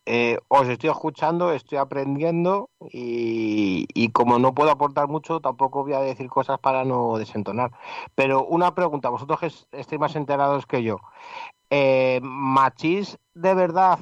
Eh, 0.05 0.39
os 0.49 0.69
estoy 0.69 0.91
escuchando, 0.91 1.53
estoy 1.53 1.79
aprendiendo 1.79 2.71
y, 2.93 3.87
y 3.95 4.09
como 4.09 4.39
no 4.41 4.53
puedo 4.53 4.71
aportar 4.71 5.07
mucho, 5.09 5.41
tampoco 5.41 5.85
voy 5.85 5.93
a 5.93 6.01
decir 6.01 6.29
cosas 6.29 6.59
para 6.59 6.85
no 6.85 7.17
desentonar. 7.19 7.71
Pero 8.17 8.45
una 8.45 8.75
pregunta, 8.75 9.11
vosotros 9.11 9.39
que 9.39 9.47
es- 9.47 9.69
estáis 9.71 10.01
más 10.01 10.17
enterados 10.17 10.67
que 10.67 10.83
yo, 10.83 10.99
eh, 11.71 12.19
¿Machís 12.23 13.17
de 13.35 13.55
verdad 13.55 14.01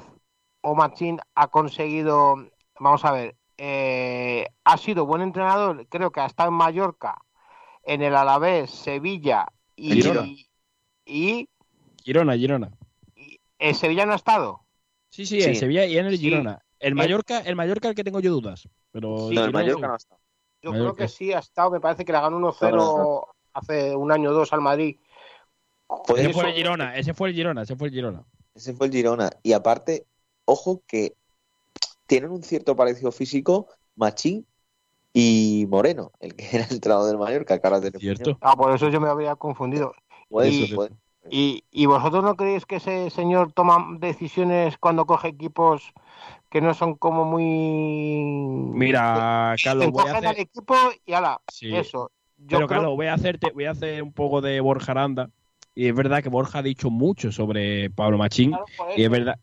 o 0.62 0.74
Machín 0.74 1.20
ha 1.34 1.48
conseguido, 1.48 2.34
vamos 2.78 3.04
a 3.04 3.12
ver, 3.12 3.36
eh, 3.58 4.46
ha 4.64 4.76
sido 4.78 5.04
buen 5.04 5.20
entrenador, 5.20 5.86
creo 5.88 6.10
que 6.12 6.20
ha 6.20 6.26
estado 6.26 6.48
en 6.48 6.54
Mallorca, 6.56 7.18
en 7.82 8.00
el 8.02 8.16
Alavés, 8.16 8.70
Sevilla 8.70 9.46
y, 9.76 9.92
Girona. 10.00 10.22
y, 11.04 11.48
Girona, 12.02 12.34
Girona. 12.36 12.70
y- 13.14 13.38
¿en 13.58 13.74
Sevilla 13.74 14.06
no 14.06 14.12
ha 14.12 14.16
estado? 14.16 14.62
Sí, 15.10 15.26
sí, 15.26 15.40
Sí. 15.42 15.48
en 15.48 15.56
Sevilla 15.56 15.84
y 15.84 15.98
en 15.98 16.06
el 16.06 16.16
Sí. 16.16 16.24
Girona. 16.24 16.62
El 16.78 16.92
Eh. 16.92 16.94
Mallorca, 16.94 17.40
el 17.40 17.56
Mallorca 17.56 17.88
el 17.88 17.94
que 17.94 18.04
tengo 18.04 18.20
yo 18.20 18.30
dudas. 18.32 18.68
Pero 18.92 19.28
Sí, 19.28 19.34
No, 19.34 19.40
el 19.44 19.46
Girona 19.48 19.52
Mallorca 19.52 19.80
sí. 19.86 19.88
no 19.88 19.96
está. 19.96 20.16
Yo 20.62 20.70
Mallorca. 20.72 20.94
creo 20.94 21.06
que 21.06 21.12
sí 21.12 21.32
ha 21.32 21.38
estado, 21.40 21.70
me 21.70 21.80
parece 21.80 22.04
que 22.04 22.12
le 22.12 22.20
ganó 22.20 22.36
1-0 22.36 22.76
No, 22.76 22.96
no, 22.98 23.26
hace 23.52 23.94
un 23.94 24.12
año 24.12 24.30
o 24.30 24.32
dos 24.32 24.52
al 24.52 24.60
Madrid. 24.60 24.96
Puede 26.06 26.22
Ese 26.22 26.30
Eso- 26.30 26.40
fue 26.40 26.48
el 26.50 26.54
Girona, 26.56 26.96
ese 26.96 27.14
fue 27.14 27.28
el 27.30 27.34
Girona, 27.34 27.62
ese 27.62 27.76
fue 27.76 27.88
el 27.88 27.94
Girona. 27.94 28.24
Ese 28.54 28.74
fue 28.74 28.86
el 28.86 28.92
Girona. 28.92 29.30
Y 29.42 29.52
aparte, 29.52 30.06
ojo 30.44 30.82
que 30.86 31.14
tienen 32.06 32.30
un 32.30 32.42
cierto 32.42 32.76
parecido 32.76 33.10
físico 33.12 33.68
Machín 33.96 34.46
y 35.12 35.66
Moreno, 35.68 36.12
el 36.20 36.34
que 36.36 36.48
era 36.56 36.64
el 36.66 36.72
entrenador 36.74 37.08
del 37.08 37.18
Mallorca, 37.18 37.58
tenemos- 37.58 38.00
Cierto. 38.00 38.38
Ah, 38.40 38.54
por 38.56 38.72
eso 38.74 38.88
yo 38.88 39.00
me 39.00 39.08
habría 39.08 39.34
confundido. 39.34 39.92
Puede 40.28 40.50
Y- 40.50 40.66
ser, 40.68 40.76
puede. 40.76 40.90
¿Y, 41.28 41.64
y 41.70 41.86
vosotros 41.86 42.24
no 42.24 42.34
creéis 42.36 42.64
que 42.66 42.76
ese 42.76 43.10
señor 43.10 43.52
toma 43.52 43.86
decisiones 43.98 44.78
cuando 44.78 45.06
coge 45.06 45.28
equipos 45.28 45.92
que 46.50 46.60
no 46.60 46.74
son 46.74 46.94
como 46.94 47.24
muy... 47.24 48.72
Mira, 48.74 49.54
Carlos, 49.62 49.90
voy 49.92 50.08
a 50.08 50.10
al 50.16 50.24
hacer. 50.24 50.40
equipo 50.40 50.74
y 51.06 51.12
ala, 51.12 51.40
Sí. 51.48 51.74
eso. 51.74 52.10
Yo 52.38 52.56
Pero 52.56 52.66
creo- 52.66 52.78
Carlos, 52.80 52.96
voy 52.96 53.06
a 53.06 53.14
hacerte, 53.14 53.50
voy 53.52 53.66
a 53.66 53.72
hacer 53.72 54.02
un 54.02 54.12
poco 54.12 54.40
de 54.40 54.60
Borja 54.60 54.92
Aranda. 54.92 55.30
Y 55.74 55.86
es 55.86 55.94
verdad 55.94 56.22
que 56.22 56.28
Borja 56.28 56.58
ha 56.58 56.62
dicho 56.62 56.90
mucho 56.90 57.30
sobre 57.32 57.90
Pablo 57.90 58.18
Machín. 58.18 58.50
claro, 58.50 58.64
Y 58.96 59.04
es 59.04 59.10
verdad, 59.10 59.38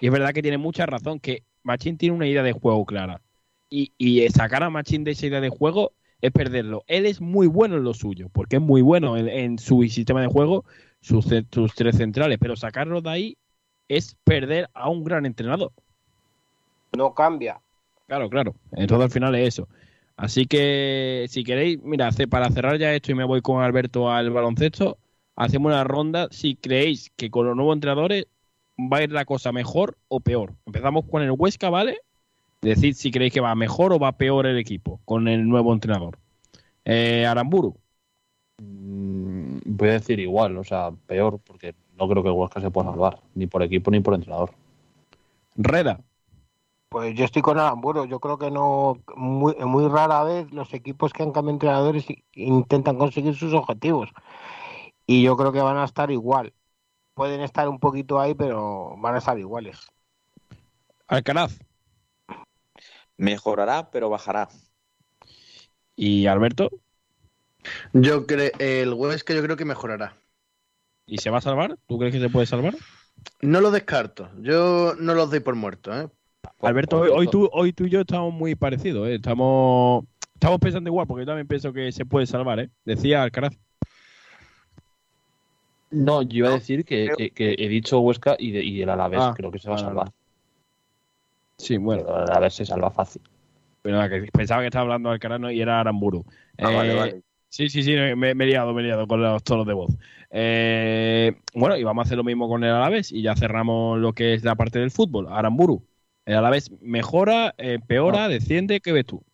y 0.00 0.06
es 0.06 0.12
verdad 0.12 0.32
que 0.32 0.42
tiene 0.42 0.58
mucha 0.58 0.84
razón, 0.84 1.20
que 1.20 1.44
Machín 1.62 1.96
tiene 1.96 2.16
una 2.16 2.26
idea 2.26 2.42
de 2.42 2.52
juego 2.52 2.84
clara. 2.84 3.20
Y, 3.70 3.92
y 3.96 4.28
sacar 4.30 4.62
a 4.64 4.70
Machín 4.70 5.04
de 5.04 5.12
esa 5.12 5.26
idea 5.26 5.40
de 5.40 5.48
juego 5.48 5.92
es 6.20 6.32
perderlo. 6.32 6.84
Él 6.88 7.06
es 7.06 7.20
muy 7.20 7.46
bueno 7.46 7.76
en 7.76 7.84
lo 7.84 7.94
suyo, 7.94 8.28
porque 8.32 8.56
es 8.56 8.62
muy 8.62 8.82
bueno 8.82 9.16
en, 9.16 9.28
en 9.28 9.58
su 9.58 9.82
sistema 9.84 10.20
de 10.20 10.26
juego, 10.26 10.64
sus, 11.00 11.26
tres 11.74 11.96
centrales, 11.96 12.38
pero 12.40 12.56
sacarlo 12.56 13.00
de 13.00 13.10
ahí 13.10 13.38
es 13.88 14.16
perder 14.24 14.68
a 14.74 14.88
un 14.88 15.04
gran 15.04 15.26
entrenador. 15.26 15.72
No 16.96 17.14
cambia. 17.14 17.60
Claro, 18.06 18.28
claro. 18.28 18.54
Entonces 18.72 19.04
al 19.04 19.10
final 19.10 19.34
es 19.34 19.48
eso. 19.48 19.68
Así 20.16 20.46
que 20.46 21.26
si 21.28 21.44
queréis, 21.44 21.82
mira, 21.82 22.10
para 22.28 22.50
cerrar 22.50 22.78
ya 22.78 22.94
esto 22.94 23.12
y 23.12 23.14
me 23.14 23.24
voy 23.24 23.40
con 23.40 23.62
Alberto 23.62 24.10
al 24.10 24.30
baloncesto, 24.30 24.98
hacemos 25.34 25.72
una 25.72 25.84
ronda 25.84 26.28
si 26.30 26.56
creéis 26.56 27.10
que 27.16 27.30
con 27.30 27.46
los 27.46 27.56
nuevos 27.56 27.74
entrenadores 27.74 28.26
va 28.78 28.98
a 28.98 29.02
ir 29.02 29.12
la 29.12 29.24
cosa 29.24 29.52
mejor 29.52 29.96
o 30.08 30.20
peor. 30.20 30.54
Empezamos 30.66 31.04
con 31.06 31.22
el 31.22 31.30
Huesca, 31.30 31.70
¿vale? 31.70 31.98
Decid 32.60 32.94
si 32.94 33.10
creéis 33.10 33.32
que 33.32 33.40
va 33.40 33.54
mejor 33.54 33.92
o 33.92 33.98
va 33.98 34.12
peor 34.12 34.46
el 34.46 34.58
equipo 34.58 35.00
con 35.06 35.28
el 35.28 35.48
nuevo 35.48 35.72
entrenador. 35.72 36.18
Eh, 36.84 37.24
Aramburu, 37.26 37.76
voy 38.60 39.88
a 39.88 39.92
decir 39.92 40.20
igual, 40.20 40.56
o 40.58 40.64
sea, 40.64 40.90
peor, 41.06 41.40
porque 41.40 41.74
no 41.96 42.08
creo 42.08 42.22
que 42.22 42.28
el 42.28 42.34
Huesca 42.34 42.60
se 42.60 42.70
pueda 42.70 42.90
salvar, 42.90 43.20
ni 43.34 43.46
por 43.46 43.62
equipo 43.62 43.90
ni 43.90 44.00
por 44.00 44.14
entrenador. 44.14 44.50
Reda, 45.56 46.00
Pues 46.88 47.14
yo 47.14 47.24
estoy 47.24 47.42
con 47.42 47.58
Aramburu. 47.58 48.06
Yo 48.06 48.18
creo 48.20 48.38
que 48.38 48.50
no, 48.50 48.98
muy, 49.16 49.54
muy 49.56 49.88
rara 49.88 50.24
vez 50.24 50.50
los 50.52 50.74
equipos 50.74 51.12
que 51.12 51.22
han 51.22 51.32
cambiado 51.32 51.54
entrenadores 51.54 52.10
i- 52.10 52.24
intentan 52.34 52.98
conseguir 52.98 53.34
sus 53.36 53.54
objetivos. 53.54 54.10
Y 55.06 55.22
yo 55.22 55.36
creo 55.36 55.52
que 55.52 55.60
van 55.60 55.76
a 55.78 55.84
estar 55.84 56.10
igual. 56.10 56.54
Pueden 57.14 57.40
estar 57.42 57.68
un 57.68 57.80
poquito 57.80 58.20
ahí, 58.20 58.34
pero 58.34 58.96
van 58.98 59.14
a 59.16 59.18
estar 59.18 59.38
iguales. 59.38 59.78
Alcaraz 61.08 61.58
Mejorará, 63.16 63.90
pero 63.92 64.08
bajará. 64.10 64.48
y 65.96 66.26
Alberto. 66.26 66.70
Yo 67.92 68.26
creo, 68.26 68.50
el 68.58 68.92
Huesca 68.94 69.34
yo 69.34 69.42
creo 69.42 69.56
que 69.56 69.64
mejorará. 69.64 70.16
¿Y 71.06 71.18
se 71.18 71.30
va 71.30 71.38
a 71.38 71.42
salvar? 71.42 71.76
¿Tú 71.86 71.98
crees 71.98 72.14
que 72.14 72.20
se 72.20 72.30
puede 72.30 72.46
salvar? 72.46 72.74
No 73.42 73.60
lo 73.60 73.70
descarto. 73.70 74.30
Yo 74.40 74.94
no 74.98 75.14
los 75.14 75.30
doy 75.30 75.40
por 75.40 75.54
muertos, 75.56 75.94
¿eh? 76.04 76.08
Alberto, 76.62 76.98
hoy, 76.98 77.10
hoy 77.12 77.26
tú, 77.26 77.48
hoy 77.52 77.72
tú 77.72 77.84
y 77.84 77.90
yo 77.90 78.00
estamos 78.00 78.32
muy 78.32 78.54
parecidos, 78.54 79.08
¿eh? 79.08 79.16
Estamos, 79.16 80.04
estamos 80.34 80.58
pensando 80.58 80.88
igual, 80.88 81.06
porque 81.06 81.22
yo 81.22 81.26
también 81.26 81.46
pienso 81.48 81.72
que 81.72 81.90
se 81.92 82.04
puede 82.06 82.26
salvar, 82.26 82.60
¿eh? 82.60 82.70
Decía 82.84 83.22
Alcaraz. 83.22 83.52
No, 85.90 86.22
yo 86.22 86.38
iba 86.38 86.48
a 86.50 86.52
decir 86.52 86.84
que, 86.84 87.10
que- 87.16 87.30
que 87.30 87.56
he 87.58 87.68
dicho 87.68 87.98
Huesca 88.00 88.36
y, 88.38 88.52
de- 88.52 88.64
y 88.64 88.80
el 88.82 88.90
Alavés 88.90 89.20
Ah, 89.22 89.34
creo 89.36 89.50
que 89.50 89.58
se 89.58 89.68
va 89.68 89.74
a 89.74 89.78
salvar. 89.78 90.12
Sí, 91.58 91.76
bueno, 91.76 92.04
Pero 92.04 92.18
el 92.22 92.30
Alavés 92.30 92.54
se 92.54 92.64
salva 92.64 92.90
fácil. 92.90 93.22
pero 93.82 93.96
nada, 93.96 94.08
que 94.08 94.28
pensaba 94.32 94.60
que 94.62 94.66
estaba 94.68 94.82
hablando 94.84 95.10
Alcaraz 95.10 95.40
¿no? 95.40 95.50
y 95.50 95.60
era 95.60 95.80
Aramburu. 95.80 96.24
Ah, 96.58 96.70
Eh, 96.70 96.76
vale, 96.76 96.94
vale. 96.94 97.22
Sí, 97.52 97.68
sí, 97.68 97.82
sí, 97.82 97.92
me, 97.94 98.34
me 98.34 98.44
he 98.44 98.46
liado, 98.46 98.72
me 98.72 98.80
he 98.82 98.84
liado 98.84 99.06
con 99.08 99.20
los 99.22 99.42
tonos 99.42 99.66
de 99.66 99.72
voz. 99.74 99.90
Eh, 100.30 101.34
bueno, 101.54 101.76
y 101.76 101.82
vamos 101.82 102.04
a 102.04 102.06
hacer 102.06 102.16
lo 102.16 102.22
mismo 102.24 102.48
con 102.48 102.62
el 102.62 102.70
Alavés 102.72 103.10
y 103.10 103.22
ya 103.22 103.34
cerramos 103.34 103.98
lo 103.98 104.12
que 104.12 104.34
es 104.34 104.44
la 104.44 104.54
parte 104.54 104.78
del 104.78 104.92
fútbol. 104.92 105.26
Aramburu, 105.28 105.84
el 106.26 106.36
Alavés 106.36 106.70
mejora, 106.80 107.54
eh, 107.58 107.74
empeora, 107.74 108.28
desciende, 108.28 108.80
¿qué 108.80 108.92
ves 108.92 109.06
tú? 109.06 109.24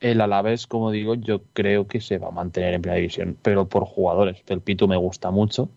El 0.00 0.20
Alavés, 0.22 0.66
como 0.66 0.90
digo, 0.92 1.14
yo 1.16 1.44
creo 1.54 1.88
que 1.88 2.00
se 2.00 2.18
va 2.18 2.28
a 2.28 2.32
mantener 2.32 2.74
en 2.74 2.82
primera 2.82 2.98
división, 2.98 3.38
pero 3.42 3.68
por 3.68 3.84
jugadores. 3.86 4.42
El 4.48 4.62
Pitu 4.62 4.88
me 4.88 4.96
gusta 4.96 5.30
mucho. 5.30 5.70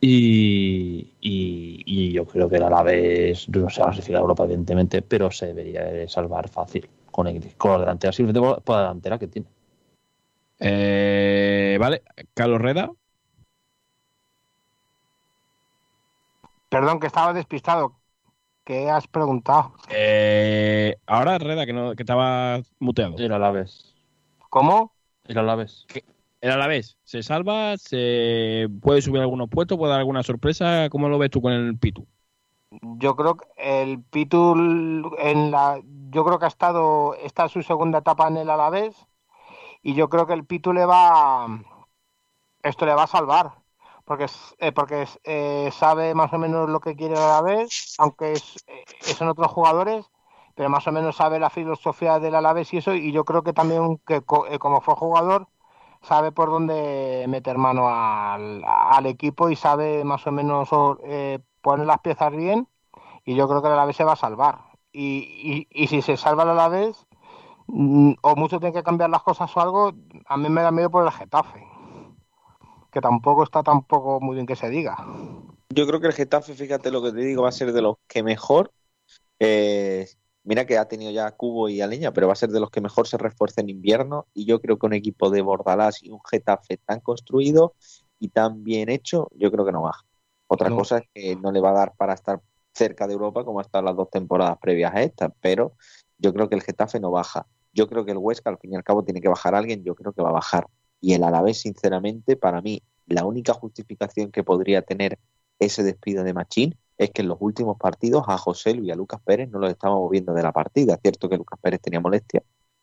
Y, 0.00 1.14
y- 1.20 1.82
y 1.86 2.12
yo 2.12 2.26
creo 2.26 2.48
que 2.50 2.56
el 2.56 2.64
Alavés 2.64 3.48
no 3.50 3.70
se 3.70 3.80
va 3.82 3.88
a 3.88 3.90
clasificar 3.92 4.18
a 4.18 4.22
Europa, 4.22 4.44
evidentemente, 4.44 5.02
pero 5.02 5.30
se 5.32 5.46
debería 5.48 5.84
de 5.84 6.08
salvar 6.08 6.48
fácil 6.50 6.88
con, 7.12 7.28
el, 7.28 7.56
con 7.56 7.72
la 7.72 7.78
delantera, 7.80 8.12
simplemente 8.12 8.62
por 8.64 8.76
la 8.76 8.82
delantera 8.82 9.18
que 9.18 9.28
tiene. 9.28 9.48
Eh, 10.60 11.76
vale, 11.80 12.02
Carlos 12.34 12.60
Reda. 12.60 12.90
Perdón, 16.68 17.00
que 17.00 17.06
estaba 17.06 17.32
despistado. 17.32 17.98
¿Qué 18.64 18.90
has 18.90 19.06
preguntado? 19.06 19.72
Eh, 19.88 20.96
ahora 21.06 21.38
Reda, 21.38 21.64
que, 21.64 21.72
no, 21.72 21.94
que 21.94 22.02
estaba 22.02 22.60
muteado. 22.78 23.16
El 23.16 23.32
Alavés. 23.32 23.94
¿Cómo? 24.50 24.92
El 25.24 25.38
Alavés. 25.38 25.86
el 26.40 26.50
Alavés, 26.50 26.98
¿se 27.04 27.22
salva? 27.22 27.78
¿Se 27.78 28.68
puede 28.82 29.00
subir 29.00 29.22
algunos 29.22 29.48
puestos? 29.48 29.78
¿Puede 29.78 29.92
dar 29.92 30.00
alguna 30.00 30.22
sorpresa? 30.22 30.88
¿Cómo 30.90 31.08
lo 31.08 31.18
ves 31.18 31.30
tú 31.30 31.40
con 31.40 31.52
el 31.52 31.78
Pitu? 31.78 32.06
Yo 32.70 33.16
creo 33.16 33.38
que 33.38 33.46
el 33.56 34.02
Pitu 34.02 34.54
en 35.18 35.50
la 35.50 35.80
yo 36.10 36.24
creo 36.24 36.38
que 36.38 36.44
ha 36.44 36.48
estado 36.48 37.14
esta 37.14 37.46
es 37.46 37.52
su 37.52 37.62
segunda 37.62 38.00
etapa 38.00 38.28
en 38.28 38.36
el 38.36 38.50
Alavés 38.50 39.06
y 39.82 39.94
yo 39.94 40.08
creo 40.08 40.26
que 40.26 40.34
el 40.34 40.44
Pitu 40.44 40.72
le 40.72 40.84
va 40.86 41.46
esto 42.62 42.86
le 42.86 42.94
va 42.94 43.04
a 43.04 43.06
salvar 43.06 43.52
porque 44.04 44.26
eh, 44.58 44.72
porque 44.72 45.06
eh, 45.24 45.70
sabe 45.72 46.14
más 46.14 46.32
o 46.32 46.38
menos 46.38 46.68
lo 46.70 46.80
que 46.80 46.96
quiere 46.96 47.14
el 47.14 47.20
Alavés, 47.20 47.94
aunque 47.98 48.32
es, 48.32 48.64
eh, 48.66 48.84
son 49.14 49.28
otros 49.28 49.52
jugadores 49.52 50.06
pero 50.54 50.70
más 50.70 50.86
o 50.88 50.92
menos 50.92 51.16
sabe 51.16 51.38
la 51.38 51.50
filosofía 51.50 52.18
del 52.18 52.34
Alavés 52.34 52.72
y 52.74 52.78
eso, 52.78 52.94
y 52.94 53.12
yo 53.12 53.24
creo 53.24 53.42
que 53.44 53.52
también 53.52 53.98
que 54.06 54.16
eh, 54.16 54.58
como 54.58 54.80
fue 54.80 54.96
jugador, 54.96 55.46
sabe 56.02 56.32
por 56.32 56.50
dónde 56.50 57.26
meter 57.28 57.58
mano 57.58 57.88
al, 57.88 59.06
equipo 59.06 59.50
y 59.50 59.56
sabe 59.56 60.04
más 60.04 60.26
o 60.26 60.32
menos 60.32 60.68
poner 61.62 61.86
las 61.86 62.00
piezas 62.00 62.32
bien, 62.32 62.68
y 63.24 63.36
yo 63.36 63.48
creo 63.48 63.62
que 63.62 63.68
el 63.68 63.74
Alavés 63.74 63.96
se 63.96 64.04
va 64.04 64.14
a 64.14 64.16
salvar. 64.16 64.58
Y, 64.92 65.68
y, 65.70 65.86
si 65.86 66.02
se 66.02 66.16
salva 66.16 66.42
el 66.44 66.50
Alavés, 66.50 67.06
o 67.68 68.36
mucho 68.36 68.58
tiene 68.58 68.72
que 68.72 68.82
cambiar 68.82 69.10
las 69.10 69.22
cosas 69.22 69.54
o 69.56 69.60
algo, 69.60 69.92
a 70.26 70.36
mí 70.36 70.48
me 70.48 70.62
da 70.62 70.70
miedo 70.70 70.90
por 70.90 71.04
el 71.04 71.12
Getafe, 71.12 71.64
que 72.90 73.00
tampoco 73.00 73.44
está 73.44 73.62
tampoco 73.62 74.20
muy 74.20 74.34
bien 74.34 74.46
que 74.46 74.56
se 74.56 74.68
diga. 74.68 74.96
Yo 75.70 75.86
creo 75.86 76.00
que 76.00 76.06
el 76.08 76.14
Getafe, 76.14 76.54
fíjate 76.54 76.90
lo 76.90 77.02
que 77.02 77.12
te 77.12 77.20
digo, 77.20 77.42
va 77.42 77.50
a 77.50 77.52
ser 77.52 77.72
de 77.72 77.82
los 77.82 77.96
que 78.08 78.22
mejor 78.22 78.72
eh, 79.38 80.06
Mira 80.48 80.64
que 80.64 80.78
ha 80.78 80.88
tenido 80.88 81.10
ya 81.10 81.30
Cubo 81.32 81.68
y 81.68 81.82
Aleña, 81.82 82.14
pero 82.14 82.26
va 82.26 82.32
a 82.32 82.36
ser 82.36 82.48
de 82.48 82.58
los 82.58 82.70
que 82.70 82.80
mejor 82.80 83.06
se 83.06 83.18
refuerce 83.18 83.60
en 83.60 83.68
invierno. 83.68 84.26
Y 84.32 84.46
yo 84.46 84.62
creo 84.62 84.78
que 84.78 84.86
un 84.86 84.94
equipo 84.94 85.28
de 85.28 85.42
Bordalás 85.42 86.02
y 86.02 86.08
un 86.08 86.20
Getafe 86.24 86.78
tan 86.78 87.00
construido 87.00 87.74
y 88.18 88.30
tan 88.30 88.64
bien 88.64 88.88
hecho, 88.88 89.28
yo 89.34 89.50
creo 89.52 89.66
que 89.66 89.72
no 89.72 89.82
baja. 89.82 90.06
Otra 90.46 90.70
cosa 90.70 90.98
es 90.98 91.04
que 91.12 91.36
no 91.36 91.52
le 91.52 91.60
va 91.60 91.68
a 91.68 91.74
dar 91.74 91.92
para 91.98 92.14
estar 92.14 92.40
cerca 92.72 93.06
de 93.06 93.12
Europa 93.12 93.44
como 93.44 93.58
ha 93.58 93.62
estado 93.62 93.84
las 93.84 93.94
dos 93.94 94.08
temporadas 94.08 94.56
previas 94.58 94.94
a 94.94 95.02
esta, 95.02 95.28
pero 95.28 95.74
yo 96.16 96.32
creo 96.32 96.48
que 96.48 96.54
el 96.54 96.62
Getafe 96.62 96.98
no 96.98 97.10
baja. 97.10 97.46
Yo 97.78 97.86
creo 97.86 98.04
que 98.04 98.10
el 98.10 98.18
Huesca, 98.18 98.50
al 98.50 98.58
fin 98.58 98.72
y 98.72 98.76
al 98.76 98.82
cabo, 98.82 99.04
tiene 99.04 99.20
que 99.20 99.28
bajar 99.28 99.54
alguien, 99.54 99.84
yo 99.84 99.94
creo 99.94 100.12
que 100.12 100.20
va 100.20 100.30
a 100.30 100.32
bajar. 100.32 100.66
Y 101.00 101.12
el 101.12 101.22
Alavés, 101.22 101.60
sinceramente, 101.60 102.34
para 102.34 102.60
mí, 102.60 102.82
la 103.06 103.24
única 103.24 103.52
justificación 103.52 104.32
que 104.32 104.42
podría 104.42 104.82
tener 104.82 105.16
ese 105.60 105.84
despido 105.84 106.24
de 106.24 106.34
Machín 106.34 106.74
es 106.96 107.12
que 107.12 107.22
en 107.22 107.28
los 107.28 107.38
últimos 107.40 107.78
partidos 107.78 108.24
a 108.26 108.36
José 108.36 108.74
Lu 108.74 108.82
y 108.82 108.90
a 108.90 108.96
Lucas 108.96 109.20
Pérez 109.24 109.48
no 109.48 109.60
los 109.60 109.70
estábamos 109.70 110.10
viendo 110.10 110.34
de 110.34 110.42
la 110.42 110.50
partida. 110.50 110.98
Cierto 111.00 111.28
que 111.28 111.36
Lucas 111.36 111.56
Pérez 111.62 111.80
tenía 111.80 112.00
molestia, 112.00 112.42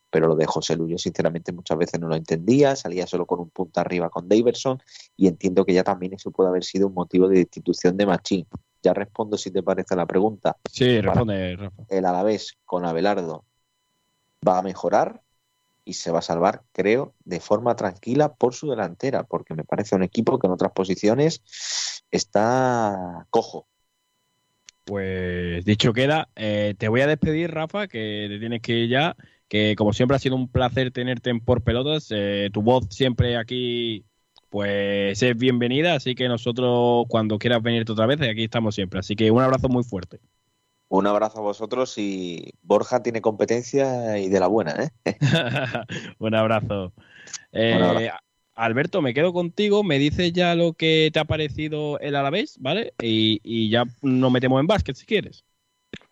pero 0.10 0.30
lo 0.30 0.38
de 0.38 0.46
José 0.46 0.78
Lu 0.78 0.88
yo 0.88 0.98
sinceramente 0.98 1.52
muchas 1.52 1.78
veces 1.78 2.00
no 2.00 2.08
lo 2.08 2.16
entendía, 2.16 2.78
salía 2.78 3.06
solo 3.06 3.26
con 3.26 3.42
un 3.42 3.50
punto 3.50 3.82
arriba 3.82 4.10
con 4.10 4.30
Daverson 4.30 4.82
y 5.18 5.28
entiendo 5.28 5.66
que 5.66 5.74
ya 5.74 5.84
también 5.84 6.14
eso 6.14 6.32
puede 6.32 6.52
haber 6.52 6.64
sido 6.64 6.88
un 6.88 6.94
motivo 6.94 7.28
de 7.28 7.40
destitución 7.40 7.98
de 7.98 8.06
Machín. 8.06 8.48
Ya 8.82 8.94
respondo 8.94 9.38
si 9.38 9.52
te 9.52 9.62
parece 9.62 9.94
la 9.98 10.06
pregunta. 10.06 10.56
Sí, 10.72 11.02
responde, 11.02 11.58
Rafa. 11.58 11.84
El 11.90 12.06
Alavés 12.06 12.54
con 12.64 12.86
Abelardo 12.86 13.44
va 14.48 14.60
a 14.60 14.62
mejorar 14.62 15.22
y 15.86 15.94
se 15.94 16.12
va 16.12 16.20
a 16.20 16.24
salvar, 16.24 16.64
creo, 16.72 17.14
de 17.26 17.40
forma 17.40 17.76
tranquila 17.76 18.34
por 18.34 18.54
su 18.54 18.70
delantera, 18.70 19.24
porque 19.24 19.54
me 19.54 19.64
parece 19.64 19.96
un 19.96 20.04
equipo 20.04 20.40
que 20.40 20.48
en 20.48 20.54
otras 20.54 20.72
posiciones 20.72 21.44
está 22.12 23.28
cojo 23.30 23.68
pues 24.86 25.66
dicho 25.66 25.94
queda, 25.94 26.30
eh, 26.36 26.76
te 26.78 26.88
voy 26.88 27.02
a 27.02 27.08
despedir, 27.08 27.52
Rafa, 27.52 27.88
que 27.88 28.28
te 28.30 28.40
tienes 28.40 28.62
que 28.62 28.74
ir 28.74 28.90
ya. 28.90 29.18
Que 29.48 29.76
como 29.76 29.94
siempre 29.94 30.16
ha 30.16 30.20
sido 30.20 30.36
un 30.36 30.48
placer 30.48 30.92
tenerte 30.92 31.32
en 31.32 31.40
Por 31.40 31.64
Pelotas. 31.64 32.08
Eh, 32.12 32.50
tu 32.54 32.62
voz 32.62 32.86
siempre 32.92 33.38
aquí, 33.38 34.06
pues 34.50 35.22
es 35.22 35.38
bienvenida. 35.38 35.96
Así 35.96 36.16
que 36.16 36.28
nosotros, 36.28 37.06
cuando 37.10 37.40
quieras 37.40 37.64
venirte 37.64 37.92
otra 37.92 38.06
vez, 38.06 38.22
aquí 38.22 38.44
estamos 38.44 38.76
siempre. 38.76 39.00
Así 39.00 39.16
que 39.16 39.32
un 39.32 39.42
abrazo 39.42 39.70
muy 39.70 39.84
fuerte. 39.84 40.20
Un 40.88 41.08
abrazo 41.08 41.40
a 41.40 41.42
vosotros 41.42 41.98
y 41.98 42.54
Borja 42.62 43.02
tiene 43.02 43.22
competencia 43.22 44.18
y 44.18 44.30
de 44.30 44.40
la 44.40 44.48
buena, 44.48 44.76
¿eh? 44.84 45.16
un 46.20 46.36
abrazo. 46.36 46.94
Eh, 47.52 48.10
Alberto, 48.56 49.02
me 49.02 49.14
quedo 49.14 49.34
contigo, 49.34 49.84
me 49.84 49.98
dices 49.98 50.32
ya 50.32 50.56
lo 50.56 50.74
que 50.74 51.10
te 51.12 51.20
ha 51.20 51.26
parecido 51.26 52.00
el 52.00 52.16
Alavés, 52.16 52.58
¿vale? 52.60 52.94
Y, 53.02 53.70
ya 53.70 53.84
nos 54.02 54.32
metemos 54.32 54.62
en 54.62 54.68
básquet 54.68 54.96
si 54.96 55.06
quieres. 55.06 55.44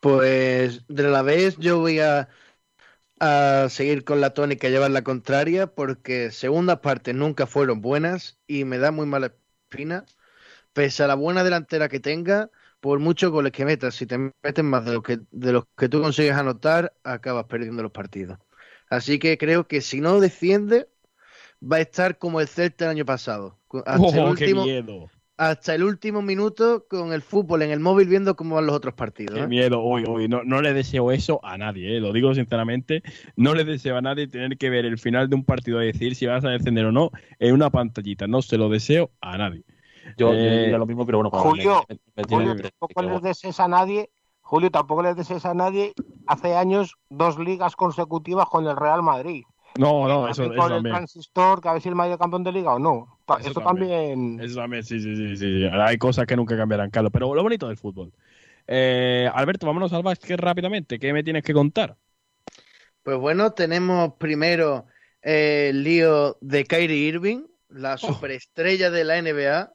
Pues 0.01 0.85
del 0.87 1.07
Alavés 1.07 1.57
yo 1.57 1.79
voy 1.79 1.99
a, 1.99 2.27
a 3.19 3.67
seguir 3.69 4.03
con 4.03 4.21
la 4.21 4.33
tónica 4.33 4.67
y 4.67 4.71
llevar 4.71 4.91
la 4.91 5.03
contraria 5.03 5.67
porque 5.67 6.31
segundas 6.31 6.79
partes 6.79 7.15
nunca 7.15 7.47
fueron 7.47 7.81
buenas 7.81 8.39
y 8.47 8.65
me 8.65 8.77
da 8.77 8.91
muy 8.91 9.05
mala 9.05 9.27
espina. 9.27 10.05
Pese 10.73 11.03
a 11.03 11.07
la 11.07 11.15
buena 11.15 11.43
delantera 11.43 11.87
que 11.87 11.99
tenga, 11.99 12.49
por 12.84 12.99
muchos 12.99 13.31
goles 13.31 13.53
que 13.53 13.64
metas, 13.64 13.95
si 13.95 14.05
te 14.05 14.18
metes 14.18 14.61
más 14.61 14.84
de 14.84 14.91
lo 14.91 15.01
que, 15.01 15.19
de 15.31 15.53
los 15.53 15.64
que 15.77 15.88
tú 15.88 16.01
consigues 16.01 16.34
anotar, 16.34 16.93
acabas 17.05 17.45
perdiendo 17.45 17.81
los 17.81 17.93
partidos. 17.93 18.39
Así 18.89 19.19
que 19.19 19.38
creo 19.38 19.69
que 19.69 19.80
si 19.80 20.01
no 20.01 20.19
defiende, 20.19 20.89
va 21.64 21.77
a 21.77 21.80
estar 21.80 22.18
como 22.18 22.41
el 22.41 22.49
Celta 22.49 22.84
el 22.84 22.91
año 22.91 23.05
pasado. 23.05 23.57
Hasta, 23.85 24.18
el 24.18 24.27
último, 24.27 24.65
hasta 25.38 25.76
el 25.76 25.84
último 25.84 26.22
minuto 26.22 26.85
con 26.89 27.14
el 27.14 27.22
fútbol 27.22 27.61
en 27.61 27.72
el 27.72 27.80
móvil 27.80 28.10
viendo 28.10 28.35
cómo 28.35 28.55
van 28.55 28.65
los 28.65 28.76
otros 28.76 28.95
partidos. 28.95 29.38
Qué 29.38 29.45
¿eh? 29.45 29.47
miedo, 29.47 29.81
uy, 29.81 30.03
uy, 30.05 30.27
no, 30.27 30.43
no, 30.43 30.61
le 30.61 30.73
deseo 30.73 31.14
eso 31.14 31.39
a 31.41 31.57
nadie, 31.57 31.95
¿eh? 31.95 32.01
lo 32.01 32.11
digo 32.11 32.35
sinceramente. 32.35 33.01
No 33.38 33.55
le 33.55 33.64
deseo 33.64 33.95
a 33.95 34.01
nadie 34.01 34.27
tener 34.27 34.57
que 34.57 34.69
ver 34.69 34.84
el 34.84 34.97
final 34.97 35.30
de 35.30 35.38
un 35.38 35.45
partido 35.45 35.81
y 35.81 35.85
decir 35.85 36.15
si 36.15 36.26
vas 36.26 36.43
a 36.43 36.49
descender 36.49 36.84
o 36.84 36.91
no 36.91 37.11
en 37.39 37.53
una 37.53 37.69
pantallita. 37.69 38.27
No 38.27 38.41
se 38.41 38.57
lo 38.57 38.68
deseo 38.68 39.10
a 39.22 39.38
nadie. 39.38 39.64
Yo, 40.17 40.31
eh, 40.34 40.69
lo 40.69 40.85
mismo, 40.85 41.05
pero 41.05 41.19
bueno, 41.19 41.31
Julio, 41.31 41.85
Julio 42.27 42.55
tampoco 42.55 43.01
le 43.01 43.19
desees 43.19 43.59
a 43.59 43.67
nadie. 43.67 44.09
Julio, 44.41 44.69
tampoco 44.69 45.01
le 45.03 45.13
desees 45.13 45.45
a 45.45 45.53
nadie. 45.53 45.93
Hace 46.27 46.55
años, 46.55 46.95
dos 47.09 47.39
ligas 47.39 47.75
consecutivas 47.75 48.47
con 48.49 48.67
el 48.67 48.75
Real 48.75 49.01
Madrid. 49.01 49.43
No, 49.80 50.07
no, 50.07 50.27
eso, 50.27 50.53
eso 50.53 50.77
el 50.77 50.84
transistor, 50.84 51.59
que 51.59 51.67
a 51.67 51.73
ver 51.73 51.81
si 51.81 51.89
el 51.89 51.95
mayor 51.95 52.19
campeón 52.19 52.43
de 52.43 52.51
liga 52.51 52.75
o 52.75 52.80
no. 52.80 53.19
Eso, 53.39 53.59
también. 53.61 54.39
Eso 54.39 54.59
también, 54.59 54.84
sí, 54.84 54.99
sí, 54.99 55.15
sí, 55.15 55.35
sí. 55.35 55.65
Hay 55.65 55.97
cosas 55.97 56.27
que 56.27 56.35
nunca 56.35 56.55
cambiarán, 56.55 56.91
Carlos. 56.91 57.11
Pero 57.11 57.34
lo 57.34 57.41
bonito 57.41 57.67
del 57.67 57.77
fútbol. 57.77 58.13
Eh, 58.67 59.30
Alberto, 59.34 59.65
vámonos 59.65 59.91
al 59.93 60.03
básquet 60.03 60.39
rápidamente. 60.39 60.99
¿Qué 60.99 61.11
me 61.11 61.23
tienes 61.23 61.43
que 61.43 61.53
contar? 61.53 61.97
Pues 63.01 63.17
bueno, 63.17 63.51
tenemos 63.51 64.13
primero 64.19 64.85
el 65.21 65.84
lío 65.84 66.38
de 66.41 66.65
Kyrie 66.65 67.07
Irving, 67.07 67.45
la 67.69 67.95
oh. 67.95 67.97
superestrella 67.97 68.91
de 68.91 69.03
la 69.03 69.21
NBA, 69.21 69.73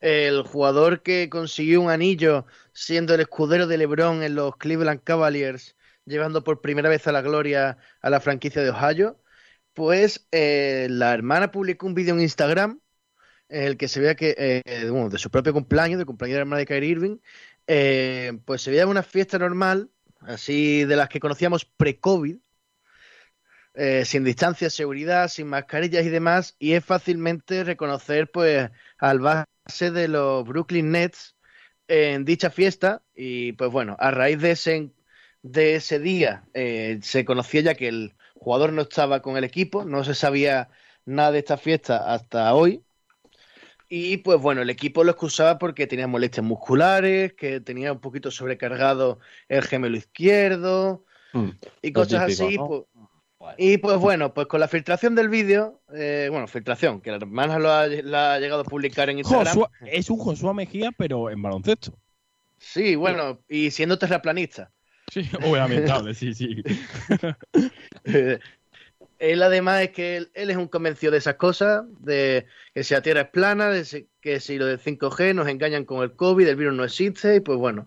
el 0.00 0.42
jugador 0.42 1.02
que 1.02 1.28
consiguió 1.28 1.80
un 1.80 1.90
anillo 1.90 2.46
siendo 2.72 3.14
el 3.14 3.20
escudero 3.20 3.66
de 3.66 3.78
LeBron 3.78 4.22
en 4.22 4.34
los 4.34 4.56
Cleveland 4.56 5.02
Cavaliers 5.02 5.76
llevando 6.08 6.42
por 6.44 6.60
primera 6.60 6.88
vez 6.88 7.06
a 7.06 7.12
la 7.12 7.22
gloria 7.22 7.78
a 8.00 8.10
la 8.10 8.20
franquicia 8.20 8.62
de 8.62 8.70
Ohio, 8.70 9.20
pues 9.74 10.26
eh, 10.32 10.88
la 10.90 11.14
hermana 11.14 11.52
publicó 11.52 11.86
un 11.86 11.94
vídeo 11.94 12.14
en 12.14 12.20
Instagram 12.22 12.80
en 13.48 13.64
el 13.64 13.76
que 13.76 13.88
se 13.88 14.00
veía 14.00 14.14
que, 14.16 14.34
eh, 14.38 14.62
de 14.64 15.18
su 15.18 15.30
propio 15.30 15.52
cumpleaños, 15.52 15.98
de 15.98 16.04
cumpleaños 16.04 16.34
de 16.34 16.38
la 16.38 16.42
hermana 16.42 16.58
de 16.60 16.66
Kyrie 16.66 16.90
Irving, 16.90 17.18
eh, 17.66 18.38
pues 18.44 18.62
se 18.62 18.70
veía 18.70 18.86
una 18.86 19.02
fiesta 19.02 19.38
normal, 19.38 19.90
así 20.20 20.84
de 20.84 20.96
las 20.96 21.08
que 21.08 21.20
conocíamos 21.20 21.64
pre-COVID, 21.64 22.38
sin 24.04 24.24
distancia, 24.24 24.70
seguridad, 24.70 25.28
sin 25.28 25.46
mascarillas 25.46 26.04
y 26.04 26.08
demás, 26.08 26.56
y 26.58 26.72
es 26.72 26.84
fácilmente 26.84 27.62
reconocer 27.62 28.28
pues 28.28 28.68
al 28.98 29.20
base 29.68 29.90
de 29.90 30.08
los 30.08 30.46
Brooklyn 30.46 30.90
Nets 30.90 31.36
en 31.88 32.24
dicha 32.24 32.50
fiesta, 32.50 33.02
y 33.14 33.52
pues 33.52 33.70
bueno, 33.70 33.96
a 33.98 34.10
raíz 34.10 34.40
de 34.40 34.50
ese 34.52 34.90
de 35.42 35.76
ese 35.76 36.00
día 36.00 36.44
eh, 36.52 36.98
se 37.02 37.24
conocía 37.24 37.60
ya 37.60 37.74
que 37.74 37.88
el 37.88 38.14
jugador 38.34 38.72
no 38.72 38.82
estaba 38.82 39.22
con 39.22 39.36
el 39.36 39.44
equipo, 39.44 39.84
no 39.84 40.02
se 40.04 40.14
sabía 40.14 40.68
nada 41.04 41.32
de 41.32 41.38
esta 41.38 41.56
fiesta 41.56 42.12
hasta 42.12 42.52
hoy. 42.54 42.82
Y 43.88 44.18
pues 44.18 44.38
bueno, 44.40 44.62
el 44.62 44.68
equipo 44.68 45.04
lo 45.04 45.12
excusaba 45.12 45.58
porque 45.58 45.86
tenía 45.86 46.06
molestias 46.06 46.44
musculares, 46.44 47.32
que 47.34 47.60
tenía 47.60 47.92
un 47.92 48.00
poquito 48.00 48.30
sobrecargado 48.30 49.20
el 49.48 49.62
gemelo 49.62 49.96
izquierdo 49.96 51.04
hmm, 51.32 51.50
y 51.80 51.92
cosas 51.92 52.24
así. 52.24 52.58
Pues, 52.58 52.82
y 53.56 53.78
pues 53.78 53.98
bueno, 53.98 54.34
pues 54.34 54.46
con 54.46 54.60
la 54.60 54.68
filtración 54.68 55.14
del 55.14 55.28
vídeo, 55.28 55.80
eh, 55.94 56.28
bueno, 56.30 56.48
filtración, 56.48 57.00
que 57.00 57.10
la 57.10 57.16
hermana 57.16 57.58
lo 57.58 57.70
ha, 57.70 57.82
ha, 57.82 58.38
llegado 58.38 58.62
a 58.62 58.64
publicar 58.64 59.10
en 59.10 59.18
Instagram. 59.18 59.66
es 59.86 60.10
un 60.10 60.18
Josué 60.18 60.54
Mejía, 60.54 60.90
pero 60.96 61.30
en 61.30 61.40
baloncesto. 61.40 61.96
Sí, 62.58 62.96
bueno, 62.96 63.40
y 63.48 63.70
siendo 63.70 63.98
terraplanista. 63.98 64.72
Sí, 65.10 65.28
obviamente, 65.42 66.14
sí, 66.14 66.34
sí. 66.34 66.62
él 69.18 69.42
además 69.42 69.82
es 69.82 69.90
que 69.90 70.16
él, 70.16 70.30
es 70.34 70.56
un 70.56 70.68
convencido 70.68 71.12
de 71.12 71.18
esas 71.18 71.36
cosas, 71.36 71.84
de 72.00 72.46
que 72.74 72.84
si 72.84 72.94
la 72.94 73.02
Tierra 73.02 73.22
es 73.22 73.28
plana, 73.28 73.70
de 73.70 74.06
que 74.20 74.40
si 74.40 74.58
lo 74.58 74.66
del 74.66 74.80
5G 74.80 75.34
nos 75.34 75.48
engañan 75.48 75.84
con 75.84 76.02
el 76.02 76.12
COVID, 76.12 76.46
el 76.46 76.56
virus 76.56 76.74
no 76.74 76.84
existe, 76.84 77.36
y 77.36 77.40
pues 77.40 77.58
bueno, 77.58 77.86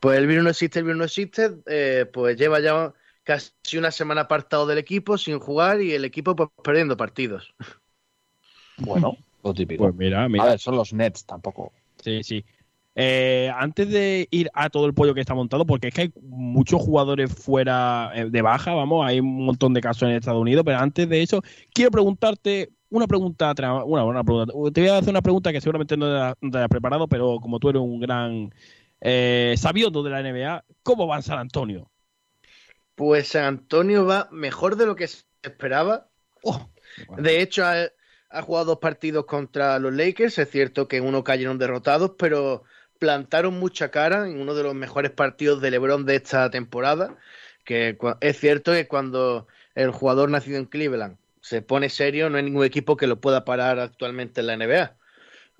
pues 0.00 0.18
el 0.18 0.26
virus 0.26 0.44
no 0.44 0.50
existe, 0.50 0.78
el 0.78 0.84
virus 0.84 0.98
no 0.98 1.04
existe, 1.04 1.50
eh, 1.66 2.06
pues 2.12 2.36
lleva 2.36 2.60
ya 2.60 2.92
casi 3.24 3.78
una 3.78 3.90
semana 3.90 4.22
apartado 4.22 4.66
del 4.66 4.78
equipo 4.78 5.18
sin 5.18 5.38
jugar 5.38 5.80
y 5.82 5.92
el 5.94 6.04
equipo 6.04 6.36
pues 6.36 6.50
perdiendo 6.62 6.96
partidos. 6.96 7.54
Bueno, 8.76 9.18
lo 9.42 9.54
típico. 9.54 9.84
Pues 9.84 9.94
mira, 9.94 10.28
A 10.36 10.44
mira. 10.44 10.46
ver, 10.46 10.58
son 10.58 10.76
los 10.76 10.92
Nets 10.92 11.24
tampoco. 11.26 11.72
Sí, 12.02 12.22
sí. 12.22 12.44
Eh, 12.94 13.50
antes 13.56 13.88
de 13.90 14.28
ir 14.30 14.50
a 14.54 14.68
todo 14.70 14.86
el 14.86 14.94
pollo 14.94 15.14
que 15.14 15.20
está 15.20 15.34
montado, 15.34 15.66
porque 15.66 15.88
es 15.88 15.94
que 15.94 16.02
hay 16.02 16.12
muchos 16.22 16.80
jugadores 16.82 17.32
fuera 17.34 18.12
eh, 18.14 18.28
de 18.30 18.42
baja, 18.42 18.74
vamos, 18.74 19.06
hay 19.06 19.20
un 19.20 19.46
montón 19.46 19.74
de 19.74 19.80
casos 19.80 20.02
en 20.04 20.10
Estados 20.16 20.40
Unidos, 20.42 20.64
pero 20.66 20.78
antes 20.78 21.08
de 21.08 21.22
eso, 21.22 21.42
quiero 21.74 21.90
preguntarte 21.90 22.70
una 22.90 23.06
pregunta, 23.06 23.52
una, 23.86 24.04
una 24.04 24.24
pregunta. 24.24 24.52
Te 24.72 24.80
voy 24.82 24.90
a 24.90 24.98
hacer 24.98 25.10
una 25.10 25.22
pregunta 25.22 25.52
que 25.52 25.60
seguramente 25.62 25.96
no 25.98 26.06
te 26.06 26.12
la- 26.12 26.38
no 26.40 26.50
te 26.50 26.58
la 26.58 26.64
has 26.64 26.70
preparado, 26.70 27.08
pero 27.08 27.38
como 27.40 27.58
tú 27.60 27.70
eres 27.70 27.82
un 27.82 28.00
gran 28.00 28.50
eh, 29.02 29.54
sabiondo 29.58 30.02
de 30.04 30.10
la 30.10 30.20
NBA, 30.20 30.64
¿cómo 30.82 31.06
va 31.06 31.16
en 31.18 31.22
San 31.24 31.38
Antonio? 31.38 31.91
Pues 33.02 33.26
San 33.26 33.42
Antonio 33.46 34.06
va 34.06 34.28
mejor 34.30 34.76
de 34.76 34.86
lo 34.86 34.94
que 34.94 35.08
se 35.08 35.24
esperaba. 35.42 36.06
Oh, 36.44 36.70
De 37.18 37.40
hecho, 37.40 37.64
ha, 37.64 37.88
ha 38.30 38.42
jugado 38.42 38.66
dos 38.66 38.78
partidos 38.78 39.24
contra 39.24 39.80
los 39.80 39.92
Lakers. 39.92 40.38
Es 40.38 40.48
cierto 40.48 40.86
que 40.86 40.98
en 40.98 41.06
uno 41.06 41.24
cayeron 41.24 41.58
derrotados, 41.58 42.12
pero 42.16 42.62
plantaron 43.00 43.58
mucha 43.58 43.90
cara 43.90 44.28
en 44.28 44.40
uno 44.40 44.54
de 44.54 44.62
los 44.62 44.76
mejores 44.76 45.10
partidos 45.10 45.60
de 45.60 45.72
LeBron 45.72 46.06
de 46.06 46.14
esta 46.14 46.48
temporada. 46.52 47.16
Que 47.64 47.98
es 48.20 48.38
cierto 48.38 48.70
que 48.70 48.86
cuando 48.86 49.48
el 49.74 49.90
jugador 49.90 50.30
nacido 50.30 50.58
en 50.58 50.66
Cleveland 50.66 51.16
se 51.40 51.60
pone 51.60 51.88
serio, 51.88 52.30
no 52.30 52.36
hay 52.36 52.44
ningún 52.44 52.64
equipo 52.64 52.96
que 52.96 53.08
lo 53.08 53.20
pueda 53.20 53.44
parar 53.44 53.80
actualmente 53.80 54.42
en 54.42 54.46
la 54.46 54.56
NBA. 54.56 54.94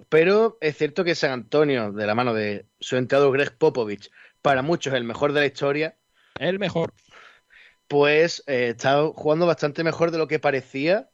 Pero 0.09 0.59
es 0.61 0.77
cierto 0.77 1.03
que 1.03 1.17
San 1.17 1.33
Antonio, 1.33 1.91
de 1.91 2.07
la 2.07 2.15
mano 2.15 2.35
de 2.35 2.67
su 2.79 2.97
entrenador 2.97 3.33
Greg 3.33 3.59
Popovich, 3.59 4.13
para 4.43 4.63
muchos 4.63 4.95
el 4.95 5.03
mejor 5.03 5.33
de 5.33 5.41
la 5.41 5.47
historia, 5.47 5.97
el 6.39 6.61
mejor. 6.61 6.93
Pues 7.93 8.43
eh, 8.47 8.71
está 8.71 9.07
jugando 9.15 9.45
bastante 9.47 9.85
mejor 9.85 10.11
de 10.11 10.17
lo 10.19 10.27
que 10.27 10.39
parecía. 10.39 11.11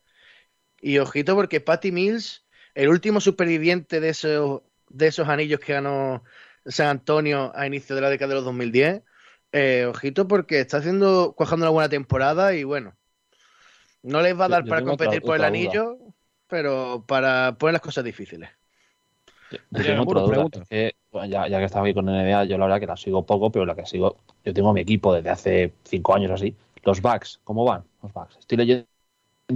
Y 0.81 0.99
ojito 0.99 1.35
porque 1.37 1.61
Patty 1.61 1.93
Mills, 1.93 2.47
el 2.75 2.89
último 2.91 3.21
superviviente 3.21 4.01
de 4.01 4.11
esos, 4.11 4.63
de 4.89 5.09
esos 5.09 5.29
anillos 5.29 5.61
que 5.61 5.75
ganó 5.75 6.25
San 6.67 6.89
Antonio 6.89 7.53
a 7.57 7.67
inicio 7.67 7.97
de 7.97 8.03
la 8.03 8.11
década 8.11 8.31
de 8.31 8.35
los 8.37 8.45
2010, 8.45 9.03
eh, 9.53 9.87
ojito 9.87 10.29
porque 10.29 10.61
está 10.61 10.79
haciendo, 10.79 11.35
cuajando 11.37 11.67
una 11.67 11.73
buena 11.73 11.89
temporada 11.91 12.55
y 12.55 12.65
bueno, 12.65 12.97
no 14.03 14.21
les 14.23 14.35
va 14.39 14.47
a 14.47 14.49
Yo- 14.49 14.53
dar 14.55 14.65
yo 14.65 14.71
para 14.71 14.81
otra- 14.83 14.87
competir 14.91 15.23
por 15.23 15.37
el 15.37 15.43
duda. 15.43 15.49
anillo, 15.49 15.99
pero 16.47 17.05
para 17.07 17.57
poner 17.59 17.73
las 17.75 17.83
cosas 17.83 18.05
difíciles. 18.05 18.49
Yo 19.51 19.59
Mira, 19.71 19.91
tengo 19.93 20.03
otra 20.03 20.21
duda, 20.23 20.31
pregunta. 20.33 20.61
es 20.63 20.69
que, 20.69 20.93
bueno, 21.11 21.29
ya, 21.29 21.49
ya 21.49 21.59
que 21.59 21.65
estaba 21.65 21.85
aquí 21.87 21.95
con 21.95 22.09
NBA, 22.09 22.45
yo 22.45 22.59
la 22.59 22.67
verdad 22.67 22.81
que 22.81 22.87
la 22.87 22.97
sigo 22.97 23.25
poco, 23.25 23.51
pero 23.51 23.65
la 23.67 23.75
que 23.75 23.87
sigo, 23.87 24.17
yo 24.45 24.53
tengo 24.55 24.73
mi 24.73 24.81
equipo 24.83 25.15
desde 25.15 25.31
hace 25.31 25.73
cinco 25.85 26.15
años 26.15 26.31
así. 26.33 26.55
Los 26.89 27.03
Bucks, 27.03 27.39
¿cómo 27.45 27.67
van? 27.67 27.85
Los 28.03 28.15
Bucks. 28.15 28.39
Estoy 28.39 28.57
leyendo 28.57 28.87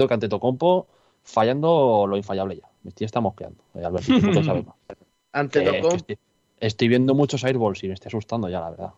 que 0.07 0.15
ante 0.15 0.29
Tocompo 0.29 0.87
fallando 1.23 2.07
lo 2.07 2.19
infallable 2.19 2.57
ya. 2.57 2.69
Me 2.83 2.91
estoy 2.91 3.07
está 3.07 3.21
mosqueando. 3.21 3.65
Eh, 3.75 3.83
Alberto, 3.83 4.13
tú 4.21 4.33
lo 4.33 4.43
sabes 4.43 4.67
más. 4.67 4.75
Ante 5.33 5.61
Eh, 5.61 5.63
es 5.63 5.71
que 5.71 5.81
Tocom- 5.81 5.97
estoy, 5.97 6.19
estoy 6.61 6.89
viendo 6.89 7.15
muchos 7.15 7.43
airballs 7.45 7.83
y 7.85 7.89
me 7.89 7.95
estoy 7.95 8.11
asustando 8.11 8.51
ya, 8.51 8.61
la 8.61 8.71
verdad. 8.71 8.93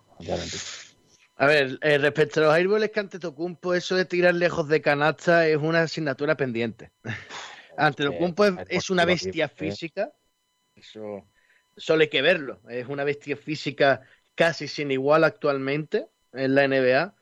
A 1.36 1.46
ver, 1.46 1.78
eh, 1.80 1.98
respecto 1.98 2.40
a 2.40 2.44
los 2.44 2.54
airballs 2.54 2.90
que 2.90 2.98
ante 2.98 3.20
Tocumpo, 3.20 3.72
eso 3.72 3.94
de 3.94 4.04
tirar 4.04 4.34
lejos 4.34 4.66
de 4.66 4.82
canasta 4.82 5.46
es 5.46 5.56
una 5.56 5.82
asignatura 5.82 6.36
pendiente. 6.36 6.90
ante 7.76 8.02
Tocumpo 8.04 8.44
es, 8.46 8.54
es 8.68 8.90
una 8.90 9.04
bestia 9.04 9.48
física. 9.48 10.12
Eso 10.74 11.24
solo 11.76 12.02
hay 12.02 12.08
que 12.08 12.22
verlo. 12.22 12.60
Es 12.68 12.88
una 12.88 13.04
bestia 13.04 13.36
física 13.36 14.02
casi 14.34 14.66
sin 14.66 14.90
igual 14.90 15.22
actualmente 15.22 16.08
en 16.32 16.56
la 16.56 16.64
NBA. 16.64 17.14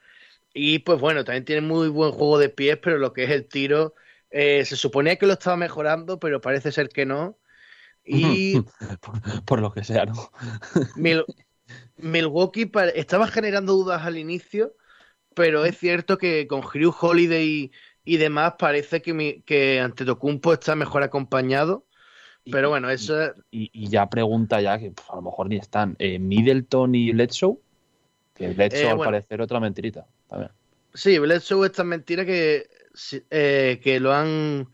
Y 0.54 0.80
pues 0.80 1.00
bueno, 1.00 1.24
también 1.24 1.44
tiene 1.44 1.62
muy 1.62 1.88
buen 1.88 2.12
juego 2.12 2.38
de 2.38 2.48
pies, 2.48 2.78
pero 2.82 2.98
lo 2.98 3.12
que 3.12 3.24
es 3.24 3.30
el 3.30 3.48
tiro, 3.48 3.94
eh, 4.30 4.64
se 4.64 4.76
suponía 4.76 5.16
que 5.16 5.26
lo 5.26 5.32
estaba 5.34 5.56
mejorando, 5.56 6.18
pero 6.18 6.40
parece 6.40 6.72
ser 6.72 6.88
que 6.90 7.06
no. 7.06 7.38
Y 8.04 8.60
por, 9.00 9.44
por 9.44 9.60
lo 9.60 9.72
que 9.72 9.84
sea, 9.84 10.06
¿no? 10.06 10.14
Mil- 10.94 11.24
Milwaukee 11.96 12.70
estaba 12.94 13.28
generando 13.28 13.74
dudas 13.74 14.02
al 14.04 14.18
inicio, 14.18 14.74
pero 15.34 15.64
es 15.64 15.78
cierto 15.78 16.18
que 16.18 16.46
con 16.46 16.60
Hugh 16.60 16.94
Holiday 17.00 17.72
y, 18.04 18.14
y 18.14 18.16
demás 18.18 18.54
parece 18.58 19.02
que, 19.02 19.14
mi, 19.14 19.42
que 19.42 19.80
Antetokounmpo 19.80 20.52
está 20.54 20.74
mejor 20.76 21.02
acompañado. 21.02 21.86
Pero 22.44 22.70
bueno, 22.70 22.90
eso 22.90 23.22
es- 23.22 23.32
Y, 23.50 23.70
y 23.72 23.88
ya 23.88 24.08
pregunta 24.08 24.60
ya, 24.60 24.78
que 24.78 24.90
pues, 24.90 25.08
a 25.10 25.16
lo 25.16 25.22
mejor 25.22 25.48
ni 25.48 25.56
están, 25.56 25.96
eh, 25.98 26.18
Middleton 26.18 26.94
y 26.94 27.12
Bledsoe. 27.12 27.58
Que 28.34 28.48
Bledsoe 28.48 28.80
Eh, 28.82 28.90
al 28.90 28.96
bueno. 28.96 29.12
parecer 29.12 29.40
otra 29.42 29.60
mentirita. 29.60 30.06
Sí, 30.94 31.18
Bledsoe 31.18 31.66
es 31.66 31.72
tan 31.72 31.88
mentira 31.88 32.24
que, 32.26 32.68
eh, 33.30 33.80
que 33.82 33.98
lo 34.00 34.12
han 34.12 34.68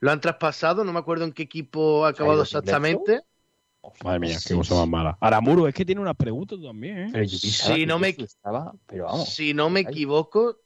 lo 0.00 0.10
han 0.10 0.20
traspasado, 0.20 0.84
no 0.84 0.92
me 0.92 0.98
acuerdo 0.98 1.24
en 1.24 1.32
qué 1.32 1.44
equipo 1.44 2.04
ha 2.04 2.08
acabado 2.08 2.42
exactamente. 2.42 3.20
Madre 4.04 4.18
mía, 4.20 4.38
qué 4.46 4.54
cosa 4.54 4.74
más 4.74 4.88
mala. 4.88 5.18
Aramuro, 5.20 5.66
es 5.68 5.74
que 5.74 5.84
tiene 5.84 6.00
unas 6.00 6.16
preguntas 6.16 6.58
también, 6.62 7.14
¿eh? 7.14 7.26
Que 7.66 7.86
no 7.86 7.98
me- 7.98 8.08
Bledsoe 8.08 8.24
estaba, 8.24 8.72
pero 8.86 9.04
vamos. 9.04 9.28
Si 9.28 9.54
no 9.54 9.70
me 9.70 9.80
equivoco, 9.80 10.58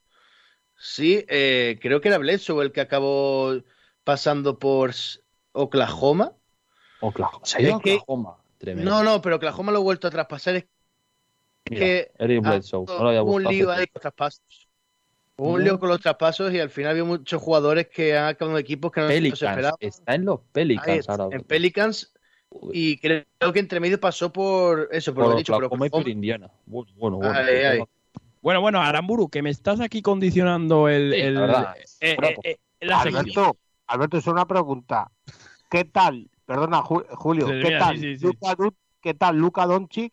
sí, 0.77 1.25
eh, 1.29 1.79
creo 1.81 2.01
que 2.01 2.09
era 2.09 2.19
Bledsoe 2.19 2.65
el 2.65 2.73
que 2.73 2.81
acabó 2.81 3.55
pasando 4.05 4.59
por 4.59 4.93
Oklahoma. 5.53 6.33
Oklahoma. 7.01 7.45
Se 7.47 7.59
ha 7.59 7.61
ido 7.61 7.75
a 7.75 7.77
Es 7.77 7.83
que- 7.83 7.95
Oklahoma. 7.95 8.37
Tremendo. 8.59 8.91
No, 8.91 9.03
no, 9.05 9.21
pero 9.21 9.37
Oklahoma 9.37 9.71
lo 9.71 9.79
ha 9.79 9.83
vuelto 9.83 10.09
a 10.09 10.11
traspasar. 10.11 10.57
Es 10.57 10.65
que 11.71 12.11
Eric 12.19 12.45
ha- 12.45 12.51
Bledsoe. 12.51 12.85
No 12.87 13.03
lo 13.03 13.09
había 13.09 13.23
hubo 13.23 13.35
un 13.35 13.45
lío 13.45 13.71
ahí 13.71 13.87
con 13.87 13.93
los 13.95 14.03
traspasos. 14.03 14.43
Hubo 15.39 15.53
un 15.53 15.65
lío 15.65 15.79
con 15.79 15.89
los 15.91 16.01
traspasos 16.01 16.53
y 16.55 16.61
al 16.61 16.71
final 16.71 16.93
había 16.93 17.05
muchos 17.05 17.43
jugadores 17.43 17.89
que 17.89 18.17
han 18.17 18.29
acabado 18.29 18.57
en 18.57 18.63
equipos 18.65 18.91
que 18.91 19.01
no 19.03 19.09
se 19.09 19.15
Pelicans. 19.15 19.43
esperaban. 19.43 19.77
Está 19.81 20.15
en 20.15 20.25
los 20.25 20.41
Pelicans 20.53 21.09
Ahí, 21.09 21.17
ahora. 21.19 21.37
en 21.37 21.43
Pelicans 21.43 22.13
y 22.73 22.97
creo, 22.99 23.25
que 23.53 23.59
entre 23.59 23.81
medio 23.81 24.01
pasó 24.01 24.33
por 24.33 24.89
eso, 24.93 25.13
por, 25.13 25.25
por 25.25 25.33
lo 25.33 25.39
dicho, 25.39 25.59
por. 25.91 26.09
Indiana. 26.09 26.51
Bueno, 26.65 26.91
bueno. 26.97 27.17
bueno, 27.19 27.35
Ay, 27.35 27.55
ay. 27.65 27.83
Bueno, 28.41 28.61
bueno, 28.61 28.81
Aramburu, 28.81 29.29
que 29.29 29.43
me 29.43 29.51
estás 29.51 29.81
aquí 29.81 30.01
condicionando 30.01 30.89
el, 30.89 31.13
Sí, 31.13 31.21
el- 31.21 31.35
la 31.35 31.75
eh, 32.01 32.17
eh, 32.23 32.37
eh, 32.45 32.57
la 32.81 33.03
sección. 33.03 33.25
Alberto, 33.27 33.57
Alberto, 33.89 34.17
es 34.19 34.27
una 34.29 34.47
pregunta. 34.47 35.11
¿Qué 35.69 35.85
tal? 35.85 36.31
Perdona, 36.47 36.81
Ju- 36.83 37.05
Julio. 37.17 37.47
¿Qué 37.49 37.55
mira, 37.65 37.79
tal? 37.81 37.97
sí, 37.99 38.03
sí, 38.15 38.19
sí. 38.19 38.27
Luka 38.27 38.55
Don- 38.55 38.77
¿Qué 39.03 39.15
tal 39.15 39.37
Luca 39.37 39.67
Doncic? 39.67 40.13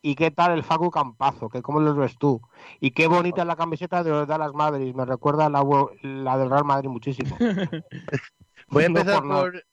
¿Y 0.00 0.14
qué 0.14 0.30
tal 0.30 0.52
el 0.52 0.62
Facu 0.64 0.90
Campazo? 0.90 1.48
¿Qué, 1.48 1.60
¿Cómo 1.62 1.80
los 1.80 1.96
ves 1.96 2.16
tú? 2.18 2.40
Y 2.80 2.92
qué 2.92 3.08
bonita 3.08 3.42
es 3.42 3.46
la 3.48 3.56
camiseta 3.56 4.02
de 4.04 4.10
los 4.10 4.28
Dallas 4.28 4.52
Mavericks. 4.54 4.96
Me 4.96 5.04
recuerda 5.04 5.46
a 5.46 5.50
la, 5.50 5.64
la 6.02 6.38
del 6.38 6.50
Real 6.50 6.64
Madrid 6.64 6.88
muchísimo. 6.88 7.36
Voy 8.70 8.84
a 8.84 8.86
No 8.92 9.00
empezar 9.00 9.26
por 9.26 9.26
por, 9.26 9.64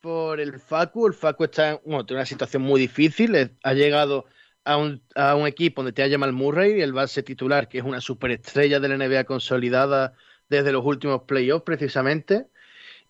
por 0.00 0.40
el 0.40 0.58
Facu. 0.60 1.06
El 1.06 1.14
Facu 1.14 1.44
está 1.44 1.72
en 1.72 1.80
bueno, 1.84 2.06
tiene 2.06 2.20
una 2.20 2.26
situación 2.26 2.62
muy 2.62 2.80
difícil. 2.80 3.58
Ha 3.62 3.74
llegado 3.74 4.26
a 4.64 4.76
un, 4.76 5.04
a 5.14 5.34
un 5.36 5.46
equipo 5.46 5.82
donde 5.82 5.92
te 5.92 6.02
ha 6.02 6.08
llamado 6.08 6.32
Murray, 6.32 6.80
el 6.80 6.92
base 6.92 7.22
titular, 7.22 7.68
que 7.68 7.78
es 7.78 7.84
una 7.84 8.00
superestrella 8.00 8.80
de 8.80 8.88
la 8.88 8.96
NBA 8.96 9.24
consolidada 9.24 10.14
desde 10.48 10.72
los 10.72 10.84
últimos 10.84 11.22
playoffs, 11.24 11.64
precisamente. 11.64 12.48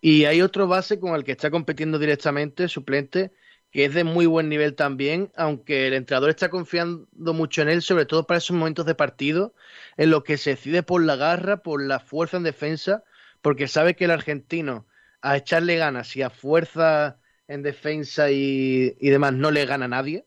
Y 0.00 0.24
hay 0.26 0.42
otro 0.42 0.66
base 0.68 1.00
con 1.00 1.14
el 1.14 1.24
que 1.24 1.32
está 1.32 1.50
compitiendo 1.50 1.98
directamente, 1.98 2.68
suplente, 2.68 3.32
que 3.70 3.84
es 3.84 3.94
de 3.94 4.04
muy 4.04 4.26
buen 4.26 4.48
nivel 4.48 4.74
también, 4.74 5.30
aunque 5.36 5.86
el 5.86 5.94
entrenador 5.94 6.30
está 6.30 6.50
confiando 6.50 7.34
mucho 7.34 7.62
en 7.62 7.68
él, 7.68 7.82
sobre 7.82 8.06
todo 8.06 8.26
para 8.26 8.38
esos 8.38 8.56
momentos 8.56 8.86
de 8.86 8.94
partido, 8.94 9.54
en 9.96 10.10
los 10.10 10.24
que 10.24 10.38
se 10.38 10.50
decide 10.50 10.82
por 10.82 11.04
la 11.04 11.16
garra, 11.16 11.62
por 11.62 11.82
la 11.82 12.00
fuerza 12.00 12.36
en 12.36 12.42
defensa, 12.42 13.04
porque 13.42 13.68
sabe 13.68 13.94
que 13.94 14.06
el 14.06 14.10
argentino, 14.10 14.86
a 15.22 15.36
echarle 15.36 15.76
ganas 15.76 16.16
y 16.16 16.22
a 16.22 16.30
fuerza 16.30 17.18
en 17.46 17.62
defensa 17.62 18.30
y, 18.30 18.96
y 19.00 19.10
demás, 19.10 19.32
no 19.34 19.50
le 19.50 19.66
gana 19.66 19.84
a 19.86 19.88
nadie. 19.88 20.26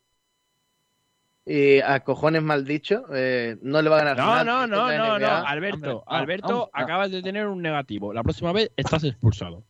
Y 1.46 1.82
a 1.82 2.00
cojones 2.02 2.42
mal 2.42 2.64
dicho, 2.64 3.04
eh, 3.14 3.58
no 3.62 3.82
le 3.82 3.90
va 3.90 3.98
a 4.00 4.04
ganar 4.06 4.18
No, 4.18 4.26
nadie 4.36 4.46
no, 4.46 4.68
no, 4.68 4.98
no, 4.98 5.20
no. 5.20 5.28
Alberto, 5.46 6.00
Hombre, 6.00 6.04
Alberto, 6.06 6.48
no, 6.48 6.60
no. 6.60 6.70
acabas 6.72 7.12
de 7.12 7.22
tener 7.22 7.48
un 7.48 7.62
negativo. 7.62 8.14
La 8.14 8.24
próxima 8.24 8.54
vez 8.54 8.72
estás 8.78 9.04
expulsado. 9.04 9.66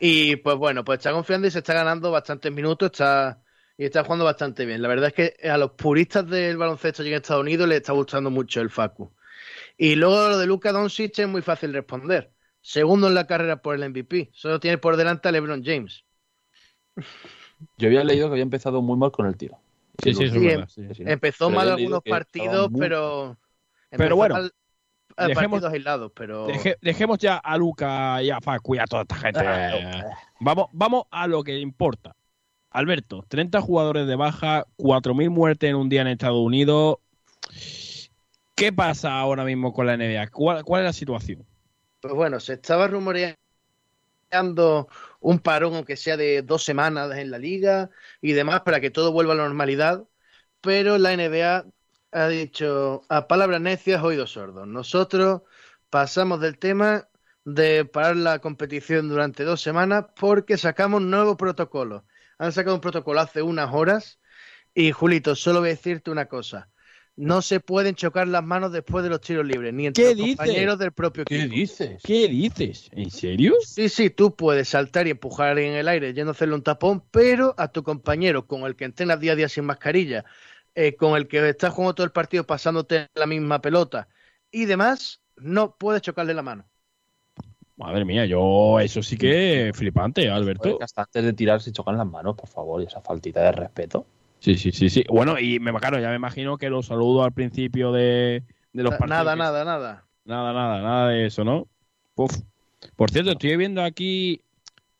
Y 0.00 0.36
pues 0.36 0.56
bueno, 0.56 0.84
pues 0.84 0.98
está 0.98 1.12
confiando 1.12 1.46
y 1.48 1.50
se 1.50 1.58
está 1.58 1.74
ganando 1.74 2.10
bastantes 2.10 2.52
minutos, 2.52 2.90
está 2.92 3.40
y 3.76 3.84
está 3.86 4.04
jugando 4.04 4.24
bastante 4.24 4.64
bien. 4.66 4.82
La 4.82 4.88
verdad 4.88 5.08
es 5.08 5.14
que 5.14 5.48
a 5.48 5.58
los 5.58 5.72
puristas 5.72 6.28
del 6.28 6.56
baloncesto 6.56 7.02
allí 7.02 7.10
en 7.10 7.16
Estados 7.16 7.42
Unidos 7.42 7.68
les 7.68 7.78
está 7.78 7.92
gustando 7.92 8.30
mucho 8.30 8.60
el 8.60 8.70
Facu. 8.70 9.12
Y 9.78 9.96
luego 9.96 10.30
lo 10.30 10.38
de 10.38 10.46
Luka 10.46 10.72
Doncic 10.72 11.18
es 11.20 11.28
muy 11.28 11.42
fácil 11.42 11.72
responder. 11.74 12.32
Segundo 12.62 13.08
en 13.08 13.14
la 13.14 13.26
carrera 13.26 13.62
por 13.62 13.76
el 13.76 13.84
MVP. 13.84 14.30
Solo 14.34 14.60
tiene 14.60 14.78
por 14.78 14.96
delante 14.96 15.28
a 15.28 15.32
LeBron 15.32 15.64
James. 15.64 16.04
Yo 17.78 17.88
había 17.88 18.04
leído 18.04 18.28
que 18.28 18.32
había 18.32 18.42
empezado 18.42 18.82
muy 18.82 18.96
mal 18.96 19.12
con 19.12 19.26
el 19.26 19.36
tiro. 19.36 19.58
Sí, 19.98 20.14
sí, 20.14 20.24
es 20.24 20.32
Sí, 20.32 20.40
verdad. 20.40 20.68
sí. 20.68 20.82
Sí, 20.88 20.94
sí. 20.94 21.04
Empezó 21.04 21.46
Pero 21.46 21.56
mal 21.56 21.70
algunos 21.70 22.02
partidos, 22.04 22.70
muy- 22.70 22.80
pero 22.80 23.38
Pero 23.96 24.16
empezó 24.16 24.16
bueno, 24.16 24.34
mal 24.34 24.52
dejemos- 25.16 25.60
partidos 25.60 25.72
aislados, 25.72 26.12
pero 26.14 26.46
Deje- 26.46 26.76
dejemos 26.80 27.18
ya 27.18 27.36
a 27.36 27.56
Luca 27.56 28.22
y 28.22 28.30
a 28.30 28.40
Facu 28.40 28.74
y 28.74 28.78
a 28.78 28.84
toda 28.86 29.02
esta 29.02 29.16
gente. 29.16 29.40
Vamos, 30.40 30.66
vamos 30.72 31.04
a 31.10 31.26
lo 31.26 31.42
que 31.42 31.58
importa. 31.58 32.14
Alberto, 32.70 33.24
30 33.28 33.60
jugadores 33.60 34.06
de 34.06 34.16
baja, 34.16 34.64
4.000 34.76 35.30
muertes 35.30 35.70
en 35.70 35.76
un 35.76 35.88
día 35.88 36.00
en 36.02 36.08
Estados 36.08 36.40
Unidos. 36.40 36.96
¿Qué 38.56 38.72
pasa 38.72 39.18
ahora 39.18 39.44
mismo 39.44 39.72
con 39.72 39.86
la 39.86 39.94
NBA? 39.96 40.28
¿Cuál, 40.28 40.64
cuál 40.64 40.82
es 40.82 40.86
la 40.86 40.92
situación? 40.92 41.44
Pues 42.00 42.14
bueno, 42.14 42.40
se 42.40 42.54
estaba 42.54 42.86
rumoreando 42.88 43.36
un 45.20 45.38
parón, 45.38 45.74
aunque 45.74 45.96
sea 45.96 46.16
de 46.16 46.42
dos 46.42 46.64
semanas 46.64 47.16
en 47.16 47.30
la 47.30 47.38
liga 47.38 47.90
y 48.20 48.32
demás, 48.32 48.60
para 48.62 48.80
que 48.80 48.90
todo 48.90 49.12
vuelva 49.12 49.32
a 49.32 49.36
la 49.36 49.44
normalidad. 49.44 50.04
Pero 50.60 50.98
la 50.98 51.12
NBA 51.12 51.66
ha 52.14 52.28
dicho 52.28 53.02
a 53.08 53.26
palabras 53.26 53.60
necias, 53.60 54.02
oídos 54.02 54.30
sordos. 54.32 54.68
Nosotros 54.68 55.42
pasamos 55.90 56.40
del 56.40 56.58
tema 56.58 57.08
de 57.44 57.84
parar 57.84 58.16
la 58.16 58.38
competición 58.38 59.08
durante 59.08 59.42
dos 59.42 59.60
semanas 59.60 60.06
porque 60.18 60.56
sacamos 60.56 61.02
nuevo 61.02 61.36
protocolo. 61.36 62.04
Han 62.38 62.52
sacado 62.52 62.76
un 62.76 62.80
protocolo 62.80 63.20
hace 63.20 63.42
unas 63.42 63.74
horas 63.74 64.20
y 64.74 64.92
Julito, 64.92 65.34
solo 65.34 65.58
voy 65.58 65.70
a 65.70 65.72
decirte 65.72 66.12
una 66.12 66.26
cosa. 66.26 66.68
No 67.16 67.42
se 67.42 67.60
pueden 67.60 67.94
chocar 67.94 68.26
las 68.28 68.42
manos 68.44 68.72
después 68.72 69.04
de 69.04 69.10
los 69.10 69.20
tiros 69.20 69.46
libres, 69.46 69.72
ni 69.72 69.86
entre 69.86 70.02
¿Qué 70.02 70.10
los 70.10 70.16
dices? 70.18 70.36
compañeros 70.36 70.78
del 70.78 70.92
propio 70.92 71.24
¿Qué 71.24 71.36
equipo. 71.36 71.54
dices? 71.54 72.02
¿Qué 72.02 72.28
dices? 72.28 72.88
¿En 72.92 73.10
serio? 73.10 73.54
Sí, 73.60 73.88
sí, 73.88 74.10
tú 74.10 74.34
puedes 74.34 74.68
saltar 74.68 75.06
y 75.06 75.10
empujar 75.10 75.58
en 75.58 75.74
el 75.74 75.86
aire 75.88 76.12
yendo 76.12 76.30
a 76.30 76.34
hacerle 76.34 76.54
un 76.56 76.62
tapón, 76.62 77.04
pero 77.12 77.54
a 77.56 77.68
tu 77.68 77.84
compañero 77.84 78.46
con 78.46 78.62
el 78.62 78.74
que 78.74 78.84
entrenas 78.84 79.20
día 79.20 79.32
a 79.32 79.36
día 79.36 79.48
sin 79.48 79.64
mascarilla, 79.64 80.24
eh, 80.74 80.96
con 80.96 81.16
el 81.16 81.28
que 81.28 81.48
estás 81.48 81.72
jugando 81.72 81.94
todo 81.94 82.04
el 82.04 82.12
partido 82.12 82.44
pasándote 82.44 83.08
la 83.14 83.26
misma 83.26 83.60
pelota 83.60 84.08
y 84.50 84.64
demás, 84.66 85.20
no 85.36 85.76
puedes 85.76 86.02
chocarle 86.02 86.34
la 86.34 86.42
mano. 86.42 86.64
Madre 87.76 88.04
mía, 88.04 88.24
yo 88.24 88.78
eso 88.78 89.02
sí 89.02 89.16
que 89.16 89.68
es 89.68 89.76
flipante, 89.76 90.30
Alberto. 90.30 90.78
Hasta 90.80 91.02
antes 91.02 91.24
de 91.24 91.32
tirar 91.32 91.60
se 91.60 91.72
chocan 91.72 91.98
las 91.98 92.06
manos, 92.06 92.36
por 92.36 92.48
favor, 92.48 92.80
y 92.80 92.86
esa 92.86 93.00
faltita 93.00 93.42
de 93.42 93.52
respeto. 93.52 94.06
Sí, 94.38 94.56
sí, 94.56 94.70
sí, 94.70 94.88
sí. 94.88 95.04
Bueno, 95.08 95.38
y 95.38 95.58
me 95.58 95.72
claro, 95.72 95.98
ya 95.98 96.10
me 96.10 96.16
imagino 96.16 96.56
que 96.56 96.70
los 96.70 96.86
saludos 96.86 97.24
al 97.24 97.32
principio 97.32 97.90
de, 97.90 98.44
de 98.72 98.82
los 98.82 98.94
partidos. 98.94 99.24
Nada, 99.24 99.36
nada, 99.36 99.64
nada. 99.64 100.04
Nada, 100.24 100.52
nada, 100.52 100.82
nada 100.82 101.08
de 101.08 101.26
eso, 101.26 101.44
¿no? 101.44 101.66
Por 102.14 103.10
cierto, 103.10 103.32
estoy 103.32 103.56
viendo 103.56 103.82
aquí 103.82 104.42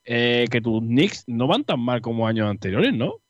eh, 0.05 0.47
que 0.51 0.61
tus 0.61 0.81
Knicks 0.81 1.25
no 1.27 1.47
van 1.47 1.65
tan 1.65 1.81
mal 1.81 2.01
como 2.01 2.27
años 2.27 2.49
anteriores, 2.49 2.93
¿no? 2.93 3.21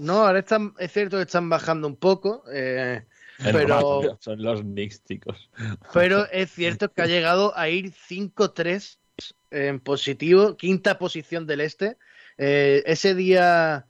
No, 0.00 0.26
ahora 0.26 0.38
están, 0.40 0.74
es 0.78 0.92
cierto 0.92 1.16
que 1.18 1.22
están 1.24 1.48
bajando 1.48 1.86
un 1.86 1.96
poco, 1.96 2.42
eh, 2.52 3.04
Pero- 3.42 3.66
normal, 3.68 4.16
son 4.20 4.42
los 4.42 4.62
Knicks, 4.62 5.04
chicos. 5.04 5.50
pero 5.92 6.26
es 6.30 6.50
cierto 6.50 6.90
que 6.92 7.02
ha 7.02 7.06
llegado 7.06 7.56
a 7.56 7.68
ir 7.68 7.92
5-3 7.92 8.98
en 9.50 9.80
positivo, 9.80 10.56
quinta 10.56 10.98
posición 10.98 11.46
del 11.46 11.60
este. 11.60 11.96
Eh, 12.38 12.82
ese 12.86 13.14
día 13.14 13.86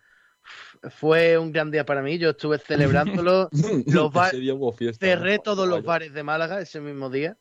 fue 0.91 1.39
un 1.39 1.53
gran 1.53 1.71
día 1.71 1.85
para 1.85 2.03
mí, 2.03 2.19
yo 2.19 2.31
estuve 2.31 2.59
celebrándolo, 2.59 3.49
Los 3.87 4.13
ba- 4.13 4.29
Ese 4.29 4.39
día 4.39 4.55
hubo 4.55 4.73
fiesta, 4.73 5.05
cerré 5.07 5.37
¿no? 5.37 5.43
todos 5.43 5.69
los 5.69 5.85
bares 5.85 6.13
de 6.13 6.23
Málaga 6.23 6.61
ese 6.61 6.81
mismo 6.81 7.11
día. 7.11 7.37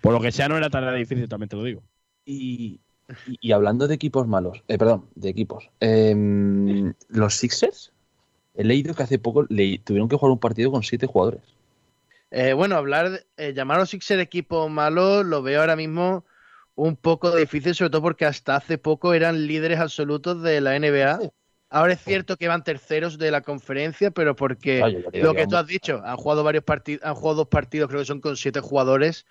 Por 0.00 0.12
lo 0.12 0.20
que 0.20 0.32
sea, 0.32 0.48
no 0.48 0.56
era 0.56 0.68
tarea 0.70 0.92
difícil, 0.92 1.28
también 1.28 1.48
te 1.48 1.56
lo 1.56 1.62
digo. 1.62 1.82
Y, 2.24 2.80
y- 3.24 3.38
y 3.40 3.52
hablando 3.52 3.88
de 3.88 3.94
equipos 3.94 4.26
malos, 4.26 4.62
eh, 4.68 4.78
perdón, 4.78 5.08
de 5.14 5.28
equipos, 5.28 5.70
em, 5.80 6.94
los 7.08 7.34
Sixers, 7.34 7.92
he 8.54 8.64
leído 8.64 8.94
que 8.94 9.02
hace 9.04 9.18
poco 9.18 9.44
le, 9.48 9.78
tuvieron 9.80 10.08
que 10.08 10.16
jugar 10.16 10.32
un 10.32 10.40
partido 10.40 10.70
con 10.72 10.82
siete 10.82 11.06
jugadores. 11.06 11.42
Eh, 12.30 12.52
bueno, 12.52 12.76
hablar, 12.76 13.24
eh, 13.36 13.52
llamar 13.54 13.76
a 13.78 13.80
los 13.80 13.90
Sixers 13.90 14.20
equipo 14.22 14.68
malo 14.68 15.22
lo 15.22 15.42
veo 15.42 15.60
ahora 15.60 15.76
mismo 15.76 16.24
un 16.74 16.96
poco 16.96 17.34
difícil, 17.34 17.74
sobre 17.74 17.90
todo 17.90 18.02
porque 18.02 18.26
hasta 18.26 18.56
hace 18.56 18.78
poco 18.78 19.14
eran 19.14 19.46
líderes 19.46 19.78
absolutos 19.80 20.42
de 20.42 20.60
la 20.60 20.76
NBA. 20.76 21.20
Ahora 21.70 21.94
es 21.94 22.00
cierto 22.02 22.36
que 22.36 22.48
van 22.48 22.64
terceros 22.64 23.18
de 23.18 23.30
la 23.30 23.42
conferencia, 23.42 24.10
pero 24.10 24.36
porque 24.36 24.90
lo 25.12 25.34
que 25.34 25.46
tú 25.46 25.56
has 25.56 25.66
dicho, 25.66 26.00
han 26.04 26.16
jugado 26.16 26.44
varios 26.44 26.64
partidos, 26.64 27.04
han 27.04 27.14
jugado 27.14 27.36
dos 27.38 27.48
partidos, 27.48 27.88
creo 27.88 28.00
que 28.00 28.06
son 28.06 28.20
con 28.20 28.36
siete 28.36 28.60
jugadores. 28.60 29.26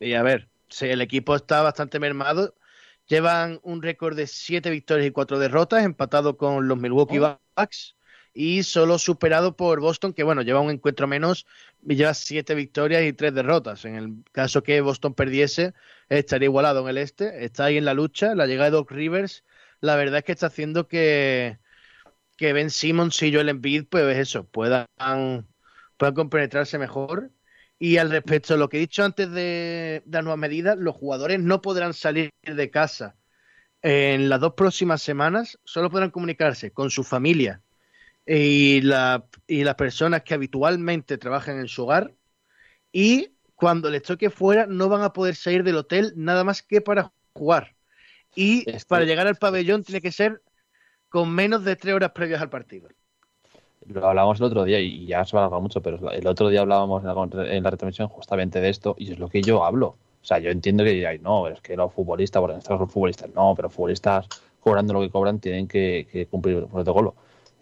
Y 0.00 0.14
a 0.14 0.22
ver, 0.22 0.48
si 0.68 0.86
el 0.86 1.00
equipo 1.02 1.36
está 1.36 1.62
bastante 1.62 1.98
mermado. 2.00 2.54
Llevan 3.06 3.60
un 3.62 3.82
récord 3.82 4.16
de 4.16 4.26
siete 4.26 4.70
victorias 4.70 5.06
y 5.06 5.10
cuatro 5.12 5.38
derrotas, 5.38 5.84
empatado 5.84 6.36
con 6.36 6.66
los 6.68 6.78
Milwaukee 6.78 7.18
Oh. 7.18 7.38
Bucks 7.56 7.96
y 8.36 8.64
solo 8.64 8.98
superado 8.98 9.56
por 9.56 9.80
Boston, 9.80 10.12
que 10.12 10.22
bueno, 10.22 10.42
lleva 10.42 10.60
un 10.60 10.70
encuentro 10.70 11.06
menos 11.06 11.46
y 11.82 11.96
lleva 11.96 12.12
siete 12.12 12.54
victorias 12.54 13.02
y 13.04 13.14
tres 13.14 13.32
derrotas. 13.34 13.86
En 13.86 13.94
el 13.94 14.24
caso 14.30 14.62
que 14.62 14.80
Boston 14.82 15.14
perdiese, 15.14 15.72
estaría 16.10 16.46
igualado 16.46 16.82
en 16.82 16.88
el 16.88 16.98
este. 16.98 17.44
Está 17.46 17.64
ahí 17.64 17.78
en 17.78 17.86
la 17.86 17.94
lucha. 17.94 18.34
La 18.34 18.46
llegada 18.46 18.66
de 18.66 18.76
Doc 18.76 18.90
Rivers, 18.90 19.42
la 19.80 19.96
verdad 19.96 20.18
es 20.18 20.24
que 20.24 20.32
está 20.32 20.48
haciendo 20.48 20.86
que, 20.86 21.58
que 22.36 22.52
Ben 22.52 22.70
Simmons 22.70 23.22
y 23.22 23.32
Joel 23.32 23.48
Embiid, 23.48 23.86
pues 23.88 24.18
eso, 24.18 24.44
puedan, 24.44 24.86
puedan 25.96 26.14
compenetrarse 26.14 26.78
mejor. 26.78 27.30
Y 27.78 27.98
al 27.98 28.10
respecto 28.10 28.54
de 28.54 28.58
lo 28.58 28.68
que 28.68 28.78
he 28.78 28.80
dicho 28.80 29.04
antes 29.04 29.30
de, 29.30 30.02
de 30.04 30.16
las 30.18 30.24
nuevas 30.24 30.38
medidas, 30.38 30.78
los 30.78 30.94
jugadores 30.96 31.40
no 31.40 31.60
podrán 31.60 31.92
salir 31.92 32.30
de 32.42 32.70
casa 32.70 33.16
en 33.82 34.28
las 34.28 34.40
dos 34.40 34.54
próximas 34.54 35.02
semanas, 35.02 35.58
solo 35.64 35.90
podrán 35.90 36.10
comunicarse 36.10 36.70
con 36.72 36.90
su 36.90 37.04
familia 37.04 37.62
y, 38.26 38.80
la, 38.80 39.24
y 39.46 39.62
las 39.62 39.74
personas 39.74 40.22
que 40.22 40.34
habitualmente 40.34 41.18
trabajan 41.18 41.60
en 41.60 41.68
su 41.68 41.84
hogar. 41.84 42.14
Y 42.92 43.32
cuando 43.54 43.90
les 43.90 44.02
toque 44.02 44.30
fuera, 44.30 44.66
no 44.66 44.88
van 44.88 45.02
a 45.02 45.12
poder 45.12 45.36
salir 45.36 45.62
del 45.62 45.76
hotel 45.76 46.12
nada 46.16 46.44
más 46.44 46.62
que 46.62 46.80
para 46.80 47.12
jugar. 47.34 47.76
Y 48.34 48.68
Este- 48.70 48.86
para 48.88 49.04
llegar 49.04 49.26
al 49.26 49.36
pabellón 49.36 49.84
tiene 49.84 50.00
que 50.00 50.12
ser 50.12 50.42
con 51.08 51.32
menos 51.32 51.64
de 51.64 51.76
tres 51.76 51.94
horas 51.94 52.12
previas 52.12 52.40
al 52.42 52.50
partido. 52.50 52.88
Lo 53.88 54.06
hablábamos 54.06 54.38
el 54.40 54.46
otro 54.46 54.64
día 54.64 54.80
y 54.80 55.06
ya 55.06 55.24
se 55.24 55.36
va 55.36 55.44
a 55.44 55.60
mucho, 55.60 55.80
pero 55.80 56.10
el 56.10 56.26
otro 56.26 56.48
día 56.48 56.60
hablábamos 56.60 57.04
en 57.04 57.08
la, 57.08 57.54
en 57.54 57.62
la 57.62 57.70
retransmisión 57.70 58.08
justamente 58.08 58.60
de 58.60 58.68
esto 58.68 58.94
y 58.98 59.12
es 59.12 59.18
lo 59.18 59.28
que 59.28 59.42
yo 59.42 59.64
hablo. 59.64 59.96
O 60.22 60.24
sea, 60.28 60.38
yo 60.40 60.50
entiendo 60.50 60.82
que 60.82 60.90
digáis, 60.90 61.22
no, 61.22 61.46
es 61.46 61.60
que 61.60 61.76
los 61.76 61.92
futbolistas, 61.92 62.40
porque 62.40 62.56
caso 62.56 62.78
los 62.78 62.90
futbolistas 62.90 63.30
no, 63.34 63.54
pero 63.54 63.70
futbolistas 63.70 64.26
cobrando 64.60 64.92
lo 64.94 65.00
que 65.00 65.10
cobran 65.10 65.38
tienen 65.38 65.68
que, 65.68 66.08
que 66.10 66.26
cumplir 66.26 66.56
el 66.56 66.66
protocolo. 66.66 67.14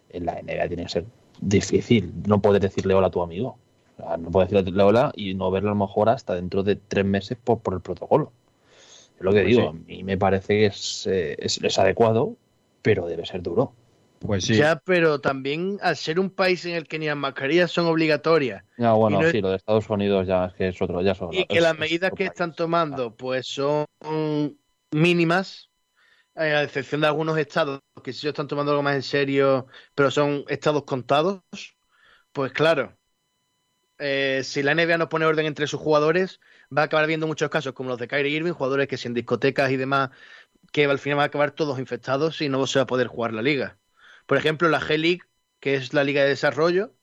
En 0.09 0.25
la 0.25 0.41
NBA 0.41 0.67
tiene 0.67 0.83
que 0.83 0.89
ser 0.89 1.05
difícil 1.39 2.11
no 2.25 2.41
poder 2.41 2.61
decirle 2.61 2.95
hola 2.95 3.07
a 3.07 3.11
tu 3.11 3.21
amigo. 3.21 3.57
O 3.97 4.01
sea, 4.01 4.17
no 4.17 4.31
puedes 4.31 4.49
decirle 4.49 4.81
hola 4.81 5.11
y 5.15 5.35
no 5.35 5.51
verlo 5.51 5.69
a 5.69 5.73
lo 5.73 5.79
mejor 5.79 6.09
hasta 6.09 6.33
dentro 6.33 6.63
de 6.63 6.75
tres 6.75 7.05
meses 7.05 7.37
por, 7.41 7.59
por 7.59 7.75
el 7.75 7.81
protocolo. 7.81 8.31
Es 9.17 9.21
lo 9.21 9.31
que 9.31 9.43
Pues 9.43 9.55
digo, 9.55 9.61
sí. 9.61 9.67
a 9.67 9.71
mí 9.73 10.03
me 10.03 10.17
parece 10.17 10.47
que 10.47 10.65
es, 10.65 11.07
eh, 11.07 11.35
es, 11.39 11.59
es 11.61 11.77
adecuado, 11.77 12.35
pero 12.81 13.05
debe 13.05 13.25
ser 13.25 13.41
duro. 13.41 13.73
Pues 14.19 14.45
sí. 14.45 14.55
Ya, 14.55 14.77
pero 14.77 15.19
también 15.19 15.77
al 15.81 15.95
ser 15.95 16.19
un 16.19 16.29
país 16.29 16.65
en 16.65 16.75
el 16.75 16.87
que 16.87 16.99
ni 16.99 17.07
las 17.07 17.17
mascarillas 17.17 17.71
son 17.71 17.85
obligatorias 17.87 18.63
Ya, 18.77 18.93
bueno, 18.93 19.19
no 19.19 19.25
es- 19.25 19.31
sí, 19.31 19.41
lo 19.41 19.49
de 19.49 19.57
Estados 19.57 19.89
Unidos 19.89 20.27
ya 20.27 20.45
es 20.45 20.53
que 20.53 20.67
es 20.69 20.81
otro, 20.81 21.01
ya 21.01 21.15
son, 21.15 21.33
y 21.33 21.45
que 21.45 21.57
es- 21.57 21.63
las 21.63 21.77
medidas 21.77 22.11
que 22.11 22.17
país. 22.17 22.29
están 22.31 22.53
tomando 22.53 23.15
pues 23.15 23.47
son 23.47 23.85
mínimas, 24.91 25.69
eh, 26.35 26.53
a 26.53 26.63
excepción 26.63 27.01
de 27.01 27.07
algunos 27.07 27.37
estados 27.37 27.79
que 28.03 28.13
sí 28.13 28.25
lo 28.25 28.29
están 28.31 28.47
tomando 28.47 28.71
algo 28.71 28.83
más 28.83 28.95
en 28.95 29.03
serio, 29.03 29.67
pero 29.95 30.11
son 30.11 30.43
estados 30.47 30.83
contados, 30.83 31.41
pues 32.33 32.51
claro, 32.51 32.97
eh, 33.97 34.41
si 34.43 34.61
la 34.63 34.73
NBA 34.73 34.97
no 34.97 35.09
pone 35.09 35.25
orden 35.25 35.45
entre 35.45 35.67
sus 35.67 35.79
jugadores, 35.79 36.39
va 36.75 36.81
a 36.83 36.85
acabar 36.85 37.07
viendo 37.07 37.27
muchos 37.27 37.49
casos 37.49 37.73
como 37.73 37.89
los 37.89 37.99
de 37.99 38.07
Kyrie 38.07 38.35
Irving, 38.35 38.51
jugadores 38.51 38.87
que 38.87 38.97
sin 38.97 39.13
discotecas 39.13 39.71
y 39.71 39.77
demás, 39.77 40.09
que 40.71 40.85
al 40.85 40.99
final 40.99 41.17
van 41.17 41.23
a 41.25 41.27
acabar 41.27 41.51
todos 41.51 41.79
infectados 41.79 42.41
y 42.41 42.49
no 42.49 42.67
se 42.67 42.79
va 42.79 42.83
a 42.83 42.87
poder 42.87 43.07
jugar 43.07 43.33
la 43.33 43.41
liga. 43.41 43.77
Por 44.25 44.37
ejemplo, 44.37 44.69
la 44.69 44.79
G-League, 44.81 45.21
que 45.59 45.75
es 45.75 45.93
la 45.93 46.03
liga 46.03 46.23
de 46.23 46.29
desarrollo, 46.29 46.93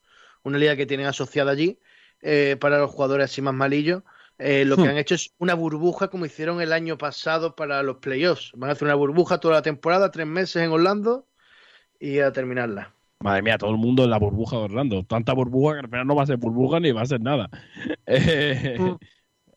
una 0.43 0.57
liga 0.57 0.75
que 0.75 0.85
tienen 0.85 1.07
asociada 1.07 1.51
allí 1.51 1.79
eh, 2.21 2.57
para 2.59 2.79
los 2.79 2.91
jugadores 2.91 3.25
así 3.25 3.41
más 3.41 3.53
malillos, 3.53 4.03
eh, 4.37 4.65
lo 4.65 4.79
que 4.79 4.87
Hmm. 4.87 4.89
han 4.89 4.97
hecho 4.97 5.15
es 5.15 5.33
una 5.37 5.53
burbuja 5.53 6.09
como 6.09 6.25
hicieron 6.25 6.61
el 6.61 6.73
año 6.73 6.97
pasado 6.97 7.55
para 7.55 7.83
los 7.83 7.97
playoffs. 7.97 8.51
Van 8.55 8.69
a 8.69 8.73
hacer 8.73 8.85
una 8.87 8.95
burbuja 8.95 9.39
toda 9.39 9.55
la 9.55 9.61
temporada, 9.61 10.11
tres 10.11 10.27
meses 10.27 10.63
en 10.63 10.71
Orlando 10.71 11.27
y 11.99 12.19
a 12.19 12.31
terminarla. 12.33 12.95
Madre 13.19 13.41
mía, 13.41 13.57
todo 13.57 13.71
el 13.71 13.77
mundo 13.77 14.03
en 14.03 14.09
la 14.09 14.19
burbuja 14.19 14.57
de 14.57 14.63
Orlando. 14.63 15.03
Tanta 15.05 15.33
burbuja 15.33 15.75
que 15.75 15.79
al 15.81 15.89
final 15.89 16.07
no 16.07 16.15
va 16.15 16.23
a 16.23 16.25
ser 16.25 16.37
burbuja 16.37 16.79
ni 16.81 16.91
va 16.91 17.01
a 17.01 17.05
ser 17.05 17.21
nada. 17.21 17.49
Eh, 18.05 18.81
Mm. 18.83 18.97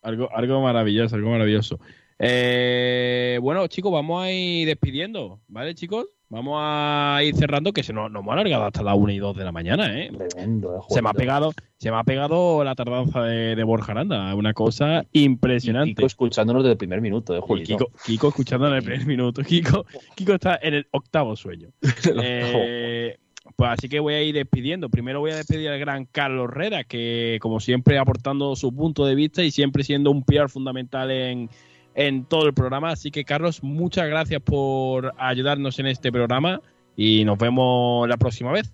algo, 0.03 0.31
algo 0.35 0.63
maravilloso, 0.63 1.17
algo 1.17 1.31
maravilloso. 1.31 1.81
Eh, 2.19 3.39
bueno, 3.43 3.67
chicos, 3.69 3.93
vamos 3.93 4.25
a 4.25 4.33
ir 4.33 4.67
despidiendo, 4.69 5.43
¿vale, 5.49 5.75
chicos? 5.75 6.07
Vamos 6.29 6.59
a 6.61 7.21
ir 7.23 7.37
cerrando, 7.37 7.73
que 7.73 7.85
se 7.85 7.93
nos, 7.93 8.11
nos 8.11 8.23
hemos 8.23 8.33
alargado 8.33 8.65
hasta 8.65 8.83
las 8.83 8.97
1 8.97 9.13
y 9.13 9.19
2 9.19 9.37
de 9.37 9.45
la 9.45 9.53
mañana, 9.53 9.97
¿eh? 9.97 10.11
Tremendo, 10.11 10.77
eh, 10.77 10.81
Se 10.89 11.01
me 11.01 11.11
ha 11.11 11.13
pegado, 11.13 11.53
se 11.77 11.91
me 11.93 11.99
ha 11.99 12.03
pegado 12.03 12.65
la 12.65 12.75
tardanza 12.75 13.23
de, 13.23 13.55
de 13.55 13.63
Borja 13.63 13.93
Aranda, 13.93 14.35
una 14.35 14.53
cosa 14.53 15.05
Y 15.13 15.23
impresionante. 15.23 15.95
Kiko 15.95 16.07
escuchándonos 16.07 16.65
desde 16.65 16.73
el 16.73 16.79
primer 16.79 17.01
minuto, 17.01 17.37
Y 17.37 17.41
Julio. 17.41 17.65
Kiko, 17.65 17.91
Kiko 18.05 18.29
escuchando 18.29 18.67
en 18.67 18.75
el 18.75 18.83
primer 18.83 19.07
minuto. 19.07 19.43
Kiko, 19.43 19.87
Kiko 20.17 20.35
está 20.35 20.59
en 20.61 20.75
el 20.75 20.89
octavo 20.91 21.37
sueño. 21.37 21.69
Eh, 22.23 23.17
pues 23.55 23.71
así 23.71 23.89
que 23.89 24.01
voy 24.01 24.15
a 24.15 24.23
ir 24.23 24.35
despidiendo. 24.35 24.89
Primero 24.89 25.21
voy 25.21 25.31
a 25.31 25.37
despedir 25.37 25.69
al 25.69 25.79
gran 25.79 26.07
Carlos 26.07 26.51
Reda, 26.51 26.83
que 26.83 27.39
como 27.41 27.61
siempre 27.61 27.99
aportando 27.99 28.57
su 28.57 28.75
punto 28.75 29.07
de 29.07 29.15
vista 29.15 29.45
y 29.45 29.53
siempre 29.53 29.85
siendo 29.85 30.11
un 30.11 30.25
pilar 30.25 30.51
fundamental 30.51 31.11
en, 31.11 31.49
en 31.97 32.25
todo 32.27 32.47
el 32.47 32.55
programa. 32.55 32.91
Así 32.91 33.11
que 33.11 33.25
Carlos, 33.25 33.63
muchas 33.65 34.07
gracias 34.09 34.41
por 34.43 35.13
ayudarnos 35.19 35.79
en 35.81 35.87
este 35.87 36.13
programa 36.13 36.61
y 36.97 37.25
nos 37.25 37.39
vemos 37.39 38.09
la 38.09 38.17
próxima 38.17 38.53
vez. 38.53 38.73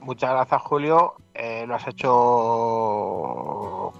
Muchas 0.00 0.30
gracias, 0.30 0.62
Julio. 0.62 1.14
Eh, 1.34 1.64
lo 1.66 1.74
has 1.74 1.86
hecho 1.88 3.92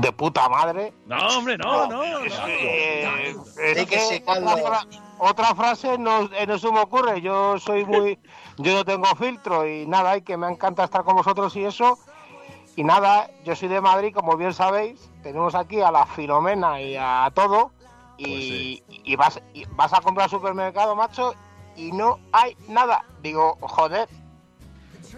de 0.00 0.12
puta 0.12 0.48
madre. 0.48 0.92
No, 1.06 1.16
hombre, 1.38 1.58
no, 1.58 1.86
no. 1.86 1.96
no, 1.98 2.04
Eh, 2.48 3.34
no. 3.34 3.42
es 3.62 3.78
Sí 3.78 3.86
que 3.86 3.98
sí, 3.98 4.22
otra, 4.26 4.34
Carlos. 4.44 4.60
fra- 4.62 4.86
otra 5.18 5.54
frase 5.54 5.98
no, 5.98 6.30
eh, 6.34 6.46
no 6.46 6.58
se 6.58 6.70
me 6.72 6.80
ocurre. 6.80 7.20
Yo 7.20 7.58
soy 7.58 7.84
muy. 7.84 8.18
Yo 8.58 8.74
no 8.74 8.84
tengo 8.84 9.06
filtro 9.16 9.66
y 9.68 9.86
nada, 9.86 10.16
y 10.16 10.22
que 10.22 10.36
me 10.36 10.48
encanta 10.50 10.84
estar 10.84 11.04
con 11.04 11.16
vosotros 11.16 11.54
y 11.56 11.64
eso. 11.64 11.98
Y 12.76 12.84
nada, 12.84 13.28
yo 13.44 13.56
soy 13.56 13.68
de 13.68 13.80
Madrid, 13.80 14.12
como 14.14 14.36
bien 14.36 14.54
sabéis. 14.54 15.10
Tenemos 15.28 15.54
aquí 15.54 15.78
a 15.82 15.90
la 15.90 16.06
Filomena 16.06 16.80
y 16.80 16.96
a 16.96 17.30
todo. 17.34 17.70
Y, 18.16 18.82
y 18.88 19.14
vas, 19.14 19.38
y 19.52 19.66
vas 19.66 19.92
a 19.92 20.00
comprar 20.00 20.24
al 20.24 20.30
supermercado, 20.30 20.96
macho, 20.96 21.34
y 21.76 21.92
no 21.92 22.18
hay 22.32 22.56
nada. 22.66 23.04
Digo, 23.20 23.58
joder, 23.60 24.08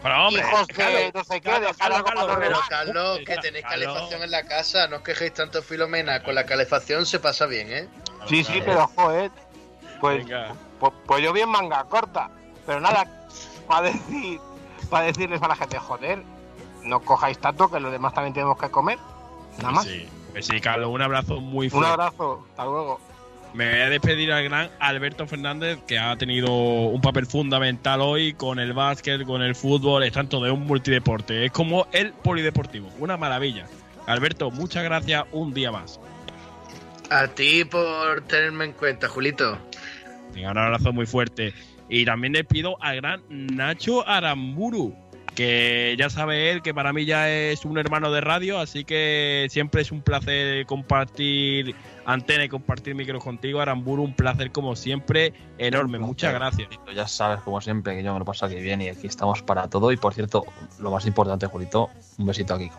Pero, 0.02 0.26
hombre, 0.26 0.42
hijos 0.42 0.66
de 0.66 1.12
no 1.14 1.22
sé 1.22 1.40
qué, 1.40 1.50
Carlos, 1.50 1.68
dejar 1.68 1.76
Carlos, 1.78 1.96
algo 1.96 2.06
para 2.06 2.16
Carlos, 2.16 2.26
los 2.26 2.36
Pero 2.36 2.50
demás. 2.50 2.68
Carlos, 2.68 3.18
que 3.24 3.36
tenéis 3.36 3.64
calefacción 3.64 4.22
en 4.24 4.30
la 4.32 4.42
casa, 4.42 4.88
no 4.88 4.96
os 4.96 5.02
quejéis 5.02 5.32
tanto 5.32 5.62
Filomena, 5.62 6.24
con 6.24 6.34
la 6.34 6.44
calefacción 6.44 7.06
se 7.06 7.20
pasa 7.20 7.46
bien, 7.46 7.72
¿eh? 7.72 7.88
Sí, 8.26 8.42
sí, 8.42 8.60
pero 8.64 8.88
joder. 8.88 9.30
Pues, 10.00 10.26
pues, 10.80 10.92
pues 11.06 11.22
yo 11.22 11.32
bien 11.32 11.48
manga 11.48 11.84
corta. 11.84 12.30
Pero 12.66 12.80
nada, 12.80 13.06
para 13.68 13.82
decir, 13.92 14.40
para 14.90 15.04
decirles 15.04 15.40
a 15.40 15.46
la 15.46 15.54
gente, 15.54 15.78
joder, 15.78 16.22
no 16.82 17.00
cojáis 17.00 17.38
tanto 17.38 17.70
que 17.70 17.78
los 17.78 17.92
demás 17.92 18.12
también 18.12 18.34
tenemos 18.34 18.58
que 18.58 18.68
comer. 18.68 18.98
Nada 19.62 19.72
más. 19.72 19.86
Sí, 19.86 20.06
pues 20.32 20.46
sí, 20.46 20.60
Carlos, 20.60 20.90
un 20.92 21.02
abrazo 21.02 21.40
muy 21.40 21.66
Un 21.66 21.70
fuerte. 21.70 21.90
abrazo, 21.92 22.46
hasta 22.50 22.64
luego. 22.64 23.00
Me 23.52 23.68
voy 23.68 23.80
a 23.80 23.88
despedir 23.88 24.32
al 24.32 24.44
gran 24.44 24.70
Alberto 24.78 25.26
Fernández, 25.26 25.78
que 25.88 25.98
ha 25.98 26.16
tenido 26.16 26.52
un 26.52 27.00
papel 27.00 27.26
fundamental 27.26 28.00
hoy 28.00 28.32
con 28.34 28.60
el 28.60 28.72
básquet, 28.72 29.24
con 29.24 29.42
el 29.42 29.56
fútbol, 29.56 30.04
es 30.04 30.12
tanto 30.12 30.40
de 30.40 30.52
un 30.52 30.66
multideporte. 30.66 31.44
Es 31.46 31.50
como 31.50 31.88
el 31.90 32.12
polideportivo, 32.12 32.88
una 33.00 33.16
maravilla. 33.16 33.66
Alberto, 34.06 34.52
muchas 34.52 34.84
gracias 34.84 35.24
un 35.32 35.52
día 35.52 35.72
más. 35.72 35.98
A 37.10 37.26
ti 37.26 37.64
por 37.64 38.20
tenerme 38.28 38.66
en 38.66 38.72
cuenta, 38.72 39.08
Julito. 39.08 39.58
Venga, 40.32 40.52
un 40.52 40.58
abrazo 40.58 40.92
muy 40.92 41.06
fuerte. 41.06 41.52
Y 41.88 42.04
también 42.04 42.32
le 42.34 42.44
pido 42.44 42.80
al 42.80 42.96
gran 42.96 43.22
Nacho 43.28 44.06
Aramburu, 44.08 44.94
que 45.40 45.96
ya 45.98 46.10
sabe 46.10 46.50
él 46.50 46.60
que 46.60 46.74
para 46.74 46.92
mí 46.92 47.06
ya 47.06 47.30
es 47.30 47.64
un 47.64 47.78
hermano 47.78 48.12
de 48.12 48.20
radio, 48.20 48.58
así 48.58 48.84
que 48.84 49.46
siempre 49.48 49.80
es 49.80 49.90
un 49.90 50.02
placer 50.02 50.66
compartir 50.66 51.74
antena 52.04 52.44
y 52.44 52.50
compartir 52.50 52.94
micro 52.94 53.18
contigo. 53.20 53.58
Aramburu, 53.62 54.02
un 54.02 54.12
placer 54.12 54.52
como 54.52 54.76
siempre, 54.76 55.32
enorme. 55.56 55.98
Muchas 55.98 56.34
gracias. 56.34 56.68
Ya 56.94 57.08
sabes, 57.08 57.40
como 57.40 57.58
siempre, 57.62 57.96
que 57.96 58.02
yo 58.02 58.12
me 58.12 58.18
lo 58.18 58.26
paso 58.26 58.44
aquí 58.44 58.56
bien 58.56 58.82
y 58.82 58.90
aquí 58.90 59.06
estamos 59.06 59.40
para 59.40 59.66
todo. 59.70 59.90
Y 59.92 59.96
por 59.96 60.12
cierto, 60.12 60.44
lo 60.78 60.90
más 60.90 61.06
importante, 61.06 61.46
Julito, 61.46 61.88
un 62.18 62.26
besito 62.26 62.52
a 62.52 62.58
Kiko. 62.58 62.78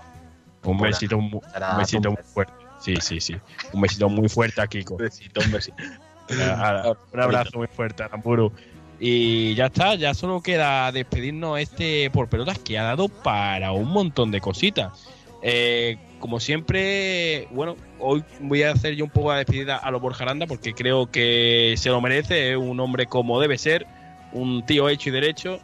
Un 0.65 0.77
besito, 0.77 1.17
un 1.17 1.41
besito 1.79 2.11
muy 2.11 2.21
fuerte. 2.21 2.53
Sí, 2.79 2.95
sí, 3.01 3.19
sí. 3.19 3.35
Un 3.73 3.81
besito 3.81 4.07
muy 4.07 4.29
fuerte 4.29 4.61
a 4.61 4.67
Kiko. 4.67 4.93
Un 4.97 4.99
besito, 4.99 5.41
un 5.41 5.51
besito. 5.51 5.83
Un 6.29 7.19
abrazo 7.19 7.57
muy 7.57 7.67
fuerte, 7.67 8.03
Aramburu. 8.03 8.53
Y 9.03 9.55
ya 9.55 9.65
está, 9.65 9.95
ya 9.95 10.13
solo 10.13 10.41
queda 10.41 10.91
despedirnos 10.91 11.59
este 11.59 12.11
por 12.11 12.29
pelotas 12.29 12.59
que 12.59 12.77
ha 12.77 12.83
dado 12.83 13.09
para 13.09 13.71
un 13.71 13.89
montón 13.89 14.29
de 14.29 14.39
cositas. 14.39 14.93
Eh, 15.41 15.97
como 16.19 16.39
siempre, 16.39 17.47
bueno, 17.49 17.77
hoy 17.97 18.23
voy 18.41 18.61
a 18.61 18.69
hacer 18.69 18.93
yo 18.93 19.05
un 19.05 19.09
poco 19.09 19.31
de 19.31 19.39
despedida 19.39 19.75
a 19.75 19.89
los 19.89 19.99
Borja 19.99 20.23
Aranda 20.23 20.45
porque 20.45 20.75
creo 20.75 21.09
que 21.09 21.73
se 21.77 21.89
lo 21.89 21.99
merece, 21.99 22.51
es 22.51 22.57
un 22.57 22.79
hombre 22.79 23.07
como 23.07 23.41
debe 23.41 23.57
ser, 23.57 23.87
un 24.33 24.63
tío 24.67 24.87
hecho 24.87 25.09
y 25.09 25.13
derecho. 25.13 25.59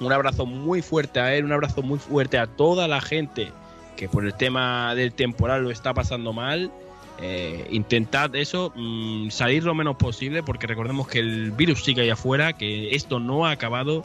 Un 0.00 0.12
abrazo 0.12 0.44
muy 0.44 0.82
fuerte 0.82 1.20
a 1.20 1.36
él, 1.36 1.44
un 1.44 1.52
abrazo 1.52 1.82
muy 1.82 2.00
fuerte 2.00 2.38
a 2.38 2.48
toda 2.48 2.88
la 2.88 3.00
gente 3.00 3.52
que 3.96 4.08
por 4.08 4.24
el 4.24 4.34
tema 4.34 4.96
del 4.96 5.12
temporal 5.12 5.62
lo 5.62 5.70
está 5.70 5.94
pasando 5.94 6.32
mal. 6.32 6.72
Eh, 7.20 7.66
intentad 7.70 8.34
eso, 8.36 8.72
mm, 8.76 9.30
salir 9.30 9.64
lo 9.64 9.74
menos 9.74 9.96
posible, 9.96 10.42
porque 10.42 10.66
recordemos 10.66 11.08
que 11.08 11.18
el 11.18 11.50
virus 11.50 11.82
sigue 11.84 12.02
ahí 12.02 12.10
afuera, 12.10 12.52
que 12.52 12.94
esto 12.94 13.18
no 13.18 13.46
ha 13.46 13.50
acabado, 13.50 14.04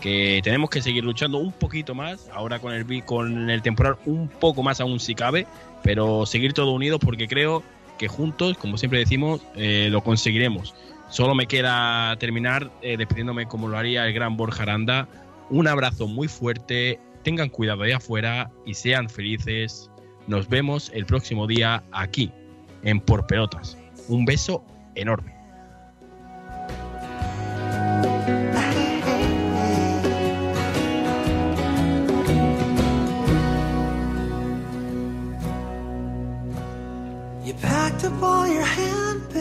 que 0.00 0.40
tenemos 0.44 0.70
que 0.70 0.80
seguir 0.80 1.04
luchando 1.04 1.38
un 1.38 1.52
poquito 1.52 1.94
más, 1.94 2.28
ahora 2.32 2.60
con 2.60 2.72
el, 2.72 3.04
con 3.04 3.50
el 3.50 3.62
temporal 3.62 3.96
un 4.06 4.28
poco 4.28 4.62
más 4.62 4.80
aún 4.80 5.00
si 5.00 5.14
cabe, 5.14 5.46
pero 5.82 6.26
seguir 6.26 6.52
todos 6.52 6.74
unidos 6.74 7.00
porque 7.02 7.26
creo 7.26 7.62
que 7.98 8.08
juntos, 8.08 8.56
como 8.58 8.78
siempre 8.78 9.00
decimos, 9.00 9.40
eh, 9.56 9.88
lo 9.90 10.02
conseguiremos. 10.02 10.74
Solo 11.08 11.34
me 11.34 11.46
queda 11.46 12.16
terminar 12.18 12.70
eh, 12.82 12.96
despidiéndome 12.96 13.46
como 13.46 13.68
lo 13.68 13.76
haría 13.76 14.06
el 14.06 14.12
gran 14.12 14.36
Borja 14.36 14.62
Aranda. 14.62 15.08
Un 15.50 15.68
abrazo 15.68 16.06
muy 16.06 16.26
fuerte, 16.26 16.98
tengan 17.22 17.48
cuidado 17.48 17.82
ahí 17.82 17.92
afuera 17.92 18.50
y 18.64 18.74
sean 18.74 19.08
felices. 19.08 19.90
Nos 20.26 20.48
vemos 20.48 20.90
el 20.94 21.06
próximo 21.06 21.46
día 21.46 21.82
aquí, 21.92 22.32
en 22.82 23.00
Por 23.00 23.26
Pelotas. 23.26 23.76
Un 24.08 24.24
beso 24.24 24.64
enorme. 24.94 25.32
You 37.44 37.54
packed 37.54 38.04
up 38.04 38.22
all 38.22 38.46
your 38.46 38.62
handbags, 38.62 39.36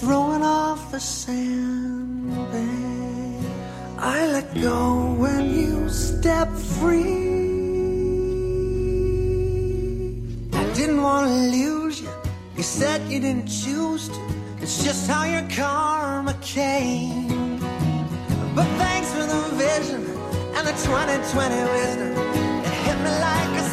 throwing 0.00 0.42
off 0.42 0.90
the 0.90 1.00
sandbag. 1.00 2.56
I 3.98 4.26
let 4.28 4.54
go 4.60 5.14
when 5.18 5.54
you 5.54 5.88
stepped 5.88 6.58
free. 6.58 7.45
Didn't 10.76 11.00
want 11.00 11.26
to 11.26 11.32
lose 11.32 12.02
you. 12.02 12.10
You 12.54 12.62
said 12.62 13.00
you 13.10 13.18
didn't 13.18 13.46
choose 13.46 14.10
to. 14.10 14.20
It's 14.60 14.84
just 14.84 15.08
how 15.08 15.24
your 15.24 15.48
karma 15.48 16.34
came. 16.42 17.58
But 18.54 18.66
thanks 18.76 19.10
for 19.10 19.24
the 19.24 19.40
vision 19.56 20.04
and 20.54 20.66
the 20.66 20.72
2020 20.72 21.54
wisdom. 21.72 22.12
It 22.66 22.74
hit 22.84 22.98
me 22.98 23.10
like 23.10 23.52
a 23.58 23.66